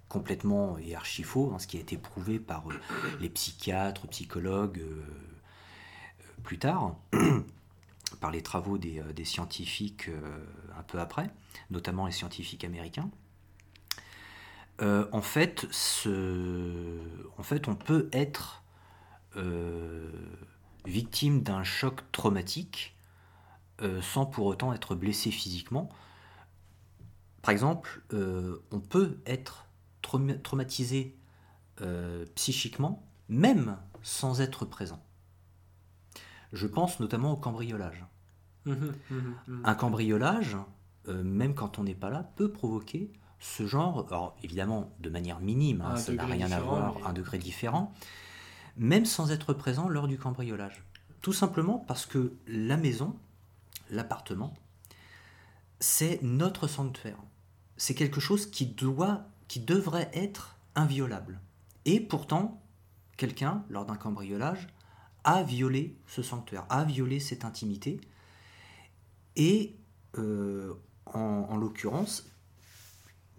complètement 0.10 0.78
et 0.78 0.96
archi 0.96 1.24
faux, 1.24 1.52
hein, 1.54 1.60
ce 1.60 1.68
qui 1.68 1.78
a 1.78 1.80
été 1.80 1.98
prouvé 1.98 2.40
par 2.40 2.70
euh, 2.70 2.80
les 3.20 3.30
psychiatres, 3.30 4.08
psychologues 4.08 4.80
euh, 4.80 5.04
plus 6.44 6.60
tard 6.60 6.96
par 8.20 8.32
les 8.32 8.42
travaux 8.42 8.78
des, 8.78 9.00
euh, 9.00 9.24
scientifiques 9.24 10.10
euh, 10.10 10.46
un 10.78 10.84
peu 10.84 11.00
après, 11.00 11.30
notamment 11.72 12.06
les 12.06 12.12
scientifiques 12.12 12.64
américains. 12.64 13.10
Euh, 14.82 15.08
en 15.12 15.22
fait, 15.22 15.68
on 17.68 17.76
peut 17.76 18.10
être 18.12 18.64
victime 20.86 21.44
d'un 21.44 21.64
choc 21.64 22.02
traumatique 22.12 22.93
sans 24.02 24.26
pour 24.26 24.46
autant 24.46 24.74
être 24.74 24.96
blessé 24.96 25.32
physiquement. 25.32 25.90
Par 27.42 27.52
exemple, 27.52 28.04
on 28.72 28.80
peut 28.80 29.20
être 29.26 29.66
traumatisé 30.02 31.18
psychiquement 32.36 33.06
même 33.30 33.78
sans 34.02 34.42
être 34.42 34.66
présent. 34.66 35.04
Je 36.52 36.68
pense 36.68 37.00
notamment 37.00 37.34
au 37.34 37.38
cambriolage. 37.38 38.06
Mmh, 38.66 38.72
mmh, 38.72 39.16
mmh, 39.48 39.62
Un 39.66 39.76
cambriolage, 39.76 40.58
euh, 41.08 41.24
même 41.24 41.56
quand 41.56 41.80
on 41.80 41.84
n'est 41.84 41.96
pas 41.96 42.10
là, 42.10 42.32
peut 42.36 42.52
provoquer 42.52 43.12
ce 43.40 43.66
genre, 43.66 44.06
alors 44.08 44.38
évidemment 44.44 44.94
de 45.00 45.10
manière 45.10 45.40
minime, 45.40 45.82
hein, 45.82 45.98
ça 45.98 46.14
n'a 46.14 46.26
rien 46.26 46.52
à 46.52 46.60
voir, 46.60 46.96
un 47.06 47.12
degré 47.12 47.40
différent, 47.40 47.94
même 48.78 49.06
sans 49.06 49.32
être 49.32 49.54
présent 49.54 49.90
lors 49.90 50.08
du 50.08 50.18
cambriolage. 50.18 50.84
Tout 51.22 51.34
simplement 51.34 51.80
parce 51.80 52.06
que 52.06 52.34
la 52.48 52.78
maison, 52.78 53.18
l'appartement, 53.94 54.54
c'est 55.80 56.22
notre 56.22 56.68
sanctuaire. 56.68 57.20
C'est 57.78 57.96
quelque 57.96 58.20
chose 58.20 58.50
qui 58.50 58.66
doit, 58.66 59.26
qui 59.48 59.60
devrait 59.60 60.10
être 60.14 60.58
inviolable. 60.76 61.40
Et 61.86 62.00
pourtant, 62.00 62.62
quelqu'un, 63.18 63.66
lors 63.70 63.86
d'un 63.86 63.96
cambriolage, 63.96 64.68
a 65.24 65.44
violé 65.44 65.96
ce 66.08 66.22
sanctuaire, 66.22 66.66
a 66.70 66.84
violé 66.84 67.20
cette 67.20 67.46
intimité. 67.46 68.00
Et 69.36 69.76
euh, 70.18 70.74
en, 71.06 71.56
l'occurrence, 71.58 72.30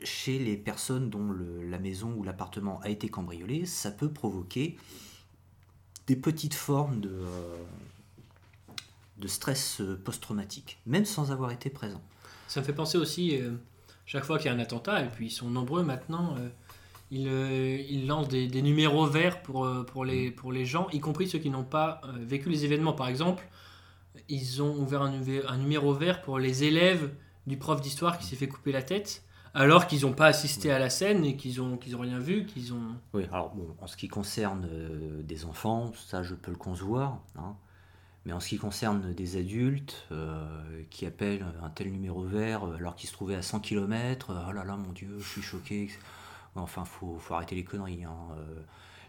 chez 0.02 0.38
les 0.38 0.56
personnes 0.56 1.10
dont 1.10 1.32
la 1.32 1.78
maison 1.78 2.14
ou 2.14 2.22
l'appartement 2.22 2.80
a 2.80 2.90
été 2.90 3.08
cambriolé, 3.08 3.66
ça 3.66 3.90
peut 3.90 4.12
provoquer 4.12 4.76
des 6.06 6.16
petites 6.16 6.54
formes 6.54 7.00
de, 7.00 7.10
euh, 7.10 7.64
de 9.18 9.28
stress 9.28 9.80
euh, 9.80 10.00
post-traumatique, 10.02 10.78
même 10.86 11.04
sans 11.04 11.32
avoir 11.32 11.50
été 11.50 11.70
présent. 11.70 12.02
Ça 12.48 12.60
me 12.60 12.64
fait 12.64 12.72
penser 12.72 12.98
aussi, 12.98 13.40
chaque 14.06 14.24
fois 14.24 14.38
qu'il 14.38 14.46
y 14.46 14.48
a 14.50 14.56
un 14.56 14.60
attentat, 14.60 15.02
et 15.02 15.08
puis 15.08 15.26
ils 15.26 15.30
sont 15.30 15.48
nombreux 15.48 15.82
maintenant, 15.82 16.36
euh, 17.12 17.84
il 17.88 18.06
lance 18.06 18.28
des, 18.28 18.62
numéros 18.62 19.06
verts 19.06 19.42
pour, 19.42 19.64
euh, 19.64 19.84
pour, 19.84 20.04
les, 20.04 20.30
pour 20.30 20.52
les 20.52 20.64
gens, 20.64 20.88
y 20.92 21.00
compris 21.00 21.28
ceux 21.28 21.38
qui 21.38 21.50
n'ont 21.50 21.64
pas 21.64 22.00
euh, 22.04 22.12
vécu 22.18 22.48
les 22.48 22.64
événements. 22.64 22.92
Par 22.92 23.08
exemple, 23.08 23.46
ils 24.28 24.62
ont 24.62 24.74
ouvert 24.76 25.02
un, 25.02 25.20
un 25.48 25.56
numéro 25.58 25.92
vert 25.92 26.22
pour 26.22 26.38
les 26.38 26.64
élèves 26.64 27.12
du 27.46 27.56
prof 27.56 27.80
d'histoire 27.80 28.18
qui 28.18 28.26
s'est 28.26 28.36
fait 28.36 28.48
couper 28.48 28.72
la 28.72 28.82
tête 28.82 29.22
alors 29.56 29.86
qu'ils 29.86 30.02
n'ont 30.02 30.12
pas 30.12 30.26
assisté 30.26 30.72
à 30.72 30.80
la 30.80 30.90
scène 30.90 31.24
et 31.24 31.36
qu'ils 31.36 31.58
n'ont 31.58 31.76
qu'ils 31.76 31.94
ont 31.94 32.00
rien 32.00 32.18
vu, 32.18 32.44
qu'ils 32.44 32.72
ont... 32.72 32.96
Oui, 33.12 33.24
alors 33.30 33.54
bon, 33.54 33.68
en 33.80 33.86
ce 33.86 33.96
qui 33.96 34.08
concerne 34.08 34.68
des 35.22 35.44
enfants, 35.44 35.92
ça 35.94 36.24
je 36.24 36.34
peux 36.34 36.50
le 36.50 36.56
concevoir, 36.56 37.20
hein. 37.36 37.54
Mais 38.24 38.32
en 38.32 38.40
ce 38.40 38.48
qui 38.48 38.58
concerne 38.58 39.12
des 39.12 39.36
adultes 39.36 40.08
qui 40.90 41.04
appellent 41.04 41.44
un 41.62 41.68
tel 41.68 41.92
numéro 41.92 42.22
vert 42.22 42.64
alors 42.64 42.96
qu'ils 42.96 43.08
se 43.08 43.14
trouvaient 43.14 43.34
à 43.34 43.42
100 43.42 43.60
km, 43.60 44.32
oh 44.48 44.52
là 44.52 44.64
là 44.64 44.76
mon 44.76 44.92
Dieu, 44.92 45.16
je 45.18 45.28
suis 45.28 45.42
choqué, 45.42 45.90
Enfin, 46.56 46.84
faut, 46.84 47.18
faut 47.18 47.34
arrêter 47.34 47.54
les 47.54 47.64
conneries. 47.64 48.04
Hein. 48.04 48.16
Euh, 48.36 48.62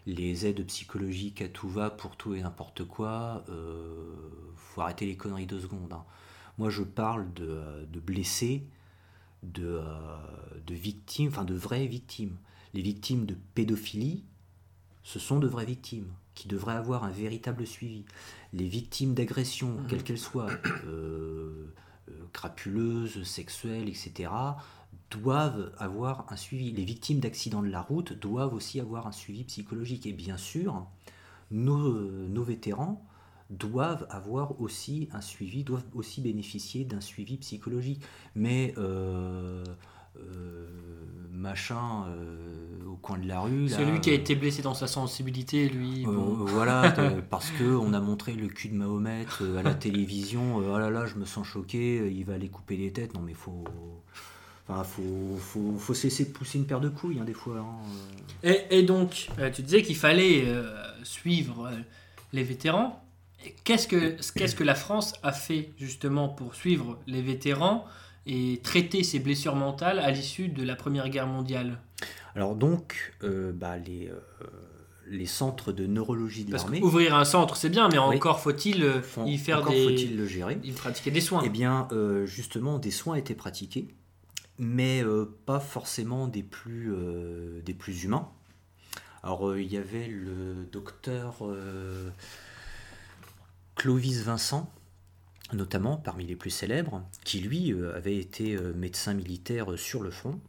les 0.06 0.46
aides 0.46 0.64
psychologiques 0.66 1.42
à 1.42 1.48
tout 1.48 1.68
va 1.68 1.90
pour 1.90 2.16
tout 2.16 2.34
et 2.34 2.42
n'importe 2.42 2.84
quoi, 2.84 3.44
euh, 3.48 4.14
faut 4.54 4.80
arrêter 4.80 5.06
les 5.06 5.16
conneries 5.16 5.46
deux 5.46 5.60
secondes. 5.60 5.92
Hein. 5.92 6.04
Moi, 6.58 6.70
je 6.70 6.82
parle 6.82 7.32
de, 7.34 7.86
de 7.90 8.00
blessés, 8.00 8.66
de, 9.42 9.80
euh, 9.82 10.18
de, 10.64 10.74
victimes, 10.74 11.28
enfin 11.28 11.44
de 11.44 11.54
vraies 11.54 11.86
victimes. 11.86 12.36
Les 12.72 12.82
victimes 12.82 13.26
de 13.26 13.36
pédophilie, 13.54 14.24
ce 15.06 15.20
sont 15.20 15.38
de 15.38 15.46
vraies 15.46 15.64
victimes 15.64 16.08
qui 16.34 16.48
devraient 16.48 16.74
avoir 16.74 17.04
un 17.04 17.10
véritable 17.10 17.64
suivi. 17.64 18.04
Les 18.52 18.66
victimes 18.66 19.14
d'agression, 19.14 19.68
mmh. 19.68 19.86
quelles 19.88 20.02
qu'elles 20.02 20.18
soient, 20.18 20.50
euh, 20.84 21.72
crapuleuses, 22.32 23.22
sexuelles, 23.22 23.88
etc., 23.88 24.30
doivent 25.12 25.72
avoir 25.78 26.26
un 26.32 26.36
suivi. 26.36 26.72
Les 26.72 26.84
victimes 26.84 27.20
d'accidents 27.20 27.62
de 27.62 27.68
la 27.68 27.80
route 27.80 28.14
doivent 28.14 28.52
aussi 28.52 28.80
avoir 28.80 29.06
un 29.06 29.12
suivi 29.12 29.44
psychologique. 29.44 30.06
Et 30.06 30.12
bien 30.12 30.36
sûr, 30.36 30.88
nos, 31.52 32.42
vétérans 32.42 33.06
doivent 33.48 34.08
avoir 34.10 34.60
aussi 34.60 35.08
un 35.12 35.20
suivi, 35.20 35.62
doivent 35.62 35.86
aussi 35.94 36.20
bénéficier 36.20 36.84
d'un 36.84 37.00
suivi 37.00 37.36
psychologique. 37.36 38.02
Mais 38.34 38.74
euh, 38.76 39.64
euh, 40.18 40.66
machin 41.30 42.06
euh, 42.08 42.75
au 42.96 42.98
coin 43.00 43.18
de 43.18 43.28
la 43.28 43.40
rue. 43.40 43.68
Celui 43.68 44.00
qui 44.00 44.10
a 44.10 44.14
été 44.14 44.34
blessé 44.34 44.62
dans 44.62 44.74
sa 44.74 44.86
sensibilité, 44.86 45.68
lui. 45.68 46.04
Voilà, 46.06 46.94
parce 47.30 47.50
que 47.50 47.64
on 47.64 47.92
a 47.92 48.00
montré 48.00 48.32
le 48.32 48.48
cul 48.48 48.68
de 48.68 48.74
Mahomet 48.74 49.26
à 49.58 49.62
la 49.62 49.74
télévision. 49.74 50.56
oh 50.56 50.78
là 50.78 50.90
là, 50.90 51.06
je 51.06 51.16
me 51.16 51.24
sens 51.24 51.46
choqué. 51.46 52.10
Il 52.10 52.24
va 52.24 52.34
aller 52.34 52.48
couper 52.48 52.76
les 52.76 52.92
têtes. 52.92 53.14
Non 53.14 53.20
mais 53.20 53.34
faut. 53.34 53.64
Enfin, 54.68 54.82
faut, 54.82 55.36
faut, 55.38 55.76
faut, 55.78 55.94
cesser 55.94 56.24
de 56.24 56.30
pousser 56.30 56.58
une 56.58 56.66
paire 56.66 56.80
de 56.80 56.88
couilles, 56.88 57.20
hein, 57.20 57.24
des 57.24 57.34
fois. 57.34 57.58
Hein. 57.58 57.76
Et, 58.42 58.78
et, 58.78 58.82
donc, 58.82 59.28
euh, 59.38 59.48
tu 59.50 59.62
disais 59.62 59.82
qu'il 59.82 59.94
fallait 59.94 60.44
euh, 60.46 60.64
suivre 61.04 61.66
euh, 61.66 61.76
les 62.32 62.42
vétérans. 62.42 63.02
Qu'est-ce 63.62 63.86
que, 63.86 64.16
qu'est-ce 64.36 64.56
que 64.56 64.64
la 64.64 64.74
France 64.74 65.14
a 65.22 65.30
fait 65.30 65.70
justement 65.78 66.28
pour 66.28 66.56
suivre 66.56 66.98
les 67.06 67.22
vétérans 67.22 67.84
et 68.26 68.60
traiter 68.64 69.04
ces 69.04 69.20
blessures 69.20 69.54
mentales 69.54 70.00
à 70.00 70.10
l'issue 70.10 70.48
de 70.48 70.64
la 70.64 70.74
Première 70.74 71.08
Guerre 71.10 71.28
mondiale? 71.28 71.78
Alors 72.36 72.54
donc, 72.54 73.14
bah, 73.22 73.78
les, 73.78 74.12
les 75.08 75.26
centres 75.26 75.72
de 75.72 75.86
neurologie 75.86 76.44
de 76.44 76.52
l'armée... 76.52 76.80
Ouvrir 76.82 77.16
un 77.16 77.24
centre, 77.24 77.56
c'est 77.56 77.70
bien, 77.70 77.88
mais 77.88 77.98
encore 77.98 78.38
faut-il 78.40 79.02
y 79.24 79.38
faire 79.38 79.60
encore 79.60 79.72
faut-il 79.72 80.16
le 80.16 80.26
gérer 80.26 80.58
Il 80.62 80.74
pratiquer 80.74 81.10
des 81.10 81.20
soins. 81.20 81.42
Eh 81.44 81.48
bien, 81.48 81.88
justement, 82.26 82.78
des 82.78 82.92
soins 82.92 83.16
étaient 83.16 83.34
pratiqués 83.34 83.88
mais 84.58 85.02
euh, 85.02 85.26
pas 85.46 85.60
forcément 85.60 86.28
des 86.28 86.42
plus, 86.42 86.92
euh, 86.92 87.60
des 87.62 87.74
plus 87.74 88.04
humains. 88.04 88.28
Alors 89.22 89.48
euh, 89.48 89.60
il 89.60 89.72
y 89.72 89.76
avait 89.76 90.06
le 90.06 90.66
docteur 90.70 91.42
Clovis 93.74 94.22
Vincent, 94.22 94.70
notamment 95.52 95.96
parmi 95.96 96.26
les 96.26 96.36
plus 96.36 96.50
célèbres, 96.50 97.02
qui 97.24 97.40
lui 97.40 97.74
avait 97.94 98.16
été 98.16 98.56
médecin 98.74 99.14
militaire 99.14 99.78
sur 99.78 100.02
le 100.02 100.10
front. 100.10 100.40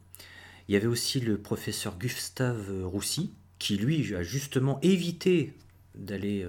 Il 0.68 0.74
y 0.74 0.76
avait 0.76 0.86
aussi 0.86 1.20
le 1.20 1.38
professeur 1.38 1.98
Gustave 1.98 2.84
Roussy, 2.84 3.34
qui 3.58 3.76
lui 3.76 4.14
a 4.14 4.22
justement 4.22 4.78
évité 4.82 5.54
d'aller 5.94 6.46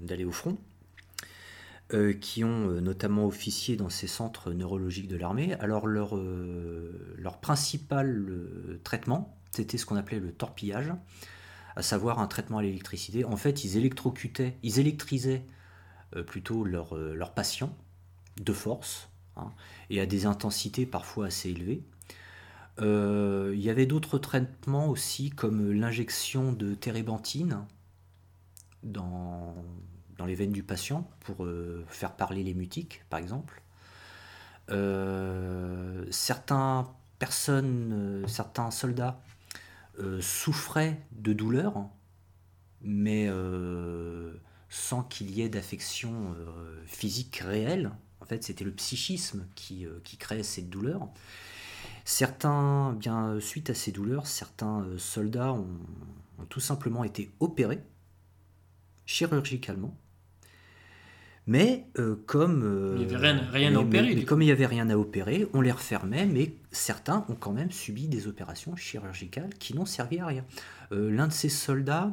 d'aller 0.00 0.24
au 0.24 0.32
front 0.32 0.58
euh, 1.92 2.12
qui 2.12 2.44
ont 2.44 2.68
euh, 2.68 2.80
notamment 2.80 3.26
officié 3.26 3.74
dans 3.74 3.88
ces 3.88 4.06
centres 4.06 4.52
neurologiques 4.52 5.08
de 5.08 5.16
l'armée. 5.16 5.54
Alors 5.54 5.88
leur, 5.88 6.16
euh, 6.16 7.18
principal 7.42 8.28
traitement, 8.84 9.36
c'était 9.50 9.76
ce 9.76 9.86
qu'on 9.86 9.96
appelait 9.96 10.20
le 10.20 10.30
torpillage, 10.30 10.92
à 11.74 11.82
savoir 11.82 12.20
un 12.20 12.28
traitement 12.28 12.58
à 12.58 12.62
l'électricité. 12.62 13.24
En 13.24 13.36
fait, 13.36 13.64
ils 13.64 13.76
électrocutaient, 13.76 14.56
ils 14.62 14.78
électrisaient 14.78 15.44
plutôt 16.26 16.64
leurs 16.64 16.96
leur 16.96 17.32
patients 17.34 17.74
de 18.40 18.52
force 18.52 19.08
hein, 19.36 19.52
et 19.90 20.00
à 20.00 20.06
des 20.06 20.26
intensités 20.26 20.86
parfois 20.86 21.26
assez 21.26 21.50
élevées. 21.50 21.82
Il 22.80 23.60
y 23.60 23.70
avait 23.70 23.86
d'autres 23.86 24.18
traitements 24.18 24.88
aussi, 24.88 25.30
comme 25.30 25.72
l'injection 25.72 26.52
de 26.52 26.74
térébenthine 26.74 27.64
dans, 28.82 29.54
les 30.26 30.34
veines 30.34 30.52
du 30.52 30.62
patient 30.62 31.08
pour 31.20 31.44
euh, 31.44 31.84
faire 31.88 32.14
parler 32.14 32.42
les 32.42 32.54
mutiques, 32.54 33.02
par 33.08 33.18
exemple. 33.20 33.62
Euh, 34.70 36.04
certains 36.10 36.92
personnes, 37.18 37.92
euh, 37.92 38.26
certains 38.26 38.70
soldats 38.70 39.20
souffraient 40.22 40.98
de 41.12 41.34
douleurs, 41.34 41.86
mais 42.80 43.28
sans 44.70 45.02
qu'il 45.02 45.30
y 45.30 45.42
ait 45.42 45.50
d'affection 45.50 46.34
physique 46.86 47.42
réelle. 47.44 47.90
En 48.22 48.24
fait, 48.24 48.42
c'était 48.42 48.64
le 48.64 48.70
psychisme 48.70 49.46
qui 49.56 49.86
créait 50.18 50.42
cette 50.42 50.70
douleur. 50.70 51.10
Certains, 52.04 52.92
bien 52.92 53.38
suite 53.40 53.70
à 53.70 53.74
ces 53.74 53.92
douleurs, 53.92 54.26
certains 54.26 54.84
soldats 54.98 55.52
ont 55.52 55.66
tout 56.48 56.60
simplement 56.60 57.04
été 57.04 57.30
opérés 57.40 57.80
chirurgicalement. 59.10 59.94
Mais 61.46 61.86
euh, 61.98 62.16
comme, 62.26 62.62
euh, 62.62 62.96
il 63.00 63.16
rien, 63.16 63.74
à 63.74 63.78
opérer, 63.80 64.24
comme 64.24 64.40
il 64.40 64.46
n'y 64.46 64.52
avait 64.52 64.66
rien 64.66 64.88
à 64.88 64.96
opérer, 64.96 65.48
on 65.52 65.60
les 65.60 65.72
refermait, 65.72 66.26
mais 66.26 66.54
certains 66.70 67.24
ont 67.28 67.34
quand 67.34 67.52
même 67.52 67.72
subi 67.72 68.06
des 68.06 68.28
opérations 68.28 68.76
chirurgicales 68.76 69.52
qui 69.58 69.74
n'ont 69.74 69.86
servi 69.86 70.20
à 70.20 70.26
rien. 70.26 70.44
Euh, 70.92 71.10
l'un 71.10 71.26
de 71.26 71.32
ces 71.32 71.48
soldats, 71.48 72.12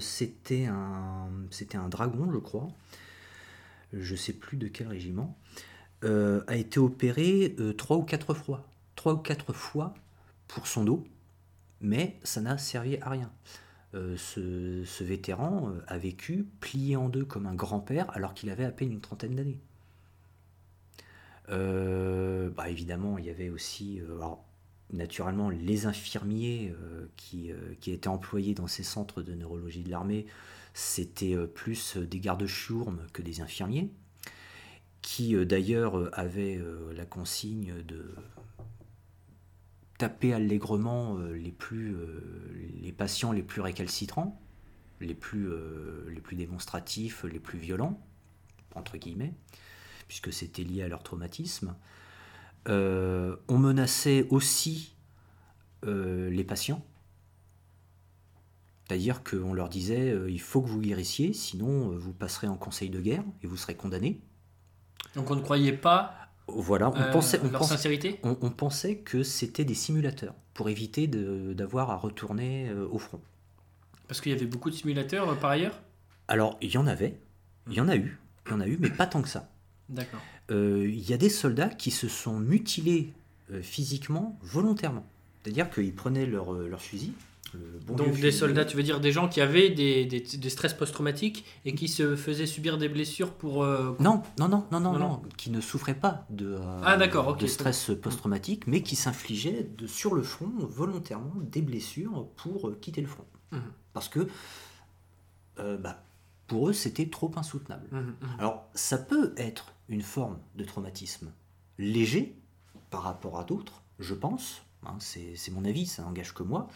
c'était 0.00 0.66
un, 0.66 1.28
c'était 1.50 1.78
un 1.78 1.88
dragon, 1.88 2.30
je 2.32 2.38
crois, 2.38 2.68
je 3.92 4.12
ne 4.12 4.18
sais 4.18 4.32
plus 4.32 4.56
de 4.56 4.66
quel 4.66 4.88
régiment, 4.88 5.36
a 6.02 6.56
été 6.56 6.80
opéré 6.80 7.54
trois 7.76 7.96
ou 7.96 8.02
quatre 8.02 8.34
fois, 8.34 8.66
trois 8.98 9.14
ou 9.14 9.18
quatre 9.18 9.52
fois 9.52 9.94
pour 10.48 10.66
son 10.66 10.82
dos, 10.82 11.06
mais 11.80 12.18
ça 12.24 12.40
n'a 12.40 12.58
servi 12.58 12.96
à 12.96 13.10
rien. 13.10 13.30
ce, 13.94 14.82
ce, 14.84 15.04
vétéran 15.04 15.72
a 15.86 15.98
vécu 15.98 16.48
plié 16.58 16.96
en 16.96 17.08
deux 17.08 17.24
comme 17.24 17.46
un 17.46 17.54
grand-père 17.54 18.10
alors 18.16 18.34
qu'il 18.34 18.50
avait 18.50 18.64
à 18.64 18.72
peine 18.72 18.90
une 18.90 19.00
trentaine 19.00 19.36
d'années. 19.36 19.60
bah 21.48 22.68
évidemment, 22.68 23.18
il 23.18 23.26
y 23.26 23.30
avait 23.30 23.50
aussi, 23.50 24.00
naturellement, 24.92 25.48
les 25.48 25.86
infirmiers 25.86 26.74
qui, 27.16 27.52
qui, 27.80 27.92
étaient 27.92 28.08
employés 28.08 28.54
dans 28.54 28.66
ces 28.66 28.82
centres 28.82 29.22
de 29.22 29.32
neurologie 29.32 29.84
de 29.84 29.90
l'armée, 29.90 30.26
c'était 30.74 31.36
plus 31.46 31.96
des 31.96 32.18
gardes-chourmes 32.18 33.06
que 33.12 33.22
des 33.22 33.40
infirmiers 33.42 33.92
qui 35.02 35.34
euh, 35.34 35.44
d'ailleurs 35.44 35.98
euh, 35.98 36.10
euh, 36.18 36.92
la 36.94 37.06
consigne 37.06 37.82
de 37.86 38.14
taper 39.98 40.32
allègrement 40.32 41.18
les, 41.18 41.50
plus, 41.50 41.96
les 42.80 42.92
patients 42.92 43.32
les 43.32 43.42
plus 43.42 43.60
récalcitrants, 43.60 44.40
les 45.00 45.14
plus, 45.14 45.48
les 46.08 46.20
plus 46.20 46.36
démonstratifs, 46.36 47.24
les 47.24 47.40
plus 47.40 47.58
violents, 47.58 48.00
entre 48.74 48.96
guillemets, 48.96 49.34
puisque 50.06 50.32
c'était 50.32 50.62
lié 50.62 50.82
à 50.82 50.88
leur 50.88 51.02
traumatisme. 51.02 51.74
on 52.66 53.58
menaçait 53.58 54.26
aussi 54.30 54.94
les 55.82 56.44
patients, 56.44 56.84
c'est-à-dire 58.86 59.22
qu'on 59.22 59.52
leur 59.52 59.68
disait 59.68 60.16
il 60.28 60.40
faut 60.40 60.62
que 60.62 60.68
vous 60.68 60.80
guérissiez, 60.80 61.32
sinon 61.32 61.90
vous 61.90 62.12
passerez 62.12 62.46
en 62.46 62.56
conseil 62.56 62.88
de 62.88 63.00
guerre 63.00 63.24
et 63.42 63.46
vous 63.46 63.56
serez 63.56 63.74
condamné. 63.74 64.20
Donc 65.14 65.30
on 65.30 65.36
ne 65.36 65.42
croyait 65.42 65.76
pas 65.76 66.14
voilà, 66.48 66.90
on 66.90 67.00
euh, 67.00 67.12
pensait, 67.12 67.40
leur 67.50 67.64
sincérité? 67.64 68.18
on, 68.22 68.34
pensait 68.34 68.96
que 68.96 69.22
c'était 69.22 69.64
des 69.64 69.74
simulateurs 69.74 70.34
pour 70.54 70.68
éviter 70.68 71.06
d'avoir 71.06 71.90
à 71.90 71.96
retourner 71.96 72.68
euh, 72.68 72.88
au 72.90 72.98
front. 72.98 73.20
Parce 74.06 74.20
qu'il 74.20 74.32
y 74.32 74.34
avait 74.34 74.46
beaucoup 74.46 74.70
de 74.70 74.74
simulateurs 74.74 75.28
euh, 75.28 75.34
par 75.34 75.50
ailleurs? 75.50 75.78
Alors, 76.26 76.56
il 76.60 76.70
y 76.70 76.78
en 76.78 76.86
avait, 76.86 77.18
il 77.68 77.74
y 77.74 77.80
en 77.80 77.88
a 77.88 77.96
eu, 77.96 78.18
il 78.46 78.52
y 78.52 78.54
en 78.54 78.60
a 78.60 78.66
eu, 78.66 78.78
mais 78.80 78.90
pas 78.90 79.06
tant 79.06 79.22
que 79.22 79.28
ça. 79.28 79.50
D'accord. 79.88 80.20
Il 80.50 81.08
y 81.08 81.12
a 81.12 81.18
des 81.18 81.28
soldats 81.28 81.68
qui 81.68 81.90
se 81.90 82.08
sont 82.08 82.38
mutilés 82.38 83.12
physiquement 83.62 84.38
volontairement. 84.42 85.06
C'est-à-dire 85.42 85.70
qu'ils 85.70 85.94
prenaient 85.94 86.26
leur, 86.26 86.52
leur 86.52 86.80
fusil, 86.80 87.12
donc 87.86 88.20
des 88.20 88.32
soldats, 88.32 88.64
tu 88.64 88.76
veux 88.76 88.82
dire 88.82 89.00
des 89.00 89.12
gens 89.12 89.28
qui 89.28 89.40
avaient 89.40 89.70
des, 89.70 90.04
des, 90.04 90.50
stress 90.50 90.74
post-traumatiques 90.74 91.44
et 91.64 91.74
qui 91.74 91.88
se 91.88 92.16
faisaient 92.16 92.46
subir 92.46 92.78
des 92.78 92.88
blessures 92.88 93.32
pour... 93.32 93.62
Euh, 93.62 93.96
non, 94.00 94.22
non, 94.38 94.48
non, 94.48 94.66
non, 94.70 94.80
non, 94.80 94.98
non, 94.98 95.22
qui 95.36 95.50
ne 95.50 95.60
souffraient 95.60 95.94
pas 95.94 96.26
de, 96.30 96.54
euh, 96.54 96.80
ah, 96.84 96.96
d'accord, 96.96 97.36
de 97.36 97.46
stress 97.46 97.90
post-traumatique, 98.00 98.66
mais 98.66 98.82
qui 98.82 98.96
s'infligeaient 98.96 99.68
sur 99.86 100.14
le 100.14 100.22
front 100.22 100.50
volontairement 100.58 101.34
des 101.36 101.62
blessures 101.62 102.28
pour 102.36 102.68
euh, 102.68 102.78
quitter 102.80 103.00
le 103.00 103.08
front. 103.08 103.26
Mhm. 103.52 103.62
Parce 103.92 104.08
que 104.08 104.28
bah, 105.56 106.04
pour 106.46 106.68
eux, 106.68 106.72
c'était 106.72 107.08
trop 107.08 107.32
insoutenable. 107.36 107.88
Mhm, 107.90 108.00
mhm. 108.00 108.14
Alors, 108.38 108.68
ça 108.74 108.96
peut 108.96 109.34
être 109.36 109.72
une 109.88 110.02
forme 110.02 110.38
de 110.54 110.64
traumatisme 110.64 111.32
léger 111.78 112.36
par 112.90 113.02
rapport 113.02 113.38
à 113.38 113.44
d'autres, 113.44 113.82
je 113.98 114.14
pense, 114.14 114.62
hein, 114.86 114.96
c'est 115.00 115.50
mon 115.50 115.64
avis, 115.64 115.86
ça 115.86 116.02
n'engage 116.02 116.32
que 116.34 116.42
moi, 116.42 116.68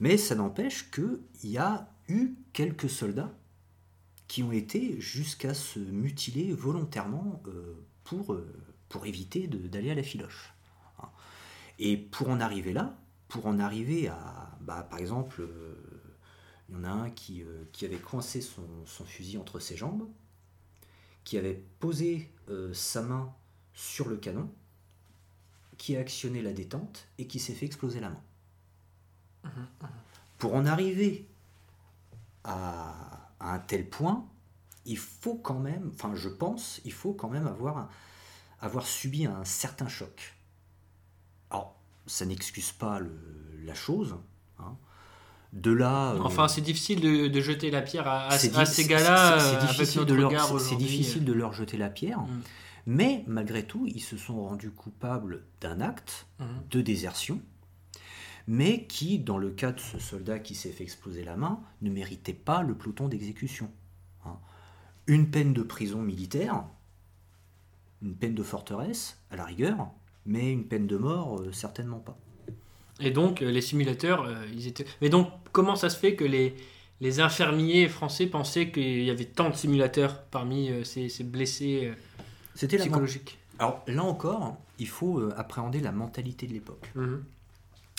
mais 0.00 0.16
ça 0.16 0.34
n'empêche 0.34 0.90
qu'il 0.90 1.20
y 1.44 1.58
a 1.58 1.88
eu 2.08 2.34
quelques 2.52 2.90
soldats 2.90 3.32
qui 4.28 4.42
ont 4.42 4.52
été 4.52 5.00
jusqu'à 5.00 5.54
se 5.54 5.78
mutiler 5.78 6.52
volontairement 6.52 7.42
euh, 7.46 7.74
pour, 8.04 8.32
euh, 8.32 8.52
pour 8.88 9.06
éviter 9.06 9.46
d'aller 9.46 9.90
à 9.90 9.94
la 9.94 10.02
filoche. 10.02 10.54
Hein. 10.98 11.08
Et 11.78 11.96
pour 11.96 12.28
en 12.28 12.40
arriver 12.40 12.72
là, 12.72 12.98
pour 13.28 13.46
en 13.46 13.58
arriver 13.58 14.08
à, 14.08 14.56
bah, 14.60 14.86
par 14.88 14.98
exemple, 14.98 15.42
euh, 15.42 15.74
il 16.68 16.76
y 16.76 16.78
en 16.78 16.84
a 16.84 16.88
un 16.88 17.10
qui, 17.10 17.44
avait 17.82 17.98
coincé 17.98 18.40
son, 18.40 18.62
fusil 19.04 19.38
entre 19.38 19.60
ses 19.60 19.76
jambes, 19.76 20.08
qui 21.22 21.36
avait 21.38 21.62
posé 21.78 22.30
sa 22.72 23.02
main 23.02 23.34
sur 23.74 24.08
le 24.08 24.16
canon, 24.16 24.50
qui 25.76 25.96
a 25.96 26.00
actionné 26.00 26.40
la 26.40 26.52
détente 26.52 27.06
et 27.18 27.26
qui 27.26 27.38
s'est 27.38 27.52
fait 27.52 27.66
exploser 27.66 28.00
la 28.00 28.10
main. 28.10 28.22
Pour 30.38 30.54
en 30.54 30.66
arriver 30.66 31.26
à, 32.44 32.94
un 33.40 33.58
tel 33.58 33.88
point, 33.88 34.26
il 34.84 34.98
faut 34.98 35.36
quand 35.36 35.58
même, 35.58 35.90
enfin 35.94 36.14
je 36.14 36.28
pense, 36.28 36.80
il 36.84 36.92
faut 36.92 37.12
quand 37.12 37.28
même 37.28 37.46
avoir, 37.46 37.88
avoir 38.60 38.86
subi 38.86 39.26
un 39.26 39.44
certain 39.44 39.88
choc. 39.88 40.34
Alors, 41.50 41.76
ça 42.06 42.26
n'excuse 42.26 42.72
pas 42.72 43.00
la 43.64 43.74
chose. 43.74 44.16
Hein. 44.58 44.76
De 45.52 45.70
là. 45.70 46.14
Euh, 46.14 46.20
enfin, 46.20 46.48
c'est 46.48 46.60
difficile 46.60 47.00
de, 47.00 47.40
jeter 47.40 47.70
la 47.70 47.80
pierre 47.80 48.08
à, 48.08 48.36
ces 48.36 48.50
gars-là. 48.86 49.38
C'est 49.38 49.56
euh, 49.56 49.66
difficile, 49.66 50.04
de 50.04 50.14
leur, 50.14 50.30
difficile 50.76 51.24
de 51.24 51.32
leur 51.32 51.52
jeter 51.52 51.76
la 51.76 51.90
pierre. 51.90 52.20
Mm. 52.20 52.42
Mais 52.86 53.24
malgré 53.26 53.64
tout, 53.64 53.86
ils 53.86 54.02
se 54.02 54.16
sont 54.16 54.42
rendus 54.44 54.70
coupables 54.70 55.44
d'un 55.60 55.80
acte 55.80 56.26
mm. 56.40 56.44
de 56.70 56.80
désertion 56.80 57.40
mais 58.46 58.84
qui, 58.86 59.18
dans 59.18 59.38
le 59.38 59.50
cas 59.50 59.72
de 59.72 59.80
ce 59.80 59.98
soldat 59.98 60.38
qui 60.38 60.54
s'est 60.54 60.70
fait 60.70 60.84
exploser 60.84 61.24
la 61.24 61.36
main, 61.36 61.60
ne 61.82 61.90
méritait 61.90 62.34
pas 62.34 62.62
le 62.62 62.74
peloton 62.74 63.08
d'exécution. 63.08 63.70
Hein. 64.26 64.36
Une 65.06 65.30
peine 65.30 65.52
de 65.52 65.62
prison 65.62 66.02
militaire, 66.02 66.64
une 68.02 68.14
peine 68.14 68.34
de 68.34 68.42
forteresse, 68.42 69.18
à 69.30 69.36
la 69.36 69.44
rigueur, 69.44 69.88
mais 70.26 70.52
une 70.52 70.64
peine 70.64 70.86
de 70.86 70.96
mort, 70.96 71.40
euh, 71.40 71.52
certainement 71.52 72.00
pas. 72.00 72.18
Et 73.00 73.10
donc, 73.10 73.42
euh, 73.42 73.50
les 73.50 73.60
simulateurs, 73.60 74.24
euh, 74.24 74.46
ils 74.52 74.66
étaient... 74.66 74.84
Mais 75.00 75.08
donc, 75.08 75.28
comment 75.52 75.76
ça 75.76 75.88
se 75.88 75.98
fait 75.98 76.14
que 76.14 76.24
les, 76.24 76.54
les 77.00 77.20
infirmiers 77.20 77.88
français 77.88 78.26
pensaient 78.26 78.70
qu'il 78.70 79.02
y 79.04 79.10
avait 79.10 79.24
tant 79.24 79.50
de 79.50 79.54
simulateurs 79.54 80.22
parmi 80.24 80.70
ces, 80.84 81.08
ces, 81.08 81.24
blessés 81.24 81.92
psychologiques? 82.54 83.38
Alors, 83.58 83.82
là 83.86 84.04
encore, 84.04 84.56
il 84.78 84.88
faut 84.88 85.30
appréhender 85.36 85.80
la 85.80 85.92
mentalité 85.92 86.46
de 86.46 86.52
l'époque. 86.52 86.90
Mmh. 86.94 87.16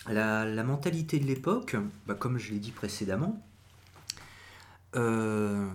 La, 0.08 0.64
mentalité 0.64 1.20
de 1.20 1.26
l'époque, 1.26 1.76
bah, 2.06 2.14
comme 2.14 2.38
je 2.38 2.52
l'ai 2.52 2.60
dit 2.60 2.72
précédemment, 2.72 3.42
euh, 4.96 5.68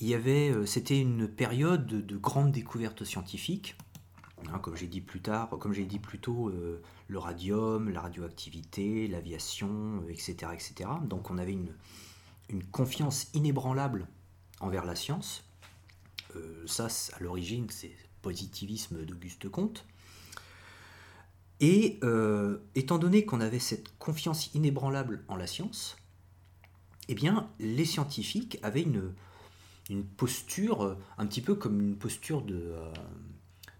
y 0.00 0.14
avait, 0.14 0.50
euh, 0.50 0.66
c'était 0.66 1.00
une 1.00 1.28
période 1.28 1.86
de, 1.86 2.16
grandes 2.16 2.52
découvertes 2.52 3.04
scientifiques. 3.04 3.76
Hein, 4.52 4.58
comme 4.58 4.76
j'ai 4.76 4.88
dit 4.88 5.00
plus 5.00 5.20
tard, 5.20 5.48
comme 5.48 5.72
j'ai 5.72 5.86
dit 5.86 5.98
plus 5.98 6.18
tôt, 6.18 6.48
euh, 6.48 6.82
le 7.08 7.18
radium, 7.18 7.88
la 7.88 8.00
radioactivité, 8.00 9.06
l'aviation, 9.08 10.02
etc., 10.08 10.52
etc. 10.52 10.90
Donc 11.04 11.30
on 11.30 11.38
avait 11.38 11.52
une, 11.52 11.72
une, 12.50 12.64
confiance 12.64 13.28
inébranlable 13.32 14.06
envers 14.60 14.84
la 14.84 14.94
science. 14.94 15.44
ça, 16.66 16.88
à 17.14 17.22
l'origine, 17.22 17.66
c'est 17.70 17.96
positivisme 18.22 19.04
d'Auguste 19.04 19.48
Comte. 19.48 19.86
Et 21.60 21.98
euh, 22.02 22.58
étant 22.74 22.98
donné 22.98 23.24
qu'on 23.24 23.40
avait 23.40 23.58
cette 23.58 23.96
confiance 23.98 24.54
inébranlable 24.54 25.24
en 25.28 25.36
la 25.36 25.46
science, 25.46 25.96
eh 27.08 27.14
bien, 27.14 27.50
les 27.58 27.84
scientifiques 27.84 28.58
avaient 28.62 28.82
une, 28.82 29.14
posture 30.16 30.82
euh, 30.82 30.98
un 31.16 31.26
petit 31.26 31.40
peu 31.40 31.54
comme 31.54 31.80
une 31.80 31.96
posture 31.96 32.42
de, 32.42 32.56
euh, 32.56 32.92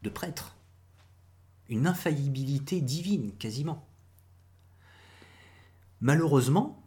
de 0.03 0.09
prêtre, 0.09 0.57
une 1.69 1.87
infaillibilité 1.87 2.81
divine 2.81 3.33
quasiment. 3.33 3.87
Malheureusement, 6.01 6.83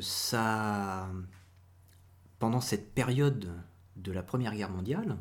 ça, 0.00 1.10
pendant 2.38 2.60
cette 2.60 2.94
période 2.94 3.50
de 3.96 4.12
la 4.12 4.22
Première 4.22 4.54
Guerre 4.54 4.70
mondiale, 4.70 5.16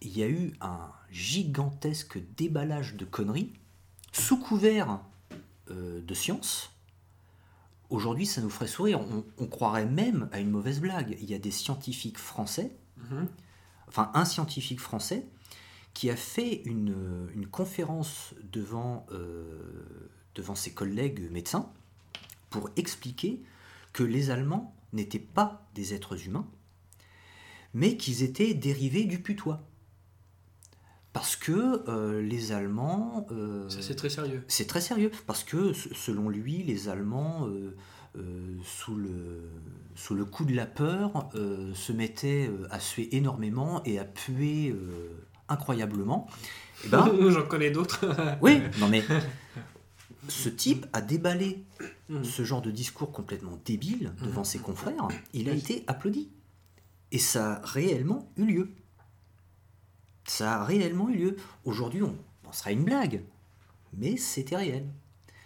il 0.00 0.16
y 0.16 0.22
a 0.22 0.28
eu 0.28 0.52
un 0.60 0.90
gigantesque 1.10 2.18
déballage 2.36 2.94
de 2.94 3.04
conneries 3.04 3.52
sous 4.12 4.38
couvert 4.38 5.00
euh, 5.70 6.00
de 6.00 6.14
science. 6.14 6.72
Aujourd'hui, 7.90 8.26
ça 8.26 8.40
nous 8.40 8.50
ferait 8.50 8.68
sourire. 8.68 9.00
On, 9.38 9.46
croirait 9.46 9.86
même 9.86 10.28
à 10.32 10.38
une 10.38 10.50
mauvaise 10.50 10.80
blague. 10.80 11.16
Il 11.20 11.28
y 11.28 11.34
a 11.34 11.38
des 11.38 11.50
scientifiques 11.50 12.18
français, 12.18 12.72
mhm. 13.10 13.26
enfin 13.88 14.10
un 14.14 14.24
scientifique 14.24 14.80
français, 14.80 15.26
qui 15.92 16.08
a 16.08 16.16
fait 16.16 16.62
une, 16.64 17.46
conférence 17.50 18.34
devant, 18.52 19.06
euh, 19.10 20.08
devant 20.36 20.54
ses 20.54 20.72
collègues 20.72 21.30
médecins 21.32 21.68
pour 22.48 22.70
expliquer 22.76 23.42
que 23.92 24.04
les 24.04 24.30
Allemands 24.30 24.74
n'étaient 24.92 25.18
pas 25.18 25.68
des 25.74 25.94
êtres 25.94 26.26
humains, 26.26 26.46
mais 27.74 27.96
qu'ils 27.96 28.22
étaient 28.22 28.54
dérivés 28.54 29.04
du 29.04 29.20
putois. 29.20 29.66
Parce 31.12 31.34
que 31.34 31.82
euh, 31.88 32.22
les 32.22 32.52
Allemands... 32.52 33.26
Euh, 33.32 33.68
c'est 33.68 33.96
très 33.96 34.10
sérieux. 34.10 34.44
C'est 34.46 34.66
très 34.66 34.80
sérieux, 34.80 35.10
parce 35.26 35.42
que 35.42 35.72
selon 35.72 36.28
lui, 36.28 36.62
les 36.62 36.88
Allemands, 36.88 37.48
euh, 37.48 38.56
sous, 38.64 38.94
le, 38.94 39.50
sous 39.96 40.14
le 40.14 40.24
coup 40.24 40.44
de 40.44 40.54
la 40.54 40.66
peur, 40.66 41.28
se 41.74 41.92
mettaient 41.92 42.50
à 42.70 42.78
suer 42.78 43.16
énormément 43.16 43.82
et 43.84 43.98
à 43.98 44.04
puer 44.04 44.74
incroyablement. 45.48 46.28
Eh 46.84 46.88
ben, 46.88 47.10
J'en 47.30 47.46
connais 47.46 47.70
d'autres. 47.70 48.04
oui, 48.40 48.60
non 48.78 48.88
mais... 48.88 49.02
ce 50.28 50.48
type 50.48 50.86
a 50.92 51.00
déballé 51.00 51.64
mmh. 52.08 52.22
ce 52.22 52.44
genre 52.44 52.62
de 52.62 52.70
discours 52.70 53.10
complètement 53.10 53.58
débile 53.64 54.12
devant 54.22 54.42
mmh. 54.42 54.44
ses 54.44 54.58
confrères. 54.60 55.08
Il 55.32 55.48
a 55.48 55.52
été 55.52 55.82
applaudi. 55.88 56.30
Et 57.10 57.18
ça 57.18 57.54
a 57.54 57.66
réellement 57.66 58.30
eu 58.36 58.44
lieu. 58.44 58.70
Ça 60.30 60.60
a 60.60 60.64
réellement 60.64 61.08
eu 61.08 61.16
lieu. 61.16 61.36
Aujourd'hui, 61.64 62.04
on 62.04 62.16
pensera 62.44 62.70
une 62.70 62.84
blague. 62.84 63.24
Mais 63.92 64.16
c'était 64.16 64.56
réel. 64.56 64.86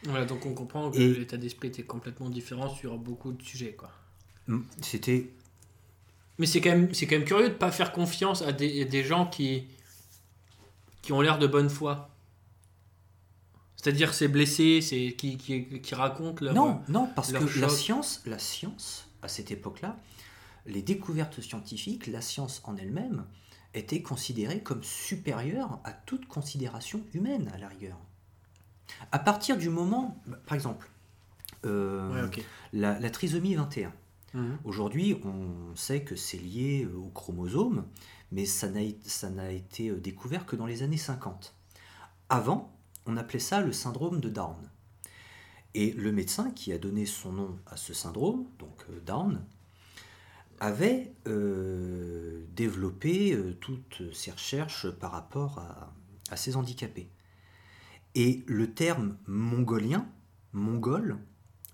Voilà, 0.03 0.27
donc 0.27 0.45
on 0.45 0.53
comprend 0.53 0.91
que 0.91 0.99
l'état 0.99 1.39
d'esprit 1.39 1.69
était 1.69 1.85
complètement 1.85 2.29
différent 2.29 2.69
sur 2.69 2.99
beaucoup 2.99 3.33
de 3.33 3.43
sujets. 3.43 3.73
quoi. 3.73 3.91
C'était. 4.83 5.31
Mais 6.39 6.45
c'est 6.45 6.61
quand, 6.61 6.71
même, 6.71 6.89
quand 6.93 7.11
même 7.13 7.25
curieux 7.25 7.49
de 7.49 7.55
ne 7.55 7.59
pas 7.59 7.73
faire 7.73 7.93
confiance 7.93 8.43
à 8.43 8.53
des, 8.53 8.85
des 8.85 9.05
gens 9.05 9.25
qui, 9.25 9.69
qui 11.01 11.13
ont 11.13 11.23
l'air 11.23 11.39
de 11.39 11.47
bonne 11.47 11.71
foi. 11.71 12.11
C'est-à-dire 13.77 14.13
ces 14.13 14.29
blessés, 14.29 14.83
c'est 14.83 15.15
qui, 15.17 15.39
qui, 15.39 15.81
qui, 15.81 15.95
racontent 15.95 16.45
leur 16.45 16.53
Non, 16.53 16.83
non, 16.89 17.09
parce 17.17 17.33
que 17.33 17.59
la 17.59 17.71
science, 17.71 18.23
la 18.27 18.39
science, 18.39 19.09
à 19.23 19.29
cette 19.29 19.51
époque-là, 19.51 19.97
les 20.67 20.83
découvertes 20.83 21.41
scientifiques, 21.41 22.07
la 22.07 22.21
science 22.21 22.61
en 22.65 22.77
elle-même, 22.77 23.25
était 23.75 24.03
considérée 24.03 24.63
comme 24.63 24.83
supérieure 24.83 25.81
à 25.85 25.93
toute 25.93 26.27
considération 26.27 27.03
humaine, 27.13 27.51
à 27.55 27.59
la 27.59 27.69
rigueur. 27.69 27.99
À 29.13 29.19
partir 29.19 29.57
du 29.57 29.69
moment, 29.69 30.23
par 30.47 30.55
exemple, 30.55 30.89
euh, 31.65 32.29
la, 32.73 33.11
trisomie 33.11 33.55
21. 33.55 33.93
Mhm. 34.35 34.59
Aujourd'hui, 34.65 35.21
on 35.25 35.75
sait 35.77 36.03
que 36.03 36.17
c'est 36.17 36.39
lié 36.39 36.87
au 36.87 37.09
chromosome, 37.09 37.85
mais 38.33 38.47
ça 38.47 38.69
n'a 38.69 39.51
été 39.51 39.91
découvert 39.93 40.47
que 40.47 40.57
dans 40.57 40.67
les 40.67 40.83
années 40.83 40.97
50. 40.97 41.55
Avant, 42.29 42.73
on 43.07 43.17
appelait 43.17 43.39
ça 43.39 43.61
le 43.61 43.73
syndrome 43.73 44.21
de 44.21 44.29
Down. 44.29 44.57
Et 45.75 45.93
le 45.93 46.13
médecin 46.13 46.51
qui 46.51 46.73
a 46.73 46.79
donné 46.79 47.05
son 47.05 47.33
nom 47.33 47.59
à 47.67 47.77
ce 47.77 47.93
syndrome, 47.93 48.47
donc 48.59 48.85
euh, 48.91 49.01
Down, 49.05 49.45
avait 50.61 51.13
euh, 51.27 52.45
développé 52.55 53.33
euh, 53.33 53.55
toutes 53.61 54.03
ses 54.13 54.31
recherches 54.31 54.91
par 54.91 55.13
rapport 55.13 55.59
à, 55.59 56.37
ces 56.37 56.57
handicapés. 56.57 57.09
Et 58.17 58.43
le 58.47 58.73
terme 58.73 59.17
mongolien, 59.27 60.09
mongol, 60.53 61.19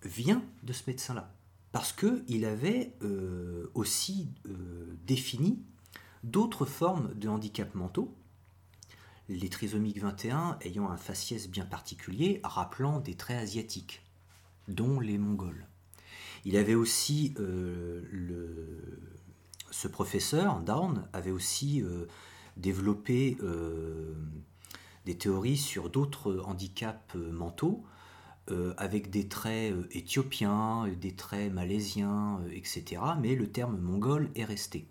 vient 0.04 0.42
de 0.62 0.72
ce 0.72 0.82
médecin-là. 0.86 1.32
Parce 1.72 1.92
qu'il 1.92 2.44
avait 2.44 2.92
aussi 3.74 4.28
défini 5.06 5.62
d'autres 6.24 6.66
formes 6.66 7.14
de 7.14 7.28
handicap 7.28 7.74
mentaux 7.74 8.14
les 9.30 9.48
trisomiques 9.48 10.00
21 10.00 10.58
ayant 10.62 10.90
un 10.90 10.96
faciès 10.96 11.48
bien 11.48 11.64
particulier, 11.64 12.40
rappelant 12.42 12.98
des 12.98 13.14
traits 13.14 13.38
asiatiques, 13.38 14.02
dont 14.66 14.98
les 14.98 15.18
Mongols. 15.18 15.66
Il 16.44 16.56
avait 16.56 16.74
aussi 16.74 17.34
euh, 17.38 18.02
ce 19.70 19.88
professeur 19.88 20.60
Down 20.60 21.06
avait 21.12 21.30
aussi 21.30 21.82
euh, 21.82 22.06
développé 22.56 23.36
euh, 23.42 24.14
des 25.04 25.18
théories 25.18 25.58
sur 25.58 25.90
d'autres 25.90 26.42
handicaps 26.44 27.14
mentaux 27.14 27.84
avec 28.78 29.10
des 29.10 29.28
traits 29.28 29.76
éthiopiens, 29.92 30.88
des 31.00 31.14
traits 31.14 31.52
malaisiens, 31.52 32.40
etc. 32.50 33.00
Mais 33.20 33.36
le 33.36 33.46
terme 33.46 33.78
mongol 33.78 34.28
est 34.34 34.44
resté. 34.44 34.88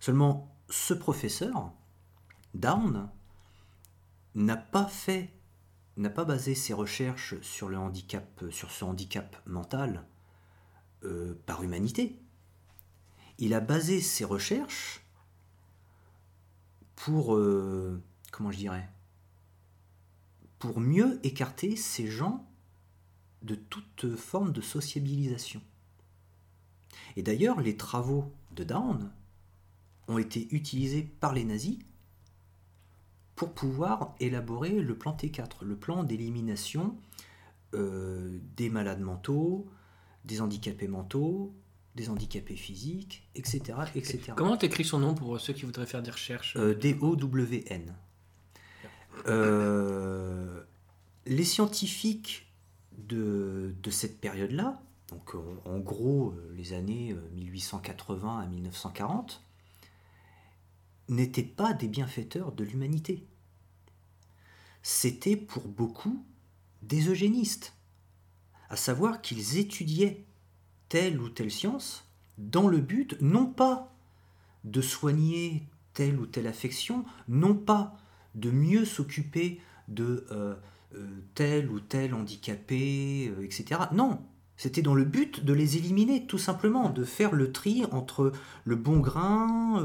Seulement, 0.00 0.52
ce 0.68 0.92
professeur, 0.92 1.70
Down, 2.54 3.08
n'a 4.34 4.56
pas 4.56 4.90
n'a 5.96 6.10
pas 6.10 6.24
basé 6.24 6.56
ses 6.56 6.74
recherches 6.74 7.40
sur 7.40 7.68
le 7.68 7.78
handicap, 7.78 8.42
sur 8.50 8.72
ce 8.72 8.84
handicap 8.84 9.40
mental 9.46 10.04
euh, 11.04 11.40
par 11.46 11.62
humanité. 11.62 12.16
Il 13.38 13.54
a 13.54 13.60
basé 13.60 14.00
ses 14.00 14.24
recherches 14.24 15.02
pour, 16.96 17.34
euh, 17.34 18.02
comment 18.30 18.50
je 18.50 18.58
dirais, 18.58 18.88
pour 20.58 20.80
mieux 20.80 21.18
écarter 21.24 21.76
ces 21.76 22.06
gens 22.06 22.46
de 23.42 23.54
toute 23.54 24.14
forme 24.16 24.52
de 24.52 24.60
sociabilisation. 24.60 25.62
Et 27.16 27.22
d'ailleurs, 27.22 27.60
les 27.60 27.76
travaux 27.76 28.32
de 28.52 28.64
Down 28.64 29.10
ont 30.08 30.18
été 30.18 30.48
utilisés 30.54 31.02
par 31.02 31.32
les 31.32 31.44
nazis 31.44 31.78
pour 33.36 33.54
pouvoir 33.54 34.14
élaborer 34.20 34.80
le 34.80 34.94
plan 34.98 35.16
T4, 35.16 35.64
le 35.64 35.76
plan 35.76 36.04
d'élimination 36.04 36.98
euh, 37.74 38.38
des 38.56 38.68
malades 38.68 39.00
mentaux, 39.00 39.66
des 40.24 40.40
handicapés 40.40 40.88
mentaux, 40.88 41.54
des 41.94 42.08
handicapés 42.08 42.56
physiques, 42.56 43.28
etc. 43.34 43.78
etc. 43.94 44.32
Comment 44.36 44.56
tu 44.56 44.66
écris 44.66 44.84
son 44.84 45.00
nom 45.00 45.14
pour 45.14 45.40
ceux 45.40 45.52
qui 45.52 45.64
voudraient 45.64 45.86
faire 45.86 46.02
des 46.02 46.10
recherches 46.10 46.56
euh, 46.56 46.74
D-O-W-N. 46.74 47.94
Euh, 49.26 50.62
les 51.26 51.44
scientifiques 51.44 52.52
de, 52.96 53.74
de 53.82 53.90
cette 53.90 54.20
période-là, 54.20 54.80
donc 55.08 55.34
en 55.64 55.78
gros 55.78 56.34
les 56.54 56.72
années 56.72 57.16
1880 57.34 58.38
à 58.38 58.46
1940, 58.46 59.42
n'étaient 61.08 61.42
pas 61.42 61.72
des 61.72 61.88
bienfaiteurs 61.88 62.52
de 62.52 62.62
l'humanité 62.62 63.26
c'était 64.82 65.36
pour 65.36 65.66
beaucoup 65.68 66.24
des 66.82 67.08
eugénistes, 67.08 67.74
à 68.70 68.76
savoir 68.76 69.20
qu'ils 69.20 69.58
étudiaient 69.58 70.24
telle 70.88 71.20
ou 71.20 71.28
telle 71.28 71.50
science 71.50 72.04
dans 72.38 72.68
le 72.68 72.78
but 72.78 73.20
non 73.20 73.46
pas 73.46 73.92
de 74.64 74.80
soigner 74.80 75.62
telle 75.94 76.18
ou 76.18 76.26
telle 76.26 76.46
affection, 76.46 77.04
non 77.28 77.54
pas 77.54 77.96
de 78.34 78.50
mieux 78.50 78.84
s'occuper 78.84 79.60
de 79.88 80.24
euh, 80.30 80.54
euh, 80.94 81.06
tel 81.34 81.70
ou 81.70 81.80
tel 81.80 82.14
handicapé, 82.14 83.28
euh, 83.28 83.44
etc. 83.44 83.82
Non, 83.92 84.20
c'était 84.56 84.82
dans 84.82 84.94
le 84.94 85.04
but 85.04 85.44
de 85.44 85.52
les 85.52 85.76
éliminer, 85.76 86.26
tout 86.26 86.38
simplement, 86.38 86.90
de 86.90 87.04
faire 87.04 87.32
le 87.32 87.52
tri 87.52 87.84
entre 87.90 88.32
le 88.64 88.76
bon 88.76 89.00
grain 89.00 89.84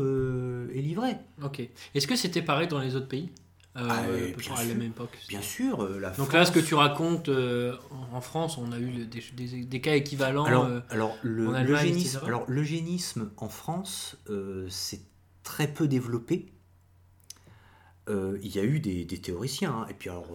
et 0.73 0.81
l'ivraie. 0.81 1.19
Ok. 1.43 1.67
Est-ce 1.93 2.07
que 2.07 2.15
c'était 2.15 2.41
pareil 2.41 2.67
dans 2.67 2.79
les 2.79 2.95
autres 2.95 3.07
pays? 3.07 3.31
Euh, 3.77 3.89
ah 3.89 4.53
à 4.57 4.63
la 4.63 4.73
même 4.73 4.83
époque. 4.83 5.17
Bien 5.27 5.41
sûr. 5.41 5.83
Euh, 5.83 6.01
Donc 6.17 6.31
là, 6.31 6.45
ce 6.45 6.51
que 6.51 6.61
tu 6.61 6.75
racontes, 6.75 7.27
euh, 7.27 7.75
en 8.13 8.21
France, 8.21 8.57
on 8.57 8.71
a 8.71 8.79
eu 8.79 9.05
des, 9.05 9.81
cas 9.81 9.95
équivalents 9.95 10.45
alors, 10.45 10.69
alors, 10.89 11.17
le, 11.23 11.53
alors, 11.53 12.45
l'eugénisme 12.47 13.31
en 13.37 13.49
France, 13.49 14.17
c'est 14.69 15.01
très 15.43 15.67
peu 15.67 15.87
développé. 15.87 16.53
Il 18.07 18.47
y 18.47 18.59
a 18.59 18.63
eu 18.63 18.79
des, 18.79 19.05
théoriciens, 19.05 19.81
hein. 19.81 19.87
et 19.89 19.93
puis 19.93 20.09
alors, 20.09 20.29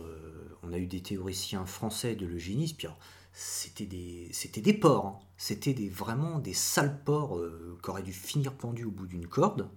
on 0.63 0.73
a 0.75 0.79
eu 0.79 0.87
des 0.87 1.01
théoriciens 1.01 1.65
français 1.65 2.17
de 2.17 2.27
l'eugénisme, 2.27 2.77
puis 2.77 2.89
c'était 3.33 3.87
des, 3.87 4.29
c'était 4.33 4.61
des 4.61 4.75
porcs, 4.75 5.07
hein. 5.07 5.19
c'était 5.39 5.73
des, 5.73 5.89
vraiment 5.89 6.41
des 6.41 6.53
sales 6.53 7.01
porcs 7.05 7.41
qui 7.83 7.89
auraient 7.89 8.03
dû 8.03 8.13
finir 8.13 8.53
pendus 8.53 8.85
au 8.85 8.91
bout 8.91 9.07
d'une 9.07 9.27
corde, 9.27 9.71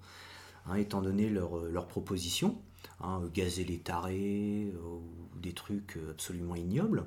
hein, 0.66 0.76
étant 0.76 1.02
donné 1.02 1.30
leur, 1.30 1.64
leur 1.64 1.88
proposition. 1.88 2.62
Hein, 3.04 3.22
gazer 3.34 3.66
les 3.66 3.80
tarés, 3.80 4.72
euh, 4.74 4.80
ou 4.80 5.40
des 5.40 5.54
trucs 5.54 5.98
euh, 5.98 6.12
absolument 6.12 6.56
ignobles. 6.56 7.06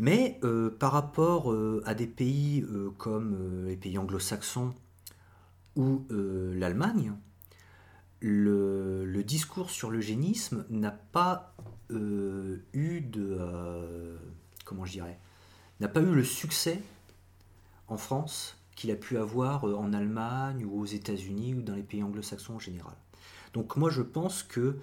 Mais 0.00 0.40
euh, 0.42 0.70
par 0.70 0.90
rapport 0.90 1.54
à 1.84 1.94
des 1.94 2.08
pays 2.08 2.66
comme 2.98 3.68
les 3.68 3.76
pays 3.76 3.96
anglo-saxons 3.96 4.74
ou 5.76 6.04
l'Allemagne, 6.10 7.12
le, 8.20 9.22
discours 9.22 9.70
sur 9.70 9.92
l'eugénisme 9.92 10.66
n'a 10.68 10.90
pas 10.90 11.54
eu 11.90 13.00
de 13.02 13.38
comment 14.64 14.84
je 14.84 14.92
dirais 14.92 15.20
n'a 15.78 15.88
pas 15.88 16.00
eu 16.00 16.12
le 16.12 16.24
succès 16.24 16.82
en 17.86 17.96
France 17.96 18.58
qu'il 18.74 18.90
a 18.90 18.96
pu 18.96 19.16
avoir 19.16 19.64
en 19.64 19.92
Allemagne 19.92 20.64
ou 20.64 20.80
aux 20.80 20.86
États-Unis 20.86 21.54
ou 21.54 21.62
dans 21.62 21.76
les 21.76 21.84
pays 21.84 22.02
anglo-saxons 22.02 22.54
en 22.54 22.58
général. 22.58 22.96
Donc 23.54 23.76
moi 23.76 23.88
je 23.88 24.02
pense 24.02 24.42
que 24.42 24.76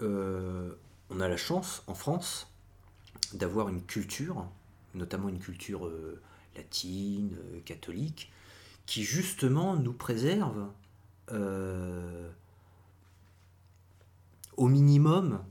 euh, 0.00 0.70
on 1.10 1.20
a 1.20 1.28
la 1.28 1.36
chance 1.36 1.84
en 1.86 1.94
France 1.94 2.50
d'avoir 3.34 3.68
une 3.68 3.82
culture, 3.82 4.46
notamment 4.94 5.28
une 5.28 5.38
culture 5.38 5.86
euh, 5.86 6.20
latine, 6.56 7.36
euh, 7.38 7.60
catholique, 7.64 8.32
qui 8.86 9.04
justement 9.04 9.76
nous 9.76 9.92
préserve 9.92 10.66
au 14.58 14.68
minimum 14.68 15.42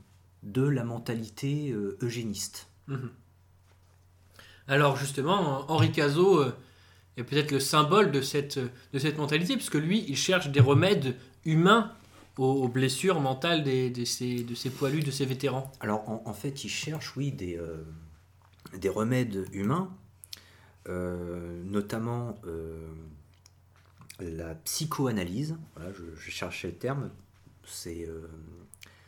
de 0.44 0.62
la 0.62 0.84
mentalité 0.84 1.74
eugéniste. 2.00 2.68
Mhm. 2.86 3.10
Alors 4.68 4.96
justement, 4.96 5.68
Henri 5.68 5.90
Cazot 5.90 6.44
est 7.16 7.24
peut-être 7.24 7.50
le 7.50 7.58
symbole 7.58 8.12
de 8.12 8.20
cette, 8.20 8.60
de 8.92 8.98
cette 9.00 9.18
mentalité, 9.18 9.56
puisque 9.56 9.74
lui, 9.74 10.04
il 10.06 10.16
cherche 10.16 10.48
des 10.50 10.60
remèdes 10.60 11.16
humains 11.44 11.92
aux, 12.36 12.68
blessures 12.68 13.20
mentales 13.20 13.62
de, 13.64 14.04
ces, 14.04 14.70
poilus, 14.76 15.02
de 15.02 15.10
ces 15.10 15.26
vétérans 15.26 15.70
Alors 15.80 16.08
en, 16.08 16.32
fait, 16.32 16.64
ils 16.64 16.68
cherchent, 16.70 17.16
oui, 17.16 17.32
des, 17.32 17.56
euh, 17.56 17.84
des 18.76 18.88
remèdes 18.88 19.46
humains, 19.52 19.90
notamment 20.86 22.36
la 24.20 24.54
psychoanalyse. 24.54 25.56
Voilà, 25.76 25.92
je, 25.92 26.30
cherchais 26.30 26.68
le 26.68 26.74
terme. 26.74 27.10
C'est 27.66 28.06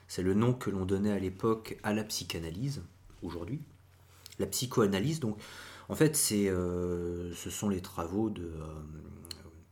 c'est 0.09 0.23
le 0.23 0.35
nom 0.35 0.53
que 0.53 0.71
l'on 0.71 0.85
donnait 0.85 1.13
à 1.13 1.19
l'époque 1.19 1.79
à 1.83 1.93
la 1.93 2.05
psychanalyse, 2.05 2.83
aujourd'hui. 3.23 3.61
La 4.39 4.47
psychoanalyse, 4.47 5.21
donc, 5.21 5.39
en 5.89 5.95
fait, 5.95 6.17
c'est, 6.17 6.49
euh, 6.49 7.35
ce 7.35 7.51
sont 7.51 7.69
les 7.69 7.81
travaux 7.81 8.31
de. 8.31 8.45
Euh, 8.45 8.83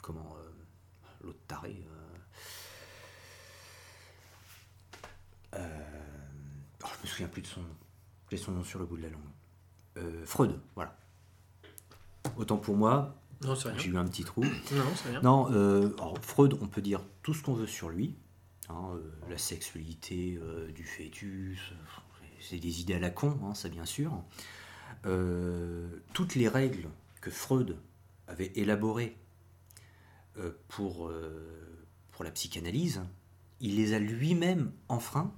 comment. 0.02 0.36
Euh, 0.38 0.50
l'autre 1.22 1.38
taré. 1.46 1.76
Oh, 5.56 6.88
je 6.92 6.98
me 6.98 7.02
souviens 7.14 7.28
plus 7.28 7.42
de 7.42 7.46
son 7.46 7.60
nom. 7.60 7.76
J'ai 8.30 8.36
son 8.36 8.52
nom 8.52 8.64
sur 8.64 8.78
le 8.78 8.86
bout 8.86 8.96
de 8.96 9.02
la 9.02 9.10
langue. 9.10 9.20
Freud, 10.24 10.58
voilà. 10.74 10.96
Autant 12.36 12.56
pour 12.56 12.76
moi, 12.76 13.14
j'ai 13.76 13.88
eu 13.88 13.96
un 13.96 14.06
petit 14.06 14.24
trou. 14.24 14.42
Non, 14.42 14.50
c'est 14.96 15.10
rien. 15.10 15.22
Non, 15.22 16.14
Freud, 16.20 16.58
on 16.60 16.66
peut 16.66 16.82
dire 16.82 17.00
tout 17.22 17.32
ce 17.32 17.42
qu'on 17.42 17.54
veut 17.54 17.66
sur 17.66 17.90
lui. 17.90 18.16
Hein, 18.70 18.94
euh, 18.94 19.12
la 19.28 19.36
sexualité 19.36 20.38
euh, 20.40 20.70
du 20.72 20.84
fœtus, 20.84 21.58
c'est 22.40 22.58
des 22.58 22.80
idées 22.80 22.94
à 22.94 22.98
la 22.98 23.10
con, 23.10 23.38
hein, 23.44 23.54
ça 23.54 23.68
bien 23.68 23.84
sûr. 23.84 24.22
Euh, 25.04 25.86
toutes 26.14 26.34
les 26.34 26.48
règles 26.48 26.88
que 27.20 27.30
Freud 27.30 27.76
avait 28.26 28.52
élaborées 28.54 29.16
pour, 30.68 31.12
pour 32.10 32.24
la 32.24 32.30
psychanalyse, 32.32 33.02
il 33.60 33.76
les 33.76 33.92
a 33.92 33.98
lui-même 34.00 34.72
enfreints, 34.88 35.32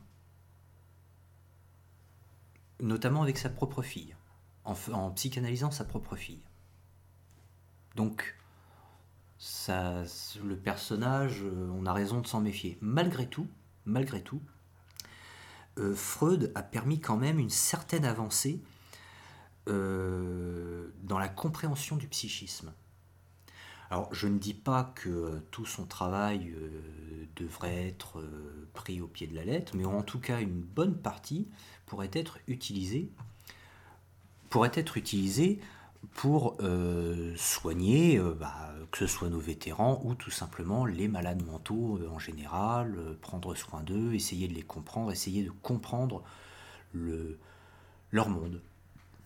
notamment 2.81 3.23
avec 3.23 3.39
sa 3.39 3.49
propre 3.49 3.83
fille, 3.83 4.15
en, 4.65 5.11
psychanalysant 5.13 5.71
sa 5.71 5.85
propre 5.85 6.17
fille. 6.17 6.43
Donc, 7.95 8.37
le 9.69 10.55
personnage, 10.55 11.43
euh, 11.43 11.71
on 11.75 11.87
a 11.87 11.93
raison 11.93 12.21
de 12.21 12.27
s'en 12.27 12.41
méfier. 12.41 12.79
Malgré 12.81 13.29
tout, 13.29 13.49
malgré 13.85 14.23
tout, 14.23 14.43
euh, 15.79 15.95
Freud 15.95 16.53
a 16.55 16.63
permis 16.63 17.01
quand 17.01 17.17
même 17.17 17.39
une 17.39 17.51
certaine 17.51 18.05
avancée 18.05 18.63
euh, 19.69 20.89
dans 21.03 21.19
la 21.19 21.29
compréhension 21.29 21.97
du 21.97 22.09
psychisme. 22.09 22.73
Alors, 23.91 24.13
je 24.13 24.27
ne 24.27 24.39
dis 24.39 24.55
pas 24.55 24.93
que 24.97 25.41
tout 25.53 25.65
son 25.65 25.87
travail 25.87 26.53
devrait 27.37 27.87
être 27.87 28.21
pris 28.75 29.01
au 29.01 29.07
pied 29.07 29.29
de 29.29 29.35
la 29.37 29.45
lettre, 29.45 29.77
mais 29.77 29.85
en 29.85 30.03
tout 30.03 30.19
cas, 30.19 30.41
une 30.41 30.61
bonne 30.61 31.01
partie 31.01 31.49
pourrait 31.87 32.11
être 32.13 32.39
utilisée, 32.49 33.09
pourrait 34.51 34.73
être 34.75 34.97
utilisée 34.97 35.61
pour 36.15 36.57
soigner 37.37 38.21
bah, 38.39 38.77
que 38.91 38.99
ce 38.99 39.07
soit 39.07 39.29
nos 39.29 39.41
vétérans 39.41 40.01
ou 40.05 40.15
tout 40.15 40.31
simplement 40.31 40.87
les 40.87 41.09
malades 41.09 41.45
mentaux 41.45 41.99
euh, 41.99 42.09
en 42.09 42.19
général, 42.19 42.95
euh, 42.97 43.15
prendre 43.21 43.55
soin 43.55 43.83
d'eux, 43.83 44.15
essayer 44.15 44.49
de 44.49 44.55
les 44.55 44.63
comprendre, 44.63 45.13
essayer 45.13 45.45
de 45.45 45.51
comprendre 45.63 46.23
le, 46.93 47.39
leur 48.11 48.29
monde, 48.29 48.61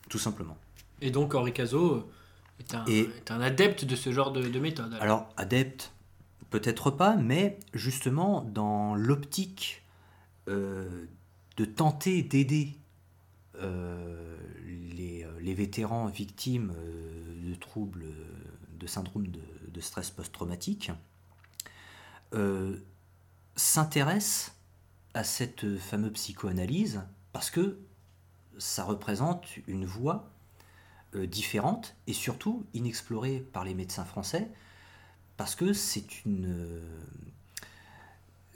tout 0.08 0.18
simplement. 0.18 0.56
Et 1.00 1.10
donc 1.10 1.34
Henri 1.34 1.52
Cazot 1.52 2.10
est 2.58 2.74
un, 2.74 2.84
est 2.86 3.30
un 3.30 3.40
adepte 3.40 3.84
de 3.84 3.96
ce 3.96 4.12
genre 4.12 4.32
de, 4.32 4.58
méthode. 4.58 4.96
Alors. 5.00 5.28
adepte, 5.36 5.92
peut-être 6.50 6.90
pas, 6.90 7.16
mais 7.16 7.58
justement 7.72 8.42
dans 8.42 8.94
l'optique 8.94 9.82
euh, 10.48 11.04
de 11.56 11.64
tenter 11.64 12.22
d'aider 12.22 12.76
les, 13.60 15.26
les, 15.40 15.54
vétérans 15.54 16.06
victimes 16.06 16.72
de 17.44 17.54
troubles 17.54 18.06
de 18.80 18.86
syndrome 18.86 19.26
de, 19.28 19.80
stress 19.80 20.10
post-traumatique, 20.10 20.90
euh, 22.34 22.78
s'intéresse 23.56 24.52
à 25.14 25.24
cette 25.24 25.78
fameuse 25.78 26.12
psychoanalyse 26.12 27.02
parce 27.32 27.50
que 27.50 27.78
ça 28.58 28.84
représente 28.84 29.46
une 29.66 29.86
voie 29.86 30.30
euh, 31.14 31.26
différente 31.26 31.96
et 32.06 32.12
surtout 32.12 32.66
inexplorée 32.74 33.40
par 33.40 33.64
les 33.64 33.74
médecins 33.74 34.04
français 34.04 34.50
parce 35.36 35.54
que 35.54 35.72
c'est 35.72 36.24
une, 36.26 36.82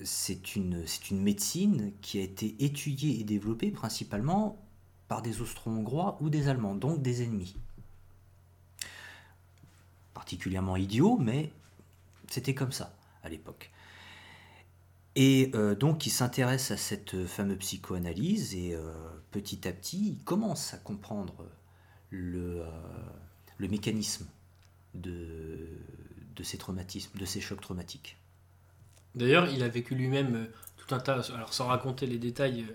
c'est 0.02 0.56
une, 0.56 0.84
médecine 1.12 1.92
qui 2.00 2.18
a 2.18 2.22
été 2.22 2.56
étudiée 2.64 3.20
et 3.20 3.24
développée 3.24 3.70
principalement 3.70 4.60
par 5.08 5.22
des 5.22 5.40
Austro-Hongrois 5.40 6.18
ou 6.20 6.30
des 6.30 6.48
Allemands, 6.48 6.74
donc 6.74 7.02
des 7.02 7.22
ennemis 7.22 7.54
particulièrement 10.14 10.76
idiot, 10.76 11.18
mais 11.18 11.52
c'était 12.30 12.54
comme 12.54 12.72
ça 12.72 12.96
à 13.22 13.28
l'époque. 13.28 13.70
Et 15.16 15.50
euh, 15.54 15.74
donc 15.74 16.06
il 16.06 16.10
s'intéresse 16.10 16.70
à 16.70 16.76
cette 16.76 17.26
fameuse 17.26 17.58
psychoanalyse 17.58 18.54
et 18.54 18.74
euh, 18.74 18.94
petit 19.30 19.68
à 19.68 19.72
petit 19.72 20.16
il 20.18 20.24
commence 20.24 20.72
à 20.72 20.78
comprendre 20.78 21.46
le, 22.10 22.62
euh, 22.62 23.68
mécanisme 23.68 24.26
de, 24.94 25.68
de 26.34 26.42
ces 26.42 26.58
traumatismes, 26.58 27.18
de 27.18 27.24
ces 27.24 27.40
chocs 27.40 27.60
traumatiques. 27.60 28.16
D'ailleurs, 29.14 29.48
il 29.48 29.62
a 29.62 29.68
vécu 29.68 29.94
lui-même 29.94 30.48
tout 30.76 30.94
un 30.94 30.98
tas, 30.98 31.20
alors 31.34 31.52
sans 31.52 31.66
raconter 31.66 32.06
les 32.06 32.18
détails 32.18 32.66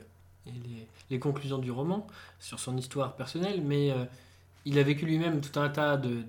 et 0.48 0.52
les, 1.10 1.20
conclusions 1.20 1.58
du 1.58 1.72
roman 1.72 2.08
sur 2.40 2.60
son 2.60 2.78
histoire 2.78 3.16
personnelle, 3.16 3.62
mais 3.64 3.94
il 4.66 4.80
a 4.80 4.84
vécu 4.84 5.06
lui-même 5.06 5.42
tout 5.42 5.60
un 5.60 5.70
tas 5.70 5.98
de 5.98 6.24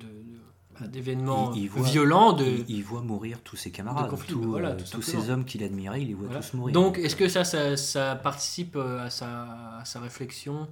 d'événements 0.86 1.50
violents. 1.50 2.32
De, 2.32 2.64
il, 2.68 2.82
voit 2.82 3.02
mourir 3.02 3.40
tous 3.42 3.56
ses 3.56 3.70
camarades, 3.70 4.10
euh, 4.12 4.76
tous 4.90 5.02
ces 5.02 5.30
hommes 5.30 5.44
qu'il 5.44 5.62
admirait, 5.62 6.02
il 6.02 6.08
les 6.08 6.14
voit 6.14 6.28
tous 6.28 6.54
mourir. 6.54 6.72
Donc, 6.72 6.98
est-ce 6.98 7.16
que 7.16 7.28
ça, 7.28 7.44
ça, 7.44 8.16
participe 8.16 8.76
euh, 8.76 9.04
à 9.04 9.10
sa, 9.10 9.78
à 9.78 9.84
sa, 9.84 10.00
réflexion 10.00 10.68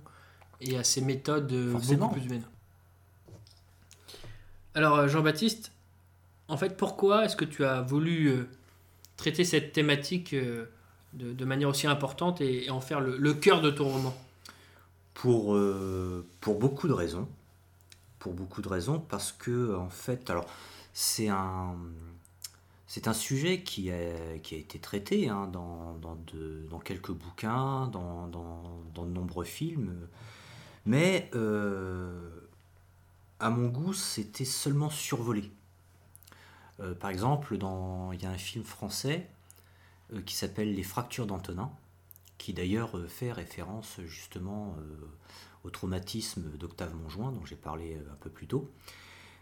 et 0.60 0.76
à 0.76 0.84
ses 0.84 1.00
méthodes 1.00 1.52
euh, 1.52 1.72
beaucoup 1.72 2.14
plus 2.14 2.26
humaines? 2.26 2.46
Alors, 4.74 5.08
Jean-Baptiste, 5.08 5.72
en 6.48 6.56
fait, 6.56 6.76
pourquoi 6.76 7.24
est-ce 7.24 7.36
que 7.36 7.44
tu 7.44 7.64
as 7.64 7.82
voulu 7.82 8.46
traiter 9.18 9.44
cette 9.44 9.72
thématique 9.72 10.34
de, 11.12 11.44
manière 11.44 11.68
aussi 11.68 11.86
importante 11.86 12.40
et, 12.40 12.70
en 12.70 12.80
faire 12.80 13.00
le, 13.00 13.34
cœur 13.34 13.60
de 13.60 13.70
ton 13.70 13.90
roman. 13.90 14.16
Pour, 15.12 15.58
pour 16.40 16.58
beaucoup 16.58 16.88
de 16.88 16.94
raisons. 16.94 17.28
Pour 18.18 18.32
beaucoup 18.32 18.62
de 18.62 18.68
raisons, 18.68 18.98
parce 18.98 19.32
que 19.32 19.76
en 19.76 19.90
fait, 19.90 20.30
alors 20.30 20.46
c'est 20.92 21.28
un 21.28 21.76
c'est 22.88 23.06
un 23.06 23.12
sujet 23.12 23.60
qui 23.62 23.92
a, 23.92 24.38
qui 24.42 24.54
a 24.54 24.58
été 24.58 24.78
traité 24.78 25.28
hein, 25.28 25.46
dans, 25.52 25.94
dans, 26.00 26.16
de, 26.32 26.66
dans, 26.70 26.78
quelques 26.78 27.12
bouquins, 27.12 27.86
dans, 27.88 28.26
dans, 28.28 29.04
de 29.04 29.10
nombreux 29.10 29.44
films, 29.44 29.94
mais 30.86 31.30
euh, 31.34 32.30
à 33.38 33.50
mon 33.50 33.68
goût, 33.68 33.92
c'était 33.92 34.46
seulement 34.46 34.88
survolé. 34.88 35.50
Euh, 36.80 36.94
par 36.94 37.10
exemple, 37.10 37.54
il 37.54 38.22
y 38.22 38.26
a 38.26 38.30
un 38.30 38.38
film 38.38 38.64
français 38.64 39.28
euh, 40.12 40.22
qui 40.22 40.34
s'appelle 40.34 40.74
Les 40.74 40.82
fractures 40.82 41.26
d'Antonin, 41.26 41.70
qui 42.38 42.52
d'ailleurs 42.52 42.92
fait 43.08 43.32
référence 43.32 44.00
justement 44.06 44.76
au 45.64 45.70
traumatisme 45.70 46.56
d'Octave 46.56 46.94
Monjoint, 46.94 47.32
dont 47.32 47.44
j'ai 47.44 47.56
parlé 47.56 47.94
euh, 47.94 48.12
un 48.12 48.16
peu 48.16 48.30
plus 48.30 48.46
tôt. 48.46 48.70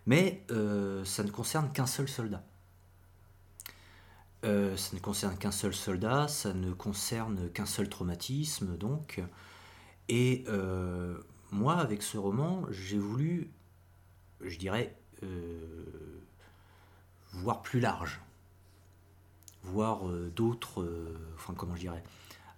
Mais 0.06 0.44
euh, 0.50 1.04
ça 1.04 1.24
ne 1.24 1.30
concerne 1.30 1.72
qu'un 1.72 1.86
seul 1.86 2.08
soldat. 2.08 2.42
Euh, 4.44 4.76
ça 4.76 4.94
ne 4.94 5.00
concerne 5.00 5.36
qu'un 5.36 5.50
seul 5.50 5.74
soldat, 5.74 6.28
ça 6.28 6.52
ne 6.52 6.72
concerne 6.72 7.50
qu'un 7.50 7.66
seul 7.66 7.88
traumatisme, 7.88 8.76
donc. 8.76 9.22
Et 10.08 10.44
moi, 11.50 11.78
avec 11.78 12.02
ce 12.02 12.16
roman, 12.16 12.64
j'ai 12.70 12.98
voulu, 12.98 13.50
je 14.40 14.56
dirais, 14.56 14.94
voir 17.36 17.62
plus 17.62 17.80
large, 17.80 18.20
voir 19.62 20.04
d'autres, 20.34 20.88
enfin 21.36 21.54
comment 21.54 21.74
je 21.74 21.80
dirais, 21.80 22.02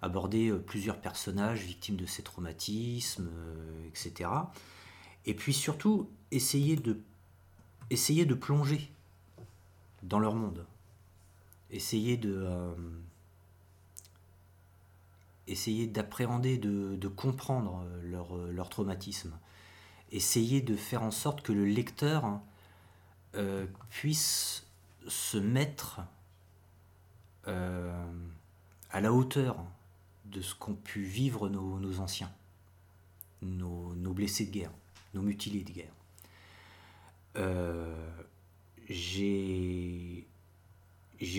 aborder 0.01 0.49
euh, 0.49 0.59
plusieurs 0.59 0.99
personnages 0.99 1.63
victimes 1.63 1.95
de 1.95 2.05
ces 2.05 2.23
traumatismes, 2.23 3.29
euh, 3.31 3.87
etc. 3.87 4.29
Et 5.25 5.33
puis 5.33 5.53
surtout, 5.53 6.09
essayer 6.31 6.75
de, 6.75 6.99
essayer 7.89 8.25
de 8.25 8.33
plonger 8.33 8.91
dans 10.03 10.19
leur 10.19 10.35
monde. 10.35 10.65
Essayer 11.71 12.17
de... 12.17 12.33
Euh, 12.35 12.73
essayer 15.47 15.87
d'appréhender, 15.87 16.59
de, 16.59 17.07
comprendre 17.07 17.83
leur, 18.03 18.37
leur, 18.37 18.69
traumatisme. 18.69 19.35
Essayer 20.11 20.61
de 20.61 20.75
faire 20.75 21.01
en 21.01 21.09
sorte 21.09 21.41
que 21.41 21.51
le 21.51 21.65
lecteur 21.65 22.39
puisse 23.89 24.67
se 25.07 25.37
mettre 25.37 26.01
à 27.45 29.01
la 29.01 29.11
hauteur 29.11 29.65
de 30.25 30.41
ce 30.41 30.53
qu'ont 30.53 30.75
pu 30.75 31.01
vivre 31.01 31.49
nos, 31.49 31.99
anciens, 31.99 32.31
nos, 33.41 34.13
blessés 34.13 34.45
de 34.45 34.51
guerre. 34.51 34.71
nos 35.15 35.23
mutilés 35.23 35.63
de 35.63 35.71
guerre. 35.71 35.93
j'ai 38.89 40.27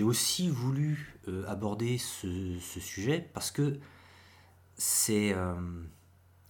aussi 0.03 0.49
voulu 0.49 1.17
aborder 1.47 1.99
ce, 1.99 2.59
sujet 2.59 3.31
parce 3.33 3.53
que 3.53 3.79
c'est 4.77 5.35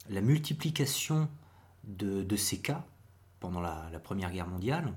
la 0.09 0.21
multiplication 0.21 1.29
de, 1.85 2.37
ces 2.37 2.61
cas 2.61 2.85
pendant 3.41 3.61
la, 3.61 4.01
Première 4.03 4.33
Guerre 4.33 4.49
mondiale, 4.49 4.93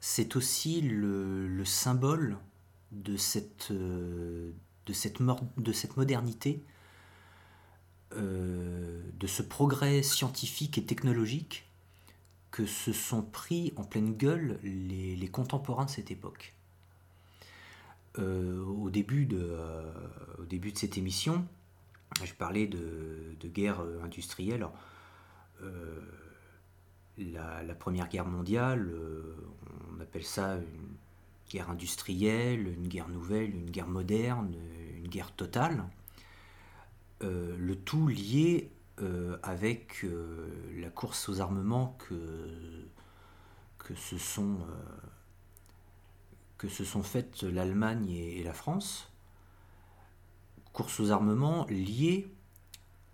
c'est 0.00 0.36
aussi 0.36 0.80
le, 0.80 1.64
symbole 1.64 2.38
de 2.92 3.16
cette, 3.16 3.70
de 3.72 4.52
cette, 4.92 5.22
de 5.22 5.72
cette 5.72 5.96
modernité, 5.96 6.64
euh, 8.16 9.02
de 9.20 9.26
ce 9.26 9.42
progrès 9.42 10.02
scientifique 10.02 10.78
et 10.78 10.84
technologique 10.84 11.64
que 12.50 12.66
se 12.66 12.92
sont 12.92 13.22
pris 13.22 13.72
en 13.76 13.84
pleine 13.84 14.14
gueule 14.14 14.58
les, 14.64 15.28
contemporains 15.28 15.84
de 15.84 15.90
cette 15.90 16.10
époque. 16.10 16.54
Euh, 18.18 18.64
au, 18.64 18.90
début 18.90 19.26
de, 19.26 19.38
euh, 19.40 19.92
au 20.38 20.44
début 20.44 20.72
de 20.72 20.78
cette 20.78 20.98
émission, 20.98 21.46
je 22.24 22.34
parlais 22.34 22.66
de, 22.66 23.36
guerre 23.44 23.80
industrielle. 24.02 24.66
Euh, 25.62 26.00
la, 27.24 27.74
Première 27.74 28.08
Guerre 28.08 28.26
mondiale, 28.26 28.90
euh, 28.92 29.36
on 29.96 30.00
appelle 30.00 30.24
ça 30.24 30.56
une 30.56 30.96
guerre 31.50 31.70
industrielle, 31.70 32.68
une 32.68 32.88
guerre 32.88 33.08
nouvelle, 33.08 33.54
une 33.54 33.70
guerre 33.70 33.88
moderne, 33.88 34.54
une 34.96 35.08
guerre 35.08 35.32
totale. 35.32 35.84
Euh, 37.22 37.56
le 37.58 37.76
tout 37.76 38.08
lié 38.08 38.70
avec 39.42 40.04
la 40.76 40.90
course 40.90 41.30
aux 41.30 41.40
armements 41.40 41.96
que, 42.06 42.84
que, 43.78 43.94
se, 43.94 44.18
sont, 44.18 44.58
que 46.58 46.68
se 46.68 46.84
sont 46.84 47.02
faites 47.02 47.42
l'Allemagne 47.42 48.10
et, 48.10 48.42
la 48.42 48.52
France. 48.52 49.10
Course 50.74 51.00
aux 51.00 51.10
armements 51.12 51.64
liée 51.70 52.28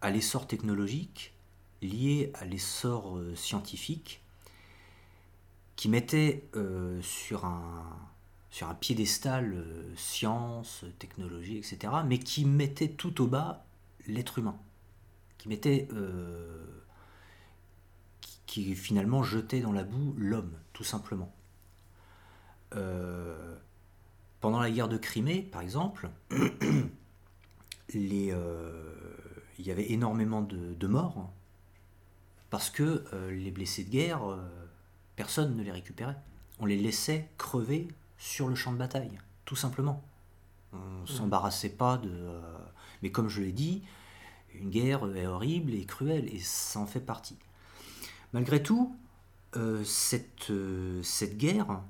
à 0.00 0.10
l'essor 0.10 0.48
technologique 0.48 1.35
lié 1.82 2.30
à 2.34 2.44
l'essor 2.44 3.16
euh, 3.16 3.34
scientifique 3.34 4.22
qui 5.76 5.88
mettait 5.88 6.48
euh, 6.54 7.00
sur, 7.02 7.44
un, 7.44 8.10
piédestal 8.80 9.52
euh, 9.52 9.94
science, 9.96 10.84
technologie, 10.98 11.58
etc., 11.58 11.92
mais 12.06 12.18
qui 12.18 12.44
mettait 12.44 12.88
tout 12.88 13.22
au 13.22 13.26
bas 13.26 13.66
l'être 14.06 14.38
humain, 14.38 14.56
qui 15.38 15.48
mettait, 15.48 15.88
finalement 18.74 19.22
jetait 19.22 19.60
dans 19.60 19.72
la 19.72 19.84
boue 19.84 20.14
l'homme, 20.16 20.52
tout 20.72 20.84
simplement. 20.84 21.34
pendant 24.40 24.60
la 24.60 24.70
guerre 24.70 24.88
de 24.88 24.96
Crimée, 24.96 25.42
par 25.42 25.60
exemple, 25.60 26.08
il 27.92 28.32
y 29.58 29.70
avait 29.70 29.90
énormément 29.90 30.40
de 30.40 30.86
morts 30.86 31.30
parce 32.56 32.70
que 32.70 33.04
euh, 33.12 33.30
les 33.32 33.50
blessés 33.50 33.84
de 33.84 33.90
guerre, 33.90 34.30
euh, 34.30 34.38
personne 35.14 35.54
ne 35.56 35.62
les 35.62 35.70
récupérait. 35.70 36.16
On 36.58 36.64
les 36.64 36.78
laissait 36.78 37.28
crever 37.36 37.86
sur 38.16 38.48
le 38.48 38.54
champ 38.54 38.72
de 38.72 38.78
bataille, 38.78 39.18
tout 39.44 39.56
simplement. 39.56 40.02
On 40.72 40.78
ne 40.78 41.02
mmh. 41.02 41.06
s'embarrassait 41.06 41.68
pas 41.68 41.98
de... 41.98 42.08
Euh, 42.08 42.40
mais 43.02 43.10
comme 43.10 43.28
je 43.28 43.42
l'ai 43.42 43.52
dit, 43.52 43.82
une 44.54 44.70
guerre 44.70 45.04
est 45.14 45.26
horrible 45.26 45.74
et 45.74 45.84
cruelle, 45.84 46.34
et 46.34 46.38
ça 46.38 46.80
en 46.80 46.86
fait 46.86 47.00
partie. 47.00 47.36
Malgré 48.32 48.62
tout, 48.62 48.96
cette, 49.84 50.50
cette 51.02 51.36
guerre 51.36 51.82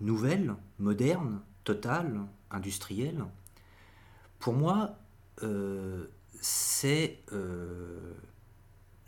nouvelle, 0.00 0.56
moderne, 0.80 1.40
totale, 1.62 2.22
industrielle, 2.50 3.24
pour 4.40 4.54
moi, 4.54 4.96
c'est 6.40 7.20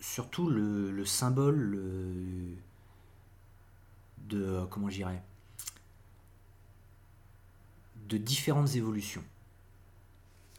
surtout 0.00 0.48
le, 0.48 1.04
symbole 1.04 2.56
de 4.28 4.64
comment 4.70 4.88
j'irais 4.90 5.22
de 8.10 8.18
différentes 8.18 8.74
évolutions. 8.74 9.24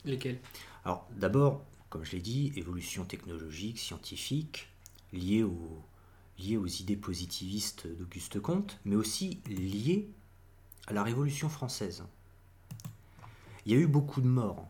Lesquelles? 0.05 0.39
Alors 0.85 1.07
d'abord, 1.11 1.63
comme 1.89 2.03
je 2.03 2.13
l'ai 2.13 2.21
dit, 2.21 2.53
évolution 2.55 3.05
technologique, 3.05 3.77
scientifique, 3.77 4.69
liée, 5.11 5.43
au, 5.43 5.83
liée 6.39 6.57
aux 6.57 6.65
idées 6.65 6.95
positivistes 6.95 7.87
d'Auguste 7.87 8.39
Comte, 8.39 8.79
mais 8.85 8.95
aussi 8.95 9.41
liée 9.47 10.09
à 10.87 10.93
la 10.93 11.03
Révolution 11.03 11.49
française. 11.49 12.03
Il 13.65 13.73
y 13.73 13.75
a 13.75 13.79
eu 13.79 13.87
beaucoup 13.87 14.21
de 14.21 14.27
morts 14.27 14.67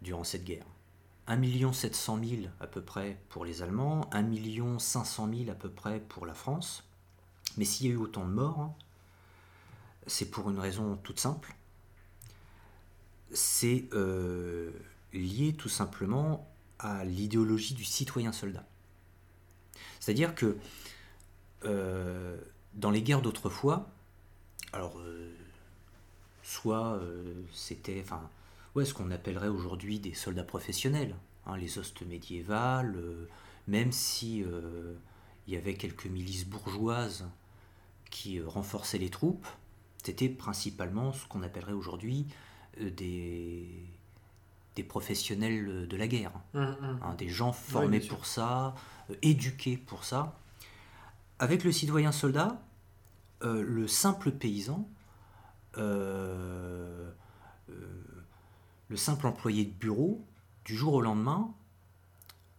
durant 0.00 0.24
cette 0.24 0.44
guerre. 0.44 0.64
1 1.30 1.72
700 1.72 2.18
000 2.24 2.42
à 2.58 2.66
peu 2.66 2.82
près 2.82 3.16
pour 3.28 3.44
les 3.44 3.62
Allemands, 3.62 4.10
1 4.12 4.78
500 4.80 5.30
000 5.32 5.50
à 5.50 5.54
peu 5.54 5.70
près 5.70 6.00
pour 6.00 6.26
la 6.26 6.34
France. 6.34 6.82
Mais 7.56 7.64
s'il 7.64 7.86
y 7.86 7.90
a 7.90 7.92
eu 7.92 7.98
autant 7.98 8.24
de 8.24 8.32
morts, 8.32 8.74
c'est 10.08 10.28
pour 10.28 10.50
une 10.50 10.58
raison 10.58 10.96
toute 10.96 11.20
simple. 11.20 11.54
C'est 13.32 13.88
euh, 13.92 14.72
lié 15.12 15.52
tout 15.52 15.68
simplement 15.68 16.50
à 16.80 17.04
l'idéologie 17.04 17.74
du 17.74 17.84
citoyen 17.84 18.32
soldat. 18.32 18.66
C'est-à-dire 20.00 20.34
que 20.34 20.58
euh, 21.64 22.36
dans 22.74 22.90
les 22.90 23.02
guerres 23.02 23.22
d'autrefois, 23.22 23.88
alors 24.72 24.98
euh, 24.98 25.32
soit 26.42 27.00
c'était, 27.52 28.04
ouais, 28.74 28.84
ce 28.84 28.94
qu'on 28.94 29.10
appellerait 29.10 29.48
aujourd'hui 29.48 29.98
des 29.98 30.14
soldats 30.14 30.44
professionnels, 30.44 31.14
hein, 31.46 31.56
les 31.56 31.78
hostes 31.78 32.02
médiévales, 32.02 32.94
euh, 32.96 33.28
même 33.66 33.92
si 33.92 34.42
euh, 34.42 34.94
il 35.46 35.54
y 35.54 35.56
avait 35.56 35.74
quelques 35.74 36.06
milices 36.06 36.46
bourgeoises 36.46 37.28
qui 38.10 38.38
euh, 38.38 38.46
renforçaient 38.46 38.98
les 38.98 39.10
troupes, 39.10 39.46
c'était 40.02 40.28
principalement 40.28 41.12
ce 41.12 41.26
qu'on 41.26 41.42
appellerait 41.42 41.72
aujourd'hui 41.72 42.26
des, 42.80 43.68
des 44.76 44.82
professionnels 44.82 45.86
de 45.86 45.96
la 45.96 46.08
guerre, 46.08 46.32
mmh, 46.54 46.60
mmh. 46.60 47.00
Hein, 47.02 47.14
des 47.18 47.28
gens 47.28 47.52
formés 47.52 48.00
pour 48.00 48.24
ça, 48.24 48.74
éduqués 49.20 49.76
pour 49.76 50.04
ça. 50.04 50.38
Avec 51.38 51.64
le 51.64 51.72
citoyen 51.72 52.12
soldat, 52.12 52.62
le 53.42 53.86
simple 53.86 54.30
paysan, 54.30 54.88
le 58.90 58.96
simple 58.96 59.28
employé 59.28 59.64
de 59.64 59.70
bureau, 59.70 60.26
du 60.64 60.76
jour 60.76 60.94
au 60.94 61.00
lendemain, 61.00 61.54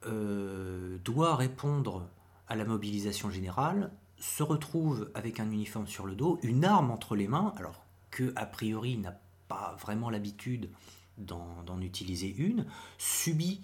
euh, 0.08 0.98
doit 1.04 1.36
répondre 1.36 2.08
à 2.48 2.56
la 2.56 2.64
mobilisation 2.64 3.30
générale, 3.30 3.92
se 4.18 4.42
retrouve 4.42 5.12
avec 5.14 5.40
un 5.40 5.52
uniforme 5.52 5.88
sur 5.88 6.08
le 6.08 6.16
dos, 6.16 6.40
une 6.42 6.64
arme 6.64 6.90
entre 6.90 7.16
les 7.16 7.28
mains, 7.28 7.54
alors 7.58 7.84
que 8.12 8.32
a 8.38 8.46
priori 8.46 8.98
n'a 8.98 9.20
pas 9.50 9.76
vraiment 9.80 10.10
l'habitude 10.10 10.70
d'en 11.18 11.82
utiliser 11.82 12.34
une, 12.34 12.66
subit 12.98 13.62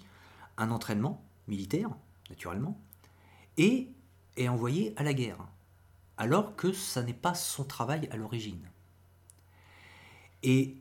un 0.58 0.70
entraînement 0.70 1.24
militaire, 1.48 1.88
naturellement, 2.28 2.78
et 3.56 3.88
est 4.36 4.48
envoyé 4.48 4.92
à 4.96 5.02
la 5.02 5.14
guerre, 5.14 5.38
alors 6.18 6.54
que 6.54 6.72
ça 6.72 7.02
n'est 7.02 7.14
pas 7.14 7.34
son 7.34 7.64
travail 7.64 8.08
à 8.12 8.16
l'origine. 8.16 8.68
Et 10.42 10.76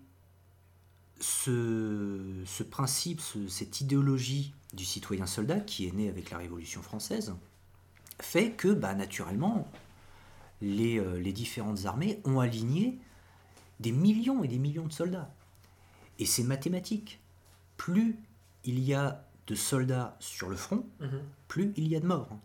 ce, 1.19 2.63
principe, 2.63 3.21
cette 3.47 3.81
idéologie 3.81 4.53
du 4.73 4.85
citoyen 4.85 5.25
soldat 5.25 5.59
qui 5.59 5.87
est 5.87 5.91
née 5.91 6.09
avec 6.09 6.29
la 6.29 6.37
Révolution 6.37 6.81
française, 6.81 7.33
fait 8.19 8.51
que 8.51 8.69
bah, 8.69 8.95
naturellement, 8.95 9.67
les, 10.61 10.99
euh, 10.99 11.19
les, 11.19 11.33
différentes 11.33 11.85
armées 11.85 12.19
ont 12.25 12.39
aligné 12.39 12.99
des 13.79 13.91
millions 13.91 14.43
et 14.43 14.47
des 14.47 14.57
millions 14.57 14.87
de 14.87 14.93
soldats. 14.93 15.33
Et 16.19 16.25
c'est 16.25 16.43
mathématique. 16.43 17.19
Plus 17.77 18.17
il 18.63 18.79
y 18.79 18.93
a 18.93 19.27
de 19.45 19.55
soldats 19.55 20.17
sur 20.19 20.49
le 20.49 20.55
front, 20.55 20.85
mhm. 20.99 21.21
plus 21.47 21.73
il 21.77 21.87
y 21.87 21.95
a 21.95 21.99
de 21.99 22.07
morts. 22.07 22.37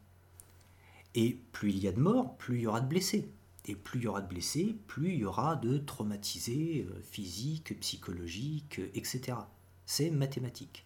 Et 1.15 1.39
plus 1.53 1.71
il 1.71 1.79
y 1.79 1.89
a 1.89 1.93
de 1.93 2.01
morts, 2.01 2.37
plus 2.37 2.59
il 2.59 2.63
y 2.63 2.67
aura 2.67 2.81
de 2.81 2.87
blessés. 2.87 3.29
Et 3.67 3.77
plus 3.77 4.01
il 4.01 4.05
y 4.05 4.07
aura 4.09 4.23
de 4.23 4.29
blessés, 4.29 4.77
plus 4.89 5.13
il 5.13 5.21
y 5.21 5.25
aura 5.25 5.57
de 5.57 5.79
traumatisés 5.79 6.87
euh, 6.89 7.01
physiques, 7.03 7.79
psychologiques, 7.81 8.81
euh, 8.81 8.91
etc. 8.95 9.39
C'est 9.87 10.11
mathématique. 10.11 10.85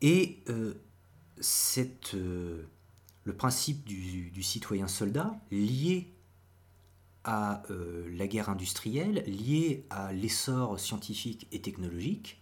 Et 0.00 0.42
euh, 0.48 0.74
le 3.24 3.36
principe 3.36 3.84
du, 3.84 4.42
citoyen 4.42 4.88
soldat, 4.88 5.38
lié 5.50 6.12
à 7.22 7.62
la 7.68 8.26
guerre 8.26 8.48
industrielle, 8.48 9.22
lié 9.26 9.86
à 9.90 10.12
l'essor 10.12 10.80
scientifique 10.80 11.46
et 11.52 11.60
technologique, 11.60 12.40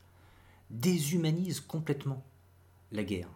déshumanise 0.71 1.61
complètement 1.61 2.25
la 2.93 3.03
guerre. 3.03 3.29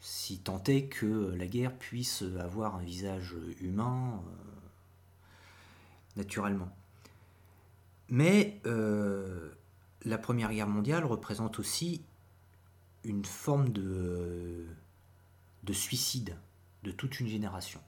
Si 0.00 0.38
tant 0.38 0.62
est 0.64 0.84
que 0.84 1.34
la 1.36 1.46
guerre 1.46 1.76
puisse 1.76 2.22
avoir 2.38 2.76
un 2.76 2.82
visage 2.82 3.34
humain 3.60 4.22
naturellement. 6.16 6.70
Mais 8.08 8.60
la 10.04 10.18
Première 10.18 10.52
Guerre 10.52 10.68
mondiale 10.68 11.04
représente 11.04 11.58
aussi 11.58 12.02
une 13.04 13.24
forme 13.24 13.70
de, 13.70 14.66
de 15.64 15.72
suicide 15.72 16.36
de 16.84 16.90
toute 16.90 17.20
une 17.20 17.28
génération. 17.28 17.80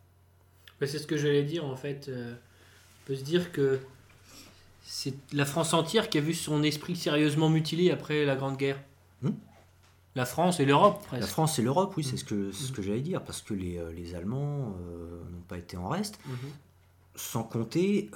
C'est 0.81 0.99
ce 0.99 1.07
que 1.07 1.17
j'allais 1.17 1.43
dire 1.43 1.65
en 1.65 1.77
fait. 1.77 2.09
Euh, 2.09 2.35
on 2.35 3.07
peut 3.07 3.17
se 3.17 3.23
dire 3.23 3.53
que 3.53 3.81
c'est 4.83 5.15
la 5.33 5.45
France 5.45 5.75
entière 5.75 6.09
qui 6.09 6.19
a 6.19 6.21
vu 6.21 6.35
son 6.35 6.63
esprit 6.63 6.97
sérieusement 6.97 7.51
mutilé 7.51 7.91
après 7.91 8.25
la 8.25 8.35
Grande 8.35 8.57
Guerre. 8.57 8.81
La 10.17 10.27
France 10.27 10.59
et 10.59 10.65
l'Europe, 10.65 11.05
presque. 11.07 11.21
La 11.21 11.27
France 11.27 11.59
et 11.59 11.63
l'Europe, 11.63 11.95
oui, 11.97 12.03
c'est 12.03 12.17
ce 12.17 12.25
que, 12.25 12.51
ce 12.51 12.73
que 12.73 12.83
j'allais 12.83 13.01
dire, 13.01 13.23
parce 13.23 13.43
que 13.43 13.55
les, 13.55 13.79
euh, 13.79 13.93
les 13.93 14.15
Allemands 14.15 14.75
euh, 14.81 15.23
n'ont 15.31 15.43
pas 15.47 15.59
été 15.59 15.77
en 15.77 15.89
reste. 15.89 16.19
Mhm. 16.27 16.35
Sans 17.17 17.45
compter, 17.45 18.11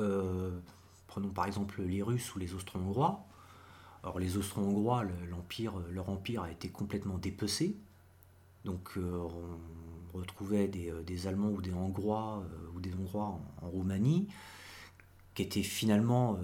prenons 1.08 1.28
par 1.28 1.44
exemple 1.46 1.82
les 1.82 2.00
Russes 2.00 2.34
ou 2.34 2.38
les 2.38 2.54
Austro-Hongrois. 2.54 3.26
Alors 4.02 4.18
les 4.18 4.36
Austro-Hongrois, 4.38 5.04
l'empire, 5.28 5.74
leur 5.90 6.08
empire 6.08 6.42
a 6.42 6.50
été 6.50 6.70
complètement 6.70 7.18
dépecé. 7.18 7.76
Donc 8.64 8.96
on 8.96 10.16
retrouvait 10.16 10.68
des, 10.68 10.92
des, 11.04 11.26
Allemands 11.26 11.50
ou 11.50 11.60
des 11.60 11.74
Hongrois 11.74 12.44
ou 12.74 12.80
des 12.80 12.94
Hongrois 12.94 13.38
en, 13.60 13.68
Roumanie 13.68 14.28
qui 15.34 15.42
étaient 15.42 15.62
finalement 15.62 16.38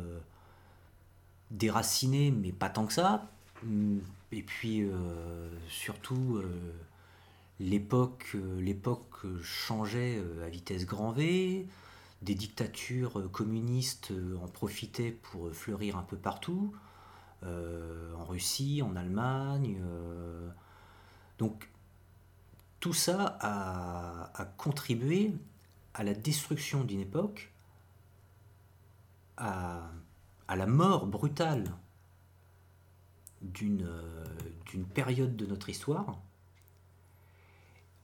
déracinés, 1.51 2.31
mais 2.31 2.53
pas 2.53 2.69
tant 2.69 2.85
que 2.85 2.93
ça. 2.93 3.31
Et 4.33 4.43
puis 4.43 4.85
surtout 5.69 6.41
l'époque 7.59 8.37
l'époque 8.59 9.27
changeait 9.43 10.23
à 10.45 10.49
vitesse 10.49 10.87
grand 10.87 11.13
V. 11.13 11.67
Des 12.23 12.35
dictatures 12.35 13.31
communistes 13.33 14.13
en 14.43 14.47
profitaient 14.47 15.11
pour 15.11 15.53
fleurir 15.53 15.97
un 15.97 16.03
peu 16.03 16.17
partout. 16.17 16.73
Euh, 17.43 18.13
en 18.17 18.27
Russie, 18.27 18.83
en 18.83 18.97
Allemagne. 18.97 19.81
Euh, 19.83 20.51
donc 21.39 21.71
tout 22.81 22.93
ça 22.93 23.39
a, 23.41 24.45
contribué 24.59 25.33
à 25.95 26.05
la 26.05 26.13
destruction 26.13 26.85
d'une 26.85 27.01
époque, 27.01 27.51
à, 29.39 29.91
la 30.55 30.67
mort 30.67 31.07
brutale 31.07 31.73
d'une 33.41 33.89
période 34.95 35.37
de 35.37 35.47
notre 35.47 35.69
histoire, 35.69 36.19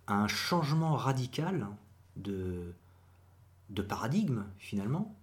un 0.06 0.28
changement 0.28 0.96
radical 0.96 1.66
de, 2.16 2.74
de 3.70 3.82
paradigme 3.82 4.44
finalement, 4.58 5.14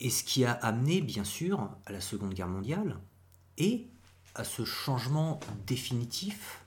et 0.00 0.10
ce 0.10 0.24
qui 0.24 0.44
a 0.44 0.52
amené, 0.52 1.00
bien 1.00 1.24
sûr, 1.24 1.70
à 1.86 1.92
la 1.92 2.00
Seconde 2.00 2.34
Guerre 2.34 2.48
mondiale 2.48 2.98
et 3.56 3.86
à 4.34 4.44
ce 4.44 4.64
changement 4.64 5.40
définitif, 5.66 6.64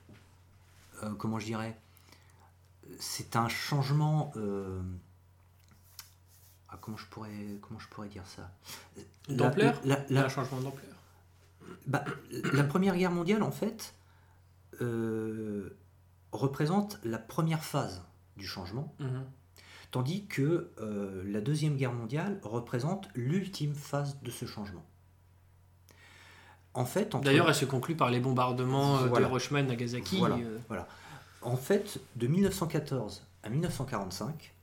euh, 1.03 1.14
comment 1.14 1.39
je 1.39 1.45
dirais, 1.45 1.80
c'est 2.99 3.35
un 3.35 3.49
changement... 3.49 4.31
Euh, 4.35 4.81
ah, 6.71 6.77
comment, 6.81 6.97
je 6.97 7.05
pourrais, 7.07 7.57
comment 7.61 7.79
je 7.79 7.87
pourrais 7.87 8.09
dire 8.09 8.25
ça? 8.25 8.51
D'ampleur? 9.27 9.79
Un 9.85 10.29
changement 10.29 10.59
d'ampleur 10.61 10.95
bah, 11.87 12.03
La 12.53 12.63
Première 12.63 12.95
Guerre 12.95 13.11
mondiale, 13.11 13.43
en 13.43 13.51
fait, 13.51 13.93
euh, 14.81 15.77
représente 16.31 16.99
la 17.03 17.17
première 17.17 17.63
phase 17.63 18.03
du 18.37 18.45
changement. 18.47 18.93
Mhm. 18.99 19.25
Tandis 19.91 20.27
que 20.27 20.71
euh, 20.79 21.23
la 21.25 21.41
Deuxième 21.41 21.75
Guerre 21.75 21.93
mondiale 21.93 22.39
représente 22.43 23.09
l'ultime 23.15 23.73
phase 23.73 24.21
de 24.21 24.29
ce 24.29 24.45
changement. 24.45 24.85
En 26.75 26.85
fait, 26.85 27.15
D'ailleurs, 27.23 27.49
elle 27.49 27.55
se 27.55 27.65
conclut 27.65 27.95
par 27.95 28.11
les 28.11 28.19
bombardements 28.19 28.99
euh, 28.99 29.09
de 29.09 29.21
Hiroshima 29.21 29.61
et 29.61 29.63
Nagasaki. 29.63 30.21
Euh. 30.23 30.59
Voilà, 30.67 30.87
En 31.41 31.57
fait, 31.57 31.99
de 32.15 32.27
1914 32.27 33.25
à 33.43 33.49
1945, 33.49 34.53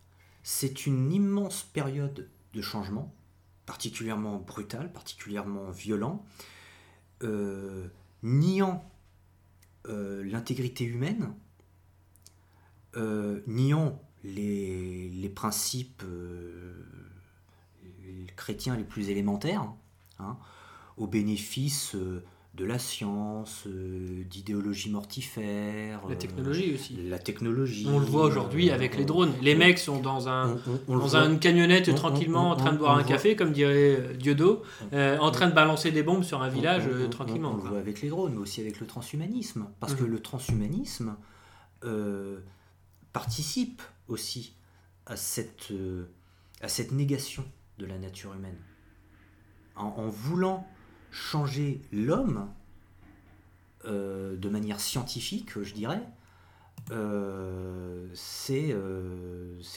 c'est 0.48 0.86
une 0.86 1.12
immense 1.12 1.64
période 1.64 2.30
de 2.54 2.62
changement, 2.62 3.12
particulièrement 3.66 4.36
brutal, 4.36 4.92
particulièrement 4.92 5.72
violent, 5.72 6.24
niant 8.22 8.88
l'intégrité 9.84 10.84
humaine, 10.84 11.34
niant 12.94 14.00
les, 14.22 15.32
principes 15.34 16.04
euh, 16.04 16.74
chrétiens 18.36 18.76
les 18.76 18.84
plus 18.84 19.10
élémentaires, 19.10 19.72
hein, 20.20 20.38
au 20.96 21.08
bénéfice 21.08 21.96
euh, 21.96 22.24
de 22.56 22.64
la 22.64 22.78
science, 22.78 23.64
euh, 23.66 24.24
d'idéologie 24.24 24.90
mortifère. 24.90 26.00
La 26.08 26.16
technologie 26.16 26.74
aussi. 26.74 26.96
La 27.08 27.18
technologie. 27.18 27.86
On 27.88 27.98
le 27.98 28.06
voit 28.06 28.24
aujourd'hui 28.24 28.70
avec 28.70 28.96
les 28.96 29.04
drones. 29.04 29.32
Les 29.42 29.54
mecs 29.54 29.78
sont 29.78 30.00
dans, 30.00 30.28
un, 30.28 30.56
dans 30.88 31.16
une 31.16 31.38
camionnette 31.38 31.94
tranquillement 31.94 32.50
en 32.50 32.56
train 32.56 32.72
de 32.72 32.78
boire 32.78 32.96
un 32.96 33.04
café, 33.04 33.36
comme 33.36 33.52
dirait 33.52 34.14
Dieudo, 34.18 34.62
en 34.92 35.30
train 35.30 35.48
de 35.48 35.54
balancer 35.54 35.90
des 35.90 36.02
bombes 36.02 36.24
sur 36.24 36.42
un 36.42 36.48
village 36.48 36.88
tranquillement. 37.10 37.52
On, 37.52 37.56
le 37.56 37.68
voit 37.68 37.78
avec 37.78 38.00
les 38.00 38.08
drones, 38.08 38.32
mais 38.32 38.40
aussi 38.40 38.60
avec 38.60 38.80
le 38.80 38.86
transhumanisme. 38.86 39.66
Parce 39.80 39.92
mmh. 39.92 39.96
que 39.96 40.04
le 40.04 40.20
transhumanisme 40.20 41.16
participe 43.16 43.80
aussi 44.08 44.52
à 45.06 45.16
cette, 45.16 45.70
euh, 45.70 46.04
à 46.60 46.68
cette 46.68 46.92
négation 46.92 47.44
de 47.78 47.86
la 47.86 47.98
nature 47.98 48.34
humaine. 48.34 48.58
En, 49.74 50.08
voulant 50.08 50.66
changer 51.16 51.80
l'homme 51.92 52.48
euh, 53.86 54.36
de 54.36 54.48
manière 54.48 54.80
scientifique, 54.80 55.62
je 55.62 55.72
dirais, 55.72 56.02
euh, 56.90 58.06
c'est 58.14 58.74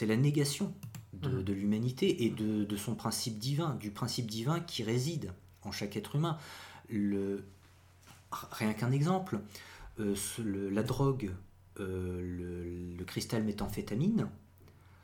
la 0.06 0.16
négation 0.16 0.74
de, 1.14 1.42
de 1.42 1.52
l'humanité 1.52 2.24
et 2.24 2.30
de, 2.30 2.64
de, 2.64 2.76
son 2.76 2.94
principe 2.94 3.38
divin, 3.38 3.74
du 3.74 3.90
principe 3.90 4.26
divin 4.30 4.60
qui 4.60 4.82
réside 4.82 5.32
en 5.62 5.72
chaque 5.72 5.96
être 5.96 6.16
humain. 6.16 6.38
Le, 6.88 7.44
rien 8.52 8.74
qu'un 8.74 8.92
exemple, 8.92 9.40
la 9.98 10.82
drogue 10.82 11.32
euh, 11.78 12.96
le, 12.98 13.04
cristal 13.04 13.42
méthamphétamine, 13.42 14.28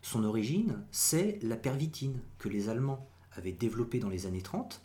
son 0.02 0.22
origine, 0.22 0.84
c'est 0.92 1.40
la 1.42 1.56
pervitine 1.56 2.20
que 2.38 2.48
les 2.48 2.68
Allemands 2.68 3.08
avaient 3.32 3.52
développée 3.52 3.98
dans 3.98 4.10
les 4.10 4.26
années 4.26 4.42
30 4.42 4.80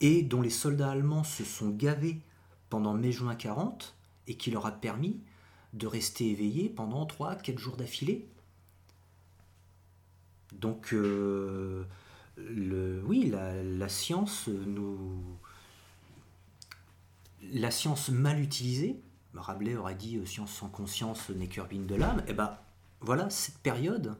et 0.00 0.22
dont 0.22 0.42
les 0.42 0.50
soldats 0.50 0.90
allemands 0.90 1.24
se 1.24 1.44
sont 1.44 1.70
gavés 1.70 2.20
pendant 2.70 2.94
mai-juin 2.94 3.34
40 3.34 3.94
et 4.26 4.34
qui 4.36 4.50
leur 4.50 4.66
a 4.66 4.72
permis 4.72 5.20
de 5.72 5.86
rester 5.86 6.30
éveillés 6.30 6.68
pendant 6.68 7.04
3-4 7.06 7.58
jours 7.58 7.76
d'affilée. 7.76 8.28
Donc, 10.52 10.92
euh, 10.92 11.84
le, 12.36 13.02
oui, 13.04 13.28
la, 13.30 13.62
la, 13.62 13.88
science 13.88 14.48
nous. 14.48 15.22
La 17.52 17.70
science 17.70 18.08
mal 18.08 18.40
utilisée 18.40 19.00
Rabelais 19.34 19.76
aurait 19.76 19.94
dit 19.94 20.16
euh, 20.16 20.26
science 20.26 20.52
sans 20.52 20.68
conscience 20.68 21.30
n'est 21.30 21.46
qu'urbine 21.46 21.86
de 21.86 21.94
l'âme. 21.94 22.20
Et 22.20 22.30
eh 22.30 22.34
ben 22.34 22.56
voilà, 23.00 23.30
cette 23.30 23.58
période, 23.58 24.16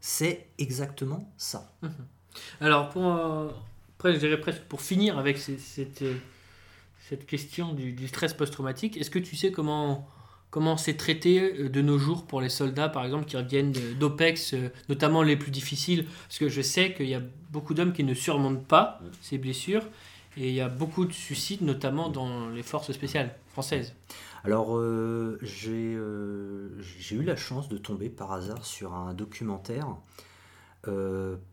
c'est 0.00 0.48
exactement 0.58 1.32
ça. 1.36 1.72
Mhm. 1.82 1.90
Alors, 2.60 2.90
pour, 2.90 3.06
euh, 3.06 3.50
je 4.04 4.34
presque 4.36 4.62
pour 4.62 4.80
finir 4.80 5.18
avec 5.18 5.38
cette, 5.38 6.02
euh, 6.02 6.14
cette 7.08 7.26
question 7.26 7.72
du, 7.72 8.06
stress 8.08 8.34
post-traumatique, 8.34 8.96
est-ce 8.96 9.10
que 9.10 9.18
tu 9.18 9.36
sais 9.36 9.50
comment 9.50 10.08
comment 10.50 10.78
c'est 10.78 10.94
traité 10.94 11.68
de 11.68 11.82
nos 11.82 11.98
jours 11.98 12.24
pour 12.24 12.40
les 12.40 12.48
soldats, 12.48 12.88
par 12.88 13.04
exemple, 13.04 13.26
qui 13.26 13.36
reviennent 13.36 13.72
d'OPEX, 13.98 14.54
notamment 14.88 15.22
les 15.22 15.36
plus 15.36 15.50
difficiles? 15.50 16.06
Parce 16.28 16.38
que 16.38 16.48
je 16.48 16.62
sais 16.62 16.94
qu'il 16.94 17.08
y 17.08 17.14
a 17.14 17.20
beaucoup 17.50 17.74
d'hommes 17.74 17.92
qui 17.92 18.04
ne 18.04 18.14
surmontent 18.14 18.64
pas 18.66 19.00
ces 19.20 19.36
blessures 19.36 19.82
et 20.36 20.48
il 20.48 20.54
y 20.54 20.60
a 20.60 20.68
beaucoup 20.68 21.04
de 21.04 21.12
suicides, 21.12 21.62
notamment 21.62 22.08
dans 22.08 22.48
les 22.48 22.62
forces 22.62 22.92
spéciales 22.92 23.34
françaises. 23.48 23.94
Alors, 24.44 24.76
euh, 24.76 25.40
euh, 25.66 26.68
j'ai 26.78 27.16
eu 27.16 27.22
la 27.22 27.36
chance 27.36 27.68
de 27.68 27.78
tomber 27.78 28.08
par 28.08 28.32
hasard 28.32 28.64
sur 28.64 28.94
un 28.94 29.14
documentaire 29.14 29.88
euh, 29.88 29.92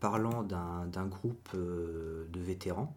parlant 0.00 0.42
d'un 0.42 1.06
groupe 1.06 1.50
de 1.54 2.40
vétérans 2.40 2.96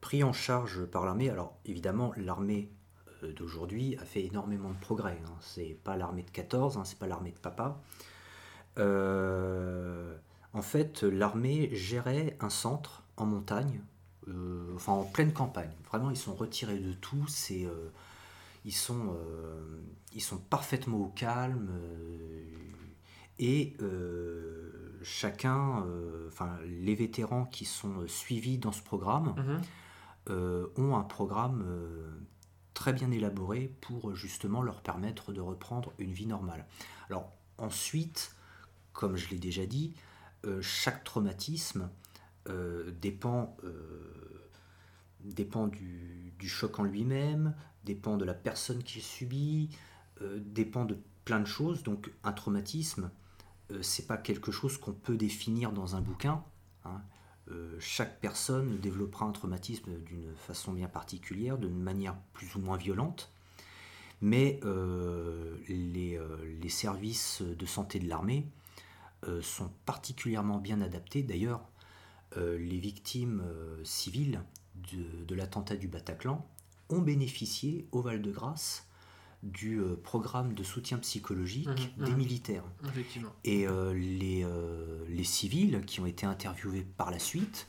pris 0.00 0.24
en 0.24 0.32
charge 0.32 0.84
par 0.86 1.04
l'armée. 1.04 1.30
Alors, 1.30 1.56
évidemment, 1.64 2.12
l'armée 2.16 2.70
d'aujourd'hui 3.36 3.96
a 3.98 4.04
fait 4.04 4.24
énormément 4.24 4.70
de 4.70 4.78
progrès. 4.78 5.20
Hein. 5.26 5.34
C'est 5.40 5.76
pas 5.84 5.96
l'armée 5.96 6.22
de 6.22 6.30
14, 6.30 6.78
hein, 6.78 6.84
c'est 6.84 6.98
pas 6.98 7.06
l'armée 7.06 7.32
de 7.32 7.38
papa. 7.38 7.80
en 8.76 10.62
fait, 10.62 11.02
l'armée 11.02 11.74
gérait 11.74 12.36
un 12.40 12.50
centre 12.50 13.02
en 13.16 13.26
montagne 13.26 13.80
enfin 14.74 14.92
en 14.92 15.04
pleine 15.04 15.32
campagne. 15.32 15.70
Vraiment, 15.88 16.10
ils 16.10 16.16
sont 16.16 16.34
retirés 16.34 16.78
de 16.78 16.92
tout. 16.92 17.26
C'est, 17.28 17.66
ils 18.64 18.74
sont, 18.74 19.16
ils 20.14 20.22
sont 20.22 20.38
parfaitement 20.38 20.98
au 20.98 21.08
calme 21.08 21.70
et 23.38 23.76
chacun, 25.02 25.84
enfin 26.26 26.58
les 26.66 26.94
vétérans 26.94 27.44
qui 27.44 27.64
sont 27.64 28.06
suivis 28.06 28.58
dans 28.58 28.72
ce 28.72 28.82
programme 28.82 29.34
mhm. 30.28 30.66
ont 30.76 30.96
un 30.96 31.04
programme 31.04 31.64
très 32.74 32.92
bien 32.92 33.10
élaboré 33.10 33.72
pour 33.80 34.14
justement 34.14 34.62
leur 34.62 34.82
permettre 34.82 35.32
de 35.32 35.40
reprendre 35.40 35.92
une 35.98 36.12
vie 36.12 36.26
normale. 36.26 36.66
Alors 37.08 37.32
ensuite, 37.58 38.34
comme 38.92 39.16
je 39.16 39.30
l'ai 39.30 39.38
déjà 39.38 39.66
dit, 39.66 39.94
euh, 40.44 40.62
chaque 40.62 41.02
traumatisme 41.04 41.90
euh, 42.48 42.92
dépend, 43.00 43.56
euh, 43.64 44.50
dépend 45.20 45.66
du, 45.66 46.32
choc 46.46 46.78
en 46.78 46.84
lui-même, 46.84 47.54
dépend 47.84 48.16
de 48.16 48.24
la 48.24 48.34
personne 48.34 48.82
qui 48.82 49.00
subit, 49.00 49.70
dépend 50.36 50.84
de 50.84 50.96
plein 51.24 51.40
de 51.40 51.46
choses. 51.46 51.82
Donc 51.82 52.10
un 52.24 52.32
traumatisme, 52.32 53.10
c'est 53.82 54.06
pas 54.06 54.16
quelque 54.16 54.50
chose 54.50 54.78
qu'on 54.78 54.92
peut 54.92 55.16
définir 55.16 55.72
dans 55.72 55.96
un 55.96 56.00
bouquin. 56.00 56.42
Hein. 56.84 57.02
Euh, 57.50 57.76
chaque 57.80 58.20
personne 58.20 58.78
développera 58.78 59.24
un 59.24 59.32
traumatisme 59.32 59.98
d'une 60.04 60.34
façon 60.36 60.72
bien 60.72 60.88
particulière, 60.88 61.56
d'une 61.56 61.78
manière 61.78 62.16
plus 62.34 62.54
ou 62.56 62.60
moins 62.60 62.76
violente. 62.76 63.30
Mais 64.20 64.60
euh, 64.64 65.56
euh, 65.70 66.58
les, 66.60 66.68
services 66.68 67.42
de 67.42 67.66
santé 67.66 67.98
de 67.98 68.08
l'armée 68.08 68.46
sont 69.42 69.70
particulièrement 69.84 70.58
bien 70.58 70.80
adaptés. 70.80 71.24
D'ailleurs, 71.24 71.60
les 72.36 72.78
victimes 72.78 73.42
civiles 73.82 74.42
de 74.92 75.34
l'attentat 75.34 75.74
du 75.74 75.88
Bataclan 75.88 76.46
ont 76.88 77.00
bénéficié 77.00 77.88
au 77.90 78.00
Val-de-Grâce 78.00 78.87
du 79.42 79.78
euh, 79.78 79.96
programme 80.02 80.54
de 80.54 80.62
soutien 80.62 80.98
psychologique 80.98 81.68
mmh, 81.68 82.04
des 82.04 82.10
mmh. 82.10 82.16
militaires. 82.16 82.64
Et 83.44 83.66
euh, 83.66 83.94
les, 83.94 84.44
euh, 84.44 85.04
les, 85.08 85.24
civils 85.24 85.82
qui 85.86 86.00
ont 86.00 86.06
été 86.06 86.26
interviewés 86.26 86.84
par 86.96 87.10
la 87.10 87.18
suite 87.18 87.68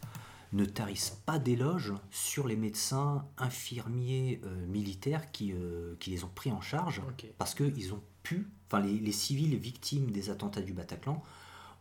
ne 0.52 0.66
tarissent 0.66 1.22
pas 1.28 1.38
d'éloges 1.38 1.94
sur 2.10 2.48
les 2.48 2.56
médecins, 2.56 3.24
infirmiers, 3.38 4.42
militaires 4.68 5.32
qui, 5.32 5.54
qui, 6.00 6.10
les 6.10 6.24
ont 6.24 6.32
pris 6.34 6.52
en 6.52 6.60
charge 6.60 7.04
parce 7.38 7.54
qu'ils 7.54 7.94
ont 7.94 8.02
pu, 8.24 8.48
enfin 8.66 8.80
les, 8.80 8.98
les, 8.98 9.12
civils 9.12 9.56
victimes 9.56 10.10
des 10.10 10.32
attentats 10.32 10.64
du 10.64 10.74
Bataclan 10.74 11.24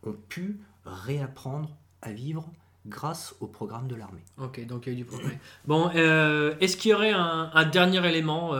ont 0.05 0.17
pu 0.29 0.61
réapprendre 0.85 1.75
à 2.03 2.13
vivre 2.13 2.53
grâce 2.85 3.35
au 3.41 3.47
programme 3.47 3.89
de 3.89 3.95
l'armée. 3.95 4.25
Ok, 4.37 4.63
donc 4.67 4.85
il 4.85 4.93
y 4.93 4.97
a 4.97 4.99
eu 4.99 5.03
du 5.03 5.07
progrès. 5.07 5.41
Bon, 5.67 5.89
est-ce 5.89 6.77
qu'il 6.77 6.91
y 6.91 6.95
aurait 6.95 7.13
un, 7.13 7.51
un 7.55 7.65
dernier 7.65 8.07
élément 8.07 8.53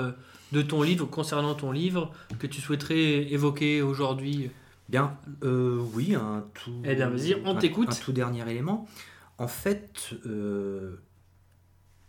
de 0.53 0.63
ton 0.63 0.83
livre, 0.83 1.07
concernant 1.07 1.55
ton 1.55 1.73
livre, 1.73 2.13
que 2.39 2.47
tu 2.47 2.61
souhaiterais 2.61 3.31
évoquer 3.33 3.83
aujourd'hui? 3.83 4.51
Bien, 4.89 5.19
euh, 5.43 5.85
oui, 5.93 6.15
un 6.15 6.47
tout. 6.55 6.83
Eh 6.85 6.95
bien, 6.95 7.11
vas-y, 7.11 7.35
on 7.45 7.57
t'écoute. 7.57 7.91
Un, 7.91 7.95
tout 7.95 8.13
dernier 8.13 8.51
élément. 8.51 8.89
En 9.37 9.49
fait, 9.49 10.15
euh, 10.25 10.97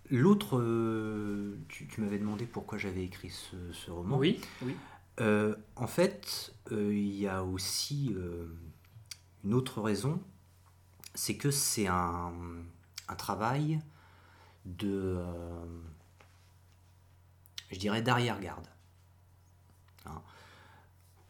l'autre. 0.10 0.58
Euh, 0.58 1.58
tu, 1.68 1.90
m'avais 1.98 2.20
demandé 2.20 2.46
pourquoi 2.46 2.78
j'avais 2.78 3.04
écrit 3.04 3.32
ce, 3.32 3.92
roman. 3.92 4.18
Oui, 4.18 4.40
oui. 4.62 4.76
en 5.76 5.88
fait, 5.88 6.54
il 6.72 7.20
y 7.20 7.28
a 7.28 7.44
aussi 7.44 8.16
une 9.44 9.54
autre 9.54 9.82
raison, 9.82 10.22
c'est 11.14 11.36
que 11.36 11.52
c'est 11.52 11.88
un, 11.88 12.32
un, 13.10 13.16
travail 13.16 13.82
de 14.66 15.18
je 17.70 17.80
dirais, 17.80 18.02
d'arrière-garde. 18.02 18.68
Hein. 20.06 20.22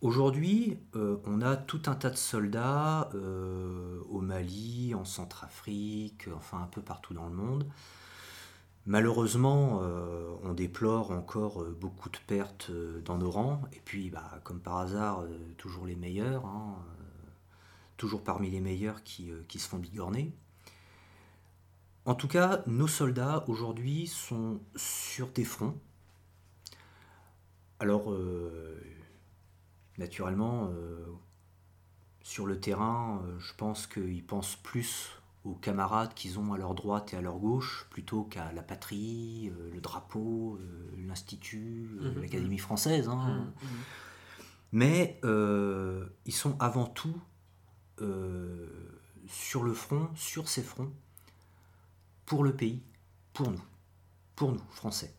Aujourd'hui, 0.01 0.79
euh, 0.95 1.17
on 1.25 1.41
a 1.41 1.57
tout 1.57 1.81
un 1.87 1.95
tas 1.95 2.09
de 2.09 2.15
soldats 2.15 3.09
euh, 3.15 3.99
au 4.09 4.21
Mali, 4.21 4.95
en 4.95 5.03
Centrafrique, 5.03 6.29
enfin 6.33 6.61
un 6.61 6.67
peu 6.67 6.81
partout 6.81 7.13
dans 7.13 7.27
le 7.27 7.33
monde. 7.35 7.67
Malheureusement, 8.85 9.81
euh, 9.83 10.33
on 10.43 10.53
déplore 10.53 11.11
encore 11.11 11.65
beaucoup 11.65 12.09
de 12.09 12.17
pertes 12.27 12.71
dans 13.03 13.17
nos 13.17 13.29
rangs. 13.29 13.61
Et 13.73 13.81
puis, 13.83 14.09
bah, 14.09 14.39
comme 14.45 14.61
par 14.61 14.77
hasard, 14.77 15.25
toujours 15.57 15.85
les 15.85 15.97
meilleurs, 15.97 16.45
hein, 16.45 16.77
toujours 17.97 18.23
parmi 18.23 18.49
les 18.49 18.61
meilleurs 18.61 19.03
qui, 19.03 19.31
qui 19.49 19.59
se 19.59 19.67
font 19.67 19.77
bigorner. 19.77 20.33
En 22.05 22.15
tout 22.15 22.29
cas, 22.29 22.63
nos 22.65 22.87
soldats 22.87 23.43
aujourd'hui 23.47 24.07
sont 24.07 24.61
sur 24.75 25.27
des 25.27 25.43
fronts 25.43 25.77
alors, 27.79 28.11
euh, 28.11 28.77
naturellement, 29.97 30.69
euh, 30.71 31.05
sur 32.21 32.45
le 32.45 32.59
terrain, 32.59 33.21
euh, 33.23 33.39
je 33.39 33.53
pense 33.53 33.87
qu'ils 33.87 34.25
pensent 34.25 34.57
plus 34.57 35.11
aux 35.45 35.55
camarades 35.55 36.13
qu'ils 36.13 36.37
ont 36.37 36.51
à 36.51 36.57
leur 36.57 36.75
droite 36.75 37.13
et 37.13 37.17
à 37.17 37.21
leur 37.21 37.39
gauche, 37.39 37.87
plutôt 37.89 38.23
qu'à 38.23 38.51
la 38.51 38.61
patrie, 38.61 39.51
le 39.73 39.79
drapeau, 39.79 40.59
l'Institut, 40.97 41.89
mmh, 41.93 42.21
l'Académie 42.21 42.55
mmh. 42.57 42.59
française. 42.59 43.07
Hein. 43.07 43.47
Mmh, 43.61 43.67
Mais 44.73 45.19
ils 45.23 46.33
sont 46.33 46.57
avant 46.59 46.85
tout 46.85 47.15
sur 49.27 49.63
le 49.63 49.73
front, 49.73 50.09
sur 50.15 50.49
ces 50.49 50.61
fronts, 50.61 50.91
pour 52.25 52.43
le 52.43 52.53
pays, 52.53 52.83
pour 53.31 53.49
nous, 53.49 53.63
pour 54.35 54.51
nous, 54.51 54.63
Français. 54.71 55.15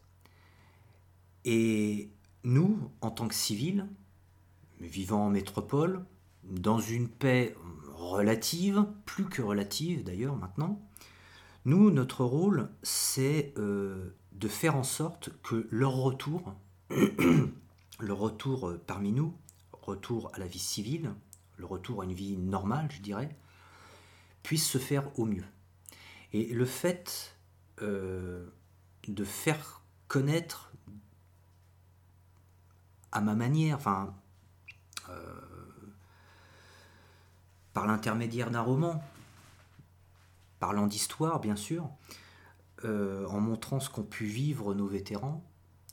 Et 1.46 2.10
nous, 2.44 2.90
en 3.00 3.10
tant 3.10 3.28
que 3.28 3.34
civils, 3.34 3.86
vivant 4.80 5.26
en 5.26 5.30
métropole, 5.30 6.04
dans 6.44 6.80
une 6.80 7.08
paix 7.08 7.54
relative, 7.94 8.86
plus 9.04 9.26
que 9.26 9.42
relative 9.42 10.04
d'ailleurs 10.04 10.36
maintenant, 10.36 10.80
nous, 11.66 11.90
notre 11.90 12.24
rôle, 12.24 12.70
c'est 12.82 13.52
euh, 13.58 14.16
de 14.32 14.48
faire 14.48 14.76
en 14.76 14.82
sorte 14.82 15.30
que 15.42 15.68
leur 15.70 15.92
retour, 15.92 16.54
le 16.90 18.12
retour 18.12 18.74
parmi 18.86 19.12
nous, 19.12 19.34
retour 19.72 20.30
à 20.34 20.38
la 20.38 20.46
vie 20.46 20.58
civile, 20.58 21.12
le 21.58 21.66
retour 21.66 22.00
à 22.00 22.04
une 22.04 22.14
vie 22.14 22.36
normale, 22.38 22.88
je 22.90 23.02
dirais, 23.02 23.36
puisse 24.42 24.66
se 24.66 24.78
faire 24.78 25.06
au 25.18 25.26
mieux. 25.26 25.44
Et 26.32 26.46
le 26.46 26.64
fait 26.64 27.36
euh, 27.82 28.46
de 29.06 29.24
faire 29.24 29.82
connaître 30.08 30.69
à 33.12 33.20
ma 33.20 33.34
manière, 33.34 33.78
euh, 35.08 35.40
par 37.72 37.86
l'intermédiaire 37.86 38.50
d'un 38.50 38.60
roman, 38.60 39.02
parlant 40.58 40.86
d'histoire 40.86 41.40
bien 41.40 41.56
sûr, 41.56 41.88
euh, 42.84 43.26
en 43.26 43.40
montrant 43.40 43.80
ce 43.80 43.90
qu'ont 43.90 44.04
pu 44.04 44.24
vivre 44.24 44.74
nos 44.74 44.86
vétérans, 44.86 45.44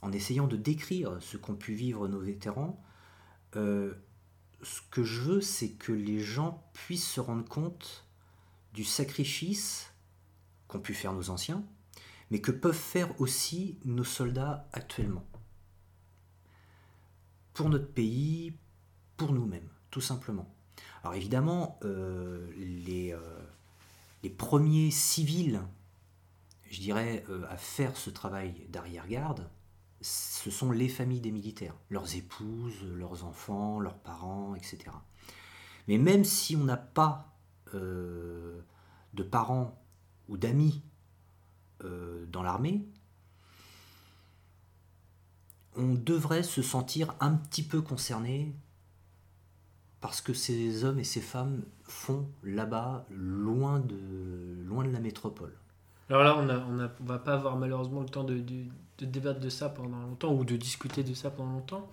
en 0.01 0.11
essayant 0.11 0.47
de 0.47 0.57
décrire 0.57 1.17
ce 1.21 1.37
qu'ont 1.37 1.55
pu 1.55 1.73
vivre 1.73 2.07
nos 2.07 2.19
vétérans, 2.19 2.81
euh, 3.55 3.93
ce 4.61 4.81
que 4.91 5.03
je 5.03 5.21
veux, 5.21 5.41
c'est 5.41 5.71
que 5.71 5.91
les 5.91 6.19
gens 6.19 6.63
puissent 6.73 7.07
se 7.09 7.19
rendre 7.19 7.47
compte 7.47 8.05
du 8.73 8.83
sacrifice 8.83 9.91
qu'ont 10.67 10.79
pu 10.79 10.93
faire 10.93 11.13
nos 11.13 11.29
anciens, 11.29 11.63
mais 12.29 12.41
que 12.41 12.51
peuvent 12.51 12.73
faire 12.73 13.19
aussi 13.21 13.79
nos 13.85 14.03
soldats 14.03 14.67
actuellement 14.73 15.25
pour 17.57 17.69
notre 17.69 17.91
pays, 17.91 18.53
pour 19.17 19.33
nous-mêmes, 19.33 19.67
tout 19.89 19.99
simplement. 19.99 20.47
Alors 21.01 21.15
évidemment, 21.15 21.79
euh, 21.83 22.51
les, 22.55 23.13
euh, 23.13 23.39
les, 24.21 24.29
premiers 24.29 24.91
civils, 24.91 25.61
je 26.69 26.79
dirais, 26.79 27.25
euh, 27.29 27.47
à 27.49 27.57
faire 27.57 27.97
ce 27.97 28.11
travail 28.11 28.67
d'arrière-garde, 28.69 29.49
ce 30.01 30.51
sont 30.51 30.71
les 30.71 30.87
familles 30.87 31.19
des 31.19 31.31
militaires, 31.31 31.73
leurs 31.89 32.15
épouses, 32.15 32.83
leurs 32.95 33.23
enfants, 33.23 33.79
leurs 33.79 33.97
parents, 33.97 34.53
etc. 34.53 34.91
Mais 35.87 35.97
même 35.97 36.25
si 36.25 36.55
on 36.55 36.63
n'a 36.63 36.77
pas 36.77 37.33
de 37.73 38.63
parents 39.31 39.83
ou 40.29 40.37
d'amis 40.37 40.83
dans 41.83 42.43
l'armée, 42.43 42.87
on 45.77 45.93
devrait 45.93 46.43
se 46.43 46.61
sentir 46.61 47.13
un 47.19 47.33
petit 47.33 47.63
peu 47.63 47.81
concerné 47.81 48.53
parce 50.01 50.21
que 50.21 50.33
ces 50.33 50.83
hommes 50.83 50.99
et 50.99 51.03
ces 51.03 51.21
femmes 51.21 51.63
font 51.83 52.27
là-bas, 52.43 53.05
loin 53.09 53.79
de, 53.79 53.97
loin 54.65 54.83
de 54.83 54.91
la 54.91 54.99
métropole. 54.99 55.53
Alors 56.09 56.23
là, 56.23 56.37
on 56.37 56.73
ne 56.73 56.87
va 57.01 57.19
pas 57.19 57.33
avoir 57.33 57.57
malheureusement 57.57 58.01
le 58.01 58.07
temps 58.07 58.23
de, 58.23 58.41
débattre 58.99 59.39
de 59.39 59.49
ça 59.49 59.69
pendant 59.69 59.99
longtemps 59.99 60.33
ou 60.33 60.45
de 60.45 60.55
discuter 60.55 61.03
de 61.03 61.13
ça 61.13 61.29
pendant 61.29 61.53
longtemps. 61.53 61.89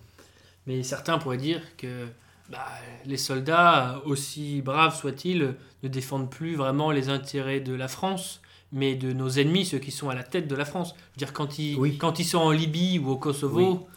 Mais 0.67 0.83
certains 0.83 1.17
pourraient 1.17 1.37
dire 1.37 1.61
que 1.77 2.07
bah, 2.49 2.65
les 3.05 3.17
soldats, 3.17 4.01
aussi 4.05 4.61
braves 4.61 4.95
soient-ils, 4.95 5.55
ne 5.83 5.87
défendent 5.87 6.29
plus 6.29 6.55
vraiment 6.55 6.91
les 6.91 7.09
intérêts 7.09 7.59
de 7.59 7.73
la 7.73 7.87
France, 7.87 8.41
mais 8.71 8.95
de 8.95 9.13
nos 9.13 9.29
ennemis, 9.29 9.65
ceux 9.65 9.79
qui 9.79 9.91
sont 9.91 10.09
à 10.09 10.15
la 10.15 10.23
tête 10.23 10.47
de 10.47 10.55
la 10.55 10.65
France. 10.65 10.93
Je 10.97 11.11
veux 11.13 11.25
dire, 11.25 11.33
quand 11.33 11.59
ils, 11.59 11.97
quand 11.97 12.19
ils 12.19 12.25
sont 12.25 12.39
en 12.39 12.51
Libye 12.51 12.99
ou 12.99 13.09
au 13.09 13.17
Kosovo, 13.17 13.87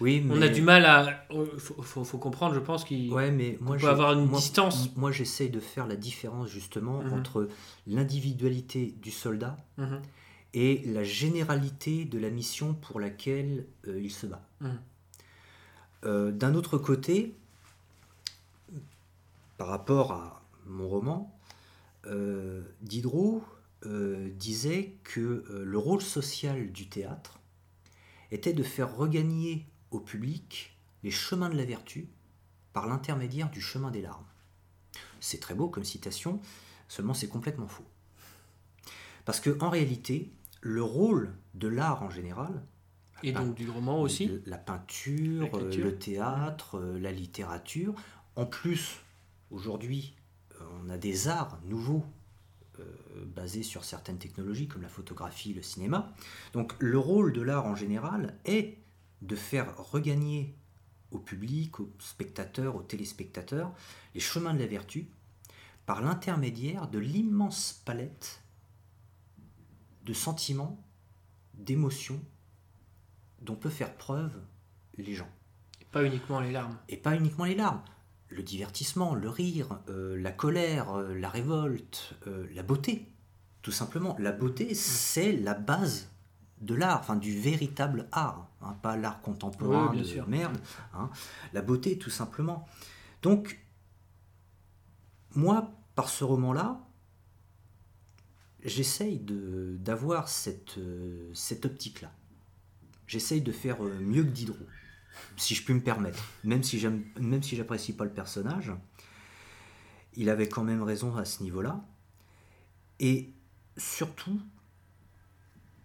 oui. 0.00 0.24
on 0.30 0.40
a 0.42 0.48
du 0.48 0.62
mal 0.62 0.84
à. 0.86 1.24
Il 1.30 1.58
faut, 1.58 2.04
faut, 2.04 2.18
comprendre, 2.18 2.54
je 2.54 2.60
pense, 2.60 2.84
qu'il 2.84 3.12
ouais, 3.12 3.30
mais 3.30 3.58
moi, 3.60 3.76
peut 3.76 3.88
avoir 3.88 4.12
une 4.12 4.28
distance. 4.28 4.94
Moi, 4.96 5.10
j'essaye 5.12 5.50
de 5.50 5.60
faire 5.60 5.86
la 5.86 5.96
différence 5.96 6.48
justement 6.48 7.02
mhm. 7.02 7.12
entre 7.12 7.48
l'individualité 7.86 8.94
du 9.02 9.10
soldat 9.10 9.56
mhm. 9.76 10.00
et 10.54 10.82
la 10.86 11.04
généralité 11.04 12.04
de 12.04 12.18
la 12.18 12.30
mission 12.30 12.74
pour 12.74 13.00
laquelle 13.00 13.66
euh, 13.88 14.00
il 14.00 14.10
se 14.10 14.26
bat. 14.26 14.42
Mhm. 14.60 14.78
Euh, 16.04 16.30
d'un 16.30 16.54
autre 16.54 16.78
côté, 16.78 17.34
par 19.56 19.66
rapport 19.66 20.12
à 20.12 20.42
mon 20.66 20.86
roman, 20.86 21.34
euh, 22.06 22.62
Diderot 22.82 23.42
euh, 23.86 24.28
disait 24.34 24.96
que 25.04 25.20
euh, 25.20 25.64
le 25.64 25.78
rôle 25.78 26.02
social 26.02 26.72
du 26.72 26.88
théâtre 26.88 27.38
était 28.32 28.52
de 28.52 28.64
faire 28.64 28.96
regagner 28.96 29.66
au 29.92 30.00
public 30.00 30.76
les 31.04 31.12
chemins 31.12 31.48
de 31.48 31.56
la 31.56 31.64
vertu 31.64 32.08
par 32.72 32.88
l'intermédiaire 32.88 33.50
du 33.50 33.60
chemin 33.60 33.92
des 33.92 34.02
larmes. 34.02 34.26
C'est 35.20 35.38
très 35.38 35.54
beau 35.54 35.68
comme 35.68 35.84
citation, 35.84 36.40
seulement 36.88 37.14
c'est 37.14 37.28
complètement 37.28 37.68
faux. 37.68 37.86
Parce 39.24 39.38
que 39.38 39.56
en 39.62 39.70
réalité, 39.70 40.32
le 40.60 40.82
rôle 40.82 41.32
de 41.54 41.68
l'art 41.68 42.02
en 42.02 42.10
général, 42.10 42.64
et 43.22 43.30
donc 43.30 43.54
du 43.54 43.70
roman 43.70 44.00
aussi 44.00 44.40
La 44.46 44.58
peinture, 44.58 45.50
euh, 45.54 45.70
le 45.76 45.96
théâtre, 45.96 46.80
la 46.80 47.12
littérature. 47.12 47.94
En 48.34 48.46
plus, 48.46 48.96
aujourd'hui, 49.52 50.16
on 50.82 50.90
a 50.90 50.96
des 50.96 51.28
arts 51.28 51.60
nouveaux 51.64 52.04
basé 53.26 53.62
sur 53.62 53.84
certaines 53.84 54.18
technologies 54.18 54.68
comme 54.68 54.82
la 54.82 54.88
photographie, 54.88 55.54
le 55.54 55.62
cinéma. 55.62 56.12
Donc 56.52 56.74
le 56.78 56.98
rôle 56.98 57.32
de 57.32 57.42
l'art 57.42 57.66
en 57.66 57.74
général 57.74 58.38
est 58.44 58.78
de 59.22 59.36
faire 59.36 59.76
regagner 59.76 60.54
au 61.10 61.18
public, 61.18 61.80
aux 61.80 61.92
spectateurs, 61.98 62.76
aux 62.76 62.82
téléspectateurs, 62.82 63.72
les 64.14 64.20
chemins 64.20 64.54
de 64.54 64.58
la 64.58 64.66
vertu 64.66 65.08
par 65.86 66.02
l'intermédiaire 66.02 66.88
de 66.88 66.98
l'immense 66.98 67.82
palette 67.84 68.42
de 70.04 70.12
sentiments, 70.12 70.84
d'émotions 71.54 72.20
dont 73.40 73.56
peut 73.56 73.70
faire 73.70 73.94
preuve 73.96 74.32
les 74.96 75.14
gens. 75.14 75.30
Et 75.80 75.84
pas 75.86 76.04
uniquement 76.04 76.40
les 76.40 76.52
larmes. 76.52 76.76
Et 76.88 76.96
pas 76.96 77.16
uniquement 77.16 77.44
les 77.44 77.54
larmes 77.54 77.82
le 78.30 78.42
divertissement, 78.42 79.14
le 79.14 79.28
rire, 79.28 79.78
euh, 79.88 80.16
la 80.20 80.32
colère, 80.32 80.92
euh, 80.92 81.14
la 81.14 81.28
révolte, 81.28 82.14
euh, 82.26 82.46
la 82.54 82.62
beauté, 82.62 83.06
tout 83.62 83.72
simplement. 83.72 84.16
La 84.18 84.32
beauté, 84.32 84.74
c'est 84.74 85.32
la 85.32 85.54
base 85.54 86.10
de 86.60 86.74
l'art, 86.74 87.00
enfin 87.00 87.16
du 87.16 87.38
véritable 87.38 88.08
art, 88.12 88.48
hein, 88.62 88.76
pas 88.82 88.96
l'art 88.96 89.20
contemporain 89.22 89.94
de 89.94 90.28
merde. 90.28 90.58
Hein. 90.94 91.10
La 91.52 91.62
beauté, 91.62 91.98
tout 91.98 92.10
simplement. 92.10 92.66
Donc, 93.22 93.60
moi, 95.34 95.70
par 95.94 96.08
ce 96.08 96.24
roman-là, 96.24 96.80
j'essaye 98.64 99.20
d'avoir 99.20 100.28
cette, 100.28 100.78
cette 101.32 101.64
optique-là. 101.64 102.10
J'essaye 103.06 103.40
de 103.40 103.52
faire 103.52 103.80
mieux 103.82 104.24
que 104.24 104.30
Diderot 104.30 104.56
si 105.36 105.54
je 105.54 105.64
puis 105.64 105.74
me 105.74 105.80
permettre. 105.80 106.22
Même 106.44 106.62
si 106.62 106.80
si 107.42 107.56
j'apprécie 107.56 107.92
pas 107.92 108.04
le 108.04 108.12
personnage, 108.12 108.72
il 110.14 110.30
avait 110.30 110.48
quand 110.48 110.64
même 110.64 110.82
raison 110.82 111.16
à 111.16 111.24
ce 111.24 111.42
niveau-là. 111.42 111.84
Et 113.00 113.32
surtout, 113.76 114.40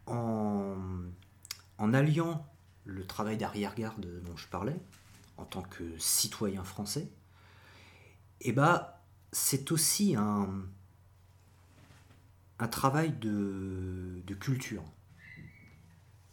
en, 0.08 0.74
alliant 1.80 2.46
le 2.86 3.06
travail 3.06 3.38
d'arrière-garde 3.38 4.22
dont 4.24 4.36
je 4.36 4.48
parlais, 4.48 4.80
en 5.38 5.46
tant 5.46 5.62
que 5.62 5.98
citoyen 5.98 6.64
français, 6.64 7.10
eh 8.42 8.52
ben, 8.52 8.88
c'est 9.32 9.72
aussi 9.72 10.16
un, 10.16 10.50
un 12.60 12.68
travail 12.68 13.14
de 13.14 14.34
culture. 14.40 14.84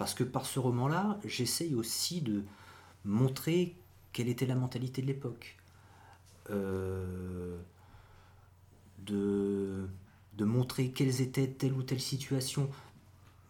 Parce 0.00 0.14
que 0.14 0.24
par 0.24 0.46
ce 0.46 0.58
roman-là, 0.58 1.20
j'essaye 1.26 1.74
aussi 1.74 2.22
de, 2.22 2.42
montrer 3.04 3.74
quelle 4.12 4.28
était 4.28 4.46
la 4.46 4.54
mentalité 4.54 5.02
de 5.02 5.06
l'époque. 5.06 5.56
Euh, 6.50 7.56
de, 8.98 9.88
de, 10.34 10.44
montrer 10.44 10.90
quelles 10.90 11.20
étaient 11.20 11.48
telle 11.48 11.72
ou 11.72 11.82
telle 11.82 12.00
situation. 12.00 12.68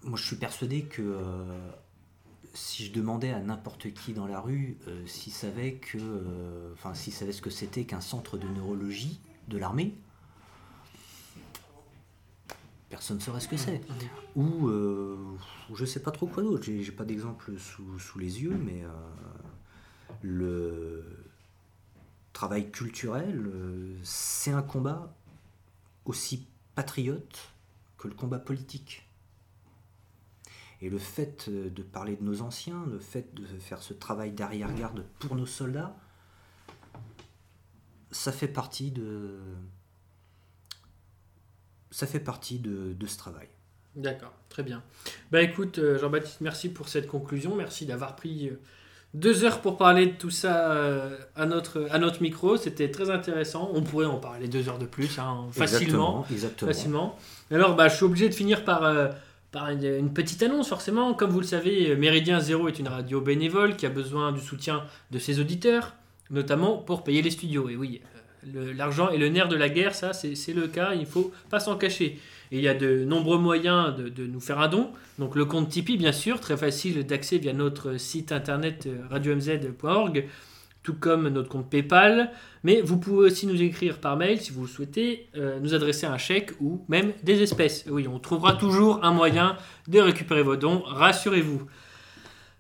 Moi, 0.05 0.19
je 0.19 0.25
suis 0.25 0.37
persuadé 0.37 0.83
que 0.83 1.03
euh, 1.03 1.71
si 2.55 2.85
je 2.85 2.93
demandais 2.93 3.31
à 3.31 3.41
n'importe 3.41 3.93
qui 3.93 4.13
dans 4.13 4.27
la 4.27 4.41
rue 4.41 4.77
euh, 4.87 5.07
s'il 5.07 5.33
savait 5.33 5.75
que, 5.75 5.99
s'il 6.95 7.13
savait 7.13 7.33
ce 7.33 7.43
que 7.43 7.51
c'était 7.51 7.85
qu'un 7.85 8.01
centre 8.01 8.39
de 8.39 8.47
neurologie 8.49 9.21
de 9.49 9.59
l'armée, 9.59 9.95
personne 12.91 13.17
ne 13.17 13.23
saurait 13.23 13.41
ce 13.41 13.49
que 13.49 13.57
c'est. 13.57 13.81
Ou, 14.37 14.69
je 14.69 15.75
je 15.75 15.85
sais 15.87 16.01
pas 16.01 16.11
trop 16.11 16.27
quoi 16.27 16.43
d'autre. 16.43 16.65
J'ai 16.65 16.93
pas 16.93 17.05
d'exemple 17.05 17.57
sous, 17.59 17.99
sous, 17.99 18.19
les 18.19 18.43
yeux, 18.43 18.59
mais 18.63 18.85
le 20.23 21.05
travail 22.33 22.71
culturel, 22.71 23.47
euh, 23.47 23.97
c'est 24.03 24.53
un 24.53 24.63
combat 24.63 25.15
aussi 26.05 26.47
patriote 26.75 27.53
que 27.99 28.09
le 28.09 28.15
combat 28.15 28.39
politique. 28.39 29.07
Et 30.81 30.89
le 30.89 30.99
fait 30.99 31.51
de 31.51 31.83
parler 31.83 32.17
de 32.17 32.23
nos 32.25 32.41
anciens, 32.41 32.87
le 32.87 32.99
fait 32.99 33.35
de 33.35 33.45
faire 33.45 33.83
ce 33.83 33.93
travail 33.93 34.33
d'arrière-garde 34.33 35.05
pour 35.19 35.37
nos 35.37 35.45
soldats, 35.45 35.95
ça 38.11 38.33
fait 38.33 38.49
partie 38.49 38.91
de, 38.91 39.39
ça 41.91 42.07
fait 42.07 42.21
partie 42.21 42.59
de, 42.59 42.93
de 42.93 43.07
ce 43.07 43.19
travail. 43.19 43.49
D'accord, 43.97 44.33
très 44.49 44.63
bien. 44.63 44.83
Bah 45.33 45.43
écoute, 45.43 45.79
euh, 45.79 45.99
Jean-Baptiste, 45.99 46.41
merci 46.41 46.69
pour 46.69 46.89
cette 46.89 47.09
conclusion. 47.09 47.57
Merci 47.57 47.87
d'avoir 47.87 48.15
pris 48.15 48.49
euh, 48.49 48.61
deux 49.15 49.45
heures 49.45 49.61
pour 49.61 49.77
parler 49.77 50.07
de 50.07 50.13
tout 50.13 50.31
ça 50.31 50.73
euh, 50.73 51.19
à, 51.35 51.47
notre, 51.47 51.89
à 51.91 51.99
notre 51.99 52.23
micro. 52.23 52.57
C'était 52.57 52.91
très 52.91 53.11
intéressant. 53.11 53.71
On 53.75 53.83
pourrait 53.83 54.07
en 54.07 54.19
parler 54.19 54.49
deux 54.49 54.69
heures 54.69 54.79
de 54.79 54.87
plus, 54.87 55.19
hein, 55.19 55.47
facilement. 55.53 56.27
Exactement, 56.31 56.71
facilement. 56.71 57.19
Alors, 57.51 57.75
bah, 57.75 57.89
je 57.89 57.97
suis 57.97 58.05
obligé 58.05 58.29
de 58.29 58.35
finir 58.35 58.65
par, 58.65 58.85
euh, 58.85 59.09
par 59.51 59.69
une, 59.71 60.13
petite 60.13 60.43
annonce, 60.43 60.69
forcément. 60.69 61.15
Comme 61.15 61.31
vous 61.31 61.41
le 61.41 61.47
savez, 61.47 61.97
Méridien 61.97 62.41
Zéro 62.41 62.69
est 62.69 62.79
une 62.79 62.89
radio 62.89 63.21
bénévole 63.21 63.77
qui 63.77 63.87
a 63.87 63.91
besoin 63.91 64.33
du 64.33 64.41
soutien 64.41 64.85
de 65.11 65.19
ses 65.19 65.41
auditeurs, 65.41 65.95
notamment 66.31 66.77
pour 66.77 67.03
payer 67.03 67.23
les 67.23 67.31
studios. 67.31 67.69
Et 67.69 67.77
oui, 67.77 68.01
euh, 68.05 68.19
l'argent 68.77 69.11
est 69.11 69.19
le 69.19 69.29
nerf 69.29 69.49
de 69.49 69.57
la 69.57 69.69
guerre, 69.69 69.95
ça, 69.95 70.13
c'est 70.13 70.53
le 70.53 70.67
cas. 70.69 70.95
Il 70.95 71.01
ne 71.01 71.07
faut 71.07 71.33
pas 71.51 71.61
s'en 71.61 71.77
cacher. 71.77 72.19
Il 72.53 72.61
y 72.61 72.69
a 72.69 72.75
de 72.75 73.05
nombreux 73.05 73.39
moyens 73.39 73.95
de, 73.97 74.27
nous 74.27 74.41
faire 74.41 74.59
un 74.59 74.69
don. 74.69 74.91
Donc 75.19 75.37
le 75.37 75.45
compte 75.45 75.69
Tipeee, 75.69 75.97
bien 75.97 76.13
sûr, 76.13 76.41
très 76.41 76.57
facile 76.57 77.07
d'accès 77.07 77.39
via 77.39 77.53
notre 77.53 77.97
site 77.97 78.33
internet 78.33 78.87
euh, 78.87 79.07
radiomz.org, 79.09 80.27
tout 80.83 80.95
comme 80.95 81.29
notre 81.29 81.49
compte 81.49 81.71
PayPal. 81.71 82.33
Mais 82.65 82.81
vous 82.81 82.99
pouvez 82.99 83.27
aussi 83.27 83.47
nous 83.47 83.63
écrire 83.63 83.99
par 83.99 84.17
mail 84.17 84.41
si 84.41 84.51
vous 84.51 84.63
le 84.63 84.69
souhaitez, 84.69 85.29
euh, 85.37 85.61
nous 85.61 85.75
adresser 85.75 86.07
un 86.07 86.19
chèque 86.19 86.51
ou 86.61 86.85
même 86.89 87.13
des 87.23 87.41
espèces. 87.41 87.85
Oui, 87.89 88.09
on 88.09 88.19
trouvera 88.19 88.55
toujours 88.55 89.05
un 89.05 89.13
moyen 89.13 89.57
de 89.87 90.01
récupérer 90.01 90.43
vos 90.43 90.57
dons, 90.57 90.83
rassurez-vous. 90.85 91.63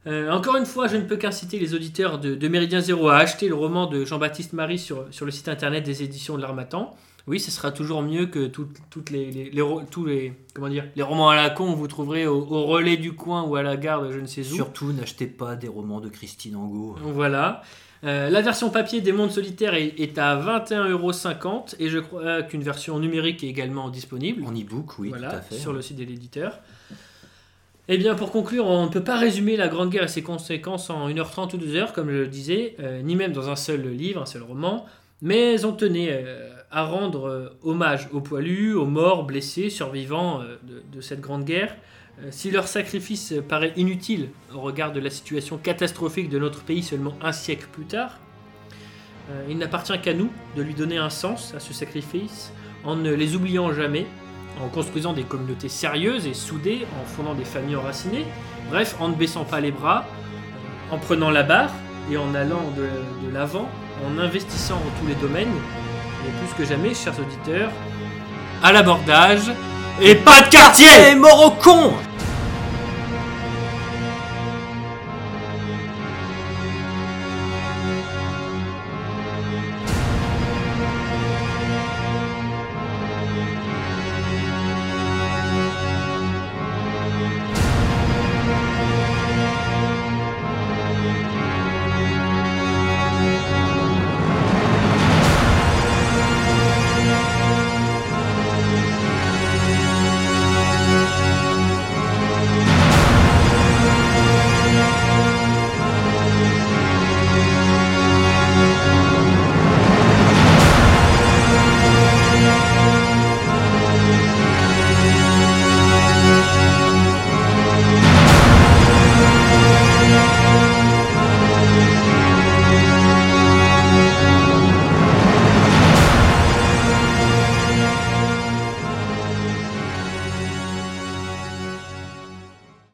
Euh, 0.06 0.30
encore 0.30 0.56
une 0.56 0.66
fois, 0.66 0.86
je 0.86 0.96
ne 0.96 1.02
peux 1.02 1.16
qu'inciter 1.16 1.58
les 1.58 1.74
auditeurs 1.74 2.18
de, 2.18 2.48
Méridien 2.48 2.80
Zéro 2.80 3.08
à 3.08 3.16
acheter 3.16 3.48
le 3.48 3.54
roman 3.54 3.86
de 3.86 4.04
Jean-Baptiste 4.04 4.54
Marie 4.54 4.78
sur, 4.78 5.06
sur 5.10 5.26
le 5.26 5.30
site 5.30 5.48
internet 5.48 5.84
des 5.84 6.02
éditions 6.02 6.36
de 6.36 6.42
l'Armatan 6.42 6.96
oui, 7.26 7.38
ce 7.38 7.50
sera 7.50 7.70
toujours 7.70 8.02
mieux 8.02 8.26
que 8.26 8.46
toutes 8.46 9.10
les, 9.10 9.30
les, 9.30 9.52
tous 9.90 10.04
les, 10.04 10.32
comment 10.54 10.68
dire, 10.68 10.86
les 10.96 11.02
romans 11.02 11.28
à 11.28 11.36
la 11.36 11.50
con 11.50 11.72
que 11.72 11.76
vous 11.76 11.86
trouverez 11.86 12.26
au, 12.26 12.40
relais 12.42 12.96
du 12.96 13.12
coin 13.12 13.42
ou 13.42 13.56
à 13.56 13.62
la 13.62 13.76
gare 13.76 14.10
je 14.10 14.18
ne 14.18 14.26
sais 14.26 14.40
où. 14.40 14.54
Surtout, 14.54 14.92
n'achetez 14.92 15.26
pas 15.26 15.54
des 15.54 15.68
romans 15.68 16.00
de 16.00 16.08
Christine 16.08 16.56
Angot. 16.56 16.96
Voilà. 17.02 17.62
Euh, 18.02 18.30
la 18.30 18.40
version 18.40 18.70
papier 18.70 19.02
des 19.02 19.12
mondes 19.12 19.30
solitaires 19.30 19.74
est, 19.74 20.18
à 20.18 20.36
21,50€ 20.40 21.76
et 21.78 21.88
je 21.88 21.98
crois 21.98 22.42
qu'une 22.42 22.62
version 22.62 22.98
numérique 22.98 23.44
est 23.44 23.48
également 23.48 23.90
disponible. 23.90 24.42
En 24.44 24.52
e-book, 24.52 24.98
oui, 24.98 25.10
tout 25.10 25.22
à 25.22 25.40
fait. 25.40 25.56
Sur 25.56 25.72
le 25.74 25.82
site 25.82 25.98
de 25.98 26.04
l'éditeur. 26.04 26.58
Eh 27.88 27.98
bien, 27.98 28.14
pour 28.14 28.30
conclure, 28.30 28.66
on 28.66 28.84
ne 28.84 28.90
peut 28.90 29.02
pas 29.02 29.18
résumer 29.18 29.56
la 29.56 29.68
Grande 29.68 29.90
Guerre 29.90 30.04
et 30.04 30.08
ses 30.08 30.22
conséquences 30.22 30.90
en 30.90 31.08
1h30 31.08 31.54
ou 31.54 31.58
2h, 31.58 31.92
comme 31.92 32.10
je 32.10 32.16
le 32.16 32.28
disais, 32.28 32.76
euh, 32.78 33.02
ni 33.02 33.16
même 33.16 33.32
dans 33.32 33.48
un 33.48 33.56
seul 33.56 33.88
livre, 33.88 34.22
un 34.22 34.26
seul 34.26 34.42
roman, 34.42 34.86
mais 35.22 35.64
on 35.64 35.72
tenait 35.72 36.08
euh, 36.10 36.50
à 36.70 36.84
rendre 36.84 37.28
euh, 37.28 37.58
hommage 37.62 38.08
aux 38.12 38.20
poilus, 38.20 38.74
aux 38.74 38.86
morts, 38.86 39.24
blessés, 39.24 39.70
survivants 39.70 40.40
euh, 40.42 40.56
de, 40.92 41.00
cette 41.00 41.20
grande 41.20 41.44
guerre. 41.44 41.76
Si 42.30 42.50
leur 42.50 42.68
sacrifice 42.68 43.32
paraît 43.48 43.72
inutile 43.76 44.28
au 44.54 44.60
regard 44.60 44.92
de 44.92 45.00
la 45.00 45.08
situation 45.08 45.56
catastrophique 45.56 46.28
de 46.28 46.38
notre 46.38 46.62
pays 46.62 46.82
seulement 46.82 47.14
un 47.22 47.32
siècle 47.32 47.66
plus 47.72 47.86
tard, 47.86 48.18
il 49.48 49.56
n'appartient 49.56 49.98
qu'à 50.02 50.12
nous 50.12 50.28
de 50.54 50.60
lui 50.60 50.74
donner 50.74 50.98
un 50.98 51.08
sens 51.08 51.54
à 51.54 51.60
ce 51.60 51.72
sacrifice 51.72 52.52
en 52.84 52.94
ne 52.94 53.10
les 53.10 53.36
oubliant 53.36 53.72
jamais, 53.72 54.04
en 54.62 54.68
construisant 54.68 55.12
des 55.12 55.22
communautés 55.22 55.68
sérieuses 55.68 56.26
et 56.26 56.34
soudées, 56.34 56.86
en 57.00 57.04
fondant 57.04 57.34
des 57.34 57.44
familles 57.44 57.76
enracinées, 57.76 58.26
bref, 58.70 58.96
en 59.00 59.08
ne 59.08 59.14
baissant 59.14 59.44
pas 59.44 59.60
les 59.60 59.70
bras, 59.70 60.04
en 60.90 60.98
prenant 60.98 61.30
la 61.30 61.42
barre 61.42 61.70
et 62.10 62.16
en 62.16 62.34
allant 62.34 62.62
de, 62.76 63.32
l'avant, 63.32 63.68
en 64.06 64.18
investissant 64.18 64.76
dans 64.76 65.00
tous 65.00 65.06
les 65.06 65.14
domaines, 65.14 65.52
et 66.26 66.30
plus 66.44 66.62
que 66.62 66.68
jamais, 66.68 66.94
chers 66.94 67.14
auditeurs, 67.18 67.70
à 68.62 68.72
l'abordage, 68.72 69.52
et 70.00 70.14
pas 70.14 70.40
de 70.42 70.48
quartier! 70.48 70.88
Et 71.12 71.14
mort 71.14 71.46
au 71.46 71.50